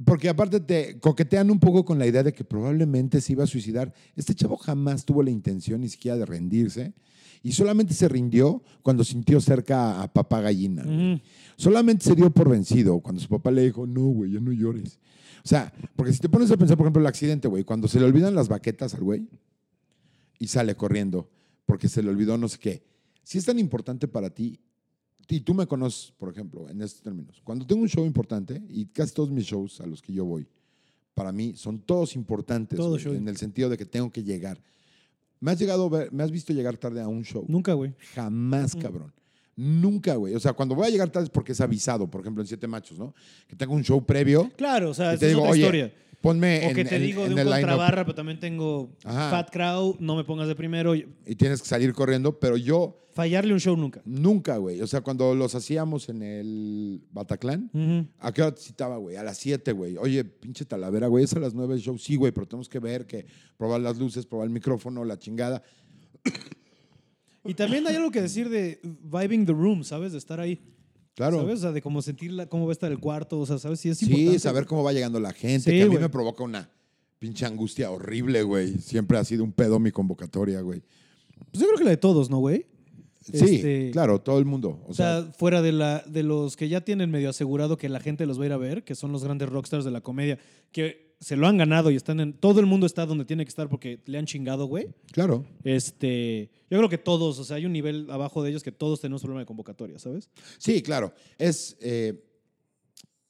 porque 0.04 0.28
aparte 0.28 0.58
te 0.60 0.98
coquetean 1.00 1.50
un 1.50 1.60
poco 1.60 1.84
con 1.84 1.98
la 1.98 2.06
idea 2.06 2.22
de 2.22 2.32
que 2.32 2.44
probablemente 2.44 3.20
se 3.20 3.32
iba 3.32 3.44
a 3.44 3.46
suicidar. 3.46 3.92
Este 4.16 4.34
chavo 4.34 4.56
jamás 4.56 5.04
tuvo 5.04 5.22
la 5.22 5.30
intención 5.30 5.82
ni 5.82 5.88
siquiera 5.88 6.16
de 6.16 6.24
rendirse 6.26 6.94
y 7.42 7.52
solamente 7.52 7.92
se 7.94 8.08
rindió 8.08 8.62
cuando 8.82 9.04
sintió 9.04 9.40
cerca 9.40 10.02
a 10.02 10.12
papá 10.12 10.40
gallina. 10.40 11.20
Solamente 11.56 12.04
se 12.04 12.14
dio 12.14 12.30
por 12.30 12.48
vencido 12.50 12.98
cuando 13.00 13.20
su 13.20 13.28
papá 13.28 13.50
le 13.50 13.62
dijo, 13.64 13.86
no, 13.86 14.06
güey, 14.06 14.32
ya 14.32 14.40
no 14.40 14.50
llores. 14.52 14.98
O 15.46 15.48
sea, 15.48 15.72
porque 15.94 16.12
si 16.12 16.18
te 16.18 16.28
pones 16.28 16.50
a 16.50 16.56
pensar, 16.56 16.76
por 16.76 16.86
ejemplo, 16.86 17.00
el 17.00 17.06
accidente, 17.06 17.46
güey, 17.46 17.62
cuando 17.62 17.86
se 17.86 18.00
le 18.00 18.06
olvidan 18.06 18.34
las 18.34 18.48
baquetas 18.48 18.94
al 18.94 19.02
güey 19.04 19.28
y 20.40 20.48
sale 20.48 20.74
corriendo 20.74 21.30
porque 21.66 21.88
se 21.88 22.02
le 22.02 22.10
olvidó 22.10 22.36
no 22.36 22.48
sé 22.48 22.58
qué. 22.58 22.82
Si 23.22 23.38
es 23.38 23.44
tan 23.44 23.60
importante 23.60 24.08
para 24.08 24.28
ti, 24.28 24.58
y 25.28 25.40
tú 25.42 25.54
me 25.54 25.68
conoces, 25.68 26.12
por 26.18 26.32
ejemplo, 26.32 26.68
en 26.68 26.82
estos 26.82 27.00
términos, 27.00 27.40
cuando 27.44 27.64
tengo 27.64 27.80
un 27.82 27.88
show 27.88 28.04
importante, 28.04 28.60
y 28.68 28.86
casi 28.86 29.14
todos 29.14 29.30
mis 29.30 29.44
shows 29.44 29.80
a 29.80 29.86
los 29.86 30.02
que 30.02 30.12
yo 30.12 30.24
voy, 30.24 30.48
para 31.14 31.30
mí 31.30 31.54
son 31.54 31.78
todos 31.78 32.16
importantes, 32.16 32.76
Todo 32.76 32.90
güey, 32.90 33.02
show. 33.04 33.14
en 33.14 33.28
el 33.28 33.36
sentido 33.36 33.68
de 33.68 33.78
que 33.78 33.86
tengo 33.86 34.10
que 34.10 34.24
llegar. 34.24 34.60
¿Me 35.38 35.52
has, 35.52 35.58
llegado 35.60 35.86
a 35.86 35.88
ver- 35.90 36.12
¿Me 36.12 36.24
has 36.24 36.32
visto 36.32 36.52
llegar 36.52 36.76
tarde 36.76 37.00
a 37.00 37.06
un 37.06 37.22
show? 37.24 37.44
Nunca, 37.46 37.72
güey. 37.74 37.94
Jamás, 38.16 38.74
cabrón. 38.74 39.12
Nunca, 39.56 40.14
güey. 40.16 40.34
O 40.34 40.40
sea, 40.40 40.52
cuando 40.52 40.74
voy 40.74 40.86
a 40.86 40.90
llegar 40.90 41.08
tarde 41.10 41.24
es 41.24 41.30
porque 41.30 41.52
es 41.52 41.60
avisado, 41.62 42.08
por 42.10 42.20
ejemplo, 42.20 42.42
en 42.42 42.46
Siete 42.46 42.66
Machos, 42.66 42.98
¿no? 42.98 43.14
Que 43.48 43.56
tengo 43.56 43.72
un 43.74 43.82
show 43.82 44.04
previo 44.04 44.50
Claro, 44.56 44.90
o 44.90 44.94
sea, 44.94 45.12
esa 45.12 45.20
te 45.20 45.26
es 45.26 45.30
digo, 45.32 45.40
otra 45.42 45.52
oye, 45.52 45.60
historia. 45.62 45.92
ponme 46.20 46.58
O 46.66 46.70
en, 46.70 46.74
que 46.76 46.84
te 46.84 46.96
en- 46.96 47.02
digo 47.02 47.24
en 47.24 47.34
de 47.34 47.42
un 47.42 47.50
contrabarra, 47.50 48.04
pero 48.04 48.14
también 48.14 48.38
tengo 48.38 48.90
Ajá. 49.04 49.30
Fat 49.30 49.50
Crowd, 49.50 49.96
no 49.98 50.14
me 50.14 50.24
pongas 50.24 50.46
de 50.48 50.54
primero. 50.54 50.94
y 50.94 51.06
tienes 51.38 51.62
que 51.62 51.68
salir 51.68 51.92
corriendo, 51.94 52.38
pero 52.38 52.56
yo 52.58 53.02
Fallarle 53.14 53.54
un 53.54 53.60
show 53.60 53.74
nunca. 53.78 54.02
nunca, 54.04 54.58
güey. 54.58 54.82
O 54.82 54.86
sea, 54.86 55.00
cuando 55.00 55.34
los 55.34 55.54
hacíamos 55.54 56.10
en 56.10 56.20
el 56.22 57.02
Bataclan. 57.12 58.10
¿a 58.18 58.30
qué 58.32 58.42
hora 58.42 58.54
te 58.54 58.60
citaba, 58.60 58.98
güey? 58.98 59.16
A 59.16 59.22
las 59.22 59.38
7, 59.38 59.72
güey. 59.72 59.96
Oye, 59.96 60.22
pinche 60.22 60.66
talavera, 60.66 61.06
güey, 61.06 61.24
es 61.24 61.32
a 61.32 61.40
las 61.40 61.54
9 61.54 61.72
el 61.76 61.80
show. 61.80 61.96
Sí, 61.96 62.16
güey, 62.16 62.30
pero 62.32 62.46
tenemos 62.46 62.68
que 62.68 62.78
ver, 62.78 63.06
que 63.06 63.24
probar 63.56 63.80
las 63.80 63.96
luces, 63.96 64.26
probar 64.26 64.48
el 64.48 64.52
micrófono, 64.52 65.02
la 65.02 65.18
chingada. 65.18 65.62
Y 67.48 67.54
también 67.54 67.86
hay 67.86 67.96
algo 67.96 68.10
que 68.10 68.22
decir 68.22 68.48
de 68.48 68.80
vibing 68.82 69.46
the 69.46 69.52
room, 69.52 69.84
¿sabes? 69.84 70.12
De 70.12 70.18
estar 70.18 70.40
ahí. 70.40 70.60
Claro. 71.14 71.38
¿Sabes? 71.38 71.58
O 71.58 71.62
sea, 71.62 71.72
de 71.72 71.80
cómo 71.80 72.02
sentirla, 72.02 72.46
cómo 72.46 72.66
va 72.66 72.72
a 72.72 72.74
estar 72.74 72.92
el 72.92 72.98
cuarto, 72.98 73.38
o 73.40 73.46
sea, 73.46 73.58
¿sabes? 73.58 73.80
Sí, 73.80 73.88
es 73.88 73.98
Sí, 73.98 74.38
saber 74.38 74.66
cómo 74.66 74.82
va 74.82 74.92
llegando 74.92 75.18
la 75.18 75.32
gente, 75.32 75.70
Sí, 75.70 75.76
que 75.78 75.82
a 75.84 75.88
mí 75.88 75.96
me 75.96 76.08
provoca 76.10 76.44
una 76.44 76.68
pinche 77.18 77.46
angustia 77.46 77.90
horrible, 77.90 78.42
güey. 78.42 78.78
Siempre 78.78 79.16
ha 79.16 79.24
sido 79.24 79.42
un 79.42 79.52
pedo 79.52 79.78
mi 79.78 79.90
convocatoria, 79.90 80.60
güey. 80.60 80.82
Pues 81.50 81.60
yo 81.60 81.66
creo 81.66 81.78
que 81.78 81.84
la 81.84 81.90
de 81.90 81.96
todos, 81.96 82.28
¿no, 82.28 82.38
güey? 82.38 82.66
Sí, 83.32 83.56
Este, 83.56 83.90
claro, 83.92 84.20
todo 84.20 84.38
el 84.38 84.44
mundo. 84.44 84.82
O 84.86 84.90
O 84.90 84.94
sea, 84.94 85.22
sea, 85.22 85.32
fuera 85.32 85.60
de, 85.62 85.72
la, 85.72 86.04
de 86.06 86.22
los 86.22 86.56
que 86.56 86.68
ya 86.68 86.82
tienen 86.82 87.10
medio 87.10 87.30
asegurado 87.30 87.76
que 87.76 87.88
la 87.88 87.98
gente 87.98 88.24
los 88.26 88.38
va 88.38 88.44
a 88.44 88.46
ir 88.46 88.52
a 88.52 88.56
ver, 88.56 88.84
que 88.84 88.94
son 88.94 89.10
los 89.10 89.24
grandes 89.24 89.48
rockstars 89.48 89.84
de 89.84 89.90
la 89.90 90.00
comedia, 90.00 90.38
que 90.70 91.05
se 91.20 91.36
lo 91.36 91.46
han 91.46 91.56
ganado 91.56 91.90
y 91.90 91.96
están 91.96 92.20
en. 92.20 92.32
Todo 92.34 92.60
el 92.60 92.66
mundo 92.66 92.86
está 92.86 93.06
donde 93.06 93.24
tiene 93.24 93.44
que 93.44 93.48
estar 93.48 93.68
porque 93.68 94.00
le 94.06 94.18
han 94.18 94.26
chingado, 94.26 94.66
güey. 94.66 94.88
claro. 95.12 95.44
Este. 95.64 96.50
Yo 96.70 96.78
creo 96.78 96.88
que 96.88 96.98
todos, 96.98 97.38
o 97.38 97.44
sea, 97.44 97.56
hay 97.56 97.66
un 97.66 97.72
nivel 97.72 98.10
abajo 98.10 98.42
de 98.42 98.50
ellos 98.50 98.62
que 98.62 98.72
todos 98.72 99.00
tenemos 99.00 99.22
problema 99.22 99.40
de 99.40 99.46
convocatoria, 99.46 99.98
¿sabes? 99.98 100.30
Sí, 100.58 100.82
claro. 100.82 101.12
Es. 101.38 101.76
eh, 101.80 102.22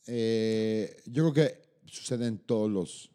eh, 0.06 0.96
yo 1.06 1.30
creo 1.30 1.32
que 1.32 1.62
sucede 1.86 2.26
en 2.26 2.38
todos 2.38 2.70
los. 2.70 3.10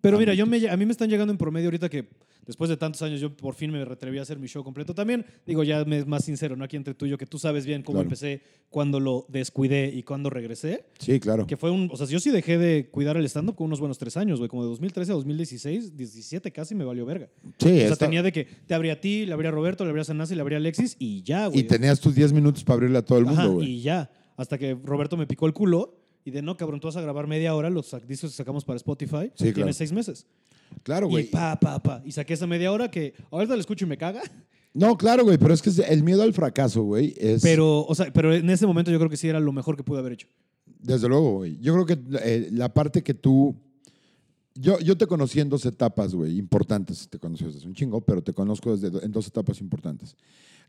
Pero 0.00 0.18
mira, 0.18 0.34
yo 0.34 0.46
me, 0.46 0.68
a 0.68 0.76
mí 0.76 0.84
me 0.84 0.92
están 0.92 1.08
llegando 1.08 1.32
en 1.32 1.38
promedio 1.38 1.68
ahorita 1.68 1.88
que 1.88 2.06
después 2.46 2.68
de 2.70 2.76
tantos 2.76 3.02
años 3.02 3.20
yo 3.20 3.36
por 3.36 3.54
fin 3.54 3.70
me 3.70 3.82
atreví 3.82 4.18
a 4.18 4.22
hacer 4.22 4.38
mi 4.38 4.46
show 4.46 4.62
completo. 4.64 4.94
También, 4.94 5.24
digo, 5.46 5.62
ya 5.64 5.84
me 5.84 5.98
es 5.98 6.06
más 6.06 6.24
sincero, 6.24 6.56
¿no? 6.56 6.64
Aquí 6.64 6.76
entre 6.76 6.94
tú 6.94 7.06
y 7.06 7.10
yo, 7.10 7.18
que 7.18 7.26
tú 7.26 7.38
sabes 7.38 7.66
bien 7.66 7.82
cómo 7.82 7.96
Claro. 7.96 8.06
empecé, 8.06 8.42
cuando 8.70 9.00
lo 9.00 9.26
descuidé 9.28 9.90
y 9.94 10.02
cuando 10.02 10.30
regresé. 10.30 10.86
Sí, 10.98 11.20
claro. 11.20 11.46
Que 11.46 11.56
fue 11.56 11.70
un. 11.70 11.88
O 11.92 11.96
sea, 11.96 12.06
yo 12.06 12.18
sí 12.20 12.30
dejé 12.30 12.58
de 12.58 12.88
cuidar 12.90 13.16
el 13.16 13.24
stand-up 13.26 13.54
con 13.56 13.66
unos 13.66 13.80
buenos 13.80 13.98
tres 13.98 14.16
años, 14.16 14.38
güey. 14.38 14.48
Como 14.48 14.62
de 14.64 14.68
2013 14.70 15.12
a 15.12 15.14
2016, 15.14 15.96
17 15.96 16.50
casi 16.52 16.74
me 16.74 16.84
valió 16.84 17.04
verga. 17.06 17.28
Sí, 17.58 17.68
o 17.82 17.86
sea, 17.88 17.96
tenía 17.96 18.22
de 18.22 18.32
que 18.32 18.44
te 18.66 18.74
abría 18.74 18.94
a 18.94 19.00
ti, 19.00 19.26
le 19.26 19.32
abría 19.32 19.50
a 19.50 19.52
Roberto, 19.52 19.84
le 19.84 19.90
abría 19.90 20.02
a 20.02 20.04
Sanasi, 20.04 20.34
le 20.34 20.40
abría 20.40 20.58
a 20.58 20.60
Alexis 20.60 20.96
y 20.98 21.22
ya, 21.22 21.46
güey. 21.46 21.60
y 21.60 21.62
tenías 21.64 22.00
tus 22.00 22.14
10 22.14 22.32
minutos 22.32 22.64
para 22.64 22.74
abrirle 22.76 22.98
a 22.98 23.02
todo 23.04 23.18
el 23.18 23.28
Ajá, 23.28 23.42
mundo, 23.42 23.54
güey. 23.56 23.68
y 23.70 23.82
ya. 23.82 24.10
Hasta 24.36 24.58
que 24.58 24.74
Roberto 24.82 25.16
me 25.16 25.26
picó 25.26 25.46
el 25.46 25.52
culo 25.52 26.00
y 26.24 26.30
de 26.30 26.42
no, 26.42 26.56
cabrón, 26.56 26.80
tú 26.80 26.88
vas 26.88 26.96
a 26.96 27.00
grabar 27.02 27.26
media 27.26 27.54
hora 27.54 27.70
los 27.70 27.94
discos 28.08 28.30
que 28.30 28.36
sacamos 28.36 28.64
para 28.64 28.76
Spotify. 28.78 29.30
Sí, 29.34 29.44
claro. 29.44 29.54
Tienes 29.54 29.76
seis 29.76 29.92
meses. 29.92 30.26
Claro, 30.82 31.06
Y 31.08 31.10
güey. 31.10 31.30
pa, 31.30 31.58
pa, 31.58 31.82
pa. 31.82 32.02
Y 32.04 32.12
saqué 32.12 32.34
esa 32.34 32.46
media 32.46 32.70
hora 32.72 32.90
que 32.90 33.14
ahorita 33.30 33.54
la 33.54 33.60
escucho 33.60 33.84
y 33.84 33.88
me 33.88 33.96
caga. 33.96 34.22
No, 34.74 34.96
claro, 34.96 35.24
güey, 35.24 35.38
pero 35.38 35.54
es 35.54 35.62
que 35.62 35.70
el 35.88 36.02
miedo 36.02 36.22
al 36.22 36.32
fracaso, 36.34 36.82
güey, 36.82 37.14
es. 37.16 37.42
Pero, 37.42 37.84
o 37.86 37.94
sea, 37.94 38.12
pero 38.12 38.34
en 38.34 38.50
ese 38.50 38.66
momento 38.66 38.90
yo 38.90 38.98
creo 38.98 39.08
que 39.08 39.16
sí 39.16 39.28
era 39.28 39.38
lo 39.40 39.52
mejor 39.52 39.76
que 39.76 39.84
pude 39.84 40.00
haber 40.00 40.12
hecho. 40.12 40.26
Desde 40.80 41.08
luego, 41.08 41.34
güey. 41.36 41.58
Yo 41.60 41.72
creo 41.74 41.86
que 41.86 41.98
eh, 42.22 42.48
la 42.52 42.72
parte 42.74 43.02
que 43.02 43.14
tú. 43.14 43.54
Yo, 44.56 44.78
yo 44.80 44.96
te 44.96 45.06
conocí 45.06 45.40
en 45.40 45.48
dos 45.48 45.64
etapas, 45.66 46.14
güey, 46.14 46.38
importantes. 46.38 47.08
Te 47.08 47.18
conocí 47.18 47.44
desde 47.44 47.66
un 47.66 47.74
chingo, 47.74 48.00
pero 48.00 48.22
te 48.22 48.32
conozco 48.32 48.72
desde 48.76 48.90
do- 48.90 49.02
en 49.02 49.10
dos 49.10 49.26
etapas 49.26 49.60
importantes. 49.60 50.16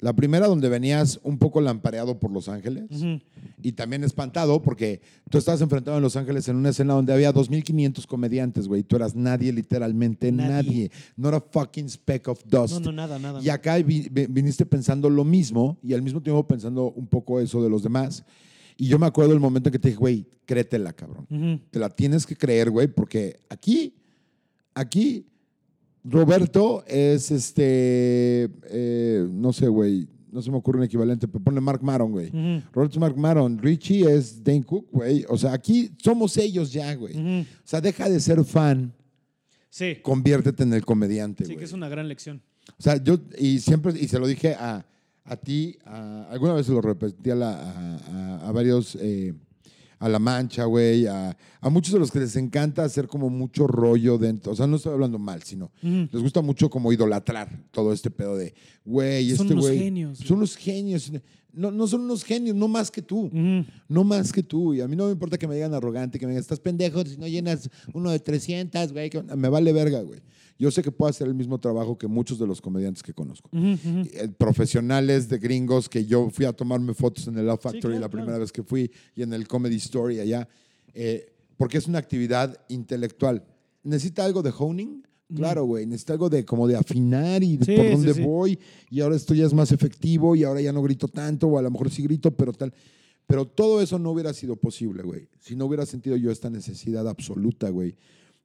La 0.02 0.14
primera, 0.14 0.48
donde 0.48 0.68
venías 0.70 1.20
un 1.24 1.38
poco 1.38 1.62
lampareado 1.62 2.20
por 2.20 2.30
Los 2.32 2.50
Ángeles 2.50 2.84
Ujú. 2.92 3.22
y 3.64 3.72
también 3.72 4.04
espantado 4.04 4.62
porque 4.62 5.02
tú 5.30 5.38
estabas 5.38 5.62
enfrentado 5.62 5.98
en 5.98 6.04
Los 6.04 6.16
Ángeles 6.18 6.48
en 6.50 6.58
una 6.58 6.70
escena 6.70 6.94
donde 6.94 7.14
había 7.14 7.34
2.500 7.34 8.06
comediantes, 8.06 8.68
güey. 8.68 8.82
y 8.82 8.84
Tú 8.84 8.98
eras 8.98 9.16
nadie, 9.16 9.52
literalmente 9.54 10.32
nadie. 10.32 10.52
Nadie. 10.54 10.92
No 11.16 11.30
era 11.30 11.40
fucking 11.42 11.90
speck 11.90 12.28
of 12.28 12.42
dust. 12.46 12.74
No, 12.76 12.80
no, 12.82 12.92
nada, 12.92 13.18
nada. 13.20 13.42
Y 13.42 13.50
acá 13.50 13.78
vi- 13.78 14.10
vi- 14.12 14.28
viniste 14.28 14.66
pensando 14.66 15.10
lo 15.10 15.24
mismo 15.24 15.78
y 15.82 15.94
al 15.94 16.02
mismo 16.02 16.22
tiempo 16.22 16.46
pensando 16.46 16.92
un 16.92 17.08
poco 17.08 17.40
eso 17.40 17.64
de 17.64 17.70
los 17.70 17.82
demás. 17.82 18.24
Y 18.78 18.88
yo 18.88 19.00
me 19.00 19.06
acuerdo 19.08 19.32
el 19.34 19.40
momento 19.40 19.70
en 19.70 19.72
que 19.72 19.80
te 19.80 19.88
dije, 19.88 19.98
güey, 20.00 20.28
créetela, 20.46 20.92
cabrón. 20.92 21.62
Te 21.72 21.80
la 21.80 21.90
tienes 21.90 22.26
que 22.26 22.36
creer, 22.36 22.70
güey, 22.70 22.88
porque 22.90 23.40
aquí, 23.50 23.96
aquí, 24.74 25.26
Roberto 26.08 26.84
es 26.88 27.32
este, 27.32 28.50
eh, 28.70 29.28
no 29.32 29.52
sé, 29.54 29.68
güey, 29.68 30.08
no 30.32 30.42
se 30.42 30.52
me 30.52 30.58
ocurre 30.58 30.80
un 30.80 30.84
equivalente, 30.86 31.28
pero 31.28 31.44
ponle 31.44 31.62
Mark 31.62 31.82
Maron, 31.82 32.12
güey. 32.12 32.28
Ujú. 32.28 32.64
Roberto 32.74 32.94
es 32.96 33.00
Mark 33.00 33.18
Maron, 33.18 33.58
Richie 33.58 34.04
es 34.14 34.44
Dane 34.44 34.64
Cook, 34.64 34.88
güey. 34.92 35.26
O 35.30 35.38
sea, 35.38 35.54
aquí 35.54 35.90
somos 36.04 36.36
ellos 36.38 36.72
ya, 36.74 36.94
güey. 36.96 37.42
O 37.42 37.46
sea, 37.64 37.82
deja 37.82 38.10
de 38.10 38.20
ser 38.20 38.44
fan 38.44 38.94
Sí. 39.70 39.98
conviértete 40.02 40.64
en 40.64 40.74
el 40.74 40.86
comediante, 40.86 41.46
Sí, 41.46 41.56
que 41.58 41.64
es 41.66 41.74
una 41.74 41.90
gran 41.90 42.08
lección. 42.08 42.42
O 42.78 42.82
sea, 42.82 43.02
yo, 43.04 43.18
y 43.38 43.60
siempre, 43.60 43.94
y 44.00 44.08
se 44.08 44.20
lo 44.20 44.28
dije 44.28 44.54
a, 44.54 44.86
a 45.24 45.36
ti, 45.38 45.78
a- 45.86 46.28
alguna 46.30 46.54
vez 46.54 46.66
se 46.66 46.72
lo 46.72 46.82
repetí 46.82 47.30
a, 47.32 47.36
la- 47.36 47.60
a, 47.62 47.96
a- 47.98 48.48
a 48.48 48.52
varios, 48.52 48.98
eh, 49.02 49.34
a 50.06 50.10
La 50.10 50.20
Mancha, 50.20 50.66
güey, 50.66 51.08
a, 51.08 51.36
a 51.62 51.70
muchos 51.70 51.94
de 51.94 52.00
los 52.00 52.12
que 52.12 52.20
les 52.20 52.36
encanta 52.36 52.84
hacer 52.84 53.08
como 53.08 53.30
mucho 53.30 53.66
rollo 53.68 54.18
dentro. 54.18 54.52
O 54.52 54.56
sea, 54.56 54.68
no 54.68 54.76
estoy 54.76 54.94
hablando 54.94 55.18
mal, 55.20 55.42
sino 55.44 55.72
les 55.82 56.22
gusta 56.22 56.42
mucho 56.42 56.70
como 56.70 56.92
idolatrar 56.94 57.64
todo 57.72 57.92
este 57.92 58.12
pedo 58.12 58.38
de, 58.38 58.54
güey, 58.86 59.30
Son 59.36 59.46
este 59.48 59.54
unos 59.54 59.66
güey. 59.66 59.80
genios. 59.80 60.18
Son 60.20 60.38
unos 60.38 60.56
genios. 60.56 61.12
No, 61.52 61.72
no 61.72 61.88
son 61.88 62.02
unos 62.02 62.24
genios, 62.26 62.54
no 62.56 62.68
más 62.68 62.92
que 62.92 63.02
tú. 63.02 63.32
No 63.88 64.04
más 64.04 64.34
que 64.34 64.44
tú. 64.44 64.74
Y 64.74 64.82
a 64.82 64.88
mí 64.90 64.96
no 64.98 65.06
me 65.06 65.14
importa 65.14 65.38
que 65.38 65.48
me 65.48 65.56
digan 65.56 65.74
arrogante, 65.74 66.20
que 66.20 66.26
me 66.26 66.34
digan, 66.34 66.42
estás 66.42 66.60
pendejo 66.60 67.04
si 67.06 67.16
no 67.18 67.28
llenas 67.28 67.70
uno 67.94 68.12
de 68.12 68.20
300, 68.20 68.92
güey. 68.92 69.10
que- 69.10 69.24
Me 69.24 69.48
vale 69.50 69.72
verga, 69.72 70.02
güey. 70.02 70.20
Yo 70.58 70.72
sé 70.72 70.82
que 70.82 70.92
puedo 70.92 71.10
hacer 71.10 71.28
el 71.28 71.34
mismo 71.34 71.60
trabajo 71.60 71.98
que 71.98 72.08
muchos 72.08 72.40
de 72.40 72.48
los 72.48 72.62
comediantes 72.62 73.04
que 73.04 73.14
conozco. 73.14 73.50
Eh, 73.54 74.30
Profesionales 74.38 75.28
de 75.28 75.38
gringos 75.38 75.90
que 75.90 76.06
yo 76.06 76.30
fui 76.30 76.46
a 76.46 76.54
tomarme 76.54 76.94
fotos 76.94 77.28
en 77.28 77.38
el 77.38 77.46
Love 77.46 77.62
Factory 77.62 77.82
claro, 77.82 78.00
la 78.00 78.10
primera 78.10 78.32
claro. 78.32 78.42
vez 78.42 78.52
que 78.52 78.64
fui 78.64 78.90
y 79.16 79.22
en 79.24 79.34
el 79.34 79.48
Comedy 79.48 79.76
Story 79.76 80.20
allá, 80.20 80.48
eh, 80.94 81.26
porque 81.58 81.78
es 81.78 81.88
una 81.88 82.00
actividad 82.00 82.58
intelectual. 82.70 83.44
¿Necesita 83.84 84.24
algo 84.24 84.42
de 84.42 84.52
honing? 84.58 85.04
Claro, 85.36 85.66
güey. 85.66 85.86
Necesita 85.86 86.14
algo 86.14 86.30
de 86.30 86.46
como 86.46 86.68
de 86.68 86.76
afinar 86.76 87.44
y 87.44 87.58
Sí, 87.62 87.76
por 87.76 87.92
dónde 87.92 88.14
sí. 88.14 88.22
voy 88.24 88.60
y 88.90 89.02
ahora 89.02 89.16
esto 89.16 89.34
ya 89.34 89.46
es 89.46 89.54
más 89.54 89.72
efectivo 89.72 90.36
y 90.36 90.44
ahora 90.44 90.62
ya 90.62 90.72
no 90.72 90.82
grito 90.84 91.08
tanto 91.08 91.48
o 91.48 91.58
a 91.58 91.62
lo 91.62 91.72
mejor 91.72 91.90
sí 91.90 92.04
grito, 92.04 92.32
pero 92.32 92.54
tal. 92.54 92.74
Pero 93.28 93.46
todo 93.46 93.82
eso 93.82 93.98
no 94.00 94.12
hubiera 94.12 94.34
sido 94.34 94.56
posible, 94.56 95.04
güey. 95.04 95.28
Si 95.40 95.56
no 95.56 95.66
hubiera 95.66 95.86
sentido 95.86 96.16
yo 96.16 96.32
esta 96.32 96.50
necesidad 96.50 97.08
absoluta, 97.10 97.70
güey, 97.70 97.96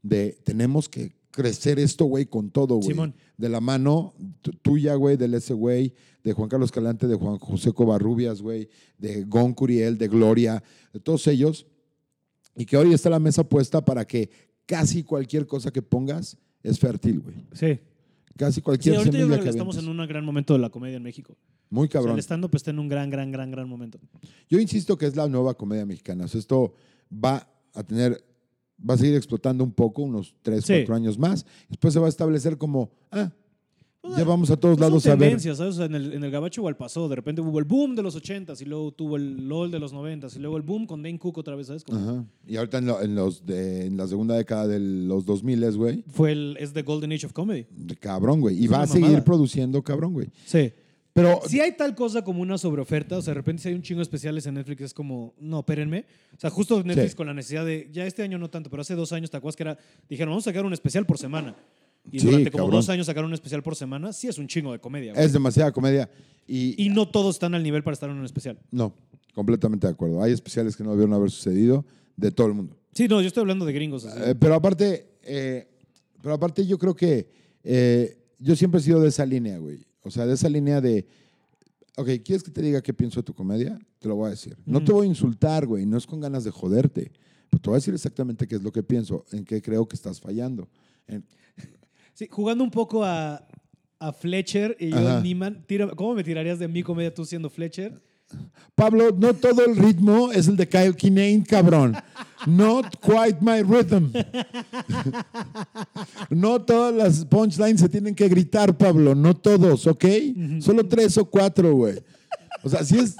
de 0.02 0.38
tenemos 0.42 0.88
que 0.88 1.19
crecer 1.30 1.78
esto, 1.78 2.04
güey, 2.06 2.26
con 2.26 2.50
todo, 2.50 2.76
güey. 2.76 2.88
Simón. 2.88 3.14
De 3.36 3.48
la 3.48 3.60
mano 3.60 4.14
tu- 4.42 4.52
tuya, 4.52 4.94
güey, 4.94 5.16
del 5.16 5.34
ese 5.34 5.54
güey, 5.54 5.94
de 6.24 6.32
Juan 6.32 6.48
Carlos 6.48 6.70
Calante, 6.72 7.06
de 7.06 7.14
Juan 7.14 7.38
José 7.38 7.72
Covarrubias, 7.72 8.42
güey, 8.42 8.68
de 8.98 9.24
Gon 9.24 9.54
Curiel, 9.54 9.96
de 9.96 10.08
Gloria, 10.08 10.62
de 10.92 11.00
todos 11.00 11.26
ellos. 11.28 11.66
Y 12.56 12.66
que 12.66 12.76
hoy 12.76 12.92
está 12.92 13.08
la 13.10 13.20
mesa 13.20 13.48
puesta 13.48 13.84
para 13.84 14.04
que 14.06 14.30
casi 14.66 15.02
cualquier 15.04 15.46
cosa 15.46 15.70
que 15.70 15.82
pongas 15.82 16.36
es 16.62 16.78
fértil, 16.78 17.20
güey. 17.20 17.36
Sí. 17.52 17.78
Casi 18.36 18.56
Sí, 18.56 18.60
cualquier 18.62 18.96
ahorita 18.96 19.18
yo 19.18 19.26
creo 19.26 19.38
que 19.38 19.44
que 19.44 19.50
estamos 19.50 19.76
en 19.78 19.88
un 19.88 19.96
gran 20.06 20.24
momento 20.24 20.52
de 20.54 20.60
la 20.60 20.70
comedia 20.70 20.96
en 20.96 21.02
México. 21.02 21.36
Muy 21.68 21.86
O 21.86 21.90
sea, 21.90 22.00
cabrón. 22.00 22.16
el 22.16 22.20
stand-up 22.22 22.50
está 22.54 22.70
en 22.70 22.78
un 22.80 22.88
gran, 22.88 23.08
gran, 23.10 23.30
gran, 23.30 23.50
gran 23.50 23.68
momento. 23.68 23.98
Yo 24.48 24.58
insisto 24.58 24.96
que 24.98 25.06
es 25.06 25.14
la 25.14 25.28
nueva 25.28 25.54
comedia 25.54 25.86
mexicana. 25.86 26.24
O 26.24 26.28
sea, 26.28 26.40
esto 26.40 26.74
va 27.12 27.48
a 27.74 27.82
tener, 27.84 28.22
va 28.88 28.94
a 28.94 28.98
seguir 28.98 29.14
explotando 29.14 29.64
un 29.64 29.72
poco, 29.72 30.02
unos 30.02 30.34
3, 30.42 30.64
Sí. 30.64 30.72
4 30.78 30.94
años 30.94 31.18
más. 31.18 31.44
Después 31.68 31.92
se 31.94 32.00
va 32.00 32.06
a 32.06 32.08
establecer 32.08 32.56
como, 32.58 32.90
ah, 33.10 33.30
Pues, 34.02 34.16
ya 34.16 34.24
vamos 34.24 34.50
a 34.50 34.56
todos 34.56 34.80
lados 34.80 35.06
a 35.06 35.10
ver. 35.10 35.18
tendencias, 35.18 35.58
¿sabes? 35.58 35.78
En, 35.78 35.94
el, 35.94 36.14
en 36.14 36.24
el 36.24 36.30
Gabacho 36.30 36.62
igual 36.62 36.74
pasó. 36.76 37.06
De 37.08 37.16
repente 37.16 37.42
hubo 37.42 37.58
el 37.58 37.66
boom 37.66 37.94
de 37.94 38.02
los 38.02 38.16
80s 38.16 38.62
y 38.62 38.64
luego 38.64 38.92
tuvo 38.92 39.16
el 39.16 39.46
LOL 39.46 39.70
de 39.70 39.78
los 39.78 39.92
90s 39.92 40.36
y 40.36 40.38
luego 40.38 40.56
el 40.56 40.62
boom 40.62 40.86
con 40.86 41.02
Dane 41.02 41.18
Cook 41.18 41.36
otra 41.36 41.54
vez, 41.54 41.66
¿sabes? 41.66 41.84
Ajá. 41.92 42.24
Y 42.46 42.56
ahorita 42.56 42.78
en, 42.78 42.86
lo- 42.86 43.02
en 43.02 43.14
los 43.14 43.44
de, 43.44 43.84
en 43.86 43.98
la 43.98 44.06
segunda 44.08 44.36
década 44.36 44.66
de 44.66 44.80
los 44.80 45.26
2000, 45.26 45.76
güey, 45.76 46.02
Fue 46.08 46.32
el, 46.32 46.56
es 46.58 46.72
The 46.72 46.80
Golden 46.82 47.12
Age 47.12 47.26
of 47.26 47.34
Comedy. 47.34 47.66
de 47.76 47.94
cabrón, 47.96 48.40
güey. 48.40 48.58
Y 48.58 48.64
Es 48.64 48.72
va 48.72 48.82
a 48.82 48.86
seguir 48.86 49.02
mamada. 49.08 49.24
produciendo 49.24 49.82
cabrón, 49.82 50.14
güey. 50.14 50.28
Sí. 50.46 50.72
Pero 51.12 51.40
Si 51.46 51.60
hay 51.60 51.72
tal 51.76 51.94
cosa 51.94 52.22
como 52.22 52.40
una 52.40 52.56
sobreoferta, 52.56 53.18
o 53.18 53.22
sea, 53.22 53.32
de 53.32 53.36
repente 53.40 53.62
si 53.62 53.68
hay 53.68 53.74
un 53.74 53.82
chingo 53.82 53.98
de 53.98 54.04
especiales 54.04 54.46
en 54.46 54.54
Netflix, 54.54 54.80
es 54.82 54.94
como, 54.94 55.34
no, 55.40 55.60
espérenme. 55.60 56.04
O 56.36 56.40
sea, 56.40 56.50
justo 56.50 56.82
Netflix 56.84 57.10
Sí. 57.12 57.16
con 57.16 57.26
la 57.26 57.34
necesidad 57.34 57.64
de, 57.66 57.88
ya 57.92 58.06
este 58.06 58.22
año 58.22 58.38
no 58.38 58.48
tanto, 58.48 58.70
pero 58.70 58.82
hace 58.82 58.94
dos 58.94 59.12
años, 59.12 59.30
¿te 59.30 59.36
acuerdas 59.36 59.56
que 59.56 59.62
era, 59.64 59.78
dijeron, 60.08 60.30
vamos 60.32 60.46
a 60.46 60.50
sacar 60.50 60.64
un 60.64 60.72
especial 60.72 61.04
por 61.06 61.18
semana? 61.18 61.56
Y 62.10 62.20
Sí, 62.20 62.26
durante 62.26 62.50
como 62.50 62.64
cabrón. 62.64 62.78
dos 62.78 62.88
años 62.88 63.06
sacaron 63.06 63.28
un 63.28 63.34
especial 63.34 63.62
por 63.62 63.74
semana, 63.76 64.12
sí 64.12 64.28
es 64.28 64.38
un 64.38 64.46
chingo 64.46 64.72
de 64.72 64.78
comedia. 64.78 65.12
güey. 65.12 65.24
es 65.24 65.32
demasiada 65.32 65.72
comedia. 65.72 66.08
Y, 66.46 66.82
Y 66.82 66.88
no 66.90 67.08
todos 67.08 67.36
están 67.36 67.54
al 67.54 67.62
nivel 67.62 67.82
para 67.82 67.92
estar 67.94 68.08
en 68.08 68.16
un 68.16 68.24
especial. 68.24 68.58
no, 68.70 68.94
completamente 69.34 69.86
de 69.86 69.92
acuerdo. 69.92 70.22
Hay 70.22 70.32
especiales 70.32 70.76
que 70.76 70.82
no 70.84 70.90
debieron 70.90 71.12
haber 71.14 71.30
sucedido 71.30 71.84
de 72.16 72.30
todo 72.30 72.46
el 72.46 72.54
mundo. 72.54 72.76
Sí, 72.94 73.06
no, 73.08 73.20
yo 73.20 73.26
estoy 73.28 73.42
hablando 73.42 73.64
de 73.66 73.72
gringos. 73.72 74.04
Eh, 74.04 74.34
pero 74.38 74.54
aparte, 74.54 75.08
eh, 75.22 75.68
pero 76.22 76.34
aparte 76.34 76.66
yo 76.66 76.78
creo 76.78 76.94
que 76.94 77.28
eh, 77.62 78.16
yo 78.38 78.56
siempre 78.56 78.80
he 78.80 78.82
sido 78.82 79.00
de 79.00 79.08
esa 79.08 79.24
línea, 79.26 79.58
güey. 79.58 79.78
O 80.02 80.10
sea, 80.10 80.26
de 80.26 80.34
esa 80.34 80.48
línea 80.48 80.80
de, 80.80 81.06
ok, 81.96 82.08
¿quieres 82.24 82.42
que 82.42 82.50
te 82.50 82.62
diga 82.62 82.82
qué 82.82 82.94
pienso 82.94 83.20
de 83.20 83.24
tu 83.24 83.34
comedia? 83.34 83.78
Te 83.98 84.08
lo 84.08 84.16
voy 84.16 84.28
a 84.28 84.30
decir. 84.30 84.56
No 84.64 84.82
te 84.82 84.92
voy 84.92 85.06
a 85.06 85.08
insultar, 85.10 85.66
güey. 85.66 85.84
No 85.86 85.96
es 85.98 86.06
con 86.06 86.20
ganas 86.20 86.44
de 86.44 86.50
joderte. 86.50 87.12
Pero 87.50 87.60
te 87.60 87.68
voy 87.70 87.74
a 87.76 87.78
decir 87.78 87.94
exactamente 87.94 88.46
qué 88.46 88.56
es 88.56 88.62
lo 88.62 88.70
que 88.72 88.82
pienso, 88.82 89.24
en 89.32 89.44
qué 89.44 89.60
creo 89.60 89.86
que 89.88 89.96
estás 89.96 90.20
fallando. 90.20 90.68
En- 91.06 91.24
Sí, 92.14 92.28
jugando 92.30 92.62
un 92.64 92.70
poco 92.70 93.02
a, 93.04 93.46
a 93.98 94.12
Fletcher 94.12 94.76
y 94.78 94.90
yo 94.90 94.98
Ajá. 94.98 95.20
Niman, 95.22 95.64
¿cómo 95.96 96.14
me 96.14 96.22
tirarías 96.22 96.58
de 96.58 96.68
mi 96.68 96.82
comedia 96.82 97.14
tú 97.14 97.24
siendo 97.24 97.48
Fletcher? 97.48 98.02
Pablo, 98.74 99.10
no 99.16 99.34
todo 99.34 99.64
el 99.66 99.76
ritmo 99.76 100.32
es 100.32 100.48
el 100.48 100.56
de 100.56 100.66
Kyle 100.68 100.94
Kinane, 100.96 101.44
cabrón. 101.46 101.96
Not 102.46 102.86
quite 103.02 103.36
my 103.42 103.62
rhythm. 103.62 104.10
No 106.30 106.60
todas 106.62 106.94
las 106.94 107.24
punchlines 107.26 107.80
se 107.80 107.88
tienen 107.88 108.14
que 108.14 108.28
gritar, 108.28 108.76
Pablo. 108.76 109.14
No 109.14 109.36
todos, 109.36 109.86
¿ok? 109.86 110.04
Solo 110.60 110.86
tres 110.86 111.18
o 111.18 111.24
cuatro, 111.26 111.74
güey. 111.74 112.02
O 112.62 112.68
sea, 112.68 112.82
si 112.84 112.98
es. 112.98 113.16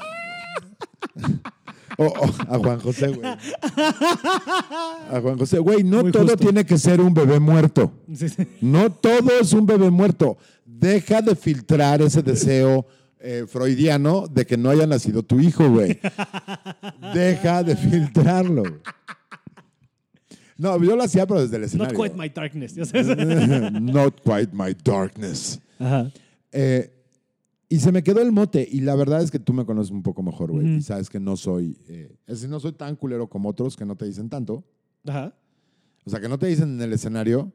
O- 1.99 2.05
o, 2.07 2.25
a 2.49 2.59
Juan 2.59 2.81
José, 2.81 3.09
güey. 3.09 3.27
A 3.29 5.21
Juan 5.21 5.39
José, 5.39 5.59
güey, 5.59 5.85
no 5.85 6.03
Muy 6.03 6.13
todo 6.13 6.23
justo. 6.23 6.39
tiene 6.39 6.65
que 6.65 6.79
ser 6.79 7.01
un 7.01 7.13
bebé 7.13 7.39
muerto. 7.41 7.93
Sí, 8.15 8.29
sí. 8.31 8.47
No 8.63 8.91
todo 8.91 9.39
es 9.39 9.53
un 9.53 9.67
bebé 9.67 9.91
muerto. 9.91 10.39
Deja 10.65 11.21
de 11.21 11.35
filtrar 11.37 12.01
ese 12.01 12.23
deseo 12.23 12.87
eh, 13.21 13.45
freudiano 13.47 14.27
de 14.27 14.47
que 14.47 14.57
no 14.57 14.71
haya 14.71 14.87
nacido 14.87 15.23
tu 15.23 15.39
hijo, 15.41 15.69
güey. 15.71 15.99
Deja 17.15 17.63
de 17.63 17.77
filtrarlo. 17.77 18.63
güey. 18.63 18.81
No, 20.57 20.83
yo 20.83 20.95
lo 20.95 21.03
hacía, 21.03 21.27
pero 21.27 21.41
desde 21.41 21.57
el 21.57 21.63
Not 21.63 21.69
escenario. 21.69 21.99
quite 21.99 22.17
my 22.17 22.29
darkness. 22.29 22.77
Not 23.81 24.21
quite 24.23 24.51
my 24.53 24.77
darkness. 24.85 25.59
Ajá. 25.79 26.11
Eh, 26.53 26.93
y 27.69 27.79
se 27.81 27.93
me 27.93 28.03
quedó 28.03 28.21
el 28.21 28.31
mote. 28.33 28.69
Y 28.71 28.81
la 28.81 28.95
verdad 28.95 29.23
es 29.23 29.31
que 29.31 29.39
tú 29.39 29.53
me 29.55 29.65
conoces 29.65 29.91
un 29.91 30.03
poco 30.03 30.23
mejor, 30.23 30.51
güey. 30.53 30.77
Y 30.77 30.83
sabes 30.83 31.09
que 31.09 31.19
no 31.21 31.37
soy. 31.37 31.79
eh, 31.89 32.15
es 32.27 32.37
decir, 32.37 32.51
no 32.51 32.61
soy 32.61 32.73
tan 32.73 32.97
culero 32.97 33.27
como 33.29 33.49
otros 33.49 33.77
que 33.77 33.87
no 33.87 33.97
te 33.97 34.05
dicen 34.05 34.29
tanto. 34.29 34.65
Ajá. 35.07 35.35
O 36.05 36.11
sea, 36.11 36.21
que 36.21 36.29
no 36.29 36.39
te 36.39 36.47
dicen 36.47 36.75
en 36.75 36.83
el 36.83 36.93
escenario, 36.93 37.53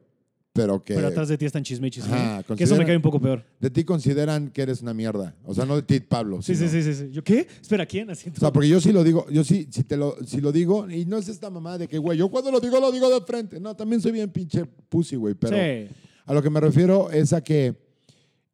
pero 0.56 0.82
que. 0.82 0.94
Pero 0.94 1.06
atrás 1.08 1.28
de 1.28 1.38
ti 1.38 1.44
están 1.44 1.62
chisme 1.62 1.88
y 1.88 1.90
chisme. 1.90 2.12
Ajá, 2.12 2.42
Que 2.56 2.64
eso 2.64 2.74
me 2.76 2.84
cae 2.84 2.96
un 2.96 3.02
poco 3.02 3.20
peor. 3.20 3.44
De 3.60 3.70
ti 3.70 3.84
consideran 3.84 4.50
que 4.50 4.62
eres 4.62 4.82
una 4.82 4.94
mierda. 4.94 5.34
O 5.44 5.54
sea, 5.54 5.64
no 5.66 5.76
de 5.76 5.82
ti, 5.82 6.00
Pablo. 6.00 6.42
Sí, 6.42 6.54
sí, 6.56 6.68
sí, 6.68 6.82
sí, 6.82 6.94
sí. 6.94 7.10
¿Yo 7.12 7.22
qué? 7.22 7.46
Espera, 7.60 7.86
¿quién? 7.86 8.10
Así 8.10 8.30
O 8.34 8.40
sea, 8.40 8.52
porque 8.52 8.68
yo 8.68 8.80
sí 8.80 8.90
lo 8.92 9.04
digo, 9.04 9.26
yo 9.30 9.44
sí, 9.44 9.68
si 9.70 9.84
te 9.84 9.96
lo, 9.96 10.16
si 10.26 10.40
lo 10.40 10.50
digo, 10.50 10.90
y 10.90 11.04
no 11.06 11.18
es 11.18 11.28
esta 11.28 11.50
mamá 11.50 11.78
de 11.78 11.86
que, 11.86 11.98
güey, 11.98 12.18
yo 12.18 12.28
cuando 12.30 12.50
lo 12.50 12.58
digo, 12.60 12.80
lo 12.80 12.90
digo 12.90 13.08
de 13.10 13.24
frente. 13.24 13.60
No, 13.60 13.76
también 13.76 14.00
soy 14.00 14.12
bien 14.12 14.30
pinche 14.30 14.64
pussy, 14.88 15.16
güey. 15.16 15.34
Pero 15.34 15.56
Sí. 15.56 15.94
a 16.24 16.34
lo 16.34 16.42
que 16.42 16.50
me 16.50 16.58
refiero 16.60 17.10
es 17.10 17.32
a 17.32 17.42
que 17.42 17.74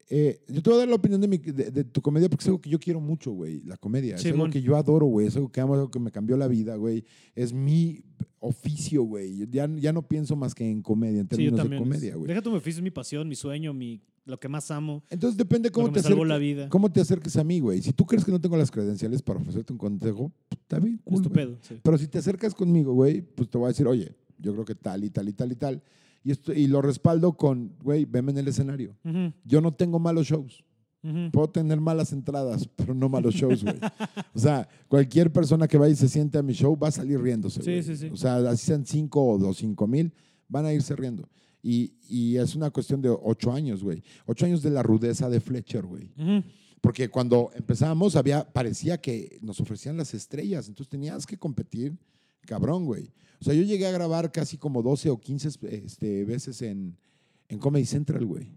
eh, 0.09 0.41
yo 0.49 0.63
te 0.63 0.71
voy 0.71 0.77
a 0.77 0.81
dar 0.81 0.89
la 0.89 0.95
opinión 0.97 1.21
de, 1.21 1.29
mi- 1.29 1.39
de- 1.39 1.71
de 1.71 1.85
tu 1.85 2.01
comedia 2.03 2.29
porque 2.29 2.43
es 2.43 2.49
algo 2.49 2.61
que 2.61 2.69
yo 2.71 2.79
quiero 2.79 3.01
mucho, 3.01 3.31
güey, 3.33 3.63
la 3.63 3.77
comedia. 3.77 4.17
Es 4.17 4.25
algo 4.27 4.37
Simón. 4.37 4.51
que 4.51 4.61
yo 4.63 4.77
adoro, 4.77 5.07
güey. 5.07 5.27
Es 5.27 5.37
algo 5.37 5.51
que 5.51 5.61
amo, 5.61 5.75
es 5.75 5.79
algo 5.79 5.91
que 5.91 5.99
me 6.01 6.11
cambió 6.11 6.37
la 6.37 6.49
vida, 6.49 6.77
güey. 6.77 7.05
Es 7.35 7.53
mi 7.53 8.03
oficio, 8.41 9.03
güey. 9.05 9.47
Ya, 9.51 9.69
ya 9.77 9.93
no 9.93 10.03
pienso 10.07 10.37
más 10.37 10.55
que 10.55 10.69
en 10.69 10.83
comedia, 10.83 11.21
en 11.21 11.29
Sí, 11.31 11.45
yo 11.45 11.55
términos 11.55 11.71
de 11.71 11.77
comedia, 11.79 12.17
güey. 12.17 12.29
Deja 12.29 12.43
tu 12.43 12.55
oficio, 12.55 12.81
es 12.81 12.83
mi 12.85 12.91
pasión, 12.91 13.29
mi 13.29 13.37
sueño, 13.37 13.73
mi, 13.73 14.03
lo 14.25 14.39
que 14.39 14.49
más 14.49 14.71
amo. 14.71 15.03
Entonces 15.11 15.37
depende 15.39 15.71
cómo 15.71 15.91
te, 15.93 16.01
acerques- 16.01 16.27
la 16.27 16.39
vida. 16.39 16.69
cómo 16.69 16.91
te 16.91 17.01
acerques 17.01 17.37
a 17.37 17.45
mí, 17.45 17.61
güey. 17.61 17.81
Si 17.83 17.93
tú 17.93 18.05
crees 18.05 18.25
que 18.25 18.33
no 18.33 18.41
tengo 18.41 18.57
las 18.57 18.71
credenciales 18.71 19.23
para 19.23 19.39
ofrecerte 19.41 19.73
un 19.73 19.79
consejo, 19.79 20.33
pues, 20.49 20.61
está 20.61 20.79
bien, 20.81 21.01
cool. 21.05 21.15
Estupendo. 21.17 21.59
Sí. 21.63 21.77
Pero 21.83 21.97
si 21.99 22.09
te 22.09 22.19
acercas 22.19 22.55
conmigo, 22.55 22.93
güey, 22.93 23.23
pues 23.23 23.49
te 23.49 23.57
voy 23.59 23.67
a 23.67 23.69
decir, 23.69 23.87
oye, 23.87 24.13
yo 24.39 24.53
creo 24.53 24.65
que 24.65 24.75
tal 24.75 25.05
y 25.05 25.11
tal 25.11 25.29
y 25.29 25.33
tal 25.33 25.53
y 25.53 25.57
tal. 25.57 25.83
Y, 26.25 26.31
esto, 26.31 26.53
y 26.53 26.67
lo 26.69 26.83
respaldo 26.83 27.33
con, 27.37 27.75
güey, 27.83 28.05
veme 28.05 28.31
en 28.33 28.39
el 28.39 28.49
escenario. 28.49 28.97
Ujú, 29.05 29.33
Yo 29.45 29.61
no 29.61 29.73
tengo 29.75 29.99
malos 29.99 30.27
shows. 30.29 30.65
ujú. 31.03 31.31
Puedo 31.33 31.51
tener 31.51 31.81
malas 31.81 32.13
entradas, 32.13 32.69
pero 32.77 32.95
no 32.95 33.09
malos 33.09 33.35
shows, 33.35 33.65
güey. 33.65 33.77
O 34.35 34.39
sea, 34.39 34.69
cualquier 34.89 35.33
persona 35.33 35.67
que 35.69 35.77
vaya 35.79 35.93
y 35.93 35.97
se 35.97 36.09
siente 36.09 36.39
a 36.39 36.43
mi 36.43 36.53
show 36.53 36.79
va 36.79 36.89
a 36.89 36.93
salir 36.93 37.21
riéndose, 37.21 37.61
Sí, 37.63 37.71
güey. 37.71 37.83
sí, 37.83 37.97
sí. 37.97 38.09
O 38.13 38.17
sea, 38.17 38.37
así 38.37 38.67
sean 38.67 38.87
cinco 38.87 39.25
o 39.27 39.37
dos, 39.39 39.57
cinco 39.59 39.87
mil, 39.87 40.13
van 40.49 40.65
a 40.67 40.73
irse 40.73 40.95
riendo. 40.97 41.29
Y, 41.63 41.95
y 42.09 42.37
es 42.37 42.55
una 42.57 42.71
cuestión 42.71 43.01
de 43.03 43.09
ocho 43.11 43.53
años, 43.53 43.83
güey. 43.85 44.03
Ocho 44.27 44.47
años 44.47 44.63
de 44.63 44.71
la 44.71 44.83
rudeza 44.83 45.29
de 45.29 45.41
Fletcher, 45.41 45.85
güey. 45.87 46.13
Ujú. 46.17 46.43
Porque 46.81 47.09
cuando 47.09 47.51
empezábamos 47.55 48.17
había, 48.17 48.45
parecía 48.53 49.01
que 49.01 49.39
nos 49.43 49.61
ofrecían 49.61 49.97
las 49.97 50.15
estrellas, 50.15 50.67
entonces 50.69 50.89
tenías 50.91 51.25
que 51.27 51.37
competir, 51.39 51.97
cabrón, 52.47 52.85
güey. 52.85 53.13
O 53.43 53.45
sea, 53.45 53.55
yo 53.55 53.63
llegué 53.65 53.87
a 53.87 53.91
grabar 53.91 54.31
casi 54.31 54.57
como 54.57 54.83
12 54.83 55.11
o 55.11 55.19
15 55.19 55.49
este, 55.71 56.25
veces 56.25 56.63
en, 56.63 56.97
en 57.49 57.59
Comedy 57.59 57.85
Central, 57.85 58.25
güey. 58.25 58.49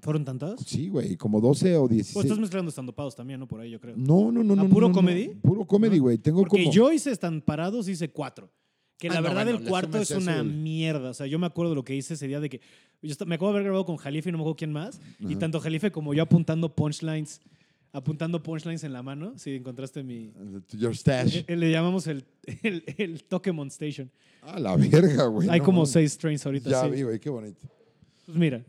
¿Fueron 0.00 0.24
tantas? 0.24 0.60
Sí, 0.66 0.88
güey, 0.88 1.16
como 1.16 1.40
12 1.40 1.76
o 1.76 1.86
16. 1.86 2.14
Pues 2.14 2.24
estás 2.26 2.38
mezclando 2.40 2.68
estandopados 2.68 3.14
también, 3.14 3.38
¿no? 3.38 3.46
Por 3.46 3.60
ahí, 3.60 3.70
yo 3.70 3.80
creo. 3.80 3.96
no, 3.96 4.32
no, 4.32 4.42
no, 4.42 4.54
¿A 4.54 4.56
no. 4.56 4.68
puro 4.68 4.88
no, 4.88 4.88
no, 4.88 4.94
comedy? 4.94 5.28
Puro 5.40 5.64
comedy, 5.66 5.98
güey. 5.98 6.18
Tengo 6.18 6.40
Porque 6.40 6.62
como... 6.64 6.72
yo 6.72 6.92
hice 6.92 7.12
están 7.12 7.40
parados, 7.40 7.88
hice 7.88 8.10
cuatro. 8.10 8.50
Que 8.98 9.06
Ah, 9.06 9.14
la 9.14 9.20
no, 9.20 9.28
verdad 9.28 9.44
bueno, 9.44 9.58
el 9.60 9.64
cuarto 9.68 9.98
es 9.98 10.10
una 10.10 10.40
el- 10.40 10.52
mierda. 10.52 11.10
O 11.10 11.14
sea, 11.14 11.26
yo 11.28 11.38
me 11.38 11.46
acuerdo 11.46 11.70
de 11.70 11.76
lo 11.76 11.84
que 11.84 11.94
hice 11.94 12.14
ese 12.14 12.26
día 12.26 12.40
de 12.40 12.48
que. 12.48 12.60
Yo 13.00 13.14
me 13.26 13.36
acuerdo 13.36 13.52
de 13.52 13.58
haber 13.58 13.64
grabado 13.66 13.84
con 13.84 13.96
Jalife 13.96 14.28
y 14.28 14.32
no 14.32 14.38
me 14.38 14.42
acuerdo 14.42 14.56
quién 14.56 14.72
más. 14.72 15.00
Y 15.20 15.36
tanto 15.36 15.60
Jalife 15.60 15.92
como 15.92 16.12
yo 16.14 16.24
apuntando 16.24 16.74
punchlines. 16.74 17.40
Apuntando 17.92 18.42
punchlines 18.42 18.84
en 18.84 18.92
la 18.92 19.02
mano. 19.02 19.32
Si 19.38 19.54
encontraste 19.54 20.02
mi. 20.02 20.32
Your 20.72 20.94
stash. 20.94 21.36
Eh, 21.38 21.44
eh, 21.48 21.56
Le 21.56 21.70
llamamos 21.70 22.06
el, 22.06 22.24
el, 22.62 22.84
el 22.98 23.24
Pokémon 23.28 23.68
Station. 23.68 24.10
Ah, 24.42 24.58
la 24.60 24.76
verga, 24.76 25.24
güey. 25.26 25.48
Hay 25.48 25.60
no 25.60 25.64
como 25.64 25.86
seis 25.86 26.16
trains 26.18 26.44
ahorita. 26.44 26.68
Ya 26.70 26.84
sí. 26.84 26.90
vi, 26.90 27.02
güey, 27.02 27.18
qué 27.18 27.30
bonito. 27.30 27.66
Pues 28.26 28.36
mira, 28.36 28.62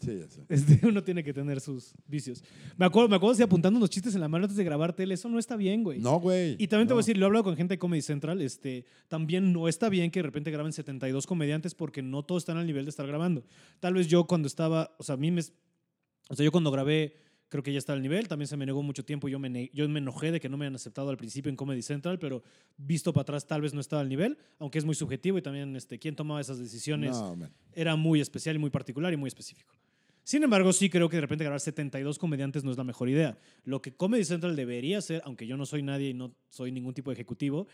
Sí, 0.00 0.18
ya 0.18 0.28
sé. 0.28 0.42
este, 0.48 0.86
uno 0.88 1.04
tiene 1.04 1.22
que 1.22 1.32
tener 1.32 1.60
sus 1.60 1.92
vicios. 2.06 2.42
Me 2.76 2.84
acuerdo, 2.84 3.08
me 3.08 3.14
acuerdo 3.16 3.34
así 3.34 3.42
apuntando 3.44 3.78
unos 3.78 3.90
chistes 3.90 4.14
en 4.14 4.20
la 4.20 4.28
mano 4.28 4.44
antes 4.44 4.56
de 4.56 4.64
grabar 4.64 4.92
tele. 4.92 5.14
Eso 5.14 5.28
no 5.28 5.38
está 5.38 5.56
bien, 5.56 5.84
güey. 5.84 6.00
No, 6.00 6.18
güey. 6.18 6.56
Y 6.58 6.66
también 6.66 6.88
te 6.88 6.94
voy 6.94 7.00
a 7.00 7.02
decir, 7.04 7.16
lo 7.16 7.26
he 7.26 7.28
hablado 7.28 7.44
con 7.44 7.56
gente 7.56 7.74
de 7.74 7.78
Comedy 7.78 8.02
Central, 8.02 8.42
este, 8.42 8.84
también 9.06 9.52
no 9.52 9.68
está 9.68 9.88
bien 9.88 10.10
que 10.10 10.18
de 10.18 10.24
repente 10.24 10.50
graben 10.50 10.72
72 10.72 11.26
comediantes 11.26 11.74
porque 11.76 12.02
no 12.02 12.24
todos 12.24 12.42
están 12.42 12.56
al 12.56 12.66
nivel 12.66 12.84
de 12.86 12.90
estar 12.90 13.06
grabando. 13.06 13.44
Tal 13.80 13.94
vez 13.94 14.08
yo 14.08 14.24
cuando 14.26 14.48
estaba, 14.48 14.94
o 14.98 15.04
sea, 15.04 15.14
a 15.14 15.18
mí 15.18 15.30
me, 15.30 15.42
o 16.28 16.34
sea, 16.34 16.44
yo 16.44 16.50
cuando 16.50 16.70
grabé, 16.72 17.14
creo 17.48 17.62
que 17.62 17.72
ya 17.72 17.78
estaba 17.78 17.96
al 17.96 18.02
nivel, 18.02 18.28
también 18.28 18.46
se 18.46 18.56
me 18.56 18.66
negó 18.66 18.82
mucho 18.82 19.04
tiempo, 19.04 19.28
yo 19.28 19.38
me, 19.38 19.70
yo 19.72 19.88
me 19.88 19.98
enojé 19.98 20.30
de 20.30 20.40
que 20.40 20.48
no 20.48 20.56
me 20.56 20.66
han 20.66 20.74
aceptado 20.74 21.10
al 21.10 21.16
principio 21.16 21.50
en 21.50 21.56
Comedy 21.56 21.82
Central, 21.82 22.18
pero 22.18 22.42
visto 22.76 23.12
para 23.12 23.22
atrás 23.22 23.46
tal 23.46 23.62
vez 23.62 23.74
no 23.74 23.80
estaba 23.80 24.02
al 24.02 24.08
nivel, 24.08 24.38
aunque 24.58 24.78
es 24.78 24.84
muy 24.84 24.94
subjetivo 24.94 25.38
y 25.38 25.42
también 25.42 25.74
este, 25.76 25.98
quién 25.98 26.14
tomaba 26.14 26.40
esas 26.40 26.58
decisiones 26.58 27.12
No, 27.12 27.36
era 27.72 27.96
muy 27.96 28.20
especial 28.20 28.56
y 28.56 28.58
muy 28.58 28.70
particular 28.70 29.12
y 29.12 29.16
muy 29.16 29.28
específico. 29.28 29.74
Sin 30.24 30.42
embargo, 30.42 30.74
sí 30.74 30.90
creo 30.90 31.08
que 31.08 31.16
de 31.16 31.22
repente 31.22 31.44
grabar 31.44 31.60
72 31.60 32.18
comediantes 32.18 32.62
no 32.62 32.70
es 32.70 32.76
la 32.76 32.84
mejor 32.84 33.08
idea. 33.08 33.38
Lo 33.64 33.80
que 33.80 33.94
Comedy 33.94 34.24
Central 34.24 34.56
debería 34.56 34.98
hacer, 34.98 35.22
aunque 35.24 35.46
yo 35.46 35.56
no 35.56 35.64
soy 35.64 35.82
nadie 35.82 36.10
y 36.10 36.14
no 36.14 36.34
soy 36.50 36.70
ningún 36.70 36.92
tipo 36.92 37.10
de 37.10 37.14
ejecutivo, 37.14 37.66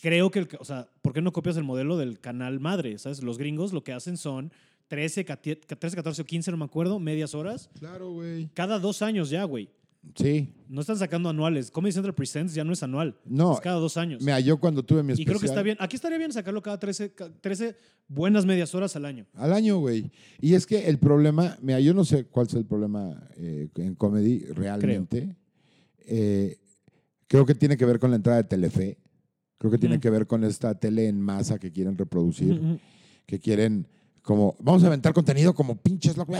creo 0.00 0.30
que, 0.30 0.38
el, 0.38 0.48
o 0.60 0.64
sea, 0.64 0.88
¿por 1.02 1.12
qué 1.12 1.22
no 1.22 1.32
copias 1.32 1.56
el 1.56 1.64
modelo 1.64 1.96
del 1.96 2.20
canal 2.20 2.60
madre? 2.60 2.98
¿Sabes? 2.98 3.22
Los 3.24 3.36
gringos 3.36 3.72
lo 3.72 3.82
que 3.82 3.92
hacen 3.92 4.16
son 4.16 4.52
13, 4.88 5.24
14, 5.24 5.96
14 5.96 6.22
o 6.22 6.24
15, 6.24 6.50
no 6.50 6.56
me 6.56 6.64
acuerdo, 6.64 6.98
medias 6.98 7.34
horas, 7.34 7.70
Claro, 7.78 8.12
güey. 8.12 8.48
cada 8.54 8.78
dos 8.78 9.02
años 9.02 9.30
ya, 9.30 9.44
güey. 9.44 9.68
Sí. 10.14 10.54
No 10.68 10.80
están 10.80 10.96
sacando 10.96 11.28
anuales. 11.28 11.70
Comedy 11.70 11.92
Central 11.92 12.14
Presents 12.14 12.54
ya 12.54 12.64
no 12.64 12.72
es 12.72 12.82
anual. 12.82 13.18
No. 13.26 13.52
Es 13.54 13.60
cada 13.60 13.76
dos 13.78 13.96
años. 13.96 14.22
Mira, 14.22 14.40
yo 14.40 14.58
cuando 14.58 14.82
tuve 14.82 15.02
mi 15.02 15.10
y 15.10 15.12
especial... 15.12 15.26
creo 15.32 15.40
que 15.40 15.46
está 15.46 15.62
bien. 15.62 15.76
Aquí 15.80 15.96
estaría 15.96 16.16
bien 16.16 16.32
sacarlo 16.32 16.62
cada 16.62 16.78
13, 16.78 17.12
ca- 17.14 17.30
13 17.40 17.76
buenas 18.06 18.46
medias 18.46 18.74
horas 18.74 18.94
al 18.96 19.04
año. 19.04 19.26
Al 19.34 19.52
año, 19.52 19.78
güey. 19.78 20.10
Y 20.40 20.54
es 20.54 20.66
que 20.66 20.88
el 20.88 20.98
problema, 20.98 21.58
mira, 21.60 21.80
yo 21.80 21.92
no 21.92 22.04
sé 22.04 22.24
cuál 22.24 22.46
es 22.46 22.54
el 22.54 22.64
problema 22.64 23.28
eh, 23.36 23.68
en 23.74 23.94
comedy 23.96 24.38
realmente. 24.54 25.36
Eh, 26.06 26.58
creo 27.26 27.44
que 27.44 27.54
tiene 27.54 27.76
que 27.76 27.84
ver 27.84 27.98
con 27.98 28.10
la 28.10 28.16
entrada 28.16 28.38
de 28.38 28.48
Telefe. 28.48 28.98
Creo 29.58 29.70
que 29.70 29.78
tiene 29.78 29.96
Ujú. 29.96 30.02
que 30.02 30.10
ver 30.10 30.26
con 30.26 30.44
esta 30.44 30.78
tele 30.78 31.08
en 31.08 31.20
masa 31.20 31.58
que 31.58 31.72
quieren 31.72 31.98
reproducir, 31.98 32.52
Ujú, 32.54 32.64
ujú. 32.66 32.78
que 33.26 33.40
quieren 33.40 33.88
como, 34.28 34.54
vamos 34.60 34.84
a 34.84 34.88
aventar 34.88 35.14
contenido 35.14 35.54
como 35.54 35.80
pinches 35.80 36.14
locos. 36.18 36.36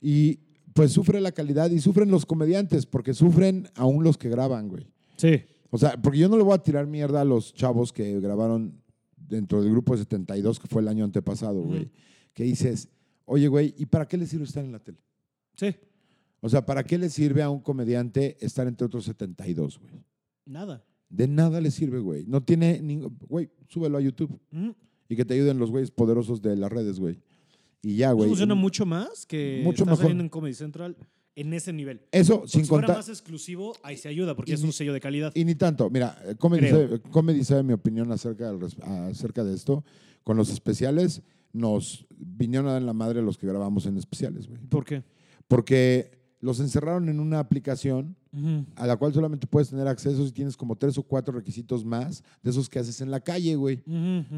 Y 0.00 0.38
pues 0.74 0.92
sufre 0.92 1.20
la 1.20 1.32
calidad 1.32 1.68
y 1.72 1.80
sufren 1.80 2.08
los 2.08 2.24
comediantes, 2.24 2.86
porque 2.86 3.14
sufren 3.14 3.68
aún 3.74 4.04
los 4.04 4.16
que 4.16 4.28
graban, 4.28 4.68
güey. 4.68 4.86
Sí. 5.16 5.42
O 5.70 5.78
sea, 5.78 6.00
porque 6.00 6.20
yo 6.20 6.28
no 6.28 6.36
le 6.36 6.44
voy 6.44 6.54
a 6.54 6.62
tirar 6.62 6.86
mierda 6.86 7.22
a 7.22 7.24
los 7.24 7.52
chavos 7.52 7.92
que 7.92 8.20
grabaron 8.20 8.80
dentro 9.16 9.60
del 9.60 9.72
grupo 9.72 9.94
de 9.94 10.04
72, 10.04 10.60
que 10.60 10.68
fue 10.68 10.80
el 10.80 10.86
año 10.86 11.04
antepasado, 11.04 11.60
güey. 11.62 11.80
Ujú. 11.80 11.90
Que 12.32 12.44
dices, 12.44 12.88
oye, 13.24 13.48
güey, 13.48 13.74
¿y 13.76 13.86
para 13.86 14.06
qué 14.06 14.16
le 14.16 14.28
sirve 14.28 14.44
estar 14.44 14.64
en 14.64 14.70
la 14.70 14.78
tele? 14.78 14.98
Sí. 15.56 15.74
O 16.40 16.48
sea, 16.48 16.64
¿para 16.64 16.84
qué 16.84 16.96
le 16.96 17.10
sirve 17.10 17.42
a 17.42 17.50
un 17.50 17.58
comediante 17.58 18.36
estar 18.38 18.68
entre 18.68 18.86
otros 18.86 19.04
72, 19.04 19.80
güey? 19.80 20.04
Nada. 20.46 20.84
De 21.08 21.26
nada 21.26 21.60
le 21.60 21.72
sirve, 21.72 21.98
güey. 21.98 22.24
No 22.28 22.40
tiene 22.44 22.80
ningún... 22.80 23.18
Güey, 23.28 23.50
súbelo 23.66 23.98
a 23.98 24.00
YouTube 24.00 24.38
Ujú. 24.52 24.76
Y 25.08 25.16
que 25.16 25.24
te 25.24 25.34
ayuden 25.34 25.58
los 25.58 25.70
güeyes 25.70 25.90
poderosos 25.90 26.42
de 26.42 26.56
las 26.56 26.70
redes, 26.70 26.98
güey. 27.00 27.18
Y 27.82 27.96
ya, 27.96 28.08
Eso 28.08 28.16
güey. 28.16 28.28
funciona 28.28 28.54
mucho 28.54 28.84
más 28.86 29.24
que 29.26 29.60
Mucho 29.62 29.84
estar 29.84 29.86
mejor. 29.88 29.98
saliendo 30.04 30.24
en 30.24 30.28
Comedy 30.30 30.54
Central 30.54 30.96
en 31.36 31.52
ese 31.54 31.72
nivel. 31.72 32.00
Eso, 32.10 32.38
Porque 32.38 32.50
sin 32.50 32.62
si 32.62 32.68
fuera 32.68 32.86
contar... 32.88 32.96
más 32.98 33.08
exclusivo, 33.08 33.76
ahí 33.84 33.96
se 33.96 34.08
ayuda, 34.08 34.34
porque 34.34 34.50
Y 34.50 34.54
es 34.54 34.62
un 34.62 34.72
sello 34.72 34.92
de 34.92 35.00
calidad. 35.00 35.32
Y 35.36 35.44
ni 35.44 35.54
tanto. 35.54 35.88
Mira, 35.88 36.20
Comedy 36.38 36.68
sabe, 36.68 37.00
Comedy 37.00 37.44
sabe 37.44 37.62
mi 37.62 37.72
opinión 37.72 38.10
acerca, 38.10 38.52
acerca 39.08 39.44
de 39.44 39.54
esto. 39.54 39.84
Con 40.24 40.36
los 40.36 40.50
especiales 40.50 41.22
nos 41.52 42.06
vinieron 42.18 42.66
a 42.68 42.72
dar 42.72 42.80
en 42.80 42.86
la 42.86 42.92
madre 42.92 43.22
los 43.22 43.38
que 43.38 43.46
grabamos 43.46 43.86
en 43.86 43.96
especiales, 43.96 44.48
güey. 44.48 44.60
¿Por 44.68 44.84
qué? 44.84 45.04
Porque 45.46 46.17
los 46.40 46.60
encerraron 46.60 47.08
en 47.08 47.18
una 47.20 47.40
aplicación 47.40 48.14
a 48.76 48.86
la 48.86 48.96
cual 48.96 49.12
solamente 49.12 49.46
puedes 49.48 49.70
tener 49.70 49.88
acceso 49.88 50.24
si 50.24 50.30
tienes 50.32 50.56
como 50.56 50.76
tres 50.76 50.96
o 50.98 51.02
cuatro 51.02 51.34
requisitos 51.34 51.84
más 51.84 52.22
de 52.42 52.50
esos 52.50 52.68
que 52.68 52.78
haces 52.78 53.00
en 53.00 53.10
la 53.10 53.18
calle, 53.20 53.56
güey. 53.56 53.82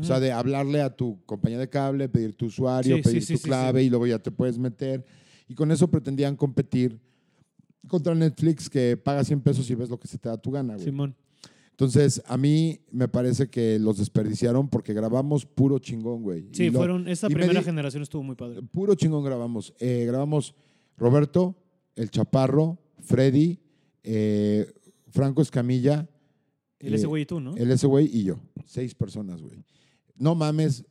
O 0.01 0.03
sea, 0.05 0.19
de 0.21 0.33
hablarle 0.33 0.81
a 0.81 0.95
tu 0.97 1.19
compañía 1.27 1.59
de 1.59 1.69
cable, 1.69 2.09
pedir 2.09 2.33
tu 2.35 2.47
usuario, 2.47 2.97
Sí, 2.97 3.03
pedir 3.03 3.23
sí, 3.23 3.35
tu 3.35 3.39
sí, 3.39 3.45
clave 3.45 3.83
y 3.85 3.91
luego 3.91 4.07
ya 4.07 4.19
te 4.19 4.31
puedes 4.31 4.59
meter. 4.59 5.05
Y 5.49 5.55
con 5.55 5.71
eso 5.73 5.91
pretendían 5.91 6.37
competir 6.37 6.99
contra 7.89 8.15
Netflix 8.15 8.71
que 8.71 8.97
paga 8.97 9.25
100 9.25 9.41
pesos 9.41 9.69
y 9.71 9.75
ves 9.75 9.91
lo 9.91 9.99
que 9.99 10.09
se 10.09 10.17
te 10.19 10.29
da 10.29 10.39
tu 10.39 10.51
gana, 10.51 10.75
güey. 10.75 10.85
Simón. 10.87 11.15
Entonces, 11.73 12.23
a 12.27 12.37
mí 12.37 12.81
me 12.91 13.09
parece 13.09 13.49
que 13.49 13.79
los 13.79 13.97
desperdiciaron 13.99 14.69
porque 14.69 14.93
grabamos 14.95 15.47
puro 15.47 15.79
chingón, 15.79 16.23
güey. 16.23 16.47
Sí, 16.53 16.65
Y 16.65 16.71
lo- 16.71 16.79
fueron, 16.79 17.09
esta 17.09 17.29
primera 17.29 17.63
generación 17.63 18.03
estuvo 18.03 18.23
muy 18.23 18.37
padre. 18.37 18.63
Puro 18.63 18.95
chingón 18.95 19.25
grabamos. 19.25 19.75
Eh, 19.81 20.05
grabamos 20.07 20.55
Roberto, 20.99 21.57
El 22.01 22.11
Chaparro, 22.11 22.79
Freddy, 23.01 23.61
eh, 24.03 24.73
Franco 25.11 25.43
Escamilla, 25.43 26.09
El 26.79 26.95
eh, 26.95 26.97
ese 26.97 27.07
güey 27.07 27.25
y 27.25 27.27
tú, 27.27 27.41
¿no? 27.41 27.55
el 27.57 27.71
ese 27.71 27.87
güey 27.87 28.09
y 28.11 28.25
yo. 28.25 28.41
Seis 28.65 28.95
personas, 28.95 29.43
güey. 29.43 29.63
No 30.17 30.35
mames, 30.35 30.85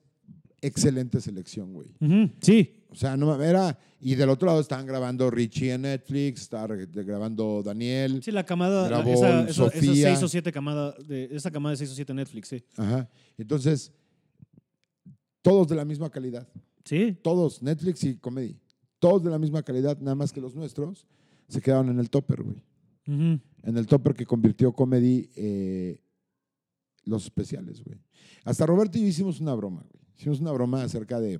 excelente 0.61 1.19
selección, 1.19 1.73
güey. 1.73 1.95
Sí. 2.41 2.83
O 2.89 2.95
sea, 2.95 3.17
no 3.17 3.25
mames, 3.25 3.47
era... 3.47 3.79
Y 4.01 4.15
del 4.15 4.29
otro 4.29 4.45
lado 4.45 4.61
estaban 4.61 4.85
grabando 4.85 5.29
Richie 5.31 5.73
en 5.73 5.81
Netflix, 5.81 6.41
estaba 6.43 6.75
grabando 6.75 7.61
Daniel. 7.63 8.21
Sí, 8.23 8.31
la 8.31 8.45
camada, 8.45 8.83
la- 8.83 9.01
Grabó 9.01 9.13
esa 9.13 9.51
Sofía. 9.51 10.09
seis 10.09 10.23
o 10.23 10.27
siete 10.27 10.51
camada, 10.51 10.93
de, 11.05 11.27
esa 11.31 11.49
camada 11.51 11.71
de 11.71 11.77
6 11.77 11.91
o 11.91 11.95
7 11.95 12.13
Netflix, 12.13 12.47
sí. 12.49 12.63
Ajá. 12.77 13.09
Entonces, 13.37 13.91
todos 15.41 15.67
de 15.67 15.75
la 15.75 15.85
misma 15.85 16.09
calidad. 16.09 16.47
Sí. 16.85 17.17
Todos, 17.21 17.61
Netflix 17.61 18.03
y 18.03 18.15
Comedy. 18.15 18.55
Todos 18.99 19.23
de 19.23 19.29
la 19.29 19.39
misma 19.39 19.63
calidad, 19.63 19.97
nada 19.99 20.15
más 20.15 20.31
que 20.31 20.41
los 20.41 20.55
nuestros 20.55 21.07
se 21.47 21.61
quedaron 21.61 21.89
en 21.89 21.99
el 21.99 22.09
topper, 22.09 22.43
güey. 22.43 22.63
En 23.07 23.41
el 23.63 23.87
topper 23.87 24.13
que 24.13 24.25
convirtió 24.25 24.71
Comedy 24.71 25.31
eh, 25.35 25.99
los 27.05 27.23
especiales, 27.23 27.83
güey. 27.83 27.97
Hasta 28.43 28.67
Roberto 28.67 28.99
y 28.99 29.01
yo 29.01 29.07
hicimos 29.07 29.39
una 29.39 29.55
broma, 29.55 29.81
güey. 29.91 30.03
Hicimos 30.15 30.39
una 30.41 30.51
broma 30.51 30.83
acerca 30.83 31.19
de... 31.19 31.39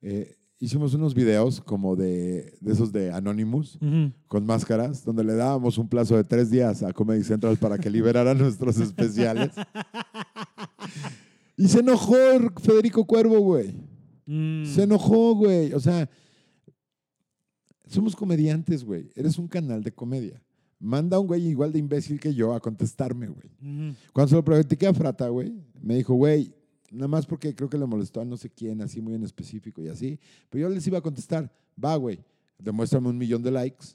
eh, 0.00 0.36
hicimos 0.58 0.94
unos 0.94 1.14
videos 1.14 1.60
como 1.60 1.96
de, 1.96 2.56
de 2.60 2.72
esos 2.72 2.92
de 2.92 3.12
Anonymous, 3.12 3.78
con 4.26 4.46
máscaras, 4.46 5.04
donde 5.04 5.22
le 5.22 5.34
dábamos 5.34 5.76
un 5.76 5.88
plazo 5.88 6.16
de 6.16 6.24
tres 6.24 6.50
días 6.50 6.82
a 6.82 6.92
Comedy 6.92 7.24
Central 7.24 7.58
para 7.58 7.76
que 7.78 7.90
liberara 7.90 8.32
nuestros 8.34 8.78
especiales. 8.78 9.50
Y 11.56 11.68
se 11.68 11.80
enojó 11.80 12.16
Federico 12.62 13.04
Cuervo, 13.04 13.40
güey. 13.40 13.74
Mm. 14.26 14.64
Se 14.64 14.84
enojó, 14.84 15.34
güey. 15.34 15.72
O 15.74 15.80
sea, 15.80 16.08
somos 17.88 18.14
comediantes, 18.14 18.84
güey. 18.84 19.10
Eres 19.14 19.38
un 19.38 19.48
canal 19.48 19.82
de 19.82 19.92
comedia. 19.92 20.40
Manda 20.80 21.16
a 21.16 21.20
un 21.20 21.26
güey 21.26 21.46
igual 21.48 21.72
de 21.72 21.78
imbécil 21.80 22.20
que 22.20 22.32
yo 22.32 22.54
a 22.54 22.60
contestarme, 22.60 23.26
güey. 23.28 23.94
Cuando 24.12 24.28
se 24.28 24.34
lo 24.36 24.44
platiqué 24.44 24.86
a 24.86 24.94
Frata, 24.94 25.28
güey, 25.28 25.52
me 25.82 25.96
dijo, 25.96 26.14
güey, 26.14 26.54
nada 26.92 27.08
más 27.08 27.26
porque 27.26 27.54
creo 27.54 27.68
que 27.68 27.78
le 27.78 27.86
molestó 27.86 28.20
a 28.20 28.24
no 28.24 28.36
sé 28.36 28.48
quién, 28.50 28.80
así 28.80 29.00
muy 29.00 29.14
en 29.14 29.24
específico 29.24 29.82
y 29.82 29.88
así. 29.88 30.20
Pero 30.48 30.68
yo 30.68 30.74
les 30.74 30.86
iba 30.86 30.98
a 30.98 31.02
contestar, 31.02 31.52
va, 31.82 31.96
güey, 31.96 32.20
demuéstrame 32.58 33.08
un 33.08 33.18
millón 33.18 33.42
de 33.42 33.50
likes 33.50 33.88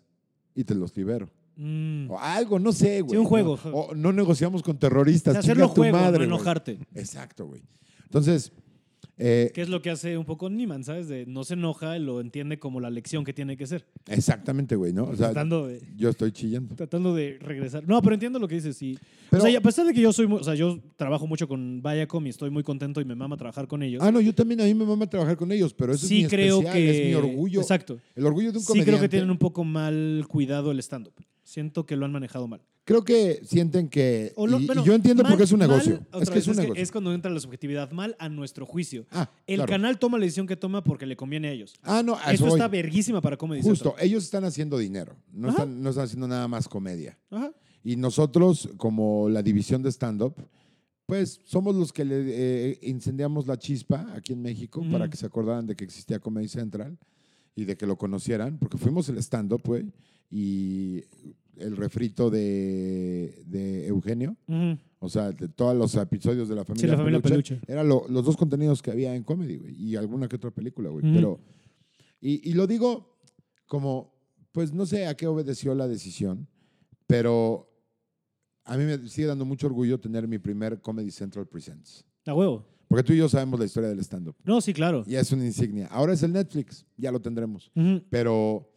y 0.55 0.63
te 0.63 0.76
los 0.76 0.95
libero. 0.97 1.30
Mm. 1.55 2.09
O 2.09 2.19
algo, 2.19 2.59
no 2.59 2.72
sé, 2.73 3.01
güey. 3.01 3.17
un 3.17 3.26
juego. 3.26 3.59
No, 3.63 3.72
o 3.72 3.95
no 3.95 4.11
negociamos 4.11 4.61
con 4.63 4.76
O 4.76 4.80
terroristas. 4.80 5.34
sea, 5.34 5.41
chinga 5.41 5.53
hacerlo 5.53 5.69
tu 5.69 5.81
juego, 5.81 5.97
madre, 5.97 6.11
no 6.11 6.17
güey. 6.17 6.27
enojarte. 6.27 6.80
Exacto, 6.95 7.45
güey. 7.45 7.61
Entonces, 8.05 8.51
eh, 9.18 9.52
Que 9.53 9.61
es 9.61 9.69
lo 9.69 9.81
que 9.81 9.90
hace 9.91 10.18
un 10.18 10.26
poco 10.26 10.49
Niman, 10.49 10.84
¿sabes? 10.84 11.07
De 11.07 11.26
no 11.26 11.44
se 11.44 11.53
enoja, 11.53 11.98
lo 11.99 12.19
entiende 12.22 12.57
como 12.60 12.80
la 12.80 12.90
lección 12.90 13.23
que 13.23 13.34
tiene 13.34 13.56
que 13.57 13.68
ser. 13.68 13.85
exactamente, 14.07 14.76
güey, 14.76 14.94
¿no? 14.94 15.03
O 15.03 15.15
sea, 15.15 15.27
tratando, 15.27 15.68
de, 15.68 15.81
yo 15.95 16.10
estoy 16.10 16.31
chillando. 16.31 16.76
tratando 16.76 17.14
de 17.14 17.38
regresar. 17.40 17.84
No, 17.88 18.02
pero 18.02 18.14
entiendo 18.15 18.40
lo 18.40 18.48
que 18.48 18.56
dices. 18.56 18.76
Sí. 18.77 18.98
Pero- 19.30 19.41
o 19.41 19.45
sea, 19.45 19.52
y 19.52 19.56
a 19.56 19.61
pesar 19.61 19.85
de 19.85 19.94
que 19.94 20.02
yo 20.02 20.11
soy, 20.14 20.27
muy- 20.27 20.40
o 20.40 20.44
sea, 20.44 20.56
yo 20.56 20.80
trabajo 20.95 21.27
mucho 21.27 21.48
con 21.48 21.81
Viacom 21.81 22.26
y 22.26 22.30
estoy 22.30 22.49
muy 22.49 22.64
contento 22.64 23.02
y 23.02 23.06
me 23.06 23.15
mama 23.15 23.38
trabajar 23.38 23.68
con 23.68 23.84
ellos. 23.84 24.02
Ah, 24.03 24.11
no, 24.11 24.19
yo 24.22 24.34
también 24.34 24.61
a 24.61 24.65
mí 24.65 24.73
me 24.73 24.85
mama 24.85 25.07
trabajar 25.07 25.38
con 25.38 25.52
ellos, 25.52 25.73
pero 25.73 25.94
eso 25.94 26.06
sí 26.07 26.18
es 26.19 26.23
mi 26.23 26.30
creo 26.30 26.60
especial, 26.60 26.73
que 26.76 27.02
es 27.02 27.07
mi 27.07 27.14
orgullo. 27.14 27.61
Exacto. 27.61 27.99
El 28.15 28.26
orgullo 28.26 28.52
de 28.52 28.57
un 28.57 28.64
Sí 28.64 28.68
comediante. 28.68 28.91
creo 28.91 29.02
que 29.02 29.10
tienen 29.10 29.30
un 29.31 29.38
poco 29.38 29.64
mal 29.64 30.26
cuidado 30.27 30.72
el 30.72 30.80
stand 30.80 31.07
up. 31.07 31.14
Siento 31.53 31.85
que 31.85 31.95
lo 31.95 32.07
han 32.07 32.11
manejado 32.11 32.47
mal. 32.47 32.61
Creo 32.84 33.03
que 33.03 33.39
sienten 33.45 33.88
que... 33.88 34.34
Lo- 34.35 34.59
y, 34.59 34.65
yo 34.84 34.95
entiendo 34.95 35.21
por 35.23 35.38
qué 35.38 35.43
es 35.43 35.51
un 35.51 35.59
negocio. 35.59 36.03
es 36.19 36.27
que 36.27 36.34
vez, 36.34 36.43
es 36.43 36.47
un 36.47 36.55
negocio. 36.55 36.81
es 36.81 36.91
cuando 36.91 37.13
entra 37.13 37.30
la 37.30 37.39
subjetividad 37.39 37.91
mal 37.91 38.15
a 38.17 38.27
nuestro 38.27 38.65
juicio. 38.65 39.05
ah, 39.11 39.30
El 39.45 39.57
claro. 39.57 39.69
canal 39.69 39.99
toma 39.99 40.17
la 40.17 40.23
decisión 40.23 40.47
que 40.47 40.55
toma 40.55 40.84
porque 40.84 41.05
le 41.05 41.15
conviene 41.15 41.49
a 41.49 41.51
ellos. 41.51 41.75
Ah, 41.84 42.01
no, 42.03 42.15
a 42.15 42.34
eso 42.34 42.45
voy. 42.45 42.53
está 42.53 42.67
verguísima 42.67 43.21
para 43.21 43.38
Comedy 43.38 43.61
Justo, 43.61 43.91
Central. 43.91 44.07
ellos 44.07 44.23
están 44.23 44.45
haciendo 44.45 44.80
dinero. 44.80 45.15
No 45.31 45.49
están, 45.49 45.80
no 45.84 45.91
están 45.91 46.05
haciendo 46.05 46.27
nada 46.27 46.47
más 46.47 46.67
comedia. 46.67 47.19
Ajá. 47.30 47.53
Y 47.84 47.97
nosotros, 47.97 48.67
como 48.77 49.30
la 49.30 49.43
división 49.43 49.84
de 49.84 49.91
stand-up, 49.91 50.34
pues 51.05 51.39
somos 51.45 51.75
los 51.75 51.93
que 51.93 52.03
le 52.03 52.23
eh, 52.71 52.80
incendiamos 52.81 53.45
la 53.45 53.59
chispa 53.59 54.07
aquí 54.15 54.34
en 54.34 54.41
México 54.41 54.84
para 54.91 55.07
que 55.07 55.17
se 55.17 55.27
acordaran 55.27 55.67
de 55.67 55.75
que 55.75 55.84
existía 55.84 56.17
Comedy 56.17 56.47
Central 56.47 56.97
y 57.55 57.65
de 57.65 57.77
que 57.77 57.85
lo 57.85 57.95
conocieran, 57.95 58.57
porque 58.57 58.80
fuimos 58.80 59.07
el 59.09 59.19
stand-up, 59.19 59.61
güey, 59.63 59.85
y 60.31 61.03
el 61.57 61.75
refrito 61.77 62.30
de, 62.30 63.43
de 63.45 63.88
Eugenio, 63.88 64.35
Ujú. 64.47 64.77
o 64.99 65.09
sea, 65.09 65.31
de 65.31 65.47
todos 65.49 65.75
los 65.75 65.93
episodios 65.95 66.49
de 66.49 66.55
la 66.55 66.65
familia, 66.65 66.88
Sí, 66.88 66.91
la 66.91 66.97
familia 66.97 67.21
Peluche. 67.21 67.59
eran 67.67 67.88
lo- 67.88 68.05
los 68.09 68.25
dos 68.25 68.35
contenidos 68.38 68.81
que 68.81 68.91
había 68.91 69.15
en 69.15 69.23
comedy, 69.23 69.57
güey, 69.57 69.75
y 69.75 69.95
alguna 69.95 70.27
que 70.27 70.35
otra 70.35 70.51
película, 70.51 70.89
güey. 70.89 71.03
Pero, 71.13 71.39
y, 72.21 72.49
y 72.49 72.53
lo 72.53 72.65
digo 72.67 73.17
como, 73.67 74.13
pues 74.51 74.73
no 74.73 74.85
sé 74.85 75.05
a 75.07 75.15
qué 75.15 75.27
obedeció 75.27 75.75
la 75.75 75.88
decisión, 75.88 76.47
pero 77.07 77.69
a 78.65 78.77
mí 78.77 78.85
me 78.85 78.97
sigue 79.09 79.27
dando 79.27 79.45
mucho 79.45 79.67
orgullo 79.67 79.99
tener 79.99 80.27
mi 80.27 80.39
primer 80.39 80.81
Comedy 80.81 81.11
Central 81.11 81.47
Presents. 81.47 82.05
A 82.25 82.34
huevo. 82.34 82.65
Porque 82.88 83.03
tú 83.03 83.13
y 83.13 83.17
yo 83.17 83.27
sabemos 83.27 83.59
la 83.59 83.65
historia 83.65 83.89
del 83.89 83.99
stand-up. 83.99 84.35
No, 84.43 84.61
sí, 84.61 84.71
claro. 84.73 85.03
Ya 85.07 85.19
es 85.19 85.31
una 85.31 85.45
insignia. 85.45 85.88
Ahora 85.88 86.13
es 86.13 86.21
el 86.23 86.31
Netflix, 86.31 86.85
ya 86.95 87.11
lo 87.11 87.19
tendremos. 87.21 87.71
Pero 88.09 88.69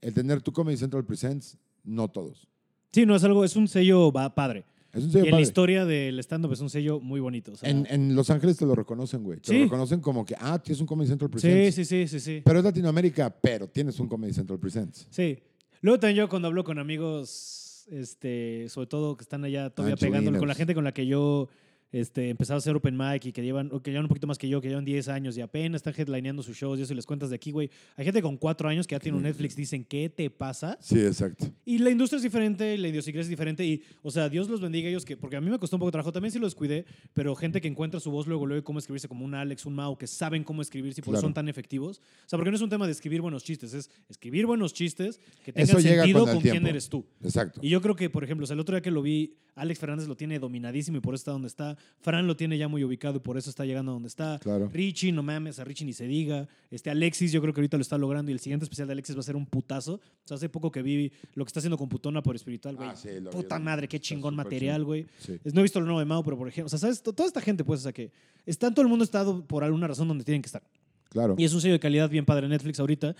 el 0.00 0.12
tener 0.12 0.42
tu 0.42 0.52
Comedy 0.52 0.76
Central 0.76 1.04
Presents, 1.06 1.56
no 1.84 2.08
todos. 2.08 2.48
Sí, 2.92 3.06
no, 3.06 3.16
es 3.16 3.24
algo, 3.24 3.44
es 3.44 3.56
un 3.56 3.68
sello 3.68 4.12
padre. 4.12 4.64
Es 4.92 5.04
un 5.04 5.08
Y 5.08 5.12
sello 5.12 5.24
en 5.26 5.30
la 5.30 5.40
historia 5.40 5.84
del 5.86 6.18
stand-up 6.18 6.52
es 6.52 6.60
un 6.60 6.68
sello 6.68 7.00
muy 7.00 7.18
bonito. 7.20 7.52
o 7.52 7.56
sea, 7.56 7.70
En, 7.70 7.86
en 7.88 8.14
Los 8.14 8.28
Ángeles 8.28 8.58
te 8.58 8.66
lo 8.66 8.74
reconocen, 8.74 9.22
güey. 9.24 9.40
Te 9.40 9.48
Sí. 9.52 9.58
lo 9.58 9.64
reconocen 9.64 10.00
como 10.00 10.24
que, 10.26 10.34
ah, 10.38 10.58
tienes 10.62 10.80
un 10.80 10.86
Comedy 10.86 11.08
Central 11.08 11.30
Presents. 11.30 11.74
sí, 11.74 11.84
sí, 11.86 12.06
sí, 12.06 12.20
sí. 12.20 12.42
Pero 12.44 12.58
es 12.58 12.64
Latinoamérica, 12.64 13.30
pero 13.30 13.66
tienes 13.68 13.98
un 14.00 14.08
Comedy 14.08 14.34
Central 14.34 14.58
Presents. 14.58 15.06
Sí. 15.10 15.38
Luego 15.80 15.98
también 15.98 16.18
yo 16.18 16.28
cuando 16.28 16.48
hablo 16.48 16.62
con 16.64 16.78
amigos, 16.78 17.86
este, 17.90 18.68
sobre 18.68 18.86
todo 18.86 19.16
que 19.16 19.22
están 19.22 19.42
allá 19.44 19.70
todavía 19.70 19.94
Ancho 19.94 20.06
pegándole, 20.06 20.38
con 20.38 20.48
la 20.48 20.54
gente 20.54 20.74
con 20.74 20.84
la 20.84 20.92
que 20.92 21.06
yo 21.06 21.48
este, 21.92 22.30
empezaba 22.30 22.56
a 22.56 22.58
hacer 22.58 22.74
open 22.74 22.96
mic 22.96 23.26
y 23.26 23.32
que 23.32 23.42
llevan, 23.42 23.68
o 23.72 23.80
que 23.82 23.90
llevan 23.90 24.06
un 24.06 24.08
poquito 24.08 24.26
más 24.26 24.38
que 24.38 24.48
yo, 24.48 24.60
que 24.60 24.68
llevan 24.68 24.84
10 24.84 25.08
años 25.08 25.36
y 25.36 25.42
apenas 25.42 25.80
están 25.80 25.94
headlineando 25.96 26.42
sus 26.42 26.56
shows 26.56 26.78
y 26.78 26.82
eso 26.82 26.92
y 26.94 26.96
les 26.96 27.06
cuentas 27.06 27.30
de 27.30 27.36
aquí, 27.36 27.50
güey. 27.50 27.70
Hay 27.96 28.04
gente 28.04 28.22
con 28.22 28.36
4 28.36 28.68
años 28.68 28.86
que 28.86 28.94
ya 28.94 29.00
tiene 29.00 29.16
un 29.18 29.24
Netflix, 29.24 29.54
dicen, 29.54 29.84
¿qué 29.84 30.08
te 30.08 30.30
pasa? 30.30 30.78
Sí, 30.80 30.98
exacto. 30.98 31.46
Y 31.64 31.78
la 31.78 31.90
industria 31.90 32.16
es 32.16 32.22
diferente, 32.22 32.76
la 32.78 32.88
idiosincrasia 32.88 33.22
es 33.22 33.28
diferente 33.28 33.64
y, 33.64 33.82
o 34.02 34.10
sea, 34.10 34.28
Dios 34.28 34.48
los 34.48 34.60
bendiga 34.60 34.86
a 34.88 34.90
ellos 34.90 35.04
que, 35.04 35.16
porque 35.16 35.36
a 35.36 35.40
mí 35.40 35.50
me 35.50 35.58
costó 35.58 35.76
un 35.76 35.80
poco 35.80 35.88
de 35.88 35.92
trabajo, 35.92 36.12
también 36.12 36.32
sí 36.32 36.38
los 36.38 36.54
cuidé, 36.54 36.84
pero 37.12 37.34
gente 37.36 37.60
que 37.60 37.68
encuentra 37.68 38.00
su 38.00 38.10
voz 38.10 38.26
luego, 38.26 38.46
luego 38.46 38.60
y 38.60 38.64
cómo 38.64 38.78
escribirse 38.78 39.06
como 39.08 39.24
un 39.24 39.34
Alex, 39.34 39.66
un 39.66 39.74
Mau, 39.74 39.96
que 39.98 40.06
saben 40.06 40.44
cómo 40.44 40.62
escribirse 40.62 41.00
y 41.00 41.02
por 41.02 41.12
eso 41.14 41.20
Claro. 41.20 41.26
son 41.26 41.34
tan 41.34 41.48
efectivos. 41.48 41.98
O 41.98 42.28
sea, 42.28 42.38
porque 42.38 42.50
no 42.50 42.56
es 42.56 42.62
un 42.62 42.70
tema 42.70 42.86
de 42.86 42.92
escribir 42.92 43.20
buenos 43.20 43.44
chistes, 43.44 43.74
es 43.74 43.90
escribir 44.08 44.46
buenos 44.46 44.72
chistes 44.72 45.20
que 45.44 45.52
tengan 45.52 45.80
sentido 45.82 46.24
con 46.26 46.40
quién 46.40 46.66
eres 46.66 46.88
tú. 46.88 47.04
Exacto. 47.22 47.60
Y 47.62 47.68
yo 47.68 47.80
creo 47.82 47.94
que, 47.94 48.08
por 48.08 48.24
ejemplo, 48.24 48.44
o 48.44 48.46
sea, 48.46 48.54
el 48.54 48.60
otro 48.60 48.74
día 48.74 48.80
que 48.82 48.90
lo 48.90 49.02
vi, 49.02 49.34
Alex 49.54 49.80
Fernández 49.80 50.08
lo 50.08 50.16
tiene 50.16 50.38
dominadísimo 50.38 50.96
y 50.96 51.00
por 51.00 51.14
eso 51.14 51.20
está 51.22 51.32
donde 51.32 51.48
está. 51.48 51.76
Fran 52.00 52.26
lo 52.26 52.36
tiene 52.36 52.56
ya 52.56 52.68
muy 52.68 52.82
ubicado 52.84 53.16
y 53.16 53.20
por 53.20 53.36
eso 53.36 53.50
está 53.50 53.64
llegando 53.66 53.92
a 53.92 53.94
donde 53.94 54.08
está. 54.08 54.38
Claro. 54.38 54.70
Richie, 54.72 55.12
no 55.12 55.22
mames, 55.22 55.58
a 55.58 55.64
Richie 55.64 55.84
ni 55.84 55.92
se 55.92 56.06
diga. 56.06 56.48
Este 56.70 56.88
Alexis, 56.90 57.32
yo 57.32 57.40
creo 57.42 57.52
que 57.52 57.60
ahorita 57.60 57.76
lo 57.76 57.82
está 57.82 57.98
logrando 57.98 58.30
y 58.30 58.34
el 58.34 58.40
siguiente 58.40 58.64
especial 58.64 58.88
de 58.88 58.92
Alexis 58.92 59.14
va 59.14 59.20
a 59.20 59.24
ser 59.24 59.36
un 59.36 59.44
putazo. 59.44 59.94
O 59.94 60.00
sea, 60.24 60.36
hace 60.36 60.48
poco 60.48 60.70
que 60.72 60.80
vi 60.82 61.12
lo 61.34 61.44
que 61.44 61.48
está 61.48 61.60
haciendo 61.60 61.76
con 61.76 61.88
Putona 61.88 62.22
por 62.22 62.34
espiritual, 62.34 62.76
güey. 62.76 62.88
Ah, 62.88 62.96
sí, 62.96 63.08
Puta 63.30 63.58
vi. 63.58 63.64
madre, 63.64 63.88
qué 63.88 63.96
Está 63.96 64.08
chingón 64.08 64.34
material, 64.34 64.84
güey. 64.84 65.06
Sí. 65.18 65.38
No 65.52 65.60
he 65.60 65.62
visto 65.62 65.80
lo 65.80 65.84
nuevo 65.86 66.00
de 66.00 66.06
Mao, 66.06 66.22
pero 66.24 66.38
por 66.38 66.48
ejemplo, 66.48 66.66
o 66.66 66.70
sea, 66.70 66.78
¿sabes? 66.78 67.02
To- 67.02 67.12
Toda 67.12 67.26
esta 67.26 67.40
gente, 67.42 67.62
pues, 67.62 67.80
o 67.80 67.82
sea, 67.82 67.92
que 67.92 68.10
está 68.46 68.70
todo 68.70 68.82
el 68.82 68.88
mundo 68.88 69.04
estado 69.04 69.44
por 69.46 69.64
alguna 69.64 69.86
razón 69.86 70.08
donde 70.08 70.24
tienen 70.24 70.40
que 70.40 70.46
estar. 70.46 70.62
Claro. 71.10 71.34
Y 71.36 71.44
es 71.44 71.52
un 71.52 71.60
sello 71.60 71.74
de 71.74 71.80
calidad 71.80 72.08
bien 72.08 72.24
padre 72.24 72.48
Netflix 72.48 72.80
ahorita. 72.80 73.14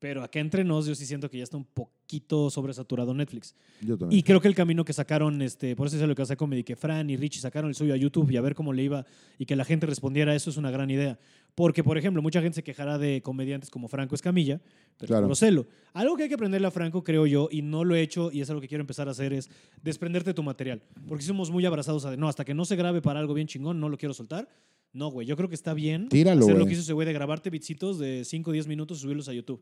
Pero 0.00 0.22
acá 0.22 0.38
entre 0.38 0.62
nos, 0.62 0.86
yo 0.86 0.94
sí 0.94 1.04
siento 1.06 1.28
que 1.28 1.38
ya 1.38 1.42
está 1.44 1.56
un 1.56 1.64
poquito 1.64 2.50
sobresaturado 2.50 3.12
Netflix. 3.14 3.56
Yo 3.80 3.98
también. 3.98 4.16
Y 4.16 4.22
creo 4.22 4.40
que 4.40 4.46
el 4.46 4.54
camino 4.54 4.84
que 4.84 4.92
sacaron, 4.92 5.42
este, 5.42 5.74
por 5.74 5.88
eso 5.88 5.96
es 5.96 6.02
lo 6.08 6.14
que 6.14 6.22
hace 6.22 6.36
Comedy, 6.36 6.62
que 6.62 6.76
Fran 6.76 7.10
y 7.10 7.16
Richie 7.16 7.40
sacaron 7.40 7.68
el 7.68 7.74
suyo 7.74 7.94
a 7.94 7.96
YouTube 7.96 8.30
y 8.30 8.36
a 8.36 8.40
ver 8.40 8.54
cómo 8.54 8.72
le 8.72 8.84
iba 8.84 9.04
y 9.38 9.46
que 9.46 9.56
la 9.56 9.64
gente 9.64 9.86
respondiera 9.86 10.30
a 10.32 10.34
eso 10.36 10.50
es 10.50 10.56
una 10.56 10.70
gran 10.70 10.88
idea. 10.90 11.18
Porque, 11.56 11.82
por 11.82 11.98
ejemplo, 11.98 12.22
mucha 12.22 12.40
gente 12.40 12.54
se 12.54 12.62
quejará 12.62 12.96
de 12.98 13.20
comediantes 13.22 13.70
como 13.70 13.88
Franco 13.88 14.14
Escamilla, 14.14 14.60
pero 14.98 15.08
Claro. 15.08 15.26
por 15.26 15.36
celo. 15.36 15.66
Algo 15.92 16.16
que 16.16 16.22
hay 16.22 16.28
que 16.28 16.36
aprenderle 16.36 16.68
a 16.68 16.70
Franco, 16.70 17.02
creo 17.02 17.26
yo, 17.26 17.48
y 17.50 17.62
no 17.62 17.82
lo 17.82 17.96
he 17.96 18.00
hecho 18.00 18.30
y 18.30 18.40
es 18.40 18.48
algo 18.50 18.60
que 18.60 18.68
quiero 18.68 18.82
empezar 18.82 19.08
a 19.08 19.10
hacer, 19.10 19.32
es 19.32 19.50
desprenderte 19.82 20.30
de 20.30 20.34
tu 20.34 20.44
material. 20.44 20.80
Porque 21.08 21.24
somos 21.24 21.50
muy 21.50 21.66
abrazados 21.66 22.04
a 22.04 22.12
de, 22.12 22.16
no, 22.16 22.28
hasta 22.28 22.44
que 22.44 22.54
no 22.54 22.64
se 22.64 22.76
grabe 22.76 23.02
para 23.02 23.18
algo 23.18 23.34
bien 23.34 23.48
chingón, 23.48 23.80
no 23.80 23.88
lo 23.88 23.98
quiero 23.98 24.14
soltar. 24.14 24.48
No, 24.92 25.08
güey, 25.10 25.26
yo 25.26 25.36
creo 25.36 25.48
que 25.48 25.54
está 25.54 25.74
bien 25.74 26.08
Tíralo, 26.08 26.42
hacer 26.42 26.54
lo 26.54 26.60
güey. 26.60 26.68
que 26.68 26.72
hizo 26.74 26.82
ese 26.82 26.92
güey 26.94 27.06
de 27.06 27.12
grabarte 27.12 27.50
bitsitos 27.50 27.98
de 27.98 28.24
5 28.24 28.50
o 28.50 28.52
10 28.52 28.68
minutos 28.68 28.98
y 28.98 29.02
subirlos 29.02 29.28
a 29.28 29.32
YouTube. 29.34 29.60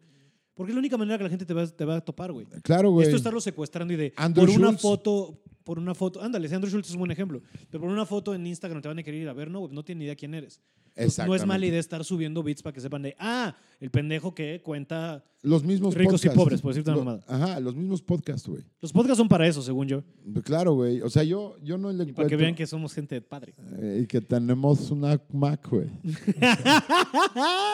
Porque 0.56 0.72
es 0.72 0.74
la 0.74 0.78
única 0.80 0.96
manera 0.96 1.18
que 1.18 1.24
la 1.24 1.30
gente 1.30 1.44
te 1.44 1.52
va, 1.52 1.66
te 1.66 1.84
va 1.84 1.96
a 1.96 2.00
topar, 2.00 2.32
güey. 2.32 2.46
Claro, 2.62 2.90
güey. 2.90 3.04
Esto 3.04 3.16
estarlo 3.16 3.40
secuestrando 3.42 3.92
y 3.92 3.96
de 3.96 4.12
Andrew 4.16 4.46
por 4.46 4.56
una 4.56 4.68
Schultz. 4.68 4.82
foto, 4.82 5.38
por 5.62 5.78
una 5.78 5.94
foto, 5.94 6.22
ándale, 6.22 6.48
Andrew 6.52 6.70
Schultz 6.70 6.88
es 6.88 6.94
un 6.94 7.00
buen 7.00 7.10
ejemplo, 7.10 7.42
pero 7.70 7.82
por 7.82 7.90
una 7.90 8.06
foto 8.06 8.34
en 8.34 8.46
Instagram 8.46 8.80
te 8.80 8.88
van 8.88 8.98
a 8.98 9.02
querer 9.02 9.20
ir 9.20 9.28
a 9.28 9.34
ver, 9.34 9.50
no, 9.50 9.60
güey, 9.60 9.74
no 9.74 9.84
tienen 9.84 9.98
ni 9.98 10.04
idea 10.06 10.16
quién 10.16 10.32
eres. 10.32 10.60
Entonces, 10.94 11.26
no 11.26 11.34
es 11.34 11.44
mala 11.44 11.66
idea 11.66 11.78
estar 11.78 12.02
subiendo 12.06 12.42
bits 12.42 12.62
para 12.62 12.72
que 12.72 12.80
sepan 12.80 13.02
de, 13.02 13.14
ah, 13.18 13.54
el 13.80 13.90
pendejo 13.90 14.34
que 14.34 14.60
cuenta. 14.62 15.24
Los 15.42 15.62
mismos 15.62 15.94
Ricos 15.94 16.24
y 16.24 16.28
pobres, 16.30 16.60
por 16.60 16.72
decirte 16.72 16.90
una 16.90 16.98
mamada. 16.98 17.24
Ajá, 17.28 17.60
los 17.60 17.76
mismos 17.76 18.02
podcasts, 18.02 18.48
güey. 18.48 18.64
Los 18.80 18.92
podcasts 18.92 19.18
son 19.18 19.28
para 19.28 19.46
eso, 19.46 19.62
según 19.62 19.86
yo, 19.86 20.02
Claro, 20.42 20.74
güey. 20.74 21.00
O 21.02 21.10
sea, 21.10 21.22
yo, 21.22 21.56
yo 21.62 21.78
no 21.78 21.92
le 21.92 21.94
y 21.94 21.98
para 21.98 22.10
encuentro... 22.10 22.28
que 22.30 22.36
vean 22.36 22.54
que 22.56 22.66
somos 22.66 22.92
gente 22.92 23.14
de 23.14 23.20
padre. 23.20 23.54
Eh, 23.78 24.00
y 24.02 24.06
que 24.06 24.20
tenemos 24.20 24.90
una 24.90 25.20
Mac, 25.32 25.68
güey. 25.70 25.86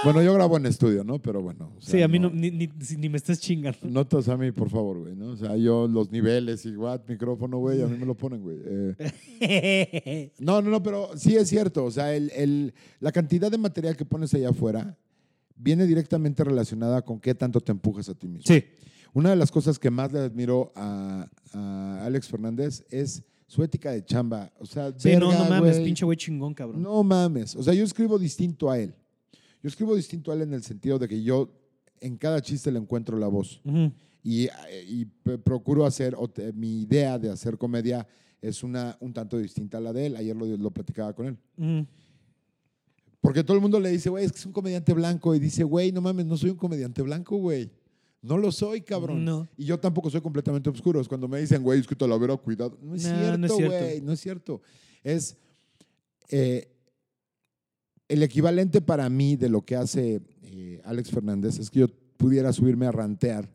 bueno, 0.04 0.22
yo 0.22 0.34
grabo 0.34 0.56
en 0.58 0.66
estudio, 0.66 1.02
¿no? 1.04 1.20
Pero 1.20 1.40
bueno. 1.40 1.72
o 1.78 1.80
sea, 1.80 1.92
sí, 1.92 2.02
a 2.02 2.08
mí 2.08 2.18
no, 2.18 2.28
ni, 2.30 2.50
ni, 2.50 2.68
ni 2.98 3.08
me 3.08 3.16
estés 3.16 3.40
chingando. 3.40 3.78
Notas 3.84 4.28
a 4.28 4.36
mí, 4.36 4.52
por 4.52 4.68
favor, 4.68 4.98
güey, 5.00 5.14
¿no? 5.16 5.28
O 5.30 5.36
sea, 5.36 5.56
yo 5.56 5.88
los 5.88 6.10
niveles 6.10 6.66
y 6.66 6.76
what, 6.76 7.00
micrófono, 7.08 7.58
güey, 7.58 7.80
a 7.80 7.86
mí 7.86 7.96
me 7.96 8.04
lo 8.06 8.14
ponen, 8.14 8.42
güey. 8.42 8.58
Eh, 9.40 10.32
no, 10.40 10.60
no, 10.60 10.70
no, 10.70 10.82
pero 10.82 11.10
sí 11.16 11.36
es 11.36 11.48
cierto. 11.48 11.84
O 11.84 11.90
sea, 11.90 12.14
el, 12.14 12.30
el- 12.34 12.74
la 13.00 13.12
cantidad 13.12 13.50
de 13.50 13.58
material 13.58 13.96
que 13.96 14.04
pones 14.04 14.34
allá 14.34 14.50
afuera 14.50 14.98
viene 15.56 15.86
directamente 15.86 16.42
relacionada 16.44 17.02
con 17.02 17.20
qué 17.20 17.34
tanto 17.34 17.60
te 17.60 17.72
empujas 17.72 18.08
a 18.08 18.14
ti 18.14 18.26
mismo. 18.28 18.44
sí, 18.46 18.64
Una 19.12 19.30
de 19.30 19.36
las 19.36 19.50
cosas 19.50 19.78
que 19.78 19.90
más 19.90 20.12
le 20.12 20.20
admiro 20.20 20.72
a, 20.74 21.28
a 21.52 22.04
Alex 22.04 22.28
Fernández 22.28 22.84
es 22.90 23.22
su 23.46 23.62
ética 23.62 23.90
de 23.92 24.04
chamba. 24.04 24.50
O 24.58 24.64
sea, 24.66 24.92
sí, 24.96 25.14
no, 25.16 25.28
verga, 25.28 25.44
no 25.44 25.50
mames, 25.50 25.78
pinche 25.80 26.04
güey 26.04 26.16
chingón, 26.16 26.54
cabrón. 26.54 26.82
No 26.82 27.02
mames. 27.04 27.54
O 27.56 27.62
sea, 27.62 27.74
yo 27.74 27.84
escribo 27.84 28.18
distinto 28.18 28.70
a 28.70 28.78
él. 28.78 28.94
Yo 29.62 29.68
escribo 29.68 29.94
distinto 29.94 30.32
a 30.32 30.34
él 30.34 30.42
en 30.42 30.54
el 30.54 30.62
sentido 30.62 30.98
de 30.98 31.06
que 31.06 31.22
yo 31.22 31.52
en 32.00 32.16
cada 32.16 32.40
chiste 32.40 32.72
le 32.72 32.78
encuentro 32.78 33.18
la 33.18 33.28
voz. 33.28 33.60
Y, 34.24 34.48
procuro 35.44 35.84
hacer, 35.84 36.14
o 36.16 36.28
te- 36.28 36.52
mi 36.52 36.82
idea 36.82 37.18
de 37.18 37.28
hacer 37.30 37.58
comedia 37.58 38.06
es 38.40 38.62
una 38.64 38.96
un 39.00 39.12
tanto 39.12 39.36
distinta 39.38 39.78
a 39.78 39.80
la 39.80 39.92
de 39.92 40.06
él. 40.06 40.16
Ayer 40.16 40.34
lo, 40.34 40.46
lo 40.46 40.70
platicaba 40.70 41.12
con 41.12 41.26
él. 41.26 41.86
Porque 43.22 43.42
todo 43.44 43.56
el 43.56 43.62
mundo 43.62 43.80
le 43.80 43.88
dice, 43.88 44.10
güey, 44.10 44.24
es 44.26 44.32
que 44.32 44.38
es 44.38 44.44
un 44.46 44.52
comediante 44.52 44.92
blanco. 44.92 45.34
Y 45.34 45.38
dice, 45.38 45.62
güey, 45.64 45.92
no 45.92 46.02
mames, 46.02 46.26
no 46.26 46.36
soy 46.36 46.50
un 46.50 46.56
comediante 46.56 47.00
blanco, 47.02 47.36
güey. 47.38 47.70
No 48.20 48.36
lo 48.36 48.52
soy, 48.52 48.82
cabrón. 48.82 49.24
No. 49.24 49.48
Y 49.56 49.64
yo 49.64 49.78
tampoco 49.80 50.10
soy 50.10 50.20
completamente 50.20 50.68
oscuro. 50.68 51.00
Es 51.00 51.08
cuando 51.08 51.28
me 51.28 51.40
dicen, 51.40 51.62
güey, 51.62 51.80
es 51.80 51.86
que 51.86 51.94
Talavera, 51.94 52.36
cuidado. 52.36 52.76
No 52.82 52.94
es 52.94 53.04
No, 53.04 53.38
no 53.38 53.46
cierto, 53.46 53.46
es 53.46 53.56
cierto. 53.56 53.78
güey. 53.86 54.00
No 54.02 54.12
es 54.12 54.20
cierto. 54.20 54.62
Es 55.04 55.36
eh, 56.30 56.68
el 58.08 58.22
equivalente 58.24 58.80
para 58.80 59.08
mí 59.08 59.36
de 59.36 59.48
lo 59.48 59.62
que 59.64 59.76
hace 59.76 60.20
eh, 60.42 60.80
Alex 60.84 61.10
Fernández 61.10 61.58
es 61.58 61.70
que 61.70 61.80
yo 61.80 61.88
pudiera 62.16 62.52
subirme 62.52 62.86
a 62.86 62.92
rantear 62.92 63.48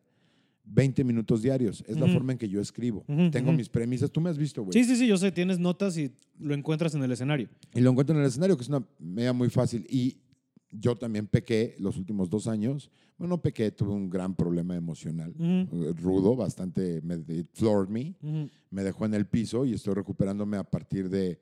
20 0.70 1.04
minutos 1.04 1.42
diarios. 1.42 1.84
Es 1.88 1.98
la 1.98 2.06
Ujú. 2.06 2.14
forma 2.14 2.32
en 2.34 2.38
que 2.38 2.50
yo 2.50 2.60
escribo. 2.62 3.04
Ujú, 3.08 3.32
Tengo 3.32 3.50
ujú. 3.50 3.58
mis 3.58 3.70
premisas. 3.70 4.12
Tú 4.12 4.20
me 4.22 4.30
has 4.30 4.38
visto, 4.38 4.64
güey. 4.64 4.74
Sí, 4.74 4.84
sí, 4.84 4.96
sí, 4.98 5.08
yo 5.08 5.18
sé, 5.18 5.32
tienes 5.32 5.60
notas 5.60 5.98
y 5.98 6.12
lo 6.40 6.54
encuentras 6.54 6.94
en 6.96 7.04
el 7.04 7.12
escenario. 7.12 7.50
Y 7.74 7.82
lo 7.82 7.90
encuentro 7.92 8.16
en 8.16 8.22
el 8.22 8.28
escenario, 8.28 8.56
que 8.58 8.64
es 8.64 8.70
una 8.70 8.86
medida 9.00 9.34
muy 9.34 9.50
fácil. 9.50 9.86
Y 9.90 10.18
yo 10.72 10.96
también 10.96 11.28
pequé 11.28 11.76
los 11.80 11.98
últimos 11.98 12.30
dos 12.30 12.48
años. 12.48 12.92
Bueno, 13.18 13.36
no 13.36 13.42
pequé, 13.42 13.72
tuve 13.72 13.94
un 13.94 14.10
gran 14.10 14.36
problema 14.36 14.76
emocional, 14.76 15.34
eh, 15.40 15.94
rudo, 15.96 16.36
bastante, 16.36 17.02
me, 17.02 17.16
it 17.34 17.48
floored 17.54 17.90
me. 17.90 18.16
Me 18.70 18.84
dejó 18.84 19.06
en 19.06 19.14
el 19.16 19.26
piso 19.26 19.66
y 19.66 19.74
estoy 19.74 19.96
recuperándome 19.96 20.58
a 20.58 20.64
partir 20.64 21.10
de, 21.10 21.40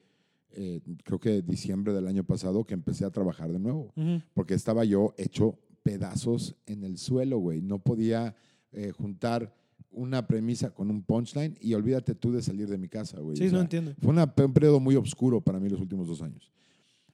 eh, 0.52 0.80
creo 1.04 1.20
que 1.20 1.42
diciembre 1.42 1.92
del 1.92 2.08
año 2.08 2.24
pasado, 2.24 2.64
que 2.64 2.76
empecé 2.76 3.04
a 3.04 3.10
trabajar 3.10 3.52
de 3.52 3.60
nuevo. 3.60 3.92
Porque 4.34 4.54
estaba 4.54 4.86
yo 4.86 5.14
hecho 5.18 5.60
pedazos 5.84 6.56
en 6.66 6.84
el 6.84 6.98
suelo, 6.98 7.40
güey. 7.40 7.62
No 7.62 7.80
podía 7.80 8.36
eh, 8.76 8.92
juntar 8.92 9.54
una 9.92 10.28
premisa 10.28 10.72
con 10.72 10.90
un 10.92 11.02
punchline 11.04 11.58
y 11.62 11.74
olvídate 11.74 12.14
tú 12.16 12.32
de 12.34 12.42
salir 12.42 12.68
de 12.68 12.78
mi 12.78 12.90
casa, 12.90 13.20
güey. 13.22 13.38
Sí, 13.38 13.44
O 13.46 13.50
sea, 13.50 13.58
no 13.58 13.62
entiendo. 13.64 13.94
fue 14.02 14.12
una- 14.12 14.32
un 14.38 14.54
periodo 14.54 14.80
muy 14.80 14.96
oscuro 14.96 15.40
para 15.42 15.60
mí 15.60 15.70
los 15.70 15.80
últimos 15.80 16.08
dos 16.08 16.22
años. 16.22 16.52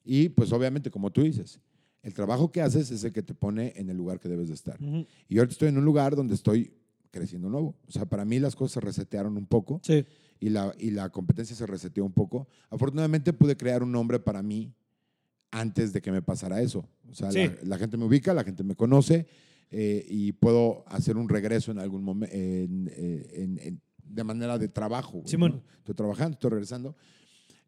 Y 0.04 0.30
pues 0.30 0.52
obviamente, 0.52 0.90
como 0.90 1.12
tú 1.12 1.22
dices, 1.22 1.60
el 2.02 2.14
trabajo 2.16 2.52
que 2.52 2.62
haces 2.62 2.90
es 2.90 3.04
el 3.04 3.14
que 3.14 3.22
te 3.22 3.36
pone 3.36 3.74
en 3.76 3.90
el 3.92 3.98
lugar 3.98 4.20
que 4.20 4.28
debes 4.28 4.48
de 4.48 4.56
estar. 4.56 4.80
Y 5.30 5.38
ahorita 5.38 5.52
estoy 5.54 5.70
en 5.70 5.78
un 5.78 5.86
lugar 5.86 6.16
donde 6.16 6.34
estoy 6.34 6.74
creciendo 7.12 7.50
nuevo. 7.50 7.76
O 7.88 7.92
sea, 7.92 8.06
para 8.06 8.26
mí 8.26 8.40
las 8.40 8.56
cosas 8.56 8.74
se 8.74 8.80
resetearon 8.80 9.38
un 9.38 9.46
poco 9.46 9.80
Sí. 9.84 10.04
y 10.40 10.50
la, 10.50 10.74
y 10.80 10.90
la 10.92 11.10
competencia 11.10 11.56
se 11.56 11.68
reseteó 11.68 12.04
un 12.04 12.14
poco. 12.14 12.48
Afortunadamente 12.72 13.32
pude 13.34 13.56
crear 13.56 13.84
un 13.84 13.92
nombre 13.92 14.18
para 14.20 14.42
mí 14.42 14.74
antes 15.52 15.94
de 15.94 16.02
que 16.02 16.12
me 16.12 16.22
pasara 16.22 16.62
eso. 16.62 16.88
O 17.10 17.14
sea, 17.14 17.32
Sí. 17.32 17.40
la, 17.40 17.56
la 17.64 17.78
gente 17.78 17.98
me 17.98 18.06
ubica, 18.06 18.34
la 18.34 18.44
gente 18.44 18.64
me 18.64 18.76
conoce 18.76 19.28
eh, 19.72 20.06
y 20.08 20.34
puedo 20.34 20.84
hacer 20.88 21.18
un 21.18 21.30
regreso 21.30 21.72
en 21.72 21.80
algún 21.80 22.04
momento 22.04 22.32
de 24.04 24.24
manera 24.24 24.58
de 24.58 24.68
trabajo. 24.68 25.24
Simón. 25.26 25.52
¿no? 25.52 25.64
Estoy 25.78 25.96
trabajando, 25.96 26.34
estoy 26.34 26.50
regresando. 26.52 26.96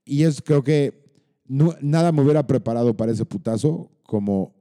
Y 0.06 0.24
es, 0.24 0.42
creo 0.42 0.64
que 0.64 1.06
no- 1.48 1.76
nada 1.82 2.12
me 2.12 2.22
hubiera 2.22 2.46
preparado 2.46 2.96
para 2.96 3.12
ese 3.12 3.26
putazo 3.26 3.90
como 4.04 4.54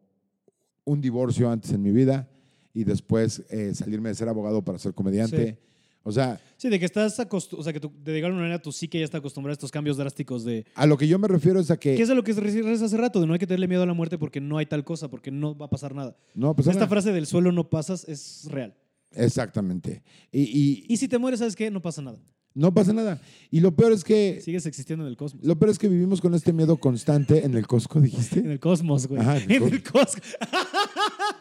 un 0.85 1.01
divorcio 1.01 1.51
antes 1.51 1.73
en 1.73 1.83
mi 1.83 1.91
vida 1.91 2.29
y 2.73 2.85
después 2.85 3.43
eh, 3.51 3.75
salirme 3.75 4.09
de 4.11 4.15
ser 4.15 4.29
abogado 4.29 4.65
para 4.65 4.79
ser 4.79 4.95
comediante. 4.95 5.53
Sí. 5.53 5.59
O 6.05 6.11
sea, 6.13 6.41
Sí, 6.57 6.69
de 6.69 6.79
que 6.79 6.85
estás 6.85 7.19
acostumbrado, 7.19 7.61
o 7.61 7.65
sea, 7.65 7.73
que 7.73 7.81
tu- 7.81 7.93
de 8.05 8.17
alguna 8.25 8.43
manera 8.43 8.63
tu 8.63 8.71
psique 8.71 8.99
ya 8.99 9.05
está 9.05 9.19
acostumbrada 9.19 9.53
a 9.53 9.55
estos 9.55 9.71
cambios 9.73 9.97
drásticos 9.97 10.45
de... 10.45 10.65
a 10.77 10.87
lo 10.87 10.97
que 10.97 11.09
yo 11.09 11.19
me 11.19 11.27
refiero 11.29 11.59
es 11.61 11.71
a 11.73 11.77
que... 11.77 11.97
¿Qué 11.97 12.03
es 12.03 12.11
a 12.11 12.15
lo 12.15 12.23
que 12.23 12.33
decías 12.35 12.83
hace 12.83 12.97
rato? 12.97 13.21
De 13.21 13.27
no 13.27 13.33
hay 13.33 13.39
que 13.41 13.47
tenerle 13.47 13.67
miedo 13.69 13.83
a 13.83 13.87
la 13.87 13.95
muerte 13.95 14.17
porque 14.19 14.41
no 14.41 14.59
hay 14.59 14.67
tal 14.67 14.85
cosa, 14.85 15.09
porque 15.09 15.31
no 15.33 15.57
va 15.57 15.67
a 15.67 15.71
pasar 15.71 15.95
nada. 15.95 16.17
No, 16.35 16.55
pues 16.55 16.67
Esta 16.69 16.81
nada. 16.81 16.89
frase 16.89 17.13
del 17.13 17.27
suelo 17.27 17.51
no 17.53 17.69
pasas 17.69 18.09
es 18.09 18.47
real. 18.51 18.75
Exactamente. 19.13 20.03
Y, 20.31 20.43
y 20.43 20.85
Y 20.89 20.97
si 20.97 21.09
te 21.09 21.19
mueres, 21.19 21.41
¿sabes 21.41 21.57
qué? 21.57 21.71
No 21.71 21.83
pasa 21.83 22.01
nada. 22.03 22.19
no 22.55 22.73
pasa 22.73 22.93
nada. 22.93 23.21
Y 23.51 23.61
lo 23.61 23.75
peor 23.75 23.93
es 23.93 24.05
que... 24.05 24.41
Sigues 24.43 24.67
existiendo 24.67 25.05
en 25.05 25.11
el 25.11 25.17
cosmos. 25.17 25.45
Lo 25.45 25.59
peor 25.59 25.71
es 25.71 25.79
que 25.79 25.89
vivimos 25.89 26.21
con 26.21 26.35
este 26.35 26.53
miedo 26.53 26.77
constante 26.77 27.45
en 27.45 27.55
el 27.57 27.67
Costco, 27.67 27.99
En 27.99 28.05
dijiste. 28.05 28.41
el 28.41 28.61
cosmos, 28.61 29.07
güey. 29.09 29.21
Ajá, 29.21 29.39
en 29.39 29.51
el 29.51 29.63
en 29.63 29.73
el. 29.75 29.83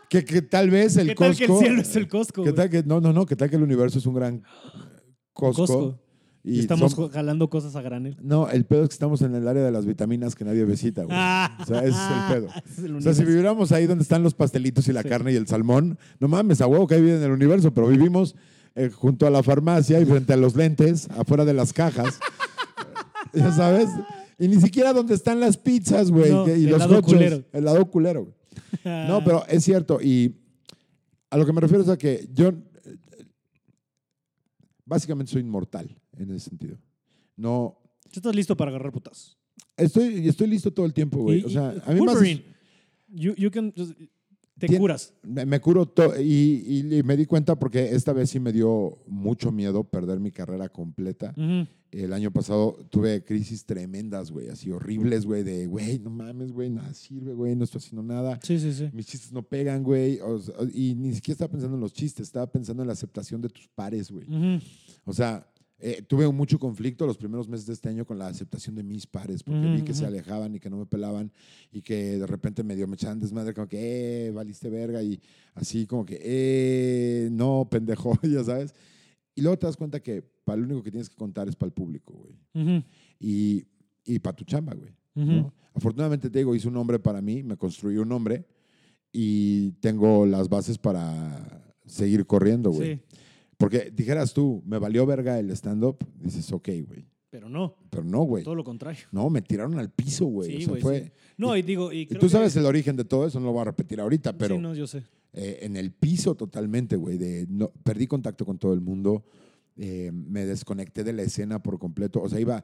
Que, 0.09 0.25
que 0.25 0.41
tal 0.41 0.69
vez 0.69 0.97
el 0.97 1.07
¿Qué 1.07 1.15
tal 1.15 1.29
Costco... 1.29 1.45
que 1.45 1.53
el 1.53 1.59
cielo 1.59 1.81
es 1.81 1.95
el 1.95 2.07
Costco? 2.07 2.43
¿Qué 2.43 2.53
tal 2.53 2.69
que, 2.69 2.83
no, 2.83 2.99
no, 2.99 3.13
no, 3.13 3.25
que 3.25 3.35
tal 3.35 3.49
que 3.49 3.55
el 3.55 3.63
universo 3.63 3.99
es 3.99 4.05
un 4.05 4.15
gran 4.15 4.43
Costco. 5.33 5.65
Costco. 5.65 5.99
Y, 6.43 6.59
estamos 6.59 6.95
jalando 7.11 7.49
cosas 7.51 7.75
a 7.75 7.81
granel. 7.81 8.17
No, 8.19 8.49
el 8.49 8.65
pedo 8.65 8.83
es 8.83 8.89
que 8.89 8.93
estamos 8.93 9.21
en 9.21 9.35
el 9.35 9.47
área 9.47 9.63
de 9.63 9.71
las 9.71 9.85
vitaminas 9.85 10.33
que 10.35 10.43
nadie 10.43 10.65
visita, 10.65 11.03
güey. 11.03 11.15
O 11.15 11.65
sea, 11.65 11.79
ese 11.83 11.89
es 11.89 11.95
el 11.95 12.33
pedo. 12.33 12.47
Ese 12.65 12.81
es 12.81 12.83
el 12.83 12.95
O 12.95 13.01
sea, 13.01 13.13
si 13.13 13.23
viviéramos 13.23 13.71
ahí 13.71 13.85
donde 13.85 14.01
están 14.01 14.23
los 14.23 14.33
pastelitos 14.33 14.87
y 14.87 14.93
la 14.93 15.03
Sí. 15.03 15.09
carne 15.09 15.33
y 15.33 15.35
el 15.35 15.47
salmón, 15.47 15.99
no 16.19 16.27
mames, 16.27 16.61
a 16.61 16.67
huevo 16.67 16.87
que 16.87 16.95
hay 16.95 17.01
vida 17.01 17.17
en 17.17 17.23
el 17.23 17.31
universo, 17.31 17.73
pero 17.73 17.87
vivimos 17.87 18.35
eh, 18.73 18.89
junto 18.89 19.27
a 19.27 19.29
la 19.29 19.43
farmacia 19.43 19.99
y 19.99 20.05
frente 20.05 20.33
a 20.33 20.37
los 20.37 20.55
lentes, 20.55 21.07
afuera 21.11 21.45
de 21.45 21.53
las 21.53 21.73
cajas. 21.73 22.19
ya 23.33 23.51
sabes. 23.51 23.89
Y 24.39 24.47
ni 24.47 24.59
siquiera 24.59 24.93
donde 24.93 25.13
están 25.13 25.39
las 25.39 25.57
pizzas, 25.57 26.09
güey. 26.09 26.31
No, 26.31 26.47
y 26.47 26.65
el 26.65 26.71
los 26.71 26.79
lado 26.79 26.97
hochos. 26.97 27.13
culero. 27.13 27.43
El 27.53 27.65
lado 27.65 27.85
culero, 27.91 28.23
güey. 28.23 28.35
No, 29.07 29.23
pero 29.23 29.45
es 29.47 29.63
cierto. 29.63 29.99
Y 30.01 30.35
a 31.29 31.37
lo 31.37 31.45
que 31.45 31.53
me 31.53 31.61
refiero 31.61 31.83
es 31.83 31.89
a 31.89 31.97
que 31.97 32.27
yo 32.33 32.51
básicamente 34.85 35.31
soy 35.31 35.41
inmortal 35.41 35.89
en 36.17 36.31
ese 36.31 36.49
sentido. 36.49 36.77
No, 37.35 37.77
estás 38.11 38.35
listo 38.35 38.55
para 38.57 38.69
agarrar 38.69 38.91
putazos. 38.91 39.37
estoy, 39.77 40.27
estoy 40.27 40.47
listo 40.47 40.71
todo 40.71 40.85
el 40.85 40.93
tiempo, 40.93 41.19
güey. 41.19 41.43
O 41.43 41.49
sea, 41.49 41.69
a 41.69 41.73
mí 41.73 41.79
me 41.79 41.91
hace- 41.91 41.99
Wolverine, 41.99 42.43
you, 43.09 43.33
you 43.35 43.51
can 43.51 43.71
just- 43.75 43.93
te 44.61 44.67
Tien- 44.67 44.79
curas. 44.79 45.13
me, 45.23 45.45
me 45.45 45.59
curo 45.59 45.91
y, 46.19 46.23
y- 46.23 46.97
y 46.99 47.03
me 47.03 47.17
di 47.17 47.25
cuenta 47.25 47.57
porque 47.57 47.93
esta 47.95 48.13
vez 48.13 48.29
sí 48.29 48.39
me 48.39 48.53
dio 48.53 48.99
mucho 49.07 49.51
miedo 49.51 49.83
perder 49.83 50.19
mi 50.19 50.31
carrera 50.31 50.69
completa. 50.69 51.33
El 51.91 52.13
año 52.13 52.31
pasado 52.31 52.77
tuve 52.89 53.21
crisis 53.25 53.65
tremendas, 53.65 54.31
güey, 54.31 54.47
así 54.47 54.71
horribles, 54.71 55.25
güey, 55.25 55.43
de, 55.43 55.65
güey, 55.65 55.99
no 55.99 56.09
mames, 56.09 56.53
güey, 56.53 56.69
nada 56.69 56.93
sirve, 56.93 57.33
güey, 57.33 57.53
no 57.53 57.65
estoy 57.65 57.79
haciendo 57.79 58.01
nada. 58.01 58.39
Sí, 58.43 58.57
sí, 58.59 58.71
sí. 58.71 58.89
Mis 58.93 59.07
chistes 59.07 59.33
no 59.33 59.43
pegan, 59.43 59.83
güey. 59.83 60.17
y 60.73 60.95
ni 60.95 61.13
siquiera 61.13 61.33
estaba 61.33 61.51
pensando 61.51 61.75
en 61.75 61.81
los 61.81 61.91
chistes, 61.91 62.27
estaba 62.27 62.47
pensando 62.49 62.81
en 62.83 62.87
la 62.87 62.93
aceptación 62.93 63.41
de 63.41 63.49
tus 63.49 63.67
pares, 63.67 64.09
güey. 64.09 64.25
O 65.03 65.11
sea, 65.11 65.45
eh, 65.83 66.03
tuve 66.03 66.31
mucho 66.31 66.59
conflicto 66.59 67.07
los 67.07 67.17
primeros 67.17 67.49
meses 67.49 67.65
de 67.65 67.73
este 67.73 67.89
año 67.89 68.05
con 68.05 68.19
la 68.19 68.27
aceptación 68.27 68.75
de 68.75 68.83
mis 68.83 69.07
pares, 69.07 69.41
porque 69.41 69.67
vi 69.67 69.81
que 69.81 69.93
se 69.93 70.03
ujú. 70.03 70.13
alejaban 70.13 70.55
y 70.55 70.59
que 70.59 70.69
no 70.69 70.77
me 70.77 70.85
pelaban 70.85 71.31
y 71.71 71.81
que 71.81 72.19
de 72.19 72.27
repente 72.27 72.63
medio 72.63 72.87
me 72.87 72.95
echaban 72.95 73.19
desmadre, 73.19 73.53
como 73.53 73.67
que, 73.67 74.27
eh, 74.27 74.31
valiste 74.31 74.69
verga 74.69 75.01
y 75.01 75.19
así 75.55 75.87
como 75.87 76.05
que, 76.05 76.19
eh, 76.21 77.29
no, 77.31 77.67
pendejo, 77.69 78.13
ya 78.23 78.43
sabes. 78.43 78.75
Y 79.33 79.41
luego 79.41 79.57
te 79.57 79.65
das 79.65 79.75
cuenta 79.75 79.99
que 80.01 80.21
para 80.21 80.57
lo 80.57 80.65
único 80.65 80.83
que 80.83 80.91
tienes 80.91 81.09
que 81.09 81.15
contar 81.15 81.47
es 81.47 81.55
para 81.55 81.67
el 81.67 81.73
público, 81.73 82.13
güey. 82.13 82.37
Ujú. 82.53 82.83
Y, 83.19 83.65
y 84.05 84.19
para 84.19 84.35
tu 84.35 84.43
chamba, 84.45 84.73
güey. 84.73 84.91
Ujú. 85.15 85.31
¿no? 85.31 85.53
Afortunadamente, 85.73 86.29
te 86.29 86.39
digo, 86.39 86.53
hice 86.53 86.67
un 86.67 86.75
nombre 86.75 86.99
para 86.99 87.21
mí, 87.21 87.41
me 87.41 87.57
construí 87.57 87.97
un 87.97 88.09
nombre 88.09 88.45
y 89.11 89.71
tengo 89.79 90.25
las 90.25 90.47
bases 90.49 90.77
para 90.77 91.73
seguir 91.85 92.25
corriendo, 92.25 92.71
güey. 92.71 92.95
Sí, 92.95 93.01
Porque 93.61 93.91
dijeras 93.95 94.33
tú, 94.33 94.61
me 94.65 94.77
valió 94.79 95.05
verga 95.05 95.37
el 95.39 95.49
stand-up, 95.51 95.97
dices, 96.19 96.51
ok, 96.51 96.67
güey. 96.87 97.05
pero 97.29 97.47
no, 97.47 97.75
Pero 97.89 98.03
no, 98.03 98.23
güey. 98.23 98.43
todo 98.43 98.55
lo 98.55 98.63
contrario. 98.63 99.05
No, 99.11 99.29
me 99.29 99.41
tiraron 99.41 99.77
al 99.79 99.89
piso, 99.91 100.25
güey. 100.25 100.57
Sí, 100.57 100.65
o 100.69 100.73
sea, 100.73 100.81
fue... 100.81 101.03
sí. 101.05 101.11
No, 101.37 101.55
y 101.55 101.61
digo, 101.61 101.91
y 101.93 102.05
creo 102.07 102.19
tú 102.19 102.25
que- 102.27 102.31
sabes 102.31 102.55
el 102.57 102.65
origen 102.65 102.95
de 102.97 103.05
todo 103.05 103.25
eso, 103.27 103.39
no 103.39 103.45
lo 103.45 103.51
voy 103.53 103.61
a 103.61 103.65
repetir 103.65 104.01
ahorita, 104.01 104.37
pero 104.37 104.55
Sí, 104.55 104.61
no, 104.61 104.73
yo 104.75 104.85
sé. 104.87 105.03
eh, 105.33 105.59
en 105.61 105.77
el 105.77 105.91
piso 105.91 106.35
totalmente, 106.35 106.95
güey. 106.97 107.17
de 107.17 107.45
No, 107.49 107.71
perdí 107.83 108.07
contacto 108.07 108.45
con 108.45 108.57
todo 108.57 108.73
el 108.73 108.81
mundo, 108.81 109.23
eh, 109.77 110.11
me 110.11 110.45
desconecté 110.45 111.03
de 111.05 111.13
la 111.13 111.21
escena 111.21 111.63
por 111.63 111.79
completo. 111.79 112.21
O 112.21 112.27
sea, 112.27 112.39
iba, 112.39 112.63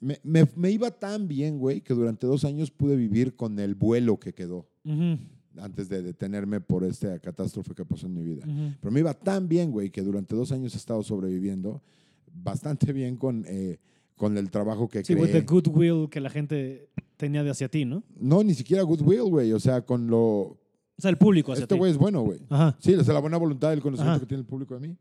me, 0.00 0.18
me- 0.22 0.48
me 0.54 0.70
iba 0.70 0.90
tan 0.90 1.26
bien, 1.28 1.58
güey, 1.58 1.80
que 1.80 1.94
durante 1.94 2.26
dos 2.26 2.44
años 2.44 2.70
pude 2.70 2.96
vivir 2.96 3.36
con 3.36 3.58
el 3.58 3.74
vuelo 3.74 4.18
que 4.20 4.34
quedó 4.34 4.68
Ujú, 4.84 5.16
antes 5.58 5.88
de 5.88 6.02
detenerme 6.02 6.60
por 6.60 6.84
esta 6.84 7.18
catástrofe 7.18 7.74
que 7.74 7.84
pasó 7.84 8.06
en 8.06 8.14
mi 8.14 8.22
vida. 8.22 8.44
ujú. 8.46 8.74
Pero 8.80 8.90
me 8.92 9.00
iba 9.00 9.14
tan 9.14 9.48
bien, 9.48 9.70
güey, 9.70 9.90
que 9.90 10.02
durante 10.02 10.34
dos 10.34 10.52
años 10.52 10.74
he 10.74 10.78
estado 10.78 11.02
sobreviviendo 11.02 11.82
bastante 12.32 12.92
bien 12.92 13.16
con, 13.16 13.44
eh, 13.46 13.78
con 14.16 14.36
el 14.38 14.50
trabajo 14.50 14.88
que 14.88 15.04
Sí, 15.04 15.14
creé. 15.14 15.28
the 15.28 15.40
goodwill 15.42 16.08
que 16.10 16.20
la 16.20 16.30
gente 16.30 16.88
tenía 17.16 17.42
de 17.44 17.50
hacia 17.50 17.68
ti, 17.68 17.84
¿no? 17.84 18.02
No, 18.18 18.42
ni 18.42 18.54
siquiera 18.54 18.82
goodwill, 18.82 19.22
güey. 19.30 19.52
O 19.52 19.60
sea, 19.60 19.82
con 19.82 20.08
lo... 20.08 20.20
O 20.96 21.00
sea, 21.00 21.10
el 21.10 21.18
público 21.18 21.52
hacia 21.52 21.62
Este 21.64 21.74
güey 21.76 21.90
es 21.90 21.98
bueno, 21.98 22.22
güey. 22.22 22.40
Ajá. 22.48 22.76
Sí, 22.80 22.94
o 22.94 23.02
sea, 23.04 23.14
la 23.14 23.20
buena 23.20 23.36
voluntad 23.36 23.70
del 23.70 23.80
conocimiento 23.80 24.12
Ajá. 24.16 24.20
que 24.20 24.26
tiene 24.26 24.40
el 24.42 24.46
público 24.46 24.74
de 24.78 24.88
mí. 24.88 24.96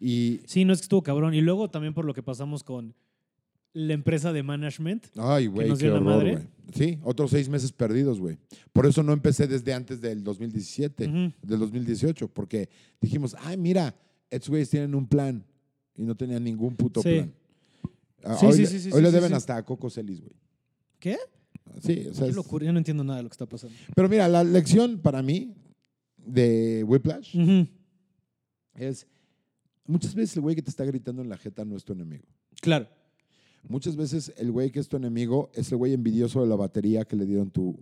Y... 0.00 0.40
Sí, 0.46 0.64
no 0.64 0.72
es 0.72 0.78
que 0.80 0.84
estuvo 0.84 1.02
cabrón. 1.02 1.34
Y 1.34 1.40
luego 1.40 1.68
también 1.70 1.92
por 1.94 2.04
lo 2.04 2.14
que 2.14 2.22
pasamos 2.22 2.62
con 2.64 2.94
la 3.72 3.92
empresa 3.94 4.32
de 4.32 4.42
management. 4.42 5.06
Ay, 5.16 5.46
güey, 5.46 5.72
qué 5.76 5.90
horror, 5.90 6.02
madre. 6.02 6.32
güey. 6.32 6.46
Sí, 6.74 6.98
otros 7.02 7.30
seis 7.30 7.48
meses 7.48 7.72
perdidos, 7.72 8.20
güey. 8.20 8.36
Por 8.72 8.86
eso 8.86 9.02
no 9.02 9.12
empecé 9.12 9.46
desde 9.46 9.72
antes 9.72 10.00
del 10.00 10.22
2017, 10.22 11.06
Ujú. 11.08 11.32
del 11.42 11.58
2018, 11.60 12.28
porque 12.28 12.68
dijimos, 13.00 13.34
ay, 13.40 13.56
mira, 13.56 13.94
estos 14.30 14.50
güeyes 14.50 14.68
tienen 14.68 14.94
un 14.94 15.06
plan 15.06 15.44
y 15.96 16.02
no 16.02 16.14
tenían 16.14 16.44
ningún 16.44 16.76
puto 16.76 17.00
Sí. 17.02 17.08
plan. 17.14 17.34
Ah, 18.24 18.36
Sí, 18.38 18.46
hoy 18.46 18.52
sí, 18.52 18.66
sí, 18.66 18.80
sí, 18.80 18.88
hoy 18.92 18.96
sí, 18.98 19.02
le 19.02 19.10
deben 19.12 19.32
hasta 19.32 19.56
a 19.56 19.64
Coco 19.64 19.88
Celis, 19.88 20.20
güey. 20.20 20.32
¿Qué? 20.98 21.16
Sí, 21.80 22.06
o 22.10 22.14
sea, 22.14 22.26
Qué 22.26 22.32
locura. 22.32 22.66
Yo 22.66 22.72
no 22.72 22.78
entiendo 22.78 23.04
nada 23.04 23.18
de 23.18 23.22
lo 23.22 23.28
que 23.28 23.34
está 23.34 23.46
pasando. 23.46 23.74
pero 23.94 24.08
mira, 24.08 24.26
la 24.28 24.42
lección 24.44 24.98
para 24.98 25.22
mí 25.22 25.54
de 26.18 26.84
Whiplash 26.86 27.36
es, 28.74 29.06
muchas 29.86 30.14
veces 30.14 30.36
el 30.36 30.42
güey 30.42 30.54
que 30.56 30.62
te 30.62 30.70
está 30.70 30.84
gritando 30.84 31.22
en 31.22 31.28
la 31.28 31.36
jeta 31.38 31.64
no 31.64 31.76
es 31.76 31.84
tu 31.84 31.92
enemigo. 31.92 32.24
Claro. 32.60 32.88
Muchas 33.68 33.96
veces 33.96 34.32
el 34.36 34.50
güey 34.50 34.70
que 34.70 34.80
es 34.80 34.88
tu 34.88 34.96
enemigo 34.96 35.50
es 35.54 35.70
el 35.70 35.78
güey 35.78 35.92
envidioso 35.92 36.40
de 36.40 36.46
la 36.48 36.56
batería 36.56 37.04
que 37.04 37.16
le 37.16 37.26
dieron 37.26 37.50
tu... 37.50 37.78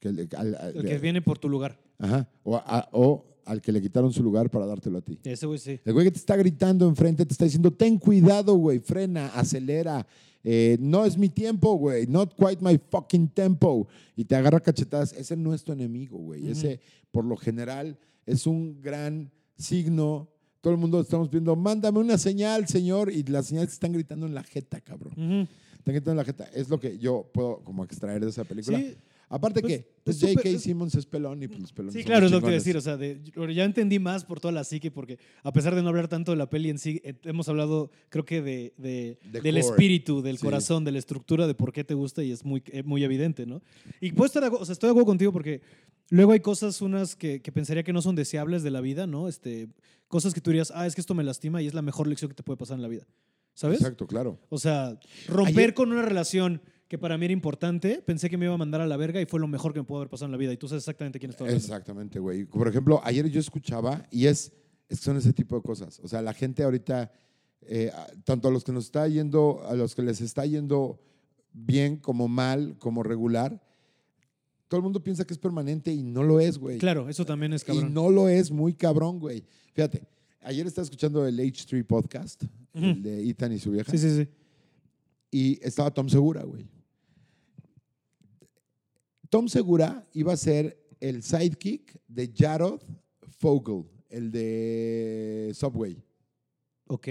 Que 0.00 0.12
le- 0.12 0.28
al- 0.36 0.54
al- 0.56 0.76
El 0.76 0.84
que 0.84 0.98
viene 0.98 1.22
por 1.22 1.38
tu 1.38 1.48
lugar. 1.48 1.78
Ajá. 1.98 2.28
O, 2.42 2.56
a- 2.56 2.88
o 2.92 3.24
al 3.44 3.60
que 3.62 3.70
le 3.72 3.80
quitaron 3.80 4.12
su 4.12 4.22
lugar 4.22 4.50
para 4.50 4.66
dártelo 4.66 4.98
a 4.98 5.00
ti. 5.02 5.18
Ese 5.24 5.46
güey 5.46 5.58
sí. 5.58 5.78
El 5.84 5.92
güey 5.92 6.06
que 6.06 6.10
te 6.12 6.18
está 6.18 6.36
gritando 6.36 6.88
enfrente 6.88 7.24
te 7.24 7.32
está 7.32 7.44
diciendo, 7.44 7.72
ten 7.72 7.98
cuidado, 7.98 8.54
güey, 8.56 8.78
frena, 8.80 9.28
acelera. 9.28 10.06
Eh, 10.44 10.76
no 10.80 11.04
es 11.04 11.16
mi 11.16 11.28
tiempo, 11.28 11.74
güey. 11.74 12.06
Not 12.08 12.34
quite 12.34 12.58
my 12.60 12.78
fucking 12.90 13.28
tempo. 13.28 13.86
Y 14.16 14.24
te 14.24 14.34
agarra 14.34 14.58
cachetadas. 14.60 15.12
Ese 15.12 15.36
no 15.36 15.54
es 15.54 15.62
tu 15.62 15.70
enemigo, 15.72 16.18
güey. 16.18 16.48
Ese, 16.48 16.80
por 17.12 17.24
lo 17.24 17.36
general, 17.36 17.96
es 18.26 18.46
un 18.48 18.80
gran 18.80 19.30
signo. 19.56 20.28
Todo 20.62 20.72
el 20.72 20.78
mundo 20.78 21.00
estamos 21.00 21.28
viendo, 21.28 21.56
mándame 21.56 21.98
una 21.98 22.16
señal, 22.16 22.68
señor. 22.68 23.10
Y 23.12 23.24
las 23.24 23.46
señales 23.46 23.72
están 23.72 23.92
gritando 23.92 24.26
en 24.26 24.34
la 24.34 24.44
jeta, 24.44 24.80
cabrón. 24.80 25.12
Están 25.12 25.94
gritando 25.94 26.12
en 26.12 26.16
la 26.18 26.24
jeta. 26.24 26.44
Es 26.54 26.70
lo 26.70 26.78
que 26.78 26.98
yo 26.98 27.28
puedo 27.34 27.58
como 27.64 27.84
extraer 27.84 28.22
de 28.22 28.30
esa 28.30 28.44
película. 28.44 28.78
Sí, 28.78 28.96
Aparte 29.34 29.62
Pues, 29.62 29.72
que 29.78 29.88
pues, 30.04 30.16
es 30.16 30.20
súper- 30.30 30.44
J.K. 30.44 30.58
Simmons 30.58 30.94
es 30.94 31.06
pelón 31.06 31.42
y 31.42 31.48
pues 31.48 31.58
los 31.60 31.72
pelones 31.72 31.94
Sí, 31.94 32.04
claro, 32.04 32.26
es 32.26 32.32
lo 32.32 32.42
que 32.42 32.50
decir. 32.50 32.76
O 32.76 32.82
sea, 32.82 32.98
de- 32.98 33.18
ya 33.54 33.64
entendí 33.64 33.98
más 33.98 34.26
por 34.26 34.40
toda 34.40 34.52
la 34.52 34.62
psique, 34.62 34.90
porque 34.90 35.18
a 35.42 35.52
pesar 35.54 35.74
de 35.74 35.82
no 35.82 35.88
hablar 35.88 36.06
tanto 36.06 36.32
de 36.32 36.36
la 36.36 36.50
peli 36.50 36.68
en 36.68 36.78
sí, 36.78 37.00
eh, 37.02 37.14
hemos 37.24 37.48
hablado, 37.48 37.90
creo 38.10 38.26
que, 38.26 38.42
de, 38.42 38.74
de- 38.76 39.18
del 39.32 39.40
core. 39.42 39.58
espíritu, 39.60 40.20
del 40.20 40.36
Sí. 40.36 40.44
corazón, 40.44 40.84
de 40.84 40.92
la 40.92 40.98
estructura, 40.98 41.46
de 41.46 41.54
por 41.54 41.72
qué 41.72 41.82
te 41.82 41.94
gusta 41.94 42.22
y 42.22 42.30
es 42.30 42.44
muy, 42.44 42.62
eh, 42.66 42.82
muy 42.82 43.02
evidente, 43.04 43.46
¿no? 43.46 43.62
Y 44.02 44.12
puedo 44.12 44.26
estar, 44.26 44.44
o 44.44 44.64
sea, 44.66 44.74
estoy 44.74 44.88
de 44.88 44.90
acuerdo 44.90 45.06
contigo 45.06 45.32
porque 45.32 45.62
luego 46.10 46.32
hay 46.32 46.40
cosas, 46.40 46.82
unas 46.82 47.16
que, 47.16 47.40
que 47.40 47.52
pensaría 47.52 47.82
que 47.84 47.94
no 47.94 48.02
son 48.02 48.14
deseables 48.14 48.62
de 48.62 48.70
la 48.70 48.82
vida, 48.82 49.06
¿no? 49.06 49.28
Este, 49.28 49.68
cosas 50.08 50.34
que 50.34 50.42
tú 50.42 50.50
dirías, 50.50 50.70
ah, 50.74 50.86
es 50.86 50.94
que 50.94 51.00
esto 51.00 51.14
me 51.14 51.24
lastima 51.24 51.62
y 51.62 51.66
es 51.66 51.72
la 51.72 51.80
mejor 51.80 52.06
lección 52.06 52.28
que 52.28 52.34
te 52.34 52.42
puede 52.42 52.58
pasar 52.58 52.76
en 52.76 52.82
la 52.82 52.88
vida. 52.88 53.06
¿Sabes? 53.54 53.80
Exacto, 53.80 54.06
claro. 54.06 54.38
O 54.50 54.58
sea, 54.58 54.98
romper 55.26 55.56
Ayer- 55.56 55.74
con 55.74 55.90
una 55.90 56.02
relación 56.02 56.60
que 56.92 56.98
para 56.98 57.16
mí 57.16 57.24
era 57.24 57.32
importante, 57.32 58.02
pensé 58.04 58.28
que 58.28 58.36
me 58.36 58.44
iba 58.44 58.52
a 58.52 58.58
mandar 58.58 58.82
a 58.82 58.86
la 58.86 58.98
verga 58.98 59.18
y 59.18 59.24
fue 59.24 59.40
lo 59.40 59.48
mejor 59.48 59.72
que 59.72 59.78
me 59.80 59.84
pudo 59.86 60.00
haber 60.00 60.10
pasado 60.10 60.26
en 60.26 60.32
la 60.32 60.36
vida. 60.36 60.52
Y 60.52 60.58
tú 60.58 60.68
sabes 60.68 60.82
exactamente 60.82 61.18
quién 61.18 61.30
está 61.30 61.42
hablando. 61.44 61.56
Exactamente, 61.58 62.18
güey. 62.18 62.44
Por 62.44 62.68
ejemplo, 62.68 63.00
ayer 63.02 63.26
yo 63.30 63.40
escuchaba 63.40 64.04
y 64.10 64.26
es, 64.26 64.52
es 64.90 64.98
que 64.98 65.04
son 65.06 65.16
ese 65.16 65.32
tipo 65.32 65.56
de 65.56 65.62
cosas. 65.62 66.00
O 66.00 66.08
sea, 66.08 66.20
la 66.20 66.34
gente 66.34 66.62
ahorita, 66.62 67.10
eh, 67.62 67.90
tanto 68.24 68.48
a 68.48 68.50
los 68.50 68.62
que 68.62 68.72
nos 68.72 68.84
está 68.84 69.08
yendo, 69.08 69.62
a 69.66 69.74
los 69.74 69.94
que 69.94 70.02
les 70.02 70.20
está 70.20 70.44
yendo 70.44 71.00
bien 71.54 71.96
como 71.96 72.28
mal, 72.28 72.76
como 72.76 73.02
regular, 73.02 73.58
todo 74.68 74.76
el 74.76 74.82
mundo 74.82 75.02
piensa 75.02 75.24
que 75.24 75.32
es 75.32 75.38
permanente 75.38 75.90
y 75.94 76.02
no 76.02 76.22
lo 76.22 76.40
es, 76.40 76.58
güey. 76.58 76.76
Claro, 76.76 77.08
eso 77.08 77.24
también 77.24 77.54
es 77.54 77.62
Y 77.62 77.64
cabrón. 77.68 77.94
no 77.94 78.10
lo 78.10 78.28
es 78.28 78.50
muy 78.50 78.74
cabrón, 78.74 79.18
güey. 79.18 79.46
Fíjate, 79.72 80.02
ayer 80.42 80.66
estaba 80.66 80.84
escuchando 80.84 81.26
el 81.26 81.38
H3 81.38 81.86
podcast, 81.86 82.44
el 82.74 83.02
de 83.02 83.30
Ethan 83.30 83.50
y 83.54 83.58
su 83.58 83.70
vieja. 83.70 83.90
Sí, 83.90 83.96
sí, 83.96 84.14
sí. 84.14 84.28
y 85.30 85.58
estaba 85.66 85.90
Tom 85.90 86.10
Segura, 86.10 86.42
güey. 86.42 86.68
Tom 89.32 89.48
Segura 89.48 90.06
iba 90.12 90.34
a 90.34 90.36
ser 90.36 90.78
el 91.00 91.22
sidekick 91.22 91.98
de 92.06 92.30
Jared 92.36 92.78
Fogle, 93.38 93.84
el 94.10 94.30
de 94.30 95.52
Subway. 95.54 95.96
Ok. 96.86 97.08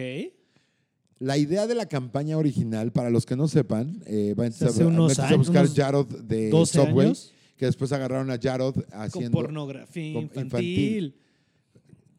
La 1.18 1.40
idea 1.40 1.66
de 1.66 1.74
la 1.74 1.88
campaña 1.88 2.38
original, 2.38 2.92
para 2.92 3.10
los 3.10 3.26
que 3.26 3.36
no 3.36 3.48
sepan, 3.48 4.04
eh, 4.06 4.36
vayan 4.38 4.54
a, 4.54 4.66
Hace 4.68 4.86
unos 4.86 5.18
a 5.18 5.30
años, 5.30 5.40
buscar 5.40 5.68
Jared 5.68 6.06
de 6.06 6.52
12 6.52 6.78
Subway, 6.78 7.08
años. 7.08 7.34
que 7.58 7.66
después 7.66 7.92
agarraron 7.92 8.30
a 8.30 8.38
Jared 8.40 8.72
Con 8.74 8.86
haciendo 8.92 9.32
pornografía 9.32 10.14
con 10.14 10.24
infantil. 10.26 10.46
infantil. 10.46 11.16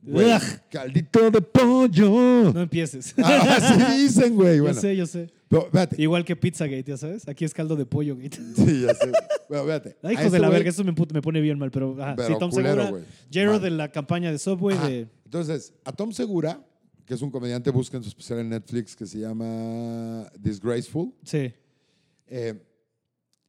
Güey, 0.04 0.32
caldito 0.70 1.30
de 1.30 1.40
pollo. 1.40 2.52
no 2.52 2.60
empieces. 2.62 3.14
Ah, 3.18 3.56
así 3.56 4.02
dicen, 4.02 4.34
güey. 4.34 4.58
yo 4.58 4.74
sé, 4.74 4.96
yo 4.96 5.06
sé. 5.06 5.30
pero. 5.48 5.68
Igual 5.96 6.24
que 6.24 6.34
Pizzagate, 6.34 6.82
ya 6.84 6.96
sabes. 6.96 7.28
Aquí 7.28 7.44
es 7.44 7.54
caldo 7.54 7.76
de 7.76 7.86
pollo. 7.86 8.16
gate. 8.16 8.36
Sí, 8.56 8.82
ya 8.82 8.94
sé. 8.94 9.12
Bueno, 9.48 9.64
véate. 9.66 9.96
Ay, 10.02 10.10
A 10.10 10.12
hijos 10.14 10.24
este 10.26 10.36
de 10.36 10.40
la 10.40 10.48
güey- 10.48 10.52
verga, 10.52 10.70
eso 10.70 10.82
me, 10.82 10.92
pone 10.92 11.40
bien 11.40 11.58
mal, 11.58 11.70
pero, 11.70 11.96
ajá, 12.02 12.16
Pero 12.16 12.28
sí, 12.28 12.34
Tom 12.38 12.50
culero, 12.50 12.70
Segura, 12.82 12.90
güey. 12.90 13.02
Mal. 13.46 13.62
de 13.62 13.70
la 13.70 13.92
campaña 13.92 14.32
de 14.32 14.38
Subway 14.38 14.76
de... 14.78 15.08
Entonces, 15.24 15.72
a 15.84 15.92
Tom 15.92 16.10
Segura, 16.12 16.60
que 17.06 17.14
es 17.14 17.22
un 17.22 17.30
comediante, 17.30 17.70
busquen 17.70 18.02
su 18.02 18.08
especial 18.08 18.40
en 18.40 18.48
Netflix 18.48 18.96
que 18.96 19.06
se 19.06 19.18
llama 19.20 20.26
Disgraceful. 20.38 21.12
Sí. 21.22 21.52
eh, 22.26 22.54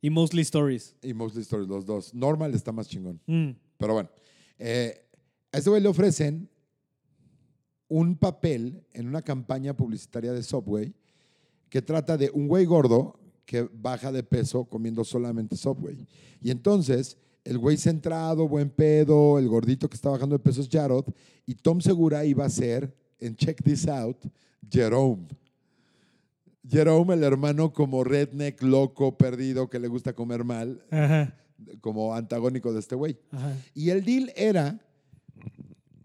Y 0.01 0.09
Mostly 0.09 0.41
Stories. 0.41 0.95
y 1.01 1.13
Mostly 1.13 1.41
Stories, 1.41 1.67
los 1.67 1.85
dos. 1.85 2.13
Normal 2.13 2.53
está 2.53 2.71
más 2.71 2.87
chingón. 2.87 3.19
Mm. 3.25 3.51
Pero 3.77 3.93
bueno, 3.93 4.09
eh, 4.59 4.99
a 5.53 5.57
este 5.59 5.69
güey 5.69 5.81
le 5.81 5.87
ofrecen 5.87 6.49
un 7.87 8.17
papel 8.17 8.83
en 8.91 9.07
una 9.07 9.21
campaña 9.21 9.77
publicitaria 9.77 10.33
de 10.33 10.43
Subway 10.43 10.93
que 11.69 11.81
trata 11.81 12.17
de 12.17 12.29
un 12.33 12.47
güey 12.47 12.65
gordo 12.65 13.19
que 13.45 13.69
baja 13.71 14.11
de 14.11 14.23
peso 14.23 14.65
comiendo 14.65 15.03
solamente 15.03 15.55
Subway. 15.55 16.07
Y 16.41 16.51
entonces, 16.51 17.17
el 17.43 17.57
güey 17.57 17.77
centrado, 17.77 18.47
buen 18.47 18.69
pedo, 18.69 19.37
el 19.37 19.47
gordito 19.47 19.89
que 19.89 19.95
está 19.95 20.09
bajando 20.09 20.37
de 20.37 20.43
peso 20.43 20.61
es 20.61 20.69
Jarod, 20.69 21.05
y 21.45 21.55
Tom 21.55 21.81
Segura 21.81 22.25
iba 22.25 22.45
a 22.45 22.49
ser, 22.49 22.95
en 23.19 23.35
Check 23.35 23.61
This 23.63 23.87
Out, 23.87 24.17
Jerome. 24.69 25.27
Jerome, 26.67 27.13
el 27.13 27.23
hermano 27.23 27.73
como 27.73 28.03
redneck, 28.03 28.61
loco, 28.61 29.17
perdido, 29.17 29.69
que 29.69 29.79
le 29.79 29.87
gusta 29.87 30.13
comer 30.13 30.43
mal, 30.43 30.83
Ajá. 30.89 31.35
como 31.81 32.15
antagónico 32.15 32.73
de 32.73 32.79
este 32.79 32.95
güey. 32.95 33.17
Ajá. 33.31 33.55
Y 33.73 33.89
el 33.89 34.03
deal 34.03 34.31
era, 34.35 34.79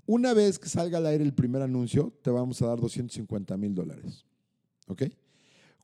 una 0.08 0.32
vez 0.32 0.58
que 0.58 0.70
salga 0.70 0.96
al 0.98 1.06
aire 1.06 1.22
el 1.22 1.34
primer 1.34 1.60
anuncio, 1.60 2.14
te 2.22 2.30
vamos 2.30 2.62
a 2.62 2.66
dar 2.66 2.80
250 2.80 3.56
mil 3.58 3.74
dólares. 3.74 4.24
¿Ok? 4.86 5.02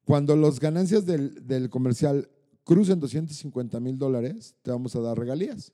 Cuando 0.07 0.35
las 0.35 0.59
ganancias 0.59 1.05
del, 1.05 1.47
del 1.47 1.69
comercial 1.69 2.27
crucen 2.65 2.99
250 3.01 3.79
mil 3.81 3.99
dólares, 3.99 4.55
te 4.63 4.71
vamos 4.71 4.97
a 4.97 5.01
dar 5.01 5.19
regalías. 5.19 5.73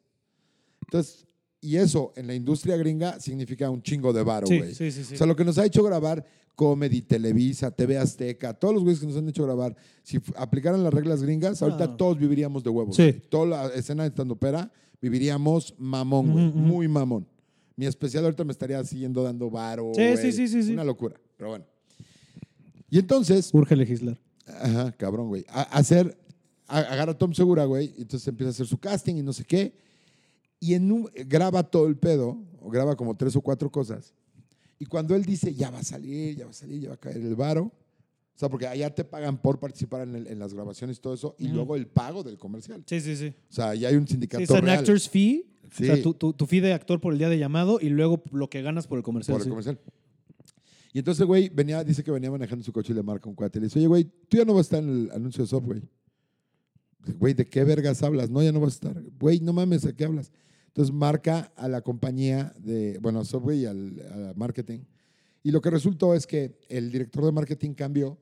Entonces, 0.83 1.27
y 1.61 1.77
eso 1.77 2.13
en 2.17 2.27
la 2.27 2.35
industria 2.35 2.77
gringa 2.77 3.21
significa 3.21 3.71
un 3.71 3.83
chingo 3.83 4.13
de 4.13 4.23
varo, 4.25 4.47
güey. 4.49 4.75
sí, 4.75 4.91
sí, 4.91 5.05
sí. 5.05 5.15
O 5.15 5.19
sea, 5.19 5.27
lo 5.29 5.37
que 5.37 5.45
nos 5.45 5.57
ha 5.59 5.65
hecho 5.67 5.85
grabar 5.85 6.25
Comedy, 6.57 7.03
Televisa, 7.03 7.71
TV 7.71 7.99
Azteca, 7.99 8.53
todos 8.55 8.75
los 8.75 8.83
güeyes 8.83 8.99
que 9.01 9.07
nos 9.07 9.17
han 9.17 9.29
hecho 9.29 9.45
grabar, 9.45 9.77
si 10.03 10.19
aplicaran 10.37 10.83
las 10.83 10.93
reglas 10.93 11.23
gringas, 11.23 11.63
ahorita 11.63 11.85
Ah. 11.85 11.97
todos 11.97 12.19
viviríamos 12.19 12.65
de 12.65 12.71
huevos. 12.71 12.97
Toda 13.29 13.47
la 13.47 13.67
escena 13.75 14.03
de 14.03 14.11
stand-upera 14.11 14.71
viviríamos 15.01 15.75
mamón, 15.79 16.33
güey. 16.33 16.51
Muy 16.53 16.89
mamón. 16.89 17.27
Mi 17.77 17.87
especial 17.87 18.25
ahorita 18.25 18.45
me 18.45 18.53
estaría 18.53 18.83
siguiendo 18.85 19.23
dando 19.23 19.51
varo. 19.51 19.93
Sí, 19.95 20.17
sí, 20.17 20.33
sí, 20.33 20.49
sí, 20.49 20.63
sí. 20.63 20.73
Una 20.73 20.85
locura. 20.85 21.19
Pero 21.37 21.51
bueno. 21.51 21.65
Y 22.91 22.99
entonces, 22.99 23.51
Urge 23.53 23.77
legislar. 23.77 24.19
Ajá, 24.47 24.93
cabrón, 24.93 25.29
güey. 25.29 25.45
A- 25.49 25.63
hacer, 25.63 26.19
a- 26.67 26.79
agarra 26.81 27.13
a 27.13 27.19
Tom 27.19 27.33
Segura, 27.33 27.65
güey, 27.65 27.95
y 27.97 28.03
entonces 28.03 28.27
empieza 28.29 28.49
a 28.49 28.53
hacer 28.53 28.67
su 28.67 28.79
casting 28.79 29.15
y 29.17 29.23
no 29.23 29.33
sé 29.33 29.45
qué. 29.45 29.73
Y 30.59 30.75
en 30.75 30.91
un- 30.91 31.09
graba 31.27 31.63
todo 31.63 31.87
el 31.87 31.97
pedo, 31.97 32.37
o 32.61 32.69
graba 32.69 32.97
como 32.97 33.17
tres 33.17 33.35
o 33.37 33.41
cuatro 33.41 33.71
cosas. 33.71 34.13
Y 34.79 34.87
cuando 34.87 35.15
él 35.15 35.25
dice, 35.25 35.55
ya 35.55 35.71
va 35.71 35.79
a 35.79 35.85
salir, 35.85 36.37
ya 36.37 36.45
va 36.47 36.51
a 36.51 36.55
salir, 36.55 36.81
ya 36.83 36.89
va 36.89 36.95
a 36.97 36.99
caer 36.99 37.19
el 37.19 37.37
varo. 37.37 37.71
O 38.41 38.43
sea, 38.43 38.49
porque 38.49 38.67
allá 38.67 38.89
te 38.89 39.05
pagan 39.05 39.37
por 39.37 39.61
participar 39.61 40.01
en, 40.09 40.15
el- 40.17 40.27
en 40.27 40.39
las 40.39 40.55
grabaciones 40.55 40.97
y 40.97 41.01
todo 41.03 41.13
eso, 41.13 41.37
y 41.39 41.49
luego 41.49 41.77
el 41.77 41.87
pago 41.87 42.23
del 42.23 42.39
comercial. 42.39 42.83
Sí, 42.87 42.99
sí, 43.03 43.15
sí. 43.15 43.35
O 43.51 43.53
sea, 43.53 43.75
ya 43.75 43.89
hay 43.89 43.97
un 43.97 44.07
Sí, 44.07 44.13
sindicato 44.13 44.43
es 44.43 44.49
un 44.49 44.67
actor's 44.71 45.11
fee. 45.11 45.47
Sí. 45.71 45.83
O 45.83 45.87
sea, 45.95 46.03
tu, 46.03 46.15
tu, 46.15 46.33
tu 46.33 46.47
fee 46.47 46.61
de 46.61 46.73
actor 46.73 47.03
por 47.03 47.13
el 47.13 47.19
día 47.19 47.29
de 47.29 47.39
llamado 47.39 47.79
y 47.83 47.91
luego 47.91 48.23
lo 48.33 48.49
que 48.49 48.63
ganas 48.63 48.87
por 48.87 48.97
el 48.97 49.05
comercial. 49.05 49.35
por 49.35 49.41
el 49.43 49.45
sí. 49.45 49.51
comercial. 49.51 49.79
Y 50.95 51.01
entonces, 51.01 51.27
güey, 51.27 51.51
venía, 51.51 51.85
dice 51.85 52.03
que 52.03 52.11
venía 52.11 52.31
manejando 52.31 52.65
su 52.65 52.73
coche 52.73 52.95
y 52.95 52.97
le 52.97 53.03
marca 53.03 53.29
un 53.29 53.35
cuate. 53.35 53.59
Y 53.59 53.61
le 53.61 53.67
dice, 53.67 53.79
oye, 53.79 53.89
güey, 53.89 54.05
tú 54.05 54.39
ya 54.39 54.47
no 54.47 54.55
vas 54.55 54.61
a 54.61 54.79
estar 54.79 54.83
en 54.83 54.89
el 54.89 55.11
anuncio 55.13 55.45
de 55.45 55.49
Subway. 55.49 55.83
Dice, 57.05 57.19
Güey, 57.19 57.35
¿de 57.35 57.47
qué 57.47 57.63
vergas 57.65 58.03
hablas? 58.03 58.31
No, 58.31 58.43
ya 58.43 58.53
no 58.53 58.61
vas 58.61 58.73
a 58.73 58.89
estar. 58.89 59.03
Güey, 59.19 59.41
no 59.41 59.53
mames, 59.53 59.83
¿de 59.83 59.95
qué 59.95 60.07
hablas? 60.07 60.33
Entonces 60.69 60.95
marca 60.95 61.53
a 61.57 61.69
la 61.69 61.83
compañía 61.83 62.55
de, 62.59 62.99
bueno, 63.01 63.21
a 63.21 63.25
Subway 63.27 63.61
y 63.61 63.67
al 63.67 64.01
a 64.31 64.33
marketing. 64.35 64.81
Y 65.43 65.51
lo 65.53 65.61
que 65.61 65.69
resultó 65.71 66.15
es 66.15 66.27
que 66.27 66.59
el 66.69 66.91
director 66.91 67.25
de 67.25 67.33
marketing 67.33 67.75
cambió 67.75 68.19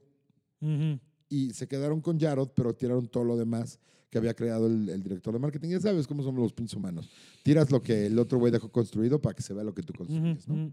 Y 1.29 1.51
se 1.53 1.69
quedaron 1.69 2.01
con 2.01 2.19
Jarod, 2.19 2.49
pero 2.55 2.75
tiraron 2.75 3.07
todo 3.09 3.25
lo 3.25 3.37
demás 3.37 3.79
que 4.11 4.17
había 4.19 4.35
creado 4.35 4.67
el, 4.67 4.89
el 4.89 5.03
director 5.03 5.33
de 5.35 5.39
marketing. 5.39 5.69
Ya 5.69 5.81
sabes 5.81 6.07
cómo 6.07 6.23
somos 6.23 6.41
los 6.41 6.53
pinches 6.53 6.75
humanos. 6.77 7.11
Tiras 7.43 7.71
lo 7.71 7.83
que 7.83 8.07
el 8.07 8.19
otro 8.19 8.39
güey 8.39 8.51
dejó 8.51 8.71
construido 8.73 9.21
para 9.21 9.35
que 9.35 9.43
se 9.43 9.53
vea 9.53 9.65
lo 9.65 9.75
que 9.75 9.83
tú 9.83 9.93
construyes, 9.93 10.49
¿no? 10.49 10.71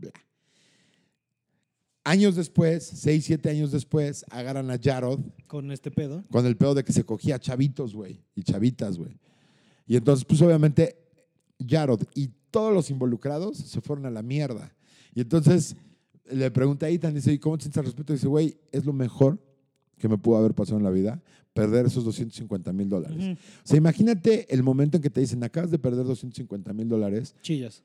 Años 2.07 2.36
después, 2.36 2.84
seis, 2.84 3.26
siete 3.26 3.49
años 3.49 3.72
después, 3.72 4.26
agarran 4.30 4.70
a 4.70 4.78
Jarod 4.82 5.20
Con 5.48 5.72
este 5.72 5.90
pedo. 5.90 6.24
con 6.30 6.45
el 6.45 6.56
pedo 6.56 6.76
de 6.76 6.84
que 6.84 6.94
se 6.94 7.03
cogía 7.03 7.40
chavitos, 7.40 7.95
güey, 7.95 8.22
y 8.36 8.44
chavitas, 8.44 8.98
güey. 8.98 9.18
Y 9.88 9.95
entonces, 9.95 10.24
pues 10.24 10.40
obviamente, 10.41 10.95
Jarod 11.68 12.03
y 12.14 12.30
todos 12.52 12.74
los 12.74 12.91
involucrados 12.91 13.57
se 13.57 13.82
fueron 13.82 14.06
a 14.06 14.12
la 14.12 14.22
mierda. 14.22 14.74
Y 15.16 15.22
entonces 15.22 15.76
le 16.30 16.52
pregunta 16.52 16.86
a 16.86 16.90
Ethan, 16.90 17.16
dice, 17.16 17.34
¿y 17.34 17.40
cómo 17.40 17.57
te 17.57 17.64
sientes 17.64 17.80
al 17.80 17.86
respecto? 17.86 18.14
dice, 18.14 18.28
güey, 18.28 18.56
es 18.72 18.86
lo 18.86 18.94
mejor 18.94 19.40
que 19.98 20.08
me 20.08 20.18
pudo 20.18 20.38
haber 20.38 20.54
pasado 20.54 20.78
en 20.78 20.84
la 20.84 20.92
vida, 20.92 21.22
perder 21.54 21.86
esos 21.86 22.04
250 22.04 22.74
mil 22.74 22.90
dólares. 22.90 23.38
O 23.64 23.68
sea, 23.68 23.78
imagínate 23.78 24.54
el 24.54 24.62
momento 24.62 24.98
en 24.98 25.04
que 25.04 25.10
te 25.10 25.22
dicen, 25.22 25.44
acabas 25.44 25.72
de 25.72 25.80
perder 25.80 26.06
250 26.06 26.74
mil 26.74 26.90
dólares. 26.90 27.36
Chillas. 27.42 27.84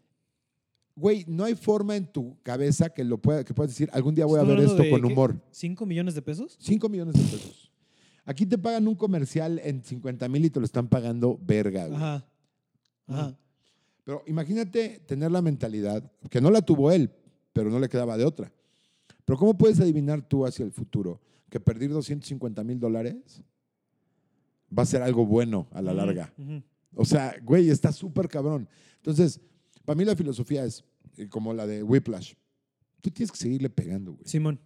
Güey, 0.97 1.25
no 1.29 1.45
hay 1.45 1.55
forma 1.55 1.97
en 1.97 2.07
tu 2.07 2.37
cabeza 2.43 2.91
que 2.91 3.05
lo 3.05 3.19
pueda, 3.19 3.45
que 3.45 3.55
puedas 3.55 3.71
decir, 3.71 3.89
algún 3.93 4.15
día 4.15 4.27
voy 4.27 4.41
a 4.41 4.43
ver 4.43 4.59
esto 4.59 4.83
con 4.91 5.05
humor. 5.05 5.41
¿Cinco 5.51 5.87
millones 5.87 6.15
de 6.15 6.23
pesos? 6.23 6.57
5 6.61 6.89
millones 6.89 7.15
de 7.15 7.23
pesos. 7.23 7.73
Aquí 8.25 8.45
te 8.45 8.59
pagan 8.59 8.87
un 8.87 8.97
comercial 8.97 9.61
en 9.65 9.83
50 9.83 10.29
mil 10.29 10.45
y 10.45 10.51
te 10.51 10.61
lo 10.61 10.67
están 10.67 10.89
pagando 10.89 11.39
verga, 11.43 11.87
güey. 11.87 11.97
Ajá. 11.97 12.27
Ajá. 13.07 13.39
Pero 14.05 14.25
imagínate 14.27 15.01
tener 15.07 15.31
la 15.31 15.43
mentalidad, 15.43 16.11
que 16.29 16.41
no 16.41 16.51
la 16.51 16.63
tuvo 16.63 16.91
él, 16.91 17.11
pero 17.53 17.71
no 17.71 17.79
le 17.79 17.89
quedaba 17.89 18.17
de 18.17 18.25
otra. 18.25 18.53
Pero 19.25 19.39
¿cómo 19.39 19.57
puedes 19.57 19.79
adivinar 19.81 20.29
tú 20.29 20.45
hacia 20.45 20.65
el 20.65 20.73
futuro 20.73 21.21
que 21.51 21.61
perder 21.61 21.91
250 21.91 22.65
mil 22.65 22.81
dólares 22.81 23.43
va 24.77 24.85
a 24.85 24.87
ser 24.87 25.03
algo 25.03 25.27
bueno 25.27 25.69
a 25.73 25.83
la 25.83 25.93
larga? 25.93 26.33
O 26.95 27.05
sea, 27.05 27.37
güey, 27.43 27.71
está 27.71 27.93
súper 27.93 28.29
cabrón. 28.29 28.69
Entonces, 28.97 29.41
para 29.85 29.97
mí 29.97 30.05
la 30.05 30.17
filosofía 30.17 30.65
es 30.65 30.85
eh, 31.17 31.29
como 31.29 31.53
la 31.53 31.67
de 31.67 31.83
Whiplash. 31.83 32.35
Tú 33.01 33.11
tienes 33.11 33.33
que 33.33 33.39
seguirle 33.39 33.71
pegando, 33.71 34.13
güey. 34.13 34.27
Simón. 34.27 34.61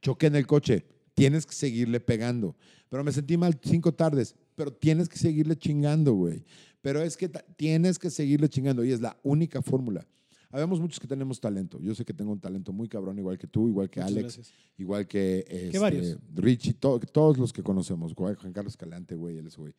choqué 0.00 0.26
en 0.26 0.36
el 0.36 0.46
coche, 0.46 0.84
tienes 1.14 1.46
que 1.46 1.54
seguirle 1.54 2.00
pegando. 2.00 2.56
Pero 2.88 3.04
me 3.04 3.12
sentí 3.12 3.36
mal 3.36 3.58
cinco 3.62 3.92
tardes, 3.92 4.34
pero 4.54 4.72
tienes 4.72 5.08
que 5.08 5.18
seguirle 5.18 5.56
chingando, 5.56 6.14
güey. 6.14 6.44
Pero 6.80 7.02
es 7.02 7.16
que 7.16 7.28
tienes 7.28 7.98
que 7.98 8.10
seguirle 8.10 8.48
chingando 8.48 8.84
y 8.84 8.92
es 8.92 9.00
la 9.00 9.18
única 9.22 9.62
fórmula. 9.62 10.06
Habemos 10.50 10.80
muchos 10.80 10.98
que 10.98 11.06
tenemos 11.06 11.40
talento. 11.40 11.78
Yo 11.80 11.94
sé 11.94 12.04
que 12.04 12.14
tengo 12.14 12.32
un 12.32 12.40
talento 12.40 12.72
muy 12.72 12.88
cabrón, 12.88 13.18
igual 13.18 13.36
que 13.36 13.46
tú, 13.46 13.68
igual 13.68 13.90
que 13.90 14.00
Muchas 14.00 14.12
Alex, 14.12 14.36
gracias. 14.36 14.54
igual 14.78 15.06
que, 15.06 15.44
este, 15.48 15.78
varios. 15.78 16.18
Richie, 16.34 16.72
to- 16.74 16.98
todos 17.00 17.36
los 17.36 17.52
que 17.52 17.62
conocemos, 17.62 18.14
Juan 18.14 18.36
Carlos 18.52 18.76
Calante, 18.76 19.14
güey, 19.14 19.36
él 19.38 19.46
es 19.46 19.56
güey. 19.56 19.74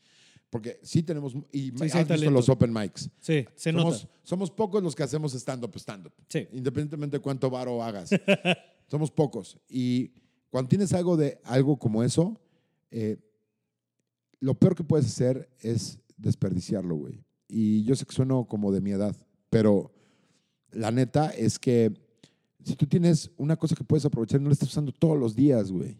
Porque 0.51 0.79
sí 0.83 1.03
tenemos, 1.03 1.33
y 1.51 1.71
sí 1.71 1.73
has 1.83 1.95
hay 1.95 2.03
visto 2.05 2.31
los 2.31 2.49
open 2.49 2.73
mics. 2.73 3.09
Sí, 3.19 3.45
se 3.55 3.71
somos, 3.71 4.03
nota. 4.03 4.13
somos 4.23 4.51
pocos 4.51 4.81
los 4.83 4.95
que 4.95 5.03
hacemos 5.03 5.33
stand-up, 5.33 5.75
stand-up 5.77 6.13
Sí. 6.27 6.47
independientemente 6.53 7.17
de 7.17 7.21
cuánto 7.21 7.49
varo 7.49 7.81
hagas. 7.83 8.09
Somos 8.89 9.11
pocos. 9.11 9.59
Y 9.69 10.11
cuando 10.49 10.67
tienes 10.69 10.91
algo 10.93 11.15
de 11.15 11.39
algo 11.43 11.77
como 11.77 12.01
eso, 12.03 12.41
eh, 12.89 13.17
lo 14.39 14.55
peor 14.55 14.73
que 14.75 14.83
puedes 14.83 15.05
hacer 15.05 15.47
es 15.61 15.99
desperdiciarlo, 16.17 16.95
güey. 16.95 17.23
Y 17.47 17.83
yo 17.83 17.95
sé 17.95 18.05
que 18.05 18.13
sueno 18.15 18.45
como 18.47 18.71
de 18.71 18.81
mi 18.81 18.89
edad, 18.91 19.15
pero 19.51 19.91
la 20.71 20.91
neta 20.91 21.29
es 21.29 21.59
que 21.59 21.91
si 22.63 22.75
tú 22.75 22.85
tienes 22.85 23.31
una 23.37 23.55
cosa 23.55 23.75
que 23.75 23.83
puedes 23.83 24.05
aprovechar, 24.05 24.41
no 24.41 24.49
la 24.49 24.53
estás 24.53 24.69
usando 24.69 24.91
todos 24.91 25.17
los 25.17 25.35
días, 25.35 25.71
güey. 25.71 25.97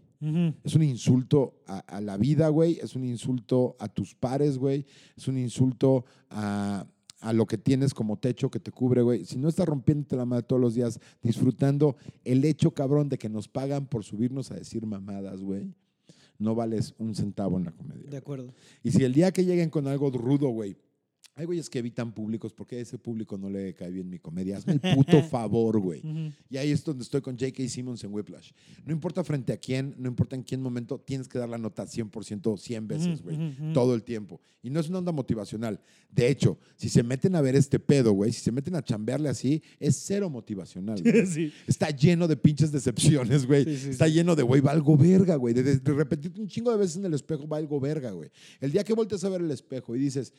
Es 0.66 0.76
un 0.76 0.84
insulto 0.84 1.62
a, 1.66 1.80
a 1.80 2.02
la 2.02 2.18
vida, 2.18 2.50
güey. 2.50 2.78
Es 2.82 2.94
un 2.94 3.06
insulto 3.06 3.78
a 3.80 3.88
tus 3.88 4.14
pares, 4.16 4.58
güey. 4.58 4.86
Es 5.16 5.30
un 5.30 5.38
insulto 5.38 6.04
a, 6.30 6.86
a 7.22 7.32
lo 7.32 7.46
que 7.46 7.58
tienes 7.58 7.94
como 7.94 8.18
techo 8.18 8.52
que 8.52 8.60
te 8.60 8.70
cubre, 8.70 9.02
güey. 9.02 9.24
Si 9.24 9.38
no 9.38 9.48
estás 9.48 9.66
rompiéndote 9.66 10.18
la 10.18 10.26
madre 10.26 10.44
todos 10.44 10.62
los 10.62 10.74
días, 10.76 11.00
disfrutando 11.24 11.96
el 12.26 12.44
hecho, 12.44 12.72
cabrón, 12.72 13.08
de 13.08 13.18
que 13.18 13.30
nos 13.30 13.48
pagan 13.48 13.88
por 13.88 14.04
subirnos 14.04 14.52
a 14.52 14.56
decir 14.56 14.86
mamadas, 14.86 15.41
güey. 15.41 15.74
no 16.38 16.54
vales 16.54 16.96
un 16.98 17.16
centavo 17.16 17.58
en 17.58 17.66
la 17.66 17.72
comedia. 17.72 18.10
De 18.10 18.18
acuerdo. 18.18 18.54
Y 18.84 18.91
si 18.91 19.04
el 19.06 19.14
día 19.14 19.32
que 19.32 19.46
lleguen 19.46 19.70
con 19.70 19.88
algo 19.88 20.10
rudo, 20.12 20.50
güey, 20.50 20.76
hay 21.40 21.45
güeyes 21.45 21.70
que 21.70 21.80
evitan 21.80 22.11
públicos 22.14 22.52
porque 22.53 22.76
a 22.76 22.80
ese 22.82 22.98
público 22.98 23.38
no 23.38 23.49
le 23.49 23.74
cae 23.74 23.90
bien 23.90 24.10
mi 24.10 24.20
comedia. 24.20 24.57
Hazme 24.57 24.74
el 24.74 24.82
puto 24.95 25.24
favor, 25.24 25.80
güey. 25.80 26.02
Y 26.49 26.57
ahí 26.57 26.70
es 26.72 26.84
donde 26.84 27.03
estoy 27.03 27.22
con 27.22 27.38
J.K. 27.40 27.66
Simmons 27.70 28.03
en 28.03 28.14
Whiplash. 28.14 28.52
No 28.86 28.91
importa 28.91 29.24
frente 29.24 29.53
a 29.53 29.57
quién, 29.57 29.95
no 29.98 30.10
importa 30.10 30.36
en 30.36 30.44
qué 30.44 30.57
momento, 30.57 30.99
tienes 30.99 31.30
que 31.30 31.40
dar 31.40 31.48
la 31.48 31.57
nota 31.57 31.86
100%, 31.86 32.57
100 32.57 32.88
veces, 32.90 33.22
güey. 33.24 33.38
Todo 33.74 33.95
el 33.95 34.03
tiempo. 34.03 34.41
Y 34.61 34.70
no 34.70 34.82
es 34.82 34.90
una 34.90 34.98
onda 34.99 35.14
motivacional. 35.14 35.80
De 36.11 36.28
hecho, 36.28 36.57
si 36.76 36.90
se 36.90 37.02
meten 37.03 37.36
a 37.36 37.41
ver 37.41 37.56
este 37.56 37.80
pedo, 37.80 38.11
güey, 38.11 38.34
si 38.34 38.41
se 38.41 38.52
meten 38.52 38.76
a 38.76 38.84
chambearle 38.84 39.30
así, 39.30 39.64
es 39.80 39.95
cero 39.95 40.30
motivacional. 40.30 41.02
sí. 41.34 41.53
Está 41.66 41.90
lleno 41.91 42.28
de 42.28 42.36
pinches 42.36 42.70
decepciones, 42.74 43.45
güey. 43.45 43.64
Sí, 43.64 43.78
sí, 43.78 43.90
Está 43.91 44.10
lleno 44.10 44.36
de, 44.36 44.44
güey, 44.44 44.60
valgo 44.60 44.98
verga, 44.98 45.38
güey. 45.38 45.53
De, 45.53 45.64
de- 45.64 45.80
de 45.80 45.94
repetirte 45.94 46.41
un 46.41 46.48
chingo 46.49 46.72
de 46.72 46.78
veces 46.78 46.98
en 46.98 47.06
el 47.06 47.14
espejo, 47.14 47.48
valgo 47.48 47.80
verga, 47.80 48.11
güey. 48.11 48.30
El 48.60 48.72
día 48.74 48.84
que 48.84 48.91
volteas 48.94 49.24
a 49.24 49.30
ver 49.30 49.40
el 49.40 49.52
espejo 49.52 49.95
y 49.95 49.99
dices, 49.99 50.34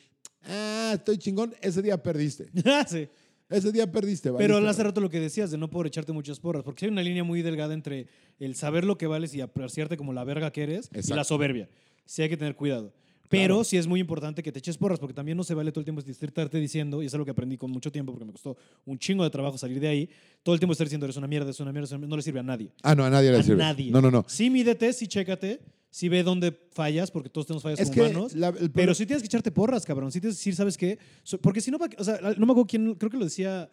ah, 0.44 0.92
estoy 0.94 1.18
chingón, 1.18 1.54
ese 1.60 1.82
día 1.82 2.02
perdiste. 2.02 2.50
sí. 2.88 3.08
Ese 3.48 3.72
día 3.72 3.90
perdiste, 3.90 4.30
Pero 4.38 4.54
valiste, 4.54 4.70
hace 4.70 4.82
rato 4.84 5.00
lo 5.00 5.10
que 5.10 5.18
decías 5.18 5.50
de 5.50 5.58
no 5.58 5.68
poder 5.68 5.88
echarte 5.88 6.12
muchas 6.12 6.38
porras, 6.38 6.62
porque 6.62 6.84
hay 6.86 6.92
una 6.92 7.02
línea 7.02 7.24
muy 7.24 7.42
delgada 7.42 7.74
entre 7.74 8.06
el 8.38 8.54
saber 8.54 8.84
lo 8.84 8.96
que 8.96 9.08
vales 9.08 9.34
y 9.34 9.40
apreciarte 9.40 9.96
como 9.96 10.12
la 10.12 10.22
verga 10.22 10.52
que 10.52 10.62
eres 10.62 10.88
y 10.94 11.12
la 11.12 11.24
soberbia. 11.24 11.68
Sí 12.04 12.22
hay 12.22 12.28
que 12.28 12.36
tener 12.36 12.54
cuidado. 12.54 12.92
Pero 13.30 13.54
Claro. 13.54 13.64
sí 13.64 13.76
es 13.76 13.86
muy 13.86 14.00
importante 14.00 14.42
que 14.42 14.50
te 14.50 14.58
eches 14.58 14.76
porras, 14.76 14.98
porque 14.98 15.14
también 15.14 15.36
no 15.38 15.44
se 15.44 15.54
vale 15.54 15.70
todo 15.70 15.80
el 15.80 15.84
tiempo 15.84 16.02
estarte 16.02 16.58
diciendo, 16.58 17.00
y 17.00 17.06
es 17.06 17.14
algo 17.14 17.24
que 17.24 17.30
aprendí 17.30 17.56
con 17.56 17.70
mucho 17.70 17.92
tiempo, 17.92 18.10
porque 18.12 18.24
me 18.26 18.32
costó 18.32 18.56
un 18.84 18.98
chingo 18.98 19.22
de 19.22 19.30
trabajo 19.30 19.56
salir 19.56 19.78
de 19.78 19.86
ahí, 19.86 20.10
todo 20.42 20.52
el 20.54 20.58
tiempo 20.60 20.72
estar 20.72 20.84
diciendo, 20.84 21.06
eres 21.06 21.16
una 21.16 21.28
mierda, 21.28 21.46
eres 21.46 21.60
una 21.60 21.70
mierda, 21.70 21.84
eres 21.84 21.92
una 21.92 21.98
mierda", 22.00 22.10
no 22.10 22.16
le 22.16 22.22
sirve 22.22 22.40
a 22.40 22.42
nadie. 22.42 22.72
Ah, 22.82 22.94
no, 22.96 23.04
a 23.04 23.10
nadie 23.10 23.30
le 23.30 23.38
a 23.38 23.42
sirve. 23.44 23.58
nadie. 23.62 23.90
No, 23.92 24.00
no, 24.00 24.10
no. 24.10 24.24
Sí 24.26 24.50
mídete, 24.50 24.92
sí 24.92 25.06
chécate, 25.06 25.60
sí 25.90 26.08
ve 26.08 26.24
dónde 26.24 26.50
fallas, 26.72 27.12
porque 27.12 27.28
todos 27.28 27.46
tenemos 27.46 27.62
fallas 27.62 27.78
Es 27.78 27.90
como 27.90 28.02
humanos. 28.02 28.34
la- 28.34 28.48
el 28.48 28.70
Pero 28.72 28.94
sí 28.94 29.06
tienes 29.06 29.22
que 29.22 29.26
echarte 29.26 29.52
porras, 29.52 29.84
cabrón. 29.86 30.10
Sí 30.10 30.20
tienes 30.20 30.34
que 30.36 30.40
decir, 30.40 30.56
¿sabes 30.56 30.76
qué? 30.76 30.98
Porque 31.40 31.60
si 31.60 31.70
no, 31.70 31.78
o 31.98 32.04
sea, 32.04 32.18
no 32.36 32.46
me 32.46 32.52
acuerdo 32.52 32.66
quién, 32.66 32.94
creo 32.96 33.10
que 33.10 33.16
lo 33.16 33.24
decía, 33.24 33.70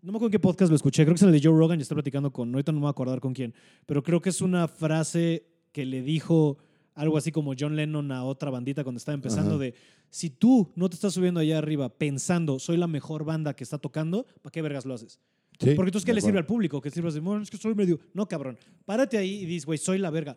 no 0.00 0.12
me 0.12 0.16
acuerdo 0.18 0.26
en 0.26 0.32
qué 0.32 0.38
podcast 0.38 0.70
lo 0.70 0.76
escuché, 0.76 1.02
creo 1.02 1.14
que 1.14 1.18
es 1.18 1.22
el 1.22 1.32
de 1.32 1.40
Joe 1.42 1.58
Rogan 1.58 1.80
y 1.80 1.82
está 1.82 1.96
platicando 1.96 2.32
con, 2.32 2.54
ahorita 2.54 2.70
no 2.70 2.76
me 2.78 2.82
voy 2.82 2.88
a 2.88 2.90
acordar 2.92 3.18
con 3.18 3.34
quién, 3.34 3.52
pero 3.84 4.00
creo 4.02 4.20
que 4.20 4.28
es 4.30 4.40
una 4.40 4.68
frase 4.68 5.46
que 5.72 5.84
le 5.84 6.02
dijo 6.02 6.58
algo 6.94 7.16
así 7.16 7.32
como 7.32 7.54
John 7.58 7.76
Lennon 7.76 8.12
a 8.12 8.24
otra 8.24 8.50
bandita 8.50 8.84
cuando 8.84 8.98
estaba 8.98 9.14
empezando 9.14 9.54
Ajá. 9.54 9.58
de, 9.58 9.74
si 10.10 10.30
tú 10.30 10.72
no 10.76 10.88
te 10.88 10.94
estás 10.94 11.14
subiendo 11.14 11.40
allá 11.40 11.58
arriba 11.58 11.88
pensando, 11.88 12.58
soy 12.58 12.76
la 12.76 12.86
mejor 12.86 13.24
banda 13.24 13.54
que 13.54 13.64
está 13.64 13.78
tocando, 13.78 14.26
¿para 14.42 14.52
qué 14.52 14.62
vergas 14.62 14.84
lo 14.84 14.94
haces? 14.94 15.18
Sí, 15.58 15.74
Porque 15.74 15.90
entonces, 15.90 16.04
¿qué 16.04 16.12
de 16.12 16.16
le 16.16 16.20
sirve 16.20 16.38
al 16.38 16.46
público? 16.46 16.80
Que 16.80 16.90
sirvas 16.90 17.14
de, 17.14 17.20
bueno, 17.20 17.42
es 17.42 17.50
que 17.50 17.56
soy 17.56 17.74
medio. 17.74 18.00
No, 18.12 18.26
cabrón. 18.26 18.58
Párate 18.84 19.18
ahí 19.18 19.42
y 19.42 19.46
dices, 19.46 19.66
güey, 19.66 19.78
soy 19.78 19.98
la 19.98 20.10
verga. 20.10 20.36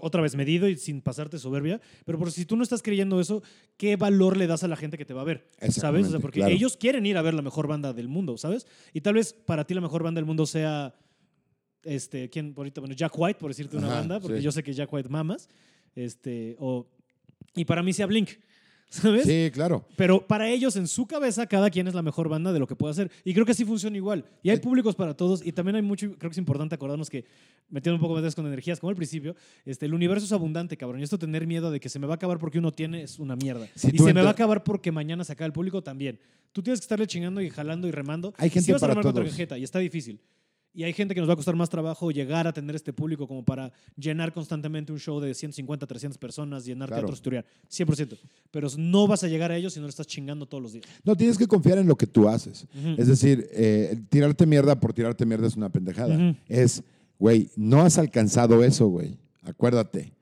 Otra 0.00 0.22
vez 0.22 0.34
medido 0.34 0.68
y 0.68 0.76
sin 0.76 1.02
pasarte 1.02 1.38
soberbia. 1.38 1.80
Pero 2.04 2.18
por 2.18 2.32
si 2.32 2.44
tú 2.46 2.56
no 2.56 2.62
estás 2.62 2.82
creyendo 2.82 3.20
eso, 3.20 3.42
¿qué 3.76 3.96
valor 3.96 4.36
le 4.36 4.46
das 4.46 4.64
a 4.64 4.68
la 4.68 4.76
gente 4.76 4.98
que 4.98 5.04
te 5.04 5.14
va 5.14 5.20
a 5.20 5.24
ver? 5.24 5.48
¿Sabes? 5.58 5.58
O 5.58 5.58
sea, 5.58 5.68
Exactamente, 5.68 6.20
porque 6.20 6.40
claro. 6.40 6.54
ellos 6.54 6.76
quieren 6.76 7.06
ir 7.06 7.16
a 7.16 7.22
ver 7.22 7.34
la 7.34 7.42
mejor 7.42 7.68
banda 7.68 7.92
del 7.92 8.08
mundo, 8.08 8.36
¿sabes? 8.38 8.66
Y 8.92 9.02
tal 9.02 9.14
vez 9.14 9.34
para 9.34 9.64
ti 9.64 9.74
la 9.74 9.80
mejor 9.80 10.02
banda 10.02 10.18
del 10.18 10.26
mundo 10.26 10.46
sea. 10.46 10.94
Este, 11.84 12.28
¿quién? 12.30 12.54
Ahorita, 12.56 12.80
bueno, 12.80 12.94
Jack 12.94 13.12
White, 13.16 13.38
por 13.38 13.50
decirte 13.50 13.76
una 13.76 13.86
Ajá, 13.88 13.98
banda, 14.00 14.20
porque 14.20 14.38
sí. 14.38 14.42
yo 14.44 14.52
sé 14.52 14.62
que 14.62 14.72
Jack 14.72 14.92
White 14.92 15.08
mamas. 15.08 15.48
Este, 15.94 16.56
o, 16.58 16.86
y 17.54 17.64
para 17.64 17.82
mí 17.82 17.92
sea 17.92 18.06
Blink, 18.06 18.30
¿sabes? 18.88 19.24
Sí, 19.24 19.50
claro. 19.52 19.86
Pero 19.96 20.26
para 20.26 20.48
ellos, 20.48 20.76
en 20.76 20.86
su 20.88 21.06
cabeza, 21.06 21.46
cada 21.46 21.70
quien 21.70 21.86
es 21.88 21.94
la 21.94 22.02
mejor 22.02 22.28
banda 22.28 22.52
de 22.52 22.58
lo 22.58 22.66
que 22.66 22.74
puede 22.76 22.92
hacer. 22.92 23.10
Y 23.24 23.32
creo 23.34 23.44
que 23.46 23.52
así 23.52 23.64
funciona 23.64 23.96
igual. 23.96 24.24
Y 24.42 24.50
hay 24.50 24.56
Sí. 24.56 24.62
públicos 24.62 24.94
para 24.94 25.14
todos. 25.16 25.44
Y 25.44 25.52
también 25.52 25.76
hay 25.76 25.82
mucho, 25.82 26.06
creo 26.18 26.30
que 26.30 26.34
es 26.34 26.38
importante 26.38 26.74
acordarnos 26.74 27.10
que, 27.10 27.24
metiendo 27.70 27.96
un 27.96 28.00
poco 28.00 28.20
más 28.20 28.34
con 28.34 28.46
energías, 28.46 28.78
como 28.80 28.90
al 28.90 28.96
principio, 28.96 29.34
este, 29.64 29.86
el 29.86 29.94
universo 29.94 30.26
es 30.26 30.32
abundante, 30.32 30.76
cabrón. 30.76 31.00
Y 31.00 31.04
esto 31.04 31.18
tener 31.18 31.46
miedo 31.46 31.70
de 31.70 31.80
que 31.80 31.88
se 31.88 31.98
me 31.98 32.06
va 32.06 32.14
a 32.14 32.16
acabar 32.16 32.38
porque 32.38 32.58
uno 32.58 32.72
tiene 32.72 33.02
es 33.02 33.18
una 33.18 33.36
mierda. 33.36 33.68
Si 33.74 33.88
y 33.94 33.98
se 33.98 34.12
me 34.14 34.22
va 34.22 34.28
a 34.28 34.32
acabar 34.32 34.62
porque 34.64 34.90
mañana 34.92 35.22
se 35.24 35.32
acaba 35.32 35.46
el 35.46 35.52
público 35.52 35.82
también. 35.82 36.18
Tú 36.52 36.62
tienes 36.62 36.80
que 36.80 36.84
estarle 36.84 37.06
chingando 37.08 37.40
y 37.40 37.50
jalando 37.50 37.88
y 37.88 37.90
remando. 37.90 38.32
Hay 38.36 38.46
Y 38.46 38.50
gente 38.50 38.66
sí 38.66 38.72
vas 38.72 38.82
a 38.82 38.86
para 38.88 38.94
contra 39.02 39.12
todos. 39.12 39.30
cajeta, 39.32 39.58
y 39.58 39.64
está 39.64 39.80
difícil. 39.80 40.20
Y 40.76 40.82
hay 40.82 40.92
gente 40.92 41.14
que 41.14 41.20
nos 41.20 41.28
va 41.28 41.34
a 41.34 41.36
costar 41.36 41.54
más 41.54 41.70
trabajo 41.70 42.10
llegar 42.10 42.48
a 42.48 42.52
tener 42.52 42.74
este 42.74 42.92
público 42.92 43.28
como 43.28 43.44
para 43.44 43.72
llenar 43.96 44.32
constantemente 44.32 44.92
un 44.92 44.98
show 44.98 45.20
de 45.20 45.32
150, 45.32 45.86
300 45.86 46.18
personas, 46.18 46.64
llenar 46.64 46.88
Claro. 46.88 47.02
teatros, 47.02 47.18
estudiar. 47.18 47.44
100%. 47.70 48.18
Pero 48.50 48.66
no 48.76 49.06
vas 49.06 49.22
a 49.22 49.28
llegar 49.28 49.52
a 49.52 49.56
ellos 49.56 49.72
si 49.72 49.78
no 49.78 49.86
le 49.86 49.90
estás 49.90 50.06
chingando 50.08 50.46
todos 50.46 50.62
los 50.62 50.72
días. 50.72 50.84
No, 51.04 51.14
tienes 51.14 51.38
que 51.38 51.46
confiar 51.46 51.78
en 51.78 51.86
lo 51.86 51.94
que 51.96 52.08
tú 52.08 52.28
haces. 52.28 52.66
Es 52.98 53.06
decir, 53.06 53.48
eh, 53.52 53.96
tirarte 54.08 54.46
mierda 54.46 54.78
por 54.80 54.92
tirarte 54.92 55.24
mierda 55.24 55.46
es 55.46 55.54
una 55.56 55.68
pendejada. 55.70 56.34
Es, 56.48 56.82
güey, 57.20 57.50
no 57.54 57.80
has 57.82 57.96
alcanzado 57.98 58.64
eso, 58.64 58.88
güey. 58.88 59.16
Acuérdate. 59.42 60.12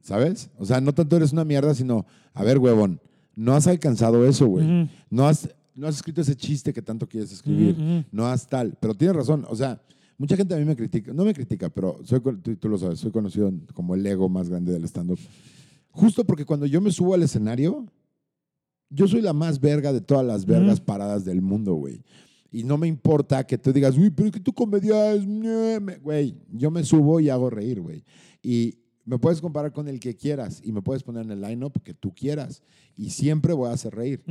¿Sabes? 0.00 0.50
O 0.58 0.64
sea, 0.64 0.80
no 0.80 0.92
tanto 0.94 1.16
eres 1.16 1.32
una 1.32 1.44
mierda, 1.44 1.74
sino, 1.74 2.06
a 2.34 2.42
ver, 2.42 2.58
huevón, 2.58 3.00
no 3.36 3.54
has 3.54 3.66
alcanzado 3.66 4.26
eso, 4.26 4.46
güey. 4.46 4.88
No 5.10 5.28
has, 5.28 5.48
no 5.74 5.86
has 5.86 5.96
escrito 5.96 6.20
ese 6.20 6.36
chiste 6.36 6.72
que 6.72 6.82
tanto 6.82 7.08
quieres 7.08 7.32
escribir. 7.32 7.74
Ujú, 7.74 7.82
ujú. 7.82 8.04
No 8.12 8.26
has 8.26 8.46
tal. 8.46 8.76
Pero 8.80 8.94
tienes 8.94 9.16
razón. 9.16 9.44
O 9.48 9.56
sea, 9.56 9.80
mucha 10.18 10.36
gente 10.36 10.54
a 10.54 10.58
mí 10.58 10.64
me 10.64 10.76
critica. 10.76 11.12
No 11.12 11.24
me 11.24 11.34
critica, 11.34 11.68
pero 11.70 11.98
soy, 12.04 12.20
tú, 12.20 12.56
tú 12.56 12.68
lo 12.68 12.78
sabes, 12.78 13.00
soy 13.00 13.10
conocido 13.10 13.52
como 13.74 13.94
el 13.94 14.04
ego 14.06 14.28
más 14.28 14.48
grande 14.48 14.72
del 14.72 14.84
stand-up. 14.84 15.18
Justo 15.90 16.24
porque 16.24 16.44
cuando 16.44 16.66
yo 16.66 16.80
me 16.80 16.90
subo 16.90 17.14
al 17.14 17.22
escenario, 17.22 17.86
yo 18.90 19.08
soy 19.08 19.22
la 19.22 19.32
más 19.32 19.60
verga 19.60 19.92
de 19.92 20.00
todas 20.00 20.24
las 20.26 20.44
vergas 20.46 20.78
Ujú. 20.78 20.84
paradas 20.86 21.24
del 21.24 21.42
mundo, 21.42 21.74
güey. 21.74 22.02
Y 22.50 22.64
no 22.64 22.76
me 22.76 22.86
importa 22.86 23.44
que 23.46 23.56
tú 23.56 23.72
digas, 23.72 23.96
uy, 23.96 24.10
pero 24.10 24.26
es 24.26 24.32
que 24.32 24.40
tu 24.40 24.52
comedia 24.52 25.12
es... 25.12 25.24
Güey, 26.02 26.36
yo 26.52 26.70
me 26.70 26.84
subo 26.84 27.18
y 27.18 27.30
hago 27.30 27.48
reír, 27.48 27.80
güey. 27.80 28.04
Y 28.42 28.74
me 29.06 29.18
puedes 29.18 29.40
comparar 29.40 29.72
con 29.72 29.88
el 29.88 29.98
que 29.98 30.14
quieras 30.14 30.60
y 30.62 30.70
me 30.70 30.82
puedes 30.82 31.02
poner 31.02 31.24
en 31.24 31.30
el 31.30 31.40
line-up 31.40 31.82
que 31.82 31.94
tú 31.94 32.14
quieras. 32.14 32.62
Y 32.94 33.08
siempre 33.10 33.54
voy 33.54 33.70
a 33.70 33.72
hacer 33.72 33.94
reír. 33.94 34.22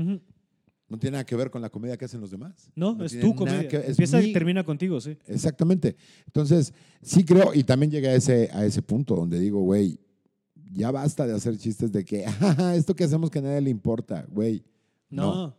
No 0.91 0.99
tiene 0.99 1.13
nada 1.13 1.25
que 1.25 1.37
ver 1.37 1.49
con 1.49 1.61
la 1.61 1.69
comedia 1.69 1.95
que 1.95 2.03
hacen 2.03 2.19
los 2.19 2.31
demás. 2.31 2.69
No, 2.75 3.01
es 3.01 3.17
tu 3.17 3.33
comedia. 3.33 3.65
que- 3.69 3.77
es 3.77 3.89
Empieza 3.91 4.19
mi- 4.19 4.25
y 4.25 4.33
termina 4.33 4.63
contigo, 4.65 4.99
sí. 4.99 5.17
Exactamente. 5.25 5.95
Entonces, 6.25 6.73
sí 7.01 7.23
creo, 7.23 7.53
y 7.53 7.63
también 7.63 7.89
llegué 7.91 8.09
a 8.09 8.15
ese, 8.15 8.49
a 8.51 8.65
ese 8.65 8.81
punto 8.81 9.15
donde 9.15 9.39
digo, 9.39 9.61
güey, 9.61 9.97
ya 10.73 10.91
basta 10.91 11.25
de 11.25 11.33
hacer 11.33 11.57
chistes 11.57 11.93
de 11.93 12.03
que, 12.03 12.25
"Ah, 12.41 12.75
esto 12.75 12.93
que 12.93 13.05
hacemos 13.05 13.29
que 13.29 13.39
a 13.39 13.41
nadie 13.41 13.61
le 13.61 13.69
importa, 13.69 14.25
güey. 14.29 14.65
No. 15.09 15.33
No. 15.47 15.57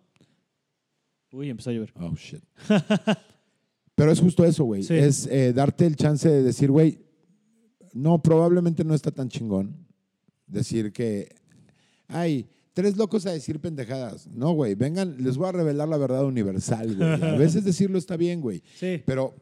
Uy, 1.33 1.49
empezó 1.49 1.71
a 1.71 1.73
llover. 1.73 1.95
Oh, 1.99 2.15
shit. 2.15 2.43
Pero 3.95 4.13
es 4.13 4.21
justo 4.21 4.45
eso, 4.45 4.65
güey. 4.65 4.83
Sí. 4.83 4.95
Es 4.95 5.27
eh, 5.27 5.53
darte 5.55 5.87
el 5.87 5.97
chance 5.97 6.29
de 6.29 6.43
decir, 6.43 6.71
güey, 6.71 6.99
no, 7.95 8.23
probablemente 8.23 8.85
no 8.85 8.95
está 8.95 9.11
tan 9.11 9.29
chingón. 9.31 9.87
Decir 10.47 10.93
que, 10.93 11.35
ay, 12.09 12.51
tres 12.73 12.97
locos 12.97 13.27
a 13.27 13.33
decir 13.33 13.61
pendejadas. 13.61 14.27
No, 14.29 14.53
güey, 14.53 14.75
vengan, 14.75 15.17
les 15.23 15.37
voy 15.37 15.49
a 15.49 15.53
revelar 15.53 15.89
la 15.89 15.97
verdad 15.97 16.25
universal, 16.25 16.97
güey. 16.97 17.09
A 17.09 17.17
veces 17.39 17.65
decirlo 17.65 17.99
está 17.99 18.17
bien, 18.17 18.41
güey. 18.41 18.63
Sí. 18.75 19.03
Pero 19.05 19.35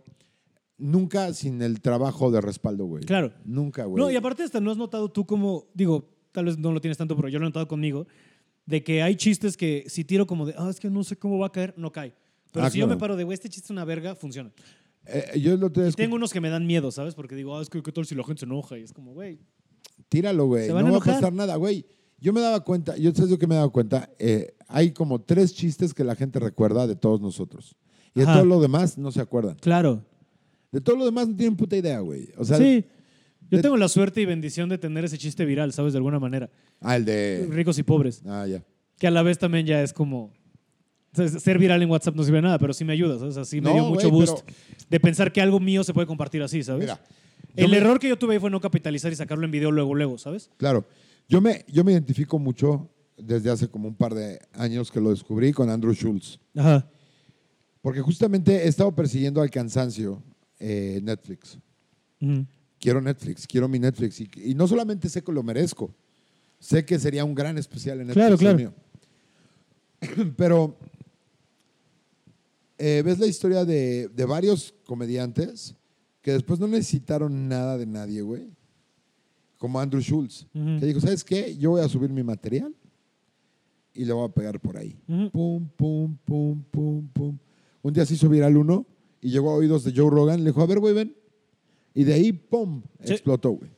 nunca 0.78 1.32
sin 1.35 1.62
el 1.62 1.81
trabajo 1.81 2.31
de 2.31 2.40
respaldo, 2.40 2.85
güey. 2.86 3.05
Claro. 3.05 3.32
Nunca, 3.44 3.85
güey. 3.85 4.02
No, 4.02 4.11
y 4.11 4.16
aparte 4.16 4.43
hasta 4.43 4.61
no 4.61 4.70
has 4.70 4.77
notado 4.77 5.11
tú 5.11 5.27
como, 5.27 5.66
digo, 5.74 6.11
tal 6.32 6.47
vez 6.47 6.59
no 6.59 6.73
lo 6.73 6.81
tienes 6.81 6.98
tanto, 6.98 7.16
pero 7.16 7.28
yo 7.28 7.39
lo 7.39 7.47
he 7.47 7.48
notado 7.48 7.69
conmigo, 7.69 8.07
de 8.66 8.82
que 8.82 9.02
hay 9.02 9.16
chistes 9.16 9.57
que 9.57 9.85
si 9.89 10.05
tiro 10.05 10.27
como 10.27 10.47
de, 10.47 10.55
ah, 10.57 10.69
es 10.70 10.81
que 10.81 10.90
no 10.90 11.05
sé 11.05 11.16
cómo 11.16 11.39
va 11.39 11.48
a 11.48 11.52
caer, 11.52 11.74
no 11.77 11.93
cae. 11.93 12.15
Pero 12.52 12.66
Ah, 12.66 12.70
si 12.70 12.78
yo 12.78 12.86
me 12.89 12.97
paro 12.97 13.16
de, 13.16 13.24
güey, 13.24 13.35
este 13.35 13.48
chiste 13.48 13.66
es 13.66 13.70
una 13.70 13.85
verga, 13.85 14.15
funciona. 14.15 14.51
Eh, 15.07 15.40
yo 15.40 15.57
lo 15.57 15.70
te 15.70 15.89
Y 15.89 15.93
tengo 15.93 16.16
unos 16.16 16.32
que 16.32 16.40
me 16.40 16.51
dan 16.51 16.66
miedo, 16.66 16.90
¿sabes? 16.90 17.15
Porque 17.15 17.35
digo, 17.35 17.57
ah, 17.57 17.62
es 17.62 17.70
que 17.70 17.82
qué 17.82 17.93
tal 17.93 18.07
si 18.07 18.15
la 18.15 18.24
gente 18.24 18.40
se 18.40 18.47
enoja 18.47 18.78
y 18.78 18.82
es 18.82 18.93
como, 18.93 19.12
güey. 19.12 19.39
Tíralo, 20.09 20.47
güey. 20.47 20.66
¿Se 20.66 20.73
No 20.73 20.90
va 20.93 20.98
a 20.98 21.01
pasar 21.01 21.32
nada, 21.32 21.57
güey. 21.57 21.86
Yo 22.20 22.32
me 22.32 22.40
daba 22.40 22.60
cuenta, 22.60 22.97
yo 22.97 23.12
sé 23.12 23.26
lo 23.26 23.38
que 23.38 23.47
me 23.47 23.55
he 23.55 23.59
dado 23.59 23.70
cuenta, 23.72 24.10
eh, 24.18 24.55
hay 24.68 24.90
como 24.92 25.20
tres 25.20 25.55
chistes 25.55 25.94
que 25.94 26.05
la 26.05 26.14
gente 26.14 26.38
recuerda 26.38 26.86
de 26.86 26.94
todos 26.97 27.20
nosotros. 27.20 27.74
Y 28.14 28.20
de 28.20 28.26
Ajá. 28.26 28.34
todo 28.34 28.44
lo 28.44 28.60
demás 28.60 28.98
no 28.98 29.10
se 29.12 29.20
acuerdan. 29.20 29.56
Claro. 29.60 30.05
De 30.72 30.80
todo 30.80 30.97
lo 30.97 31.05
demás 31.05 31.28
no 31.28 31.36
tienen 31.36 31.56
puta 31.56 31.76
idea, 31.76 32.01
güey. 32.01 32.28
O 32.36 32.44
sea, 32.44 32.59
sí. 32.59 32.84
Yo 33.51 33.56
de- 33.56 33.62
tengo 33.62 33.76
la 33.76 33.88
suerte 33.88 34.20
y 34.20 34.26
bendición 34.26 34.68
de 34.68 34.78
tener 34.78 35.05
ese 35.05 35.16
chiste 35.18 35.44
viral, 35.44 35.72
¿sabes? 35.72 35.92
De 35.92 35.98
alguna 35.98 36.18
manera. 36.20 36.51
Ah, 36.80 36.97
el 36.97 37.05
de. 37.05 37.48
Ricos 37.51 37.78
y 37.78 37.82
pobres. 37.82 38.22
Ah, 38.26 38.47
ya. 38.47 38.62
Que 38.98 39.06
a 39.06 39.10
la 39.10 39.22
vez 39.22 39.38
también 39.38 39.66
ya 39.66 39.82
es 39.82 39.92
como. 39.92 40.24
o 41.12 41.16
sea, 41.16 41.26
Ser 41.28 41.59
viral 41.59 41.82
en 41.82 41.90
WhatsApp 41.90 42.14
no 42.14 42.22
sirve 42.22 42.38
de 42.38 42.42
nada, 42.42 42.59
pero 42.59 42.72
sí 42.72 42.84
me 42.84 42.92
ayuda, 42.92 43.18
¿sabes? 43.18 43.36
Así 43.38 43.60
me 43.60 43.68
No, 43.70 43.74
dio 43.74 43.84
mucho 43.86 44.10
güey, 44.10 44.26
boost 44.26 44.48
de 44.88 45.01
pensar 45.01 45.32
que 45.32 45.40
algo 45.40 45.59
mío 45.59 45.82
se 45.82 45.92
puede 45.94 46.06
compartir 46.06 46.42
así, 46.42 46.62
¿sabes? 46.62 46.80
Mira. 46.82 47.01
El 47.56 47.70
me- 47.70 47.78
error 47.78 47.98
que 47.98 48.09
yo 48.09 48.16
tuve 48.18 48.34
ahí 48.34 48.40
fue 48.40 48.51
no 48.51 48.60
capitalizar 48.60 49.10
y 49.10 49.16
sacarlo 49.16 49.44
en 49.44 49.51
video 49.51 49.72
luego, 49.72 49.94
luego, 49.94 50.18
¿sabes? 50.18 50.51
Claro. 50.56 50.84
Yo 51.31 51.40
me, 51.40 51.65
yo 51.69 51.85
me 51.85 51.93
identifico 51.93 52.40
mucho 52.40 52.90
desde 53.16 53.51
hace 53.51 53.69
como 53.69 53.86
un 53.86 53.94
par 53.94 54.15
de 54.15 54.40
años 54.52 54.90
que 54.90 55.01
lo 55.01 55.11
descubrí 55.11 55.52
con 55.52 55.70
Andrew 55.70 55.94
Schultz. 55.94 56.40
Ajá. 56.57 56.90
Porque 57.81 58.01
justamente 58.01 58.65
he 58.65 58.66
estado 58.66 58.93
persiguiendo 58.93 59.40
al 59.40 59.48
cansancio 59.48 60.20
eh, 60.59 60.98
Netflix. 61.05 61.57
quiero 62.81 63.01
Netflix, 63.01 63.47
quiero 63.47 63.69
mi 63.69 63.78
Netflix. 63.78 64.20
Y, 64.20 64.28
y 64.44 64.55
no 64.57 64.66
solamente 64.66 65.09
sé 65.09 65.23
que 65.23 65.31
lo 65.31 65.44
merezco, 65.44 65.94
sé 66.59 66.85
que 66.85 66.98
sería 66.98 67.24
un 67.24 67.36
gran 67.36 67.57
especial 67.59 68.01
en 68.01 68.09
Netflix. 68.09 68.27
Claro, 68.27 68.36
claro. 68.36 68.59
mío. 68.59 68.74
Pero 70.36 70.77
eh, 72.77 73.02
ves 73.05 73.20
la 73.20 73.28
historia 73.28 73.65
de, 73.65 74.09
de 74.09 74.24
varios 74.24 74.74
comediantes 74.85 75.77
que 76.23 76.32
después 76.32 76.59
no 76.59 76.66
necesitaron 76.66 77.48
nada 77.48 77.78
de 77.78 77.86
nadie, 77.86 78.20
güey. 78.20 78.51
Como 79.61 79.78
Andrew 79.78 80.01
Schultz, 80.01 80.47
Ujú. 80.55 80.81
que 80.81 80.87
dijo, 80.87 81.01
¿sabes 81.01 81.23
qué? 81.23 81.55
Yo 81.59 81.70
voy 81.73 81.82
a 81.82 81.89
subir 81.89 82.09
mi 82.09 82.23
material 82.23 82.74
y 83.93 84.07
le 84.07 84.12
voy 84.15 84.27
a 84.27 84.32
pegar 84.32 84.59
por 84.59 84.78
ahí. 84.78 84.97
Pum, 85.31 85.69
pum, 85.77 86.16
pum, 86.24 86.62
pum, 86.70 87.09
pum. 87.12 87.39
Un 87.82 87.93
día 87.93 88.07
se 88.07 88.15
hizo 88.15 88.27
viral 88.31 88.57
uno 88.57 88.87
y 89.20 89.28
llegó 89.31 89.51
a 89.51 89.57
oídos 89.57 89.85
de 89.85 89.93
Joe 89.95 90.09
Rogan. 90.11 90.43
Le 90.43 90.47
dijo, 90.51 90.62
a 90.62 90.66
ver, 90.66 90.78
güey, 90.78 90.95
ven. 90.95 91.15
Y 91.93 92.05
de 92.05 92.15
ahí, 92.15 92.32
¡pum! 92.32 92.81
Sí. 93.05 93.12
Explotó, 93.12 93.51
güey. 93.51 93.70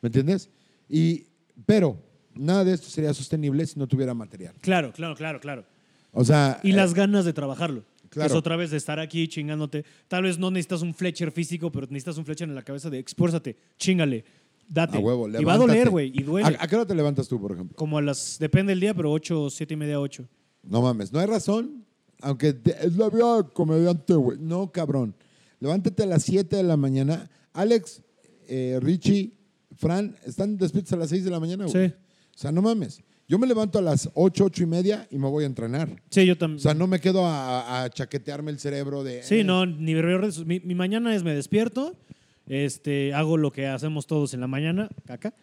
¿Me 0.00 0.06
entiendes? 0.06 0.50
Y, 0.88 1.26
pero 1.66 1.98
nada 2.36 2.62
de 2.64 2.72
esto 2.72 2.88
sería 2.88 3.12
sostenible 3.12 3.66
si 3.66 3.76
no 3.76 3.88
tuviera 3.88 4.14
material. 4.14 4.54
Claro, 4.60 4.92
claro, 4.92 5.16
claro, 5.16 5.40
claro. 5.40 5.64
O 6.12 6.24
sea... 6.24 6.60
Y 6.62 6.70
eh, 6.70 6.74
las 6.74 6.94
ganas 6.94 7.24
de 7.24 7.32
trabajarlo. 7.32 7.82
claro. 8.08 8.30
Es 8.30 8.36
otra 8.36 8.54
vez 8.54 8.70
de 8.70 8.76
estar 8.76 9.00
aquí 9.00 9.26
chingándote. 9.26 9.84
Tal 10.06 10.22
vez 10.22 10.38
no 10.38 10.52
necesitas 10.52 10.82
un 10.82 10.94
Fletcher 10.94 11.32
físico, 11.32 11.72
pero 11.72 11.88
necesitas 11.88 12.18
un 12.18 12.24
Fletcher 12.24 12.48
en 12.48 12.54
la 12.54 12.62
cabeza 12.62 12.88
de 12.88 13.00
expórzate, 13.00 13.56
chingale, 13.78 14.24
date. 14.68 14.96
a 14.98 15.00
huevo, 15.00 15.28
y 15.28 15.44
va 15.44 15.54
a 15.54 15.58
doler, 15.58 15.90
güey, 15.90 16.10
y 16.14 16.22
duele. 16.22 16.56
¿A, 16.58 16.64
a 16.64 16.66
qué 16.68 16.76
hora 16.76 16.86
te 16.86 16.94
levantas 16.94 17.28
tú, 17.28 17.40
por 17.40 17.52
ejemplo? 17.52 17.76
Como 17.76 17.98
a 17.98 18.02
las, 18.02 18.38
depende 18.38 18.72
del 18.72 18.80
día, 18.80 18.94
pero 18.94 19.10
8, 19.12 19.50
7 19.50 19.74
y 19.74 19.76
media, 19.76 20.00
8. 20.00 20.24
No 20.62 20.82
mames, 20.82 21.12
no 21.12 21.20
hay 21.20 21.26
razón. 21.26 21.84
Aunque 22.20 22.52
te- 22.54 22.86
es 22.86 22.96
la 22.96 23.10
vida 23.10 23.42
comediante, 23.52 24.14
güey. 24.14 24.38
No, 24.40 24.70
cabrón. 24.72 25.14
Levántate 25.60 26.02
a 26.04 26.06
las 26.06 26.22
7 26.22 26.56
de 26.56 26.62
la 26.62 26.76
mañana. 26.76 27.30
Alex, 27.52 28.02
eh, 28.48 28.78
Richie, 28.80 29.32
Fran, 29.76 30.16
están 30.24 30.56
despiertos 30.56 30.92
a 30.92 30.96
las 30.96 31.10
6 31.10 31.24
de 31.24 31.30
la 31.30 31.40
mañana, 31.40 31.66
güey. 31.66 31.88
Sí. 31.88 31.94
O 31.94 32.38
sea, 32.38 32.50
no 32.52 32.62
mames. 32.62 33.02
Yo 33.26 33.38
me 33.38 33.46
levanto 33.46 33.78
a 33.78 33.82
las 33.82 34.10
8, 34.14 34.44
8 34.44 34.62
y 34.62 34.66
media 34.66 35.08
y 35.10 35.16
me 35.18 35.28
voy 35.28 35.44
a 35.44 35.46
entrenar. 35.46 35.88
Sí, 36.10 36.26
yo 36.26 36.36
también. 36.36 36.58
O 36.58 36.62
sea, 36.62 36.74
no 36.74 36.86
me 36.86 37.00
quedo 37.00 37.24
a, 37.26 37.82
a 37.84 37.90
chaquetearme 37.90 38.50
el 38.50 38.58
cerebro 38.58 39.02
de... 39.02 39.22
Sí, 39.22 39.36
eh, 39.40 39.44
no, 39.44 39.64
ni 39.64 39.94
mi, 39.94 40.60
mi 40.60 40.74
mañana 40.74 41.14
es 41.14 41.22
me 41.22 41.34
despierto, 41.34 41.96
este, 42.46 43.14
hago 43.14 43.36
lo 43.36 43.50
que 43.52 43.66
hacemos 43.66 44.06
todos 44.06 44.34
en 44.34 44.40
la 44.40 44.46
mañana, 44.46 44.88
caca, 45.06 45.34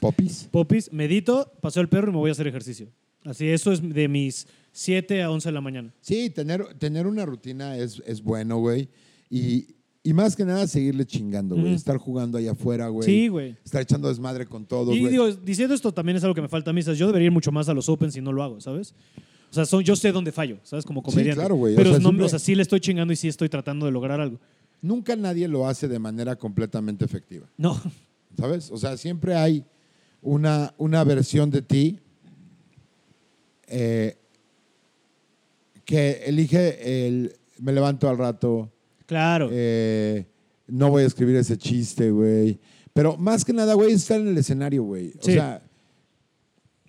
Popis. 0.00 0.48
popis, 0.50 0.92
medito, 0.92 1.52
paseo 1.60 1.82
el 1.82 1.88
perro 1.88 2.08
y 2.10 2.12
me 2.12 2.18
voy 2.18 2.28
a 2.30 2.32
hacer 2.32 2.46
ejercicio. 2.46 2.88
Así, 3.24 3.48
eso 3.48 3.72
es 3.72 3.82
de 3.82 4.08
mis 4.08 4.46
7 4.72 5.22
a 5.22 5.30
11 5.30 5.48
de 5.48 5.52
la 5.52 5.60
mañana. 5.60 5.92
Sí, 6.00 6.30
tener, 6.30 6.64
tener 6.74 7.06
una 7.06 7.26
rutina 7.26 7.76
es, 7.76 8.00
es 8.06 8.22
bueno, 8.22 8.58
güey. 8.58 8.88
Y, 9.28 9.66
y 10.02 10.12
más 10.14 10.34
que 10.36 10.44
nada 10.44 10.66
seguirle 10.66 11.04
chingando, 11.04 11.56
güey. 11.56 11.74
Estar 11.74 11.98
jugando 11.98 12.38
allá 12.38 12.52
afuera, 12.52 12.88
güey. 12.88 13.04
Sí, 13.04 13.28
güey. 13.28 13.56
Estar 13.64 13.82
echando 13.82 14.08
desmadre 14.08 14.46
con 14.46 14.64
todos, 14.64 14.94
Y 14.94 15.00
güey. 15.00 15.12
digo, 15.12 15.30
diciendo 15.32 15.74
esto 15.74 15.92
también 15.92 16.16
es 16.16 16.22
algo 16.24 16.34
que 16.34 16.40
me 16.42 16.48
falta 16.48 16.70
a 16.70 16.72
mí. 16.72 16.82
¿sabes? 16.82 16.98
Yo 16.98 17.06
debería 17.08 17.26
ir 17.26 17.32
mucho 17.32 17.52
más 17.52 17.68
a 17.68 17.74
los 17.74 17.88
Opens 17.90 18.14
si 18.14 18.20
no 18.22 18.32
lo 18.32 18.42
hago, 18.42 18.60
¿sabes? 18.60 18.94
O 19.50 19.54
sea, 19.54 19.66
son- 19.66 19.82
yo 19.82 19.96
sé 19.96 20.12
dónde 20.12 20.30
fallo, 20.32 20.58
¿sabes? 20.62 20.84
Como 20.86 21.02
comediante. 21.02 21.34
claro, 21.40 21.56
güey. 21.56 21.74
O 21.74 21.76
Pero 21.76 21.90
sea, 21.90 21.98
no, 21.98 22.08
siempre- 22.10 22.26
o 22.26 22.28
sea, 22.28 22.38
sí 22.38 22.54
le 22.54 22.62
estoy 22.62 22.80
chingando 22.80 23.12
y 23.12 23.16
sí 23.16 23.28
estoy 23.28 23.48
tratando 23.48 23.84
de 23.86 23.92
lograr 23.92 24.20
algo. 24.20 24.38
Nunca 24.80 25.16
nadie 25.16 25.48
lo 25.48 25.66
hace 25.66 25.88
de 25.88 25.98
manera 25.98 26.36
completamente 26.36 27.04
efectiva, 27.04 27.48
No. 27.56 27.80
¿sabes? 28.38 28.70
O 28.70 28.76
sea, 28.76 28.96
siempre 28.96 29.34
hay 29.34 29.64
una, 30.22 30.72
una 30.78 31.02
versión 31.04 31.50
de 31.50 31.62
ti 31.62 31.98
eh, 33.66 34.16
que 35.84 36.22
elige 36.26 37.06
el 37.08 37.34
me 37.60 37.72
levanto 37.72 38.08
al 38.08 38.18
rato, 38.18 38.70
Claro. 39.06 39.48
eh, 39.50 40.26
no 40.68 40.90
voy 40.90 41.02
a 41.02 41.06
escribir 41.06 41.34
ese 41.36 41.56
chiste, 41.58 42.10
güey. 42.10 42.60
Pero 42.92 43.16
más 43.16 43.44
que 43.44 43.52
nada, 43.52 43.74
güey, 43.74 43.90
es 43.92 44.02
estar 44.02 44.20
en 44.20 44.28
el 44.28 44.38
escenario, 44.38 44.84
güey. 44.84 45.08
O 45.18 45.22
Sí. 45.24 45.32
sea, 45.32 45.62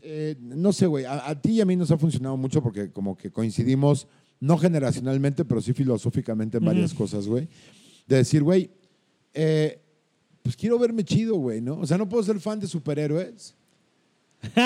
eh, 0.01 0.35
no 0.39 0.71
sé, 0.73 0.85
güey, 0.85 1.05
a, 1.05 1.27
a 1.27 1.41
ti 1.41 1.53
y 1.53 1.61
a 1.61 1.65
mí 1.65 1.75
nos 1.75 1.89
ha 1.91 1.97
funcionado 1.97 2.37
mucho 2.37 2.61
porque 2.61 2.91
como 2.91 3.17
que 3.17 3.31
coincidimos, 3.31 4.07
no 4.39 4.57
generacionalmente, 4.57 5.43
pero 5.43 5.61
sí 5.61 5.73
filosóficamente 5.73 6.57
en 6.59 6.65
varias 6.65 6.93
cosas, 6.93 7.27
güey. 7.27 7.47
De 8.09 8.17
decir, 8.17 8.43
güey, 8.43 8.69
eh, 9.33 9.79
pues 10.41 10.57
quiero 10.57 10.77
verme 10.79 11.03
chido, 11.05 11.35
güey, 11.37 11.61
¿no? 11.61 11.79
O 11.79 11.85
sea, 11.85 11.97
no 11.97 12.09
puedo 12.09 12.23
ser 12.23 12.39
fan 12.39 12.59
de 12.59 12.67
superhéroes 12.67 13.55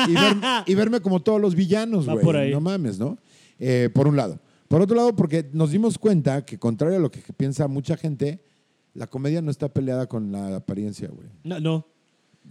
y, 0.08 0.14
ver- 0.14 0.38
y 0.66 0.76
verme 0.76 1.00
como 1.02 1.22
todos 1.22 1.40
los 1.42 1.54
villanos, 1.56 2.08
Va 2.08 2.14
güey. 2.14 2.26
No 2.52 2.62
mames, 2.62 2.98
¿no? 2.98 3.18
Eh, 3.60 3.90
por 3.94 4.08
un 4.08 4.16
lado. 4.16 4.40
Por 4.68 4.82
otro 4.82 4.96
lado, 4.96 5.16
porque 5.16 5.48
nos 5.54 5.72
dimos 5.72 5.98
cuenta 6.00 6.44
que, 6.46 6.58
contrario 6.58 6.98
a 6.98 7.00
lo 7.02 7.12
que 7.12 7.22
piensa 7.38 7.68
mucha 7.68 7.96
gente, 7.98 8.42
la 8.94 9.08
comedia 9.08 9.42
no 9.42 9.52
está 9.52 9.68
peleada 9.70 10.08
con 10.08 10.32
la 10.32 10.56
apariencia, 10.56 11.10
güey. 11.10 11.28
No, 11.44 11.60
no. 11.60 11.86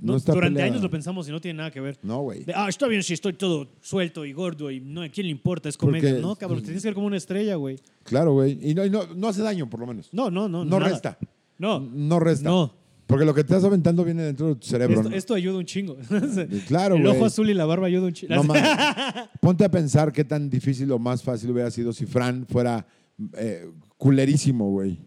No 0.01 0.13
No, 0.13 0.17
está 0.17 0.33
durante 0.33 0.55
peleada. 0.55 0.73
años 0.73 0.83
lo 0.83 0.91
pensamos 0.91 1.29
y 1.29 1.31
no 1.31 1.41
tiene 1.41 1.59
nada 1.59 1.71
que 1.71 1.81
ver. 1.81 1.99
No, 2.03 2.21
güey. 2.23 2.45
Ah, 2.55 2.67
está 2.69 2.87
bien 2.89 3.03
si 3.03 3.15
estoy 3.15 3.35
todo 3.35 3.69
suelto 3.81 4.25
y 4.25 4.33
gordo 4.33 4.71
y 4.71 4.81
no, 4.81 5.03
¿a 5.03 5.09
quién 5.09 5.27
le 5.27 5.33
importa? 5.33 5.69
Es 5.69 5.77
comedia. 5.77 6.11
Porque- 6.11 6.23
no, 6.23 6.35
cabrón, 6.37 6.61
te 6.61 6.65
tienes 6.67 6.83
que 6.83 6.89
ver 6.89 6.95
como 6.95 7.07
una 7.07 7.17
estrella, 7.19 7.55
güey. 7.57 7.79
Claro, 8.03 8.33
güey. 8.33 8.59
Y, 8.63 8.75
no, 8.75 8.85
y 8.85 8.91
no, 8.91 9.07
no 9.15 9.29
hace 9.29 9.43
daño, 9.43 9.69
por 9.71 9.81
lo 9.81 9.87
menos. 9.87 10.09
No, 10.13 10.31
no, 10.31 10.49
no. 10.49 10.65
No 10.65 10.79
nada. 10.79 10.91
resta. 10.91 11.19
No, 11.59 11.79
No 11.81 12.19
resta. 12.19 12.49
no. 12.49 12.75
Porque 13.07 13.25
lo 13.27 13.35
que 13.35 13.45
te 13.45 13.53
estás 13.53 13.65
aventando 13.65 14.05
viene 14.05 14.23
dentro 14.23 14.49
de 14.49 14.55
tu 14.55 14.67
cerebro. 14.67 14.97
Esto, 15.01 15.11
¿no? 15.11 15.17
esto 15.17 15.35
ayuda 15.35 15.59
un 15.59 15.67
chingo. 15.67 15.97
Claro, 16.67 16.95
El 16.97 17.03
güey. 17.03 17.17
ojo 17.17 17.27
azul 17.27 17.51
y 17.51 17.55
la 17.55 17.67
barba 17.67 17.87
ayuda 17.87 18.07
un 18.07 18.13
chingo. 18.15 18.35
No 18.35 18.43
mames. 18.45 18.63
Ponte 19.41 19.65
a 19.65 19.71
pensar 19.71 20.13
qué 20.13 20.25
tan 20.25 20.49
difícil 20.49 20.91
o 20.93 20.99
más 20.99 21.23
fácil 21.23 21.51
hubiera 21.51 21.71
sido 21.71 21.93
si 21.93 22.07
Fran 22.07 22.47
fuera 22.49 22.87
eh, 23.37 23.69
culerísimo, 23.99 24.71
güey. 24.71 24.99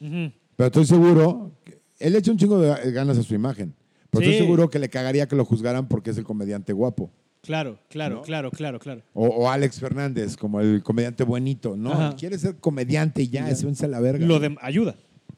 Pero 0.00 0.66
estoy 0.66 0.86
seguro, 0.86 1.52
que 1.64 1.80
él 1.98 2.16
echa 2.16 2.30
un 2.30 2.38
chingo 2.38 2.58
de 2.60 2.92
ganas 2.92 3.18
a 3.18 3.22
su 3.22 3.34
imagen. 3.34 3.74
Pero 4.10 4.24
Sí. 4.24 4.30
estoy 4.30 4.46
seguro 4.46 4.70
que 4.70 4.78
le 4.78 4.88
cagaría 4.88 5.26
que 5.28 5.36
lo 5.36 5.44
juzgaran 5.44 5.88
porque 5.88 6.10
es 6.10 6.18
el 6.18 6.24
comediante 6.24 6.72
guapo. 6.72 7.10
Claro, 7.42 7.78
claro, 7.88 8.16
¿No? 8.16 8.22
claro, 8.22 8.50
claro, 8.50 8.78
claro. 8.78 9.02
O, 9.14 9.26
o 9.28 9.48
Alex 9.50 9.78
Fernández, 9.78 10.36
como 10.36 10.60
el 10.60 10.82
comediante 10.82 11.24
buenito. 11.24 11.76
No, 11.76 11.92
Ajá. 11.92 12.16
quiere 12.16 12.36
ser 12.38 12.56
comediante 12.56 13.22
y 13.22 13.28
ya, 13.28 13.54
se 13.54 13.84
a 13.84 13.88
la 13.88 14.00
verga. 14.00 14.26
Lo 14.26 14.40
de, 14.40 14.56
ayuda, 14.60 14.96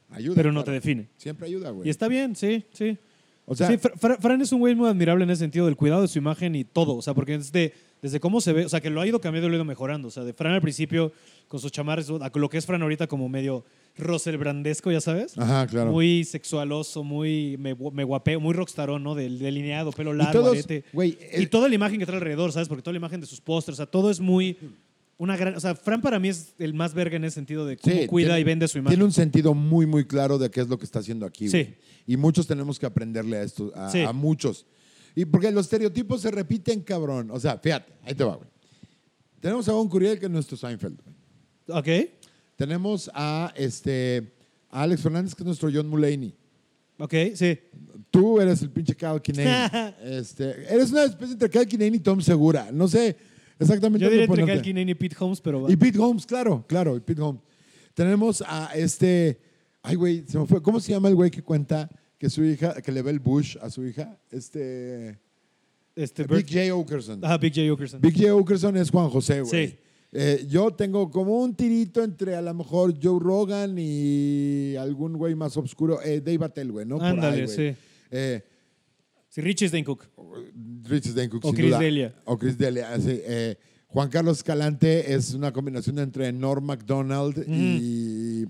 ayuda. 0.09 0.35
pero 0.35 0.51
no 0.51 0.63
te 0.63 0.71
define. 0.71 1.07
Siempre 1.17 1.47
ayuda, 1.47 1.69
güey. 1.69 1.87
Y 1.87 1.91
está 1.91 2.07
bien, 2.07 2.35
sí, 2.35 2.65
sí. 2.73 2.97
O 3.45 3.55
sea, 3.55 3.67
sí, 3.67 3.77
Fra- 3.77 3.93
Fra- 3.97 4.17
Fran 4.17 4.41
es 4.41 4.51
un 4.51 4.59
güey 4.59 4.73
muy 4.75 4.89
admirable 4.89 5.23
en 5.23 5.29
ese 5.29 5.39
sentido 5.41 5.65
del 5.65 5.75
cuidado 5.75 6.01
de 6.01 6.07
su 6.07 6.17
imagen 6.17 6.55
y 6.55 6.63
todo. 6.63 6.95
O 6.95 7.01
sea, 7.01 7.13
porque 7.13 7.37
desde, 7.37 7.73
desde 8.01 8.19
cómo 8.19 8.39
se 8.41 8.53
ve, 8.53 8.65
o 8.65 8.69
sea, 8.69 8.79
que 8.81 8.89
lo 8.89 9.01
ha 9.01 9.07
ido 9.07 9.19
cambiando 9.21 9.47
y 9.47 9.49
lo 9.51 9.55
ha 9.55 9.57
ido 9.57 9.65
mejorando. 9.65 10.07
O 10.07 10.11
sea, 10.11 10.23
de 10.23 10.33
Fran 10.33 10.53
al 10.53 10.61
principio 10.61 11.11
con 11.47 11.59
sus 11.59 11.71
chamarras, 11.71 12.09
a 12.09 12.31
lo 12.33 12.49
que 12.49 12.57
es 12.57 12.65
Fran 12.65 12.81
ahorita 12.81 13.07
como 13.07 13.27
medio 13.29 13.63
Russell 13.97 14.37
Brandesco, 14.37 14.91
ya 14.91 15.01
sabes. 15.01 15.37
ajá, 15.37 15.67
claro. 15.67 15.91
Muy 15.91 16.23
sexualoso, 16.23 17.03
muy 17.03 17.57
me, 17.57 17.75
gu- 17.77 17.91
me 17.91 18.03
guapeo, 18.03 18.39
muy 18.39 18.53
rockstarón, 18.53 19.03
¿no? 19.03 19.15
Del 19.15 19.37
delineado, 19.39 19.91
pelo 19.91 20.13
y 20.13 20.17
largo, 20.17 20.41
todos, 20.41 20.53
arete. 20.53 20.83
Y 21.37 21.45
toda 21.47 21.67
la 21.69 21.75
imagen 21.75 21.99
que 21.99 22.05
trae 22.05 22.17
alrededor, 22.17 22.51
¿sabes? 22.51 22.67
Porque 22.67 22.81
toda 22.81 22.93
la 22.93 22.97
imagen 22.99 23.21
de 23.21 23.27
sus 23.27 23.41
pósters, 23.41 23.75
o 23.75 23.77
sea, 23.77 23.85
todo 23.85 24.09
es 24.09 24.19
muy. 24.19 24.57
Una 25.17 25.37
gran, 25.37 25.55
o 25.55 25.59
sea, 25.59 25.75
Fran 25.75 26.01
para 26.01 26.19
mí 26.19 26.29
es 26.29 26.55
el 26.57 26.73
más 26.73 26.95
verga 26.95 27.15
en 27.15 27.25
ese 27.25 27.35
sentido 27.35 27.63
de 27.65 27.77
cómo 27.77 27.95
Sí, 27.95 28.07
cuida 28.07 28.29
tiene- 28.29 28.39
y 28.39 28.43
vende 28.43 28.67
su 28.67 28.79
imagen. 28.79 28.93
Tiene 28.97 29.03
un 29.05 29.11
sentido 29.11 29.53
muy, 29.53 29.85
muy 29.85 30.05
claro 30.05 30.39
de 30.39 30.49
qué 30.49 30.61
es 30.61 30.67
lo 30.67 30.79
que 30.79 30.85
está 30.85 30.97
haciendo 30.97 31.27
aquí. 31.27 31.47
Sí. 31.47 31.75
Y 32.07 32.17
muchos 32.17 32.47
tenemos 32.47 32.79
que 32.79 32.87
aprenderle 32.87 33.37
a 33.37 33.43
esto, 33.43 33.71
a, 33.75 33.91
Sí. 33.91 34.01
a 34.01 34.13
muchos. 34.13 34.65
Y 35.13 35.25
porque 35.25 35.51
los 35.51 35.65
estereotipos 35.65 36.21
se 36.21 36.31
repiten, 36.31 36.81
cabrón. 36.81 37.29
O 37.29 37.39
sea, 37.39 37.59
fíjate, 37.59 37.93
ahí 38.03 38.15
te 38.15 38.23
va, 38.23 38.35
güey. 38.37 38.49
Tenemos 39.39 39.67
a 39.69 39.73
Von 39.73 39.87
Curiel, 39.89 40.17
que 40.17 40.25
es 40.25 40.31
nuestro 40.31 40.57
Seinfeld. 40.57 40.99
Ok, 41.67 41.87
Tenemos 42.61 43.09
a, 43.15 43.51
este, 43.55 44.35
a 44.69 44.83
Alex 44.83 45.01
Fernández, 45.01 45.33
que 45.33 45.41
es 45.41 45.47
nuestro 45.47 45.71
John 45.73 45.87
Mulaney. 45.87 46.35
ok, 46.99 47.13
sí. 47.33 47.57
Tú 48.11 48.39
eres 48.39 48.61
el 48.61 48.69
pinche 48.69 48.93
Kyle 48.95 49.19
Kinane. 49.19 49.95
este, 50.03 50.71
eres 50.71 50.91
una 50.91 51.05
especie 51.05 51.33
entre 51.33 51.49
Kyle 51.49 51.65
Kinane 51.65 51.95
y 51.95 51.99
Tom 51.99 52.21
Segura. 52.21 52.69
No 52.71 52.87
sé 52.87 53.17
exactamente 53.57 54.05
Yo 54.05 54.11
diría 54.11 54.25
entre. 54.25 54.45
Kyle 54.45 54.61
Kinane 54.61 54.91
y 54.91 54.93
Pete 54.93 55.15
Holmes, 55.19 55.41
pero 55.41 55.63
va. 55.63 55.71
Y 55.71 55.75
Pete 55.75 55.97
Holmes, 55.97 56.23
claro, 56.23 56.63
claro, 56.67 56.95
y 56.95 56.99
Pete 56.99 57.19
Holmes. 57.19 57.41
Tenemos 57.95 58.43
a 58.45 58.69
este, 58.75 59.39
ay 59.81 59.95
güey, 59.95 60.23
se 60.27 60.37
me 60.37 60.45
fue, 60.45 60.61
¿cómo 60.61 60.79
se 60.79 60.91
llama 60.91 61.09
el 61.09 61.15
güey 61.15 61.31
que 61.31 61.41
cuenta 61.41 61.89
que 62.19 62.29
su 62.29 62.43
hija, 62.45 62.75
que 62.79 62.91
le 62.91 63.01
ve 63.01 63.09
el 63.09 63.19
Bush 63.19 63.57
a 63.59 63.71
su 63.71 63.83
hija? 63.83 64.19
Este, 64.29 65.17
este, 65.95 66.25
Big 66.25 66.45
Bert- 66.45 66.67
J. 66.69 66.75
Okerson. 66.75 67.21
Ah, 67.23 67.39
Big 67.39 67.55
J. 67.55 67.73
Okerson. 67.73 68.01
Big 68.01 68.15
J. 68.15 68.35
Okerson 68.35 68.77
es 68.77 68.91
Juan 68.91 69.09
José, 69.09 69.41
güey. 69.41 69.67
Sí. 69.67 69.77
Eh, 70.13 70.45
yo 70.49 70.71
tengo 70.71 71.09
como 71.09 71.39
un 71.39 71.55
tirito 71.55 72.03
entre 72.03 72.35
a 72.35 72.41
lo 72.41 72.53
mejor 72.53 72.93
Joe 73.01 73.19
Rogan 73.19 73.75
y 73.77 74.75
algún 74.75 75.13
güey 75.13 75.35
más 75.35 75.55
oscuro, 75.55 76.01
eh, 76.01 76.19
Dave 76.19 76.45
Attell, 76.45 76.71
güey, 76.71 76.85
¿no? 76.85 76.99
Ándale, 77.01 77.47
sí. 77.47 77.73
Eh, 78.11 78.43
Sí, 79.29 79.39
Richie 79.39 79.69
Steincook. 79.69 80.09
Richard 80.83 81.13
Dancock, 81.15 81.45
O 81.45 81.47
sin 81.47 81.55
Chris 81.55 81.69
duda. 81.69 81.79
D'Elia. 81.79 82.13
O 82.25 82.37
Chris 82.37 82.57
Delia. 82.57 82.99
sí, 82.99 83.17
eh, 83.23 83.55
Juan 83.87 84.09
Carlos 84.09 84.39
Escalante 84.39 85.13
es 85.13 85.33
una 85.33 85.53
combinación 85.53 85.99
entre 85.99 86.33
Norm 86.33 86.65
MacDonald 86.65 87.45
y. 87.47 88.45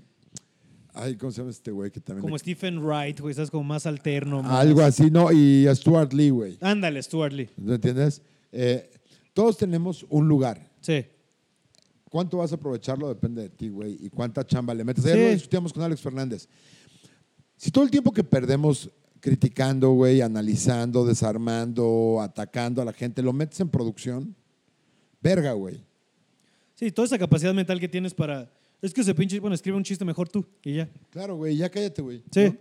Ay, 0.92 1.14
¿cómo 1.14 1.30
se 1.30 1.38
llama 1.38 1.52
este 1.52 1.70
güey? 1.70 1.92
Que 1.92 2.00
también. 2.00 2.22
Como 2.22 2.36
Stephen 2.36 2.80
Wright, 2.84 3.20
güey, 3.20 3.32
¿sabes? 3.32 3.50
Como 3.52 3.62
más 3.62 3.86
alterno. 3.86 4.42
más- 4.42 4.52
Algo 4.60 4.80
así, 4.82 5.08
¿no? 5.08 5.30
Y 5.30 5.66
Stuart 5.72 6.12
Lee, 6.12 6.30
güey. 6.30 6.58
Ándale, 6.60 7.00
Stuart 7.00 7.32
Lee. 7.32 7.48
¿No 7.56 7.74
entiendes? 7.74 8.20
Eh, 8.50 8.90
todos 9.32 9.56
tenemos 9.56 10.04
un 10.10 10.26
lugar. 10.26 10.68
Sí. 10.80 11.04
¿Cuánto 12.12 12.36
vas 12.36 12.52
a 12.52 12.56
aprovecharlo? 12.56 13.08
Depende 13.08 13.40
de 13.40 13.48
ti, 13.48 13.70
güey. 13.70 13.96
Y 13.98 14.10
cuánta 14.10 14.44
chamba 14.46 14.74
le 14.74 14.84
metes. 14.84 15.02
Ayer 15.06 15.16
Sí. 15.16 15.24
lo 15.24 15.30
discutíamos 15.30 15.72
con 15.72 15.82
Alex 15.82 16.02
Fernández. 16.02 16.46
Si 17.56 17.70
todo 17.70 17.84
el 17.84 17.90
tiempo 17.90 18.12
que 18.12 18.22
perdemos 18.22 18.90
criticando, 19.18 19.92
güey, 19.92 20.20
analizando, 20.20 21.06
desarmando, 21.06 22.18
atacando 22.20 22.82
a 22.82 22.84
la 22.84 22.92
gente, 22.92 23.22
lo 23.22 23.32
metes 23.32 23.60
en 23.60 23.70
producción, 23.70 24.36
verga, 25.22 25.52
güey. 25.52 25.82
Sí, 26.74 26.92
toda 26.92 27.06
esa 27.06 27.18
capacidad 27.18 27.54
mental 27.54 27.80
que 27.80 27.88
tienes 27.88 28.12
para. 28.12 28.52
Es 28.82 28.92
que 28.92 29.00
ese 29.00 29.14
pinche. 29.14 29.40
Bueno, 29.40 29.54
escribe 29.54 29.78
un 29.78 29.84
chiste 29.84 30.04
mejor 30.04 30.28
tú 30.28 30.44
y 30.62 30.74
ya. 30.74 30.90
Claro, 31.08 31.36
güey, 31.36 31.56
ya 31.56 31.70
cállate, 31.70 32.02
güey. 32.02 32.22
Sí. 32.30 32.44
¿no? 32.44 32.56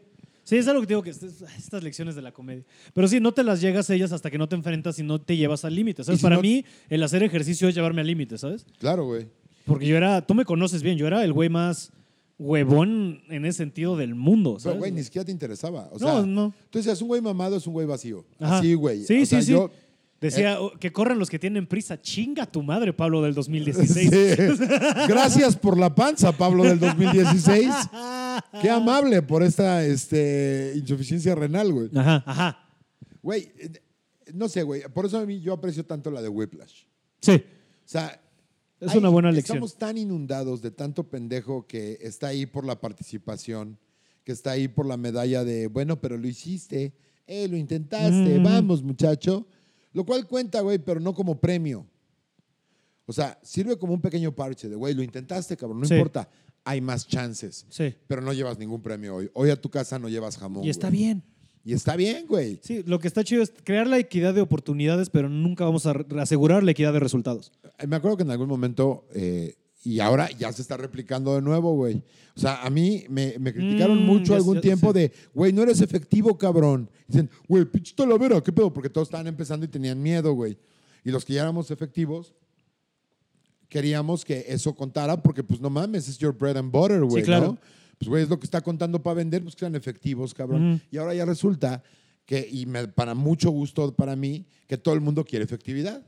Sí, 0.46 0.56
es 0.56 0.68
algo 0.70 0.80
que 0.80 0.88
te 0.88 0.94
digo 0.94 1.04
que 1.04 1.10
es- 1.10 1.22
es- 1.24 1.42
estas 1.58 1.84
lecciones 1.84 2.16
de 2.16 2.22
la 2.22 2.32
comedia. 2.32 2.64
Pero 2.94 3.08
sí, 3.10 3.20
no 3.20 3.34
te 3.34 3.44
las 3.44 3.60
llegas 3.60 3.90
a 3.90 3.96
ellas 3.96 4.14
hasta 4.14 4.32
que 4.32 4.38
no 4.38 4.48
te 4.48 4.56
enfrentas 4.56 4.98
y 4.98 5.04
no 5.04 5.20
te 5.20 5.36
llevas 5.36 5.66
al 5.66 5.76
límite. 5.76 6.04
¿Sabes? 6.06 6.20
si 6.20 6.24
Para 6.24 6.38
no- 6.38 6.42
mí, 6.42 6.64
el 6.90 7.04
hacer 7.04 7.22
ejercicio 7.24 7.68
es 7.68 7.76
llevarme 7.76 8.00
al 8.02 8.08
límite, 8.08 8.38
¿sabes? 8.38 8.66
Claro, 8.80 9.06
güey. 9.06 9.28
Porque 9.66 9.86
yo 9.88 9.98
era, 9.98 10.26
tú 10.26 10.34
me 10.34 10.46
conoces 10.46 10.84
bien, 10.84 10.98
yo 10.98 11.08
era 11.08 11.24
el 11.24 11.34
güey 11.34 11.50
más 11.50 11.92
huevón 12.38 13.22
en 13.30 13.46
ese 13.46 13.60
sentido 13.60 13.96
del 13.96 14.16
mundo, 14.16 14.58
Pero, 14.64 14.78
güey, 14.78 14.92
ni 14.92 15.04
siquiera 15.04 15.26
te 15.26 15.32
interesaba. 15.32 15.88
O 15.92 16.00
No, 16.00 16.00
sea, 16.00 16.26
no. 16.26 16.54
tú 16.70 16.80
decías, 16.80 17.02
un 17.02 17.08
güey 17.10 17.22
mamado 17.22 17.56
es 17.58 17.68
un 17.68 17.74
güey 17.74 17.86
vacío. 17.86 18.26
Ajá. 18.40 18.58
Así, 18.60 18.74
güey. 18.74 19.04
Sí, 19.04 19.22
O 19.22 19.26
sea, 19.26 19.40
sí, 19.42 19.46
sí. 19.48 19.52
yo- 19.54 19.70
Decía 20.20 20.62
oh, 20.62 20.72
que 20.80 20.92
corran 20.92 21.18
los 21.18 21.32
que 21.32 21.40
tienen 21.40 21.66
prisa. 21.66 22.00
Chinga 22.00 22.46
tu 22.46 22.62
madre, 22.62 22.94
Pablo, 22.94 23.24
del 23.24 23.34
2016. 23.34 24.10
Sí. 24.12 24.66
Gracias 25.08 25.56
por 25.56 25.80
la 25.80 25.96
panza, 25.96 26.32
Pablo, 26.32 26.64
del 26.64 26.80
2016. 26.80 27.68
Qué 28.62 28.70
amable 28.70 29.24
por 29.24 29.42
esta 29.42 29.84
este, 29.84 30.74
insuficiencia 30.76 31.34
renal, 31.34 31.74
güey. 31.74 31.90
Ajá, 31.96 32.24
ajá. 32.24 32.70
Güey, 33.24 33.52
eh, 33.58 33.82
no 34.36 34.48
sé, 34.48 34.62
güey. 34.62 34.84
Por 34.94 35.08
eso 35.08 35.18
a 35.18 35.26
mí 35.26 35.42
yo 35.42 35.54
aprecio 35.54 35.84
tanto 35.84 36.12
la 36.12 36.22
de 36.22 36.30
Whiplash. 36.30 36.84
Sí. 37.20 37.32
O 37.34 37.88
sea, 37.88 38.21
Es 38.82 38.96
una 38.96 39.10
buena 39.10 39.32
lección. 39.32 39.58
Estamos 39.58 39.76
tan 39.78 39.98
inundados 39.98 40.62
de 40.62 40.72
tanto 40.72 41.04
pendejo 41.10 41.66
que 41.68 41.98
está 42.02 42.28
ahí 42.28 42.46
por 42.46 42.66
la 42.66 42.82
participación, 42.82 43.78
que 44.24 44.32
está 44.32 44.52
ahí 44.52 44.68
por 44.68 44.86
la 44.86 44.98
medalla 44.98 45.44
de, 45.44 45.68
bueno, 45.68 46.02
pero 46.02 46.18
lo 46.18 46.28
hiciste, 46.28 46.94
eh, 47.28 47.48
lo 47.48 47.56
intentaste, 47.58 48.40
Mm. 48.40 48.44
vamos, 48.44 48.82
muchacho. 48.84 49.46
Lo 49.94 50.06
cual 50.06 50.28
cuenta, 50.28 50.62
güey, 50.62 50.80
pero 50.80 51.00
no 51.00 51.14
como 51.14 51.40
premio. 51.40 51.86
O 53.06 53.14
sea, 53.14 53.38
sirve 53.44 53.78
como 53.78 53.94
un 53.94 54.02
pequeño 54.02 54.34
parche 54.34 54.70
de, 54.70 54.76
güey, 54.76 54.94
lo 54.94 55.04
intentaste, 55.04 55.58
cabrón, 55.58 55.82
no 55.82 55.86
Sí. 55.88 55.94
importa, 55.96 56.30
hay 56.64 56.80
más 56.82 57.08
chances. 57.08 57.66
Sí. 57.70 57.94
Pero 58.08 58.22
no 58.22 58.34
llevas 58.34 58.58
ningún 58.58 58.82
premio 58.82 59.16
hoy. 59.16 59.30
Hoy 59.34 59.50
a 59.50 59.60
tu 59.60 59.70
casa 59.70 60.00
no 60.00 60.08
llevas 60.10 60.38
jamón. 60.38 60.64
Y 60.64 60.70
está 60.70 60.88
güey. 60.90 61.00
bien. 61.00 61.24
Y 61.64 61.74
está 61.74 61.96
bien, 61.96 62.26
güey. 62.28 62.60
Sí, 62.64 62.84
lo 62.88 63.00
que 63.00 63.08
está 63.08 63.24
chido 63.24 63.44
es 63.44 63.54
crear 63.64 63.86
la 63.88 64.00
equidad 64.00 64.34
de 64.34 64.42
oportunidades, 64.42 65.10
pero 65.10 65.30
nunca 65.30 65.64
vamos 65.64 65.86
a 65.86 65.92
asegurar 66.20 66.64
la 66.64 66.72
equidad 66.72 66.92
de 66.94 67.00
resultados. 67.00 67.52
Eh, 67.78 67.86
Me 67.88 67.96
acuerdo 67.98 68.18
que 68.18 68.24
en 68.24 68.32
algún 68.32 68.48
momento, 68.50 69.06
eh, 69.14 69.56
y 69.84 70.00
ahora 70.00 70.30
ya 70.38 70.52
se 70.52 70.62
está 70.64 70.78
replicando 70.78 71.36
de 71.36 71.42
nuevo, 71.42 71.74
güey. 71.76 72.02
O 72.36 72.40
sea, 72.40 72.64
a 72.64 72.70
mí 72.70 73.04
me, 73.10 73.36
me 73.40 73.54
criticaron 73.54 74.02
Mm, 74.02 74.06
mucho 74.08 74.34
algún 74.36 74.60
tiempo 74.62 74.88
sí. 74.94 75.00
de, 75.00 75.12
güey, 75.34 75.54
no 75.54 75.62
eres 75.62 75.82
efectivo, 75.82 76.36
cabrón. 76.38 76.90
Dicen, 77.08 77.30
güey, 77.48 77.66
pinche 77.66 77.94
talavera, 77.96 78.42
¿qué 78.42 78.52
pedo? 78.52 78.74
Porque 78.74 78.90
todos 78.90 79.08
estaban 79.08 79.28
empezando 79.28 79.66
y 79.66 79.70
tenían 79.70 80.02
miedo, 80.02 80.34
güey. 80.34 80.58
Y 81.04 81.12
los 81.12 81.26
que 81.26 81.34
ya 81.34 81.42
éramos 81.42 81.70
efectivos, 81.72 82.34
queríamos 83.70 84.26
que 84.26 84.46
eso 84.48 84.74
contara 84.76 85.22
porque, 85.22 85.44
pues, 85.44 85.60
no 85.62 85.70
mames, 85.70 86.08
es 86.08 86.18
your 86.18 86.36
bread 86.36 86.58
and 86.58 86.72
butter, 86.72 87.04
güey, 87.04 87.24
claro. 87.24 87.48
¿no? 87.48 87.58
Pues, 88.02 88.10
güey, 88.10 88.24
es 88.24 88.30
lo 88.30 88.40
que 88.40 88.46
está 88.46 88.62
contando 88.62 89.02
para 89.04 89.14
vender, 89.14 89.44
pues 89.44 89.56
que 89.56 89.60
sean 89.60 89.76
efectivos, 89.76 90.34
cabrón. 90.34 90.82
Y 90.90 90.98
ahora 90.98 91.14
ya 91.14 91.24
resulta 91.24 91.84
que, 92.26 92.48
y 92.52 92.66
me- 92.66 92.88
para 92.88 93.14
mucho 93.14 93.52
gusto 93.52 93.94
para 93.96 94.16
mí, 94.16 94.48
que 94.68 94.78
todo 94.78 94.96
el 94.96 95.02
mundo 95.02 95.24
quiere 95.24 95.46
efectividad. 95.46 96.02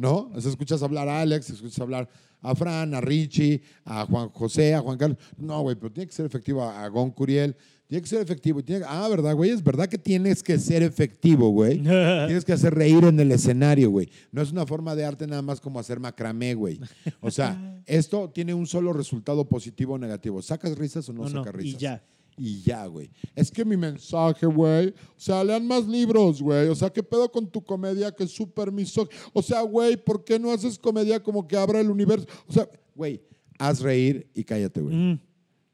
¿no? 0.00 0.30
O 0.34 0.40
sea, 0.40 0.50
escuchas 0.50 0.82
hablar 0.82 1.06
a 1.08 1.20
Alex, 1.20 1.50
escuchas 1.50 1.78
hablar 1.80 2.08
a 2.40 2.54
Fran, 2.54 2.94
a 2.94 3.00
Richie, 3.00 3.60
a 3.84 4.06
Juan 4.06 4.28
José, 4.30 4.74
a 4.74 4.80
Juan 4.80 4.96
Carlos. 4.96 5.18
No, 5.36 5.60
güey, 5.62 5.76
pero 5.76 5.90
tiene 5.92 6.06
que 6.06 6.14
ser 6.14 6.24
efectivo 6.26 6.62
a 6.62 6.84
a 6.84 6.88
Gon 6.88 7.10
Curiel. 7.10 7.54
Tiene 7.88 8.02
que 8.02 8.08
ser 8.08 8.20
efectivo. 8.20 8.62
Tiene, 8.62 8.84
ah, 8.86 9.08
¿verdad, 9.08 9.34
güey? 9.34 9.50
Es 9.50 9.64
verdad 9.64 9.88
que 9.88 9.96
tienes 9.96 10.42
que 10.42 10.58
ser 10.58 10.82
efectivo, 10.82 11.48
güey. 11.48 11.78
tienes 11.82 12.44
que 12.44 12.52
hacer 12.52 12.74
reír 12.74 13.02
en 13.04 13.18
el 13.18 13.32
escenario, 13.32 13.90
güey. 13.90 14.10
No 14.30 14.42
es 14.42 14.52
una 14.52 14.66
forma 14.66 14.94
de 14.94 15.06
arte 15.06 15.26
nada 15.26 15.40
más 15.40 15.58
como 15.58 15.80
hacer 15.80 15.98
macramé, 15.98 16.52
güey. 16.52 16.78
O 17.20 17.30
sea, 17.30 17.80
esto 17.86 18.28
tiene 18.28 18.52
un 18.52 18.66
solo 18.66 18.92
resultado 18.92 19.48
positivo 19.48 19.94
o 19.94 19.98
negativo. 19.98 20.42
¿Sacas 20.42 20.76
risas 20.76 21.08
o 21.08 21.14
no, 21.14 21.24
No, 21.24 21.30
no, 21.30 21.44
sacas 21.44 21.54
y 21.62 21.64
risas? 21.64 21.80
ya. 21.80 22.04
Y 22.36 22.60
ya, 22.60 22.86
güey. 22.86 23.10
Es 23.34 23.50
que 23.50 23.64
mi 23.64 23.76
mensaje, 23.76 24.44
güey. 24.46 24.88
O 24.88 24.94
sea, 25.16 25.42
lean 25.42 25.66
más 25.66 25.88
libros, 25.88 26.42
güey. 26.42 26.68
O 26.68 26.74
sea, 26.74 26.90
¿qué 26.90 27.02
pedo 27.02 27.32
con 27.32 27.50
tu 27.50 27.64
comedia 27.64 28.12
que 28.12 28.24
es 28.24 28.30
súper 28.30 28.70
misógino? 28.70 29.18
O 29.32 29.42
sea, 29.42 29.62
güey, 29.62 29.96
¿por 29.96 30.22
qué 30.24 30.38
no 30.38 30.52
haces 30.52 30.78
comedia 30.78 31.20
como 31.22 31.48
que 31.48 31.56
abra 31.56 31.80
el 31.80 31.90
universo? 31.90 32.26
O 32.46 32.52
sea, 32.52 32.68
güey, 32.94 33.22
haz 33.58 33.80
reír 33.80 34.30
y 34.34 34.44
cállate, 34.44 34.80
güey. 34.82 35.18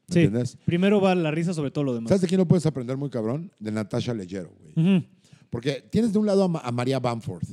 Sí. 0.09 0.21
entiendes? 0.21 0.59
Primero 0.67 1.01
va 1.01 1.15
la 1.15 1.31
risa 1.31 1.55
sobre 1.55 1.71
todo 1.71 1.85
lo 1.85 1.95
demás. 1.95 2.09
¿Sabes 2.09 2.23
de 2.23 2.29
quién 2.29 2.39
no 2.39 2.47
puedes 2.49 2.67
aprender 2.67 2.97
muy 2.97 3.11
cabrón? 3.11 3.51
De 3.59 3.73
Natasha 3.73 4.13
Leggero, 4.15 4.53
güey. 4.75 5.07
Porque 5.51 5.85
tienes 5.91 6.13
de 6.13 6.19
un 6.19 6.27
lado 6.27 6.45
a, 6.45 6.49
Ma- 6.49 6.61
a 6.65 6.73
María 6.73 6.99
Bamford, 6.99 7.47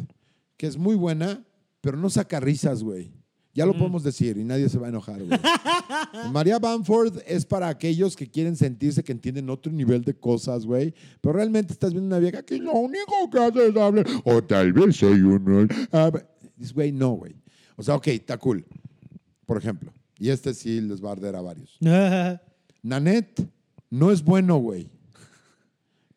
que 0.57 0.67
es 0.67 0.77
muy 0.77 0.95
buena, 0.95 1.43
pero 1.81 1.97
no 1.97 2.09
saca 2.09 2.39
risas, 2.39 2.83
güey. 2.83 3.11
Ya 3.53 3.65
lo 3.65 3.73
podemos 3.73 4.01
decir 4.03 4.37
y 4.37 4.45
nadie 4.45 4.69
se 4.69 4.77
va 4.79 4.85
a 4.87 4.89
enojar, 4.89 5.21
güey. 5.21 5.37
María 6.31 6.57
Bamford 6.57 7.19
es 7.27 7.45
para 7.45 7.67
aquellos 7.67 8.15
que 8.15 8.27
quieren 8.29 8.55
sentirse 8.55 9.03
que 9.03 9.11
entienden 9.11 9.49
otro 9.49 9.71
nivel 9.73 10.03
de 10.03 10.13
cosas, 10.13 10.65
güey. 10.65 10.93
Pero 11.19 11.33
realmente 11.33 11.73
estás 11.73 11.91
viendo 11.91 12.07
una 12.07 12.19
vieja 12.19 12.43
que 12.43 12.57
lo 12.57 12.71
único 12.73 13.29
que 13.29 13.39
hace 13.39 13.67
es 13.67 13.75
hablar. 13.75 14.05
O 14.23 14.41
tal 14.41 14.71
vez 14.71 14.95
soy 14.95 15.19
uno. 15.21 15.67
Ah, 15.91 16.11
güey, 16.73 16.91
no, 16.93 17.11
güey. 17.11 17.35
O 17.75 17.83
sea, 17.83 17.95
ok, 17.95 18.07
está 18.07 18.37
cool. 18.37 18.65
Por 19.45 19.57
ejemplo. 19.57 19.91
Y 20.21 20.29
este 20.29 20.53
sí 20.53 20.79
les 20.81 21.03
va 21.03 21.09
a 21.09 21.11
arder 21.13 21.35
a 21.35 21.41
varios. 21.41 21.79
Nanette 22.83 23.43
no 23.89 24.11
es 24.11 24.23
bueno, 24.23 24.57
güey. 24.57 24.87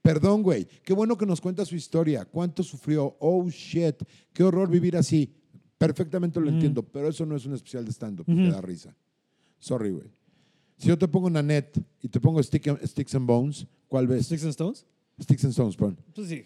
Perdón, 0.02 0.42
güey. 0.42 0.66
Qué 0.84 0.92
bueno 0.92 1.16
que 1.16 1.24
nos 1.24 1.40
cuenta 1.40 1.64
su 1.64 1.74
historia. 1.74 2.26
¿Cuánto 2.26 2.62
sufrió? 2.62 3.16
Oh, 3.18 3.48
shit. 3.48 3.96
Qué 4.34 4.42
horror 4.42 4.68
vivir 4.68 4.94
así. 4.98 5.32
Perfectamente 5.78 6.38
lo 6.38 6.50
entiendo, 6.50 6.82
pero 6.82 7.08
eso 7.08 7.24
no 7.24 7.34
es 7.34 7.46
un 7.46 7.54
especial 7.54 7.86
de 7.86 7.92
stand-up. 7.92 8.26
Te 8.26 8.50
da 8.50 8.60
risa. 8.60 8.94
Sorry, 9.58 9.90
güey. 9.90 10.10
Si 10.76 10.88
yo 10.88 10.98
te 10.98 11.08
pongo 11.08 11.30
Nanette 11.30 11.80
y 12.02 12.08
te 12.08 12.20
pongo 12.20 12.40
Stick- 12.42 12.86
Sticks 12.86 13.14
and 13.14 13.26
Bones, 13.26 13.66
¿cuál 13.88 14.06
ves? 14.06 14.26
¿Sticks 14.26 14.42
and 14.42 14.50
Stones? 14.50 14.84
Sticks 15.18 15.44
and 15.44 15.52
Stones, 15.52 15.76
perdón. 15.76 15.96
Pues 16.14 16.28
sí. 16.28 16.44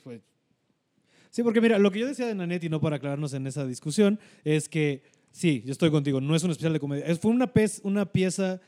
Sí, 1.31 1.43
porque 1.43 1.61
mira, 1.61 1.81
lo 1.81 1.91
que 1.91 1.99
yo 1.99 2.07
decía 2.07 2.27
de 2.29 2.37
Nanette, 2.37 2.65
y 2.65 2.69
no 2.69 2.81
para 2.81 2.97
aclararnos 2.97 3.33
en 3.35 3.49
esa 3.49 3.67
discusión, 3.67 4.21
es 4.45 4.69
que 4.69 5.03
sí, 5.39 5.63
yo 5.65 5.73
estoy 5.73 5.91
contigo, 5.91 6.21
no 6.21 6.35
es 6.35 6.43
un 6.43 6.51
especial 6.51 6.73
de 6.73 6.81
comedia. 6.81 7.05
Es, 7.07 7.19
fue 7.21 7.31
una, 7.31 7.53
pez- 7.53 7.81
una 7.85 8.05
pieza 8.13 8.61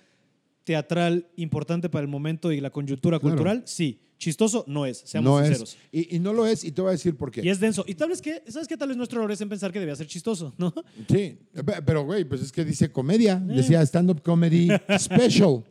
teatral 0.64 1.26
importante 1.36 1.88
para 1.88 2.02
el 2.02 2.08
momento 2.08 2.52
y 2.52 2.60
la 2.60 2.70
coyuntura 2.70 3.18
Claro. 3.18 3.34
cultural, 3.34 3.62
sí. 3.66 4.00
Chistoso 4.18 4.64
no 4.68 4.84
es, 4.84 4.98
seamos 4.98 5.30
No 5.30 5.38
sinceros. 5.46 5.78
es. 5.90 6.10
Y, 6.10 6.16
y 6.16 6.18
no 6.18 6.34
lo 6.34 6.46
es, 6.46 6.62
y 6.62 6.72
te 6.72 6.82
voy 6.82 6.90
a 6.90 6.92
decir 6.92 7.16
por 7.16 7.30
qué. 7.30 7.40
Y 7.42 7.48
es 7.48 7.58
denso. 7.58 7.84
Y 7.88 7.94
tal 7.94 8.10
vez 8.10 8.20
que, 8.20 8.42
¿sabes 8.48 8.68
qué? 8.68 8.76
Tal 8.76 8.88
vez 8.88 8.96
nuestro 8.98 9.18
error 9.18 9.32
es 9.32 9.40
en 9.40 9.48
pensar 9.48 9.72
que 9.72 9.78
debía 9.80 9.96
ser 9.96 10.06
chistoso, 10.06 10.52
¿no? 10.58 10.74
Sí, 11.08 11.38
pe- 11.54 11.80
pero 11.86 12.04
güey, 12.04 12.24
pues 12.26 12.42
es 12.42 12.52
que 12.52 12.62
dice 12.62 12.92
comedia, 12.92 13.42
Eh. 13.48 13.54
decía 13.54 13.80
stand-up 13.86 14.20
comedy 14.22 14.68
special. 14.98 15.64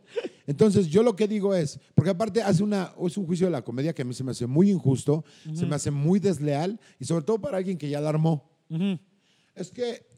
Entonces 0.48 0.88
yo 0.88 1.04
lo 1.04 1.14
que 1.14 1.28
digo 1.28 1.54
es, 1.54 1.78
porque 1.94 2.10
aparte 2.10 2.42
hace 2.42 2.64
una, 2.64 2.92
es 3.06 3.16
un 3.16 3.24
juicio 3.24 3.46
de 3.46 3.52
la 3.52 3.62
comedia 3.62 3.92
que 3.94 4.02
a 4.02 4.04
mí 4.04 4.12
se 4.14 4.24
me 4.24 4.32
hace 4.32 4.46
muy 4.48 4.68
injusto, 4.72 5.24
se 5.54 5.64
me 5.64 5.76
hace 5.76 5.92
muy 5.92 6.18
desleal 6.18 6.80
y 6.98 7.04
sobre 7.04 7.24
todo 7.24 7.40
para 7.40 7.56
alguien 7.58 7.78
que 7.78 7.88
ya 7.88 8.00
la 8.00 8.08
armó. 8.08 8.50
Es 9.54 9.70
que 9.70 10.09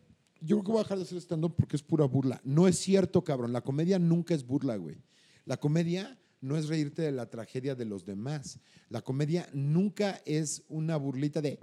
yo 0.44 0.56
creo 0.56 0.64
que 0.64 0.72
voy 0.72 0.80
a 0.80 0.82
dejar 0.82 0.98
de 0.98 1.04
hacer 1.04 1.18
stand-up 1.18 1.54
porque 1.56 1.76
es 1.76 1.82
pura 1.82 2.04
burla. 2.04 2.40
No 2.44 2.68
es 2.68 2.78
cierto, 2.78 3.22
cabrón. 3.24 3.52
La 3.52 3.62
comedia 3.62 3.98
nunca 3.98 4.34
es 4.34 4.44
burla, 4.46 4.76
güey. 4.76 4.96
La 5.44 5.56
comedia 5.56 6.18
no 6.40 6.56
es 6.56 6.68
reírte 6.68 7.02
de 7.02 7.12
la 7.12 7.30
tragedia 7.30 7.74
de 7.74 7.84
los 7.84 8.04
demás. 8.04 8.58
La 8.88 9.00
comedia 9.00 9.48
nunca 9.52 10.20
es 10.26 10.64
una 10.68 10.96
burlita 10.96 11.40
de... 11.40 11.58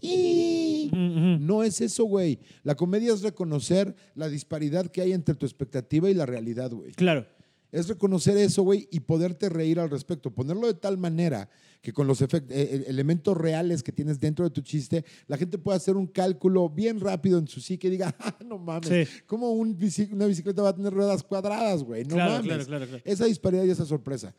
No 1.40 1.64
es 1.64 1.82
eso, 1.82 2.06
güey. 2.06 2.40
La 2.64 2.76
comedia 2.76 3.14
es 3.14 3.22
reconocer 3.22 3.96
la 4.16 4.30
disparidad 4.30 4.88
que 4.88 5.02
hay 5.02 5.12
entre 5.12 5.36
tu 5.36 5.46
expectativa 5.46 6.10
y 6.10 6.14
la 6.14 6.26
realidad, 6.26 6.72
güey. 6.72 6.94
Claro. 6.94 7.28
Es 7.72 7.88
reconocer 7.88 8.36
eso, 8.38 8.64
güey, 8.64 8.88
y 8.92 9.00
poderte 9.02 9.48
reír 9.50 9.80
al 9.80 9.90
respecto. 9.92 10.32
Ponerlo 10.32 10.66
de 10.68 10.74
tal 10.74 10.98
manera 10.98 11.50
que 11.82 11.94
con 11.94 12.08
los 12.08 12.20
efect- 12.22 12.50
eh, 12.50 12.70
eh, 12.76 12.84
elementos 12.88 13.38
reales 13.38 13.84
que 13.84 13.92
tienes 13.92 14.20
dentro 14.20 14.44
de 14.44 14.52
tu 14.52 14.62
chiste, 14.62 15.06
la 15.28 15.38
gente 15.38 15.58
pueda 15.58 15.78
hacer 15.78 15.96
un 15.96 16.08
cálculo 16.08 16.68
bien 16.70 17.00
rápido 17.00 17.38
en 17.38 17.48
su 17.48 17.62
psique 17.62 17.88
y 17.88 17.92
diga, 17.92 18.16
ah, 18.20 18.36
no 18.46 18.58
mames, 18.58 19.08
Sí. 19.08 19.22
¿cómo 19.28 19.52
un 19.52 19.78
una 20.12 20.26
bicicleta 20.26 20.62
va 20.64 20.70
a 20.70 20.76
tener 20.76 20.92
ruedas 20.94 21.22
cuadradas, 21.24 21.84
güey? 21.84 22.04
No 22.06 22.16
Claro, 22.16 22.32
mames. 22.32 22.46
claro, 22.48 22.66
claro, 22.66 22.88
claro. 22.88 23.04
Esa 23.06 23.26
disparidad 23.26 23.64
y 23.64 23.70
esa 23.70 23.86
sorpresa. 23.86 24.36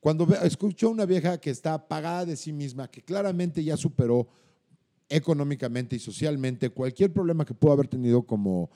Cuando 0.00 0.26
escucho 0.42 0.88
a 0.88 0.90
una 0.90 1.04
vieja 1.06 1.38
que 1.38 1.50
está 1.50 1.86
pagada 1.86 2.24
de 2.24 2.36
sí 2.36 2.52
misma, 2.52 2.90
que 2.90 3.02
claramente 3.02 3.62
ya 3.62 3.76
superó 3.76 4.28
económicamente 5.08 5.96
y 5.96 5.98
socialmente 5.98 6.70
cualquier 6.70 7.12
problema 7.12 7.44
que 7.44 7.54
pudo 7.54 7.72
haber 7.72 7.86
tenido 7.88 8.22
como, 8.22 8.70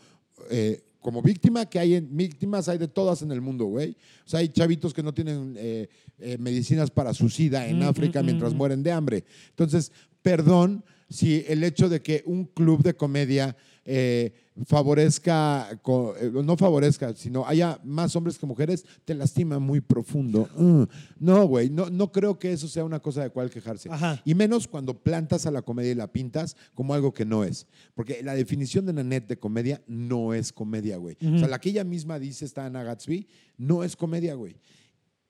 eh, 0.50 0.84
como 1.06 1.22
víctima, 1.22 1.66
que 1.66 1.78
hay 1.78 1.94
en, 1.94 2.16
víctimas 2.16 2.68
hay 2.68 2.78
de 2.78 2.88
todas 2.88 3.22
en 3.22 3.30
el 3.30 3.40
mundo, 3.40 3.66
güey. 3.66 3.96
O 4.24 4.28
sea, 4.28 4.40
hay 4.40 4.48
chavitos 4.48 4.92
que 4.92 5.04
no 5.04 5.14
tienen 5.14 5.54
eh, 5.56 5.88
eh, 6.18 6.36
medicinas 6.36 6.90
para 6.90 7.14
su 7.14 7.28
sida 7.28 7.64
en 7.68 7.78
Mm, 7.78 7.82
África 7.82 8.20
mm, 8.20 8.26
mientras 8.26 8.52
mm. 8.52 8.56
mueren 8.56 8.82
de 8.82 8.90
hambre. 8.90 9.24
Entonces, 9.50 9.92
perdón 10.20 10.82
si 11.08 11.44
el 11.46 11.62
hecho 11.62 11.88
de 11.88 12.02
que 12.02 12.24
un 12.26 12.46
club 12.46 12.82
de 12.82 12.96
comedia 12.96 13.56
eh, 13.88 14.32
favorezca, 14.66 15.68
eh, 15.70 16.30
no 16.32 16.56
favorezca, 16.56 17.14
sino 17.14 17.46
haya 17.46 17.78
más 17.84 18.14
hombres 18.16 18.38
que 18.38 18.46
mujeres, 18.46 18.84
te 19.04 19.14
lastima 19.14 19.58
muy 19.58 19.80
profundo. 19.80 20.48
Mm, 20.56 20.82
no, 21.20 21.46
güey, 21.46 21.70
no, 21.70 21.88
no 21.90 22.10
creo 22.12 22.38
que 22.38 22.52
eso 22.52 22.68
sea 22.68 22.84
una 22.84 23.00
cosa 23.00 23.22
de 23.22 23.30
cual 23.30 23.50
quejarse. 23.50 23.88
Ajá. 23.90 24.20
Y 24.24 24.34
menos 24.34 24.66
cuando 24.68 24.94
plantas 25.02 25.46
a 25.46 25.50
la 25.50 25.62
comedia 25.62 25.92
y 25.92 25.94
la 25.94 26.12
pintas 26.12 26.56
como 26.74 26.94
algo 26.94 27.12
que 27.14 27.24
no 27.24 27.44
es. 27.44 27.66
Porque 27.94 28.22
la 28.22 28.34
definición 28.34 28.86
de 28.86 28.92
Nanette 28.92 29.28
de 29.28 29.38
comedia 29.38 29.82
no 29.86 30.34
es 30.34 30.52
comedia, 30.52 30.96
güey. 30.96 31.16
O 31.34 31.38
sea, 31.38 31.48
la 31.48 31.58
que 31.60 31.70
ella 31.70 31.84
misma 31.84 32.18
dice, 32.18 32.44
está 32.44 32.66
Ana 32.66 32.82
Gatsby, 32.82 33.26
no 33.58 33.84
es 33.84 33.96
comedia, 33.96 34.34
güey. 34.34 34.56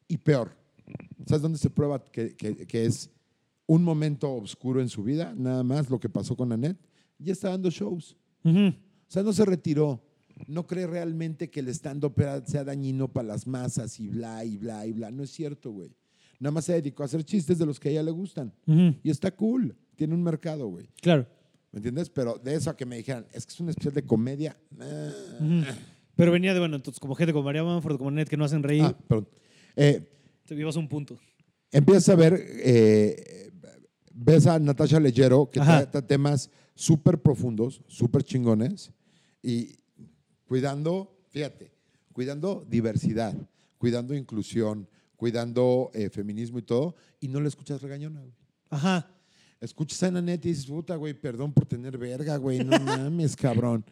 Y 0.09 0.19
peor, 0.19 0.57
¿Sabes 1.27 1.43
dónde 1.43 1.59
se 1.59 1.69
prueba 1.69 2.05
que, 2.05 2.37
que- 2.37 2.65
que 2.67 2.85
es 2.87 3.11
un 3.67 3.83
momento 3.83 4.33
oscuro 4.33 4.81
en 4.81 4.89
su 4.89 5.03
vida? 5.03 5.35
Nada 5.37 5.65
más 5.65 5.91
lo 5.91 5.99
que 5.99 6.09
pasó 6.09 6.37
con 6.37 6.53
Annette. 6.53 6.79
Ya 7.19 7.33
está 7.33 7.49
dando 7.49 7.71
shows. 7.71 8.17
O 8.47 8.73
sea, 9.11 9.23
no 9.23 9.33
se 9.33 9.45
retiró. 9.45 10.03
No 10.47 10.67
cree 10.67 10.87
realmente 10.87 11.49
que 11.51 11.61
el 11.61 11.69
stand-up 11.69 12.15
sea 12.47 12.63
dañino 12.65 13.09
para 13.13 13.29
las 13.29 13.47
masas 13.47 13.99
y 14.01 14.09
bla, 14.09 14.45
y 14.45 14.57
bla, 14.59 14.87
y 14.87 14.93
bla. 14.93 15.11
No 15.11 15.23
es 15.23 15.31
cierto, 15.31 15.71
güey. 15.71 15.97
Nada 16.39 16.53
más 16.53 16.67
se 16.67 16.75
dedicó 16.75 17.03
a 17.03 17.07
hacer 17.07 17.25
chistes 17.25 17.59
de 17.59 17.65
los 17.65 17.81
que 17.81 17.89
a 17.89 17.93
ella 17.93 18.03
le 18.03 18.11
gustan. 18.11 18.53
Y 19.03 19.11
está 19.11 19.31
cool. 19.31 19.75
Tiene 19.95 20.15
un 20.15 20.23
mercado, 20.23 20.67
güey. 20.69 20.89
Claro. 21.01 21.27
¿Me 21.73 21.79
entiendes? 21.79 22.11
Pero 22.11 22.39
de 22.39 22.55
eso 22.55 22.69
a 22.71 22.77
que 22.77 22.85
me 22.85 22.97
dijeran, 22.99 23.27
es 23.33 23.47
que 23.47 23.53
es 23.55 23.61
un 23.61 23.71
especial 23.71 23.95
de 23.95 24.03
comedia. 24.05 24.57
Pero 26.15 26.33
venía 26.33 26.55
de, 26.55 26.61
bueno, 26.61 26.77
entonces 26.77 27.01
como 27.01 27.15
gente 27.15 27.33
como 27.33 27.45
María 27.45 27.63
Manford, 27.65 27.99
como 27.99 28.11
Ned, 28.11 28.29
que 28.29 28.37
no 28.37 28.45
hacen 28.45 28.63
reír, 28.63 28.83
Ah, 28.85 28.97
perdón. 29.09 29.29
Eh, 29.77 30.09
te 30.47 30.55
vivas 30.55 30.77
un 30.77 30.89
punto. 30.89 31.19
empiezas 31.73 32.09
a 32.11 32.15
ver, 32.17 32.41
eh, 32.65 33.51
ves 34.15 34.47
a 34.47 34.59
Natasha 34.59 34.99
Leggero 35.01 35.51
que 35.51 35.61
Ajá. 35.61 35.81
trata 35.83 36.07
temas 36.07 36.51
súper 36.77 37.21
profundos, 37.21 37.83
súper 37.89 38.23
chingones 38.23 38.93
y 39.43 39.75
cuidando, 40.47 41.19
fíjate, 41.31 41.73
cuidando 42.13 42.65
diversidad, 42.69 43.35
cuidando 43.79 44.15
inclusión, 44.15 44.89
cuidando 45.17 45.91
eh, 45.95 46.11
feminismo 46.11 46.59
y 46.59 46.63
todo, 46.63 46.95
y 47.19 47.27
no 47.29 47.41
le 47.41 47.49
escuchas 47.49 47.83
regañona, 47.83 48.21
güey. 48.21 48.33
Ajá. 48.71 49.11
Escuchas 49.61 50.03
a 50.03 50.11
Nanette 50.11 50.45
y 50.45 50.49
dices, 50.51 50.67
puta, 50.67 50.95
güey, 50.97 51.15
perdón 51.15 51.53
por 51.53 51.65
tener 51.67 51.97
verga, 51.97 52.37
güey, 52.37 52.63
no 52.63 52.79
mames, 52.79 53.35
cabrón. 53.35 53.85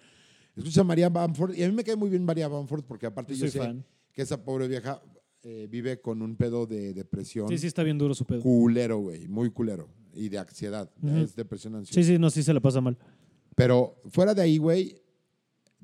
Escuchas 0.55 0.79
a 0.79 0.85
María 0.85 1.09
Bamford, 1.09 1.55
y 1.57 1.63
a 1.63 1.69
mí 1.69 1.75
me 1.75 1.83
cae 1.83 1.97
muy 1.97 2.11
bien 2.11 2.25
María 2.25 2.47
Bamford 2.49 2.85
porque 2.85 3.07
aparte 3.07 3.35
Yo 3.35 3.49
sé 3.49 3.59
fan. 3.59 3.85
que 4.13 4.23
esa 4.23 4.45
pobre 4.45 4.69
vieja 4.69 5.03
eh, 5.43 5.67
vive 5.71 6.01
con 6.01 6.21
un 6.23 6.37
pedo 6.37 6.67
de 6.67 6.93
depresión 6.95 7.49
Sí, 7.49 7.59
sí, 7.59 7.67
está 7.67 7.83
bien 7.83 7.97
duro 7.99 8.15
su 8.15 8.25
pedo. 8.27 8.41
culero, 8.43 8.99
güey, 8.99 9.27
muy 9.27 9.51
culero. 9.51 9.89
Y 10.15 10.29
de 10.29 10.39
ansiedad, 10.39 10.91
Ujú. 11.03 11.17
es 11.19 11.35
depresión 11.35 11.75
ansiosa. 11.75 12.01
Sí, 12.01 12.13
sí, 12.13 12.19
no, 12.19 12.31
sí 12.31 12.43
se 12.43 12.55
la 12.55 12.61
pasa 12.61 12.81
mal. 12.81 12.97
Pero 13.55 14.01
fuera 14.11 14.35
de 14.35 14.43
ahí, 14.43 14.59
güey, 14.59 15.01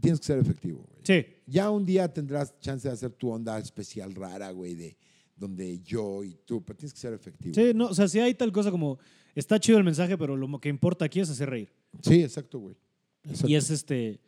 tienes 0.01 0.21
que 0.21 0.27
ser 0.27 0.39
efectivo, 0.39 0.87
güey. 0.89 1.01
Sí. 1.05 1.27
Ya 1.47 1.71
un 1.71 1.85
día 1.85 2.13
tendrás 2.13 2.59
chance 2.61 2.87
de 2.89 2.95
hacer 2.95 3.13
tu 3.13 3.31
onda 3.31 3.59
especial 3.59 4.15
rara, 4.15 4.51
güey, 4.51 4.75
de 4.75 4.97
donde 5.37 5.81
yo 5.81 6.23
y 6.23 6.35
tú, 6.45 6.63
pero 6.65 6.77
tienes 6.77 6.93
que 6.93 7.01
ser 7.01 7.13
efectivo. 7.13 7.55
Sí, 7.55 7.73
no, 7.75 7.87
o 7.87 7.95
sea, 7.95 8.09
sí 8.09 8.21
hay 8.21 8.35
tal 8.35 8.53
cosa 8.53 8.71
como, 8.71 8.99
está 9.35 9.59
chido 9.59 9.79
el 9.79 9.85
mensaje, 9.85 10.17
pero 10.19 10.37
lo 10.37 10.61
que 10.61 10.69
importa 10.69 11.05
aquí 11.05 11.21
es 11.21 11.31
hacer 11.31 11.49
reír. 11.51 11.73
Sí, 12.03 12.23
exacto, 12.23 12.59
güey. 12.59 12.77
Exacto. 13.25 13.49
Y 13.49 13.55
es 13.55 13.71
este... 13.71 14.21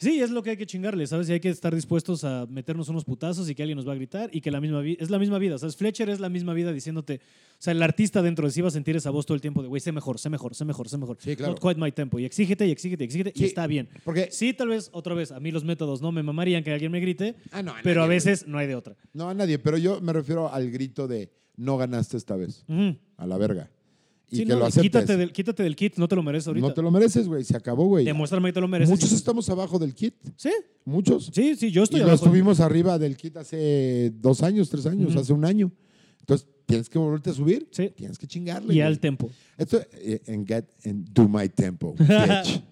Sí, 0.00 0.18
es 0.18 0.30
lo 0.30 0.42
que 0.42 0.48
hay 0.50 0.56
que 0.56 0.64
chingarle, 0.64 1.06
¿sabes? 1.06 1.28
Y 1.28 1.34
hay 1.34 1.40
que 1.40 1.50
estar 1.50 1.74
dispuestos 1.74 2.24
a 2.24 2.46
meternos 2.46 2.88
unos 2.88 3.04
putazos 3.04 3.50
y 3.50 3.54
que 3.54 3.62
alguien 3.62 3.76
nos 3.76 3.86
va 3.86 3.92
a 3.92 3.96
gritar 3.96 4.30
y 4.32 4.40
que 4.40 4.50
la 4.50 4.58
misma 4.58 4.80
vida, 4.80 4.96
es 4.98 5.10
la 5.10 5.18
misma 5.18 5.38
vida, 5.38 5.58
¿sabes? 5.58 5.76
Fletcher 5.76 6.08
es 6.08 6.20
la 6.20 6.30
misma 6.30 6.54
vida 6.54 6.72
diciéndote, 6.72 7.16
o 7.16 7.62
sea, 7.62 7.72
el 7.72 7.82
artista 7.82 8.22
dentro 8.22 8.46
de 8.46 8.52
sí 8.52 8.62
va 8.62 8.68
a 8.68 8.70
sentir 8.70 8.96
esa 8.96 9.10
voz 9.10 9.26
todo 9.26 9.34
el 9.34 9.42
tiempo 9.42 9.60
de, 9.60 9.68
güey, 9.68 9.78
sé 9.78 9.92
mejor, 9.92 10.18
sé 10.18 10.30
mejor, 10.30 10.54
sé 10.54 10.64
mejor, 10.64 10.88
sé 10.88 10.96
mejor. 10.96 11.18
Sí, 11.20 11.36
claro. 11.36 11.52
Not 11.52 11.60
quite 11.60 11.78
my 11.78 11.92
tempo. 11.92 12.18
Y 12.18 12.24
exígete, 12.24 12.66
y 12.66 12.70
exígete, 12.70 13.04
y 13.04 13.06
exígete, 13.06 13.32
y 13.34 13.44
está 13.44 13.66
bien. 13.66 13.90
Porque, 14.02 14.30
Sí, 14.32 14.54
tal 14.54 14.68
vez, 14.68 14.88
otra 14.94 15.14
vez, 15.14 15.32
a 15.32 15.40
mí 15.40 15.50
los 15.50 15.64
métodos 15.64 16.00
no 16.00 16.12
me 16.12 16.22
mamarían 16.22 16.64
que 16.64 16.72
alguien 16.72 16.90
me 16.90 17.00
grite, 17.00 17.34
ah, 17.52 17.62
no, 17.62 17.72
a 17.72 17.80
pero 17.82 18.02
a 18.02 18.06
veces 18.06 18.46
no 18.46 18.56
hay 18.56 18.66
de 18.66 18.76
otra. 18.76 18.96
No, 19.12 19.28
a 19.28 19.34
nadie, 19.34 19.58
pero 19.58 19.76
yo 19.76 20.00
me 20.00 20.14
refiero 20.14 20.50
al 20.50 20.70
grito 20.70 21.08
de 21.08 21.30
no 21.56 21.76
ganaste 21.76 22.16
esta 22.16 22.36
vez, 22.36 22.64
a 23.18 23.26
la 23.26 23.36
verga. 23.36 23.68
Y 24.30 24.36
Sí, 24.36 24.42
que 24.44 24.52
no, 24.52 24.60
lo 24.60 24.66
aceptes. 24.66 24.82
quítate, 24.90 25.16
del, 25.16 25.32
quítate 25.32 25.62
del 25.64 25.74
kit, 25.76 25.96
no 25.96 26.06
te 26.06 26.14
lo 26.16 26.22
mereces 26.22 26.46
ahorita. 26.48 26.68
No 26.68 26.72
te 26.72 26.82
lo 26.82 26.90
mereces, 26.90 27.26
güey, 27.26 27.42
se 27.42 27.56
acabó, 27.56 27.86
güey. 27.86 28.04
Demuéstrame 28.04 28.48
que 28.50 28.52
te 28.52 28.60
lo 28.60 28.68
mereces. 28.68 28.90
Muchos 28.90 29.10
y- 29.10 29.14
estamos 29.16 29.48
abajo 29.50 29.78
del 29.78 29.92
kit, 29.94 30.14
Sí, 30.36 30.50
muchos. 30.84 31.30
sí, 31.34 31.56
sí, 31.56 31.70
yo 31.72 31.80
Y 31.80 31.84
estoy 31.84 31.98
lo 32.00 32.06
abajo. 32.06 32.24
estuvimos 32.26 32.60
arriba 32.60 32.98
del 32.98 33.16
kit 33.16 33.36
hace 33.38 34.12
dos 34.14 34.42
años, 34.42 34.70
tres 34.70 34.86
años, 34.86 35.16
hace 35.16 35.32
un 35.32 35.44
año. 35.44 35.72
Entonces, 36.20 36.46
tienes 36.66 36.88
que 36.88 36.98
volverte 36.98 37.30
a 37.30 37.32
subir. 37.32 37.66
Sí. 37.72 37.90
Tienes 37.96 38.18
que 38.18 38.26
chingarle. 38.28 38.72
Y 38.72 38.76
güey. 38.76 38.80
al 38.82 39.00
tempo. 39.00 39.28
Esto, 39.58 39.80
eh, 39.94 40.20
en 40.26 40.46
get, 40.46 40.64
en 40.84 41.04
do 41.12 41.28
my 41.28 41.48
tempo, 41.48 41.94
bitch. 41.98 42.62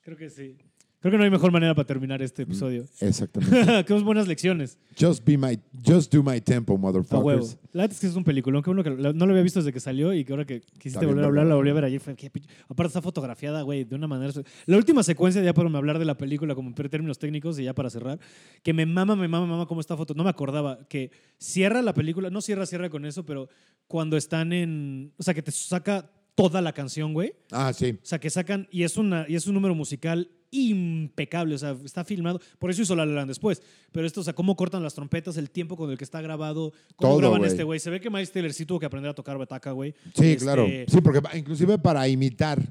Creo 0.00 0.16
que 0.16 0.28
sí. 0.30 0.56
Creo 1.00 1.12
que 1.12 1.18
no 1.18 1.22
hay 1.22 1.30
mejor 1.30 1.52
manera 1.52 1.74
para 1.76 1.86
terminar 1.86 2.20
este 2.22 2.42
episodio. 2.42 2.84
Exactamente. 3.00 3.84
Qué 3.86 3.94
buenas 4.00 4.26
lecciones. 4.26 4.78
Just 4.98 5.24
be 5.24 5.38
my, 5.38 5.56
just 5.86 6.12
do 6.12 6.24
my 6.24 6.40
tempo, 6.40 6.72
A 6.72 6.76
huevo. 6.76 6.88
motherfuckers. 7.04 7.56
La 7.72 7.82
verdad 7.82 7.92
es 7.94 8.00
que 8.00 8.08
es 8.08 8.16
un 8.16 8.24
peliculón. 8.24 8.62
Qué 8.64 8.70
bueno 8.70 8.82
que 8.82 8.90
no 8.90 9.26
lo 9.26 9.30
había 9.32 9.42
visto 9.44 9.60
desde 9.60 9.72
que 9.72 9.78
salió 9.78 10.12
y 10.12 10.24
que 10.24 10.32
ahora 10.32 10.44
que 10.44 10.60
quisiste 10.78 11.06
volver 11.06 11.22
a 11.22 11.26
hablar, 11.28 11.46
la 11.46 11.54
volví 11.54 11.70
a 11.70 11.74
ver 11.74 11.84
ayer. 11.84 12.00
Fue, 12.00 12.16
qué 12.16 12.32
pinche- 12.32 12.48
Aparte 12.68 12.88
está 12.88 13.00
fotografiada, 13.00 13.62
güey, 13.62 13.84
de 13.84 13.94
una 13.94 14.08
manera... 14.08 14.32
La 14.66 14.76
última 14.76 15.04
secuencia, 15.04 15.40
ya 15.40 15.54
para 15.54 15.68
hablar 15.68 16.00
de 16.00 16.04
la 16.04 16.16
película 16.16 16.56
como 16.56 16.68
en 16.70 16.74
términos 16.74 17.16
técnicos 17.18 17.60
y 17.60 17.64
ya 17.64 17.74
para 17.74 17.90
cerrar, 17.90 18.18
que 18.64 18.72
me 18.72 18.84
mama, 18.84 19.14
me 19.14 19.28
mama, 19.28 19.46
me 19.46 19.52
mama 19.52 19.66
cómo 19.66 19.80
está 19.80 19.96
foto. 19.96 20.14
No 20.14 20.24
me 20.24 20.30
acordaba 20.30 20.80
que 20.88 21.12
cierra 21.38 21.80
la 21.80 21.94
película, 21.94 22.28
no 22.28 22.40
cierra, 22.40 22.66
cierra 22.66 22.90
con 22.90 23.04
eso, 23.04 23.24
pero 23.24 23.48
cuando 23.86 24.16
están 24.16 24.52
en... 24.52 25.12
O 25.16 25.22
sea, 25.22 25.32
que 25.32 25.42
te 25.42 25.52
saca 25.52 26.10
toda 26.38 26.60
la 26.62 26.72
canción, 26.72 27.12
güey. 27.14 27.34
Ah, 27.50 27.72
sí. 27.72 27.98
O 28.00 28.06
sea, 28.06 28.20
que 28.20 28.30
sacan, 28.30 28.68
y 28.70 28.84
es, 28.84 28.96
una, 28.96 29.26
y 29.28 29.34
es 29.34 29.48
un 29.48 29.54
número 29.54 29.74
musical 29.74 30.30
impecable, 30.52 31.56
o 31.56 31.58
sea, 31.58 31.76
está 31.84 32.04
filmado, 32.04 32.40
por 32.60 32.70
eso 32.70 32.80
hizo 32.80 32.94
La 32.94 33.04
La 33.04 33.12
Land 33.12 33.28
después, 33.28 33.60
pero 33.92 34.06
esto, 34.06 34.20
o 34.20 34.24
sea, 34.24 34.32
cómo 34.34 34.54
cortan 34.56 34.82
las 34.82 34.94
trompetas, 34.94 35.36
el 35.36 35.50
tiempo 35.50 35.76
con 35.76 35.90
el 35.90 35.98
que 35.98 36.04
está 36.04 36.20
grabado, 36.22 36.72
cómo 36.96 37.10
Todo, 37.14 37.18
graban 37.18 37.38
güey. 37.40 37.50
este 37.50 37.64
güey, 37.64 37.80
se 37.80 37.90
ve 37.90 38.00
que 38.00 38.08
Miles 38.08 38.30
Taylor 38.30 38.52
sí 38.52 38.64
tuvo 38.64 38.78
que 38.78 38.86
aprender 38.86 39.10
a 39.10 39.14
tocar 39.14 39.36
bataca, 39.36 39.72
güey. 39.72 39.94
Sí, 40.14 40.32
Este, 40.32 40.44
claro. 40.44 40.64
Sí, 40.86 41.00
porque 41.02 41.20
inclusive 41.36 41.76
para 41.78 42.06
imitar 42.08 42.62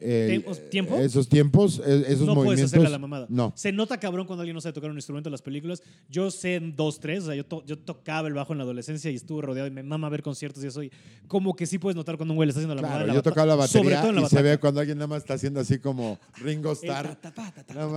el- 0.00 0.28
¿Tiempos- 0.30 0.70
tiempo? 0.70 0.96
esos 0.98 1.28
tiempos, 1.28 1.78
e- 1.84 2.04
esos 2.12 2.26
no 2.26 2.34
puedes 2.34 2.36
movimientos. 2.36 2.64
hacerle 2.72 2.86
a 2.86 2.90
la 2.90 2.98
mamada. 2.98 3.26
No. 3.30 3.52
Se 3.56 3.72
nota 3.72 3.98
cabrón 3.98 4.26
cuando 4.26 4.42
alguien 4.42 4.54
no 4.54 4.60
sabe 4.60 4.72
tocar 4.74 4.90
un 4.90 4.96
instrumento 4.96 5.28
en 5.28 5.32
las 5.32 5.42
películas. 5.42 5.82
Yo 6.10 6.30
sé 6.30 6.56
en 6.56 6.76
dos, 6.76 7.00
tres. 7.00 7.22
O 7.24 7.26
sea, 7.26 7.34
yo, 7.34 7.44
to- 7.44 7.64
yo 7.66 7.78
tocaba 7.78 8.28
el 8.28 8.34
bajo 8.34 8.52
en 8.52 8.58
la 8.58 8.64
adolescencia 8.64 9.10
y 9.10 9.14
estuve 9.16 9.42
rodeado 9.42 9.68
y 9.68 9.70
me 9.70 9.82
mama 9.82 10.08
ver 10.08 10.22
conciertos 10.22 10.62
y 10.64 10.66
eso. 10.66 10.82
Y 10.82 10.90
como 11.28 11.54
que 11.56 11.66
sí 11.66 11.78
puedes 11.78 11.96
notar 11.96 12.16
cuando 12.16 12.32
un 12.32 12.36
güey 12.36 12.46
le 12.46 12.50
está 12.50 12.60
haciendo 12.60 12.74
la 12.74 12.82
mamada. 12.82 12.98
Claro, 13.04 13.08
la 13.08 13.14
yo 13.14 13.22
tocaba 13.22 13.46
la 13.56 13.66
Sobre 13.66 13.84
batería 13.90 14.00
todo 14.00 14.10
en 14.10 14.16
la 14.16 14.22
y 14.22 14.28
se 14.28 14.42
ve 14.42 14.58
cuando 14.58 14.80
alguien 14.80 14.98
nada 14.98 15.08
más 15.08 15.18
está 15.22 15.34
haciendo 15.34 15.60
así 15.60 15.78
como 15.78 16.18
Ringo 16.36 16.70
Eh, 16.72 16.74
Starr. 16.74 17.16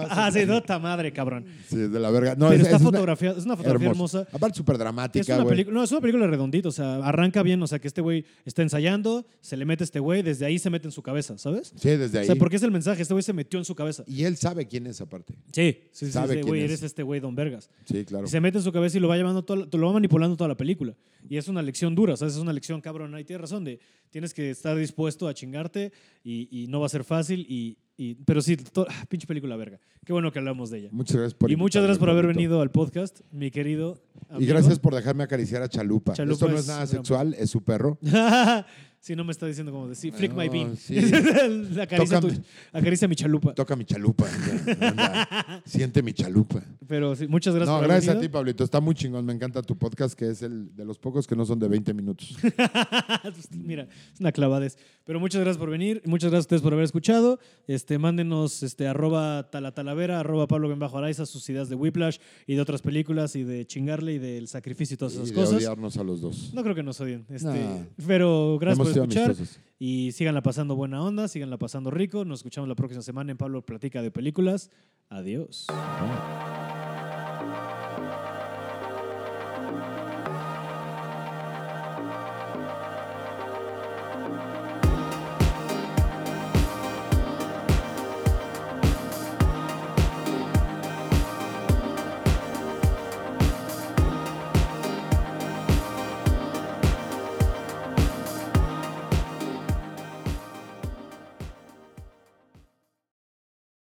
Ah, 0.10 0.30
sí, 0.32 0.46
no, 0.46 0.62
ta 0.64 0.80
madre, 0.80 1.12
cabrón. 1.12 1.46
Sí, 1.68 1.78
de 1.78 2.00
la 2.00 2.10
verga. 2.12 2.36
No, 2.36 2.50
Pero 2.50 2.54
es, 2.62 2.62
está 2.68 2.76
es 2.78 2.82
una- 2.82 2.92
fotografía, 2.92 3.32
es 3.32 3.46
una 3.46 3.58
fotografía 3.58 3.90
hermoso. 3.90 4.20
hermosa. 4.20 4.36
Aparte, 4.36 4.58
súper 4.58 4.74
Es 4.76 4.80
dramática, 4.80 5.34
una 5.36 5.44
güey. 5.44 5.54
película, 5.54 5.74
no, 5.78 5.84
es 5.84 5.92
una 5.92 6.02
película 6.02 6.28
redondita, 6.28 6.70
o 6.70 6.72
sea, 6.72 6.96
arranca 7.06 7.44
bien, 7.44 7.62
o 7.62 7.68
sea, 7.68 7.80
que 7.80 7.88
este 7.88 8.02
güey 8.02 8.26
está 8.46 8.62
ensayando, 8.62 9.26
se 9.42 9.58
le 9.58 9.66
mete 9.66 9.84
este 9.84 10.00
güey, 10.00 10.22
desde 10.22 10.46
ahí 10.46 10.60
se 10.60 10.70
mete 10.70 10.88
en 10.88 10.92
su 10.92 11.02
cabeza, 11.02 11.38
¿sabes? 11.38 11.74
Sí, 11.76 11.89
desde 11.98 12.20
ahí. 12.20 12.24
O 12.24 12.28
sea, 12.28 12.36
porque 12.36 12.56
es 12.58 12.64
el 12.64 12.72
mensaje, 12.72 13.02
este 13.02 13.14
güey 13.14 13.24
se 13.24 13.34
metió 13.34 13.58
en 13.60 13.66
su 13.66 13.76
cabeza. 13.76 14.04
Y 14.08 14.24
él 14.24 14.38
sabe 14.38 14.68
quién 14.68 14.88
es 14.88 15.02
aparte. 15.02 15.34
Sí, 15.52 15.78
sí, 15.92 16.06
sí, 16.08 16.12
Sabe 16.12 16.36
sí, 16.36 16.42
güey, 16.42 16.62
es. 16.62 16.66
eres 16.72 16.84
este 16.84 17.04
güey 17.04 17.20
Don 17.20 17.36
Vergas. 17.36 17.70
Sí, 17.86 18.06
claro. 18.06 18.26
Y 18.26 18.30
se 18.30 18.40
mete 18.42 18.58
en 18.60 18.64
su 18.64 18.72
cabeza 18.72 18.98
y 18.98 19.00
lo 19.00 19.08
va 19.08 19.18
llevando, 19.18 19.44
toda 19.44 19.60
la- 19.62 19.68
lo 19.72 19.88
va 19.88 19.94
manipulando 19.94 20.36
toda 20.38 20.48
la 20.48 20.58
película. 20.58 20.96
Y 21.30 21.38
es 21.38 21.48
una 21.48 21.62
lección 21.62 21.96
dura, 21.96 22.16
¿sabes? 22.18 22.36
Es 22.36 22.40
una 22.40 22.54
lección 22.54 22.82
cabrona. 22.82 23.20
Y 23.20 23.24
tienes 23.26 23.42
razón, 23.42 23.64
de, 23.64 23.80
tienes 24.10 24.34
que 24.34 24.50
estar 24.50 24.78
dispuesto 24.78 25.28
a 25.28 25.34
chingarte 25.34 25.92
y, 26.24 26.48
y 26.64 26.68
no 26.68 26.80
va 26.80 26.86
a 26.86 26.90
ser 26.90 27.04
fácil. 27.04 27.46
Y, 27.50 27.78
y- 27.98 28.16
pero 28.16 28.42
sí, 28.42 28.56
to- 28.58 28.86
ah, 28.90 29.06
pinche 29.10 29.28
película 29.28 29.56
verga. 29.56 29.80
Qué 30.06 30.14
bueno 30.14 30.32
que 30.32 30.40
hablamos 30.40 30.70
de 30.70 30.80
ella. 30.80 30.90
Muchas 30.92 31.18
gracias 31.18 31.34
por 31.36 31.52
y 31.52 31.56
muchas 31.56 31.84
gracias 31.84 32.00
por 32.00 32.10
haber 32.10 32.26
venido 32.28 32.62
al 32.62 32.72
podcast, 32.72 33.20
mi 33.32 33.52
querido. 33.52 34.02
Y 34.32 34.34
amigo. 34.36 34.50
gracias 34.54 34.80
por 34.80 34.96
dejarme 34.96 35.24
acariciar 35.24 35.62
a 35.62 35.70
Chalupa. 35.70 36.14
Chalupa 36.14 36.34
Esto 36.34 36.48
no 36.50 36.56
es 36.56 36.62
es 36.62 36.68
nada 36.68 36.88
sexual, 36.88 37.36
es 37.38 37.50
su 37.50 37.62
perro. 37.64 38.00
sí, 39.00 39.16
no 39.16 39.24
me 39.24 39.32
está 39.32 39.46
diciendo 39.46 39.72
como 39.72 39.88
decir, 39.88 40.14
flick 40.14 40.34
my 40.34 40.50
bean. 40.50 40.76
sí. 40.78 40.98
acaricia, 41.82 42.20
tu- 42.20 42.32
acaricia 42.74 43.08
mi 43.08 43.16
chalupa. 43.16 43.54
Toca 43.54 43.76
mi 43.76 43.86
chalupa. 43.86 44.26
ya, 44.28 44.90
anda. 44.90 45.64
Siente 45.66 46.02
mi 46.04 46.14
chalupa. 46.14 46.62
Pero 46.88 47.16
sí, 47.16 47.28
muchas 47.28 47.56
gracias 47.56 47.74
no, 47.74 47.80
por 47.80 47.88
gracias 47.88 48.16
a 48.16 48.20
ti. 48.20 48.30
Pablito. 48.30 48.64
Está 48.64 48.80
muy 48.80 48.96
chingón. 48.96 49.26
Me 49.26 49.34
encanta 49.34 49.62
tu 49.62 49.78
podcast, 49.78 50.14
que 50.18 50.30
es 50.30 50.42
el 50.42 50.76
de 50.76 50.86
los 50.86 50.98
pocos 50.98 51.28
que 51.28 51.36
no 51.36 51.46
son 51.46 51.60
de 51.60 51.68
20 51.68 51.94
minutos. 51.94 52.36
Mira, 53.52 53.88
es 54.14 54.20
una 54.20 54.32
clavadez. 54.32 54.78
Pero 55.10 55.20
muchas 55.20 55.42
gracias 55.42 55.58
por 55.58 55.72
venir. 55.72 56.04
Muchas 56.06 56.30
gracias 56.30 56.44
a 56.44 56.46
ustedes 56.46 56.62
por 56.62 56.72
haber 56.72 56.86
escuchado. 56.86 57.40
Este, 57.66 57.98
mándenos 57.98 58.62
este, 58.62 58.88
arroba 58.88 59.50
talatalavera, 59.50 60.20
arroba 60.20 60.46
Pablo 60.46 60.70
Benbajo 60.70 61.00
Araiza, 61.00 61.26
sus 61.26 61.50
ideas 61.50 61.68
de 61.68 61.74
Whiplash 61.74 62.20
y 62.46 62.54
de 62.54 62.62
otras 62.62 62.84
películas 62.84 63.36
y 63.36 63.44
de 63.44 63.66
chingarle 63.66 64.14
y 64.14 64.20
del 64.20 64.48
sacrificio 64.48 64.94
y 64.94 64.98
todas 64.98 65.16
esas 65.16 65.30
y 65.30 65.32
de 65.32 65.36
cosas. 65.36 65.56
odiarnos 65.56 65.98
a 65.98 66.04
los 66.04 66.22
dos. 66.22 66.54
No 66.54 66.62
creo 66.62 66.76
que 66.76 66.84
nos 66.84 67.02
odien. 67.02 67.26
Este, 67.28 67.48
Nah. 67.48 67.86
Pero 68.06 68.60
gracias 68.62 68.78
Hemos 68.88 68.94
por 68.94 69.02
escuchar. 69.02 69.26
amistosos. 69.32 69.60
Y 69.80 70.12
síganla 70.12 70.44
pasando 70.44 70.76
buena 70.76 71.02
onda, 71.04 71.28
síganla 71.28 71.58
pasando 71.58 71.90
rico. 71.90 72.24
Nos 72.24 72.42
escuchamos 72.42 72.68
la 72.68 72.76
próxima 72.76 73.02
semana 73.02 73.32
en 73.32 73.38
Pablo 73.40 73.66
Platica 73.66 74.04
de 74.04 74.12
Películas. 74.12 74.70
Adiós. 75.10 75.66
Ah. 75.70 76.69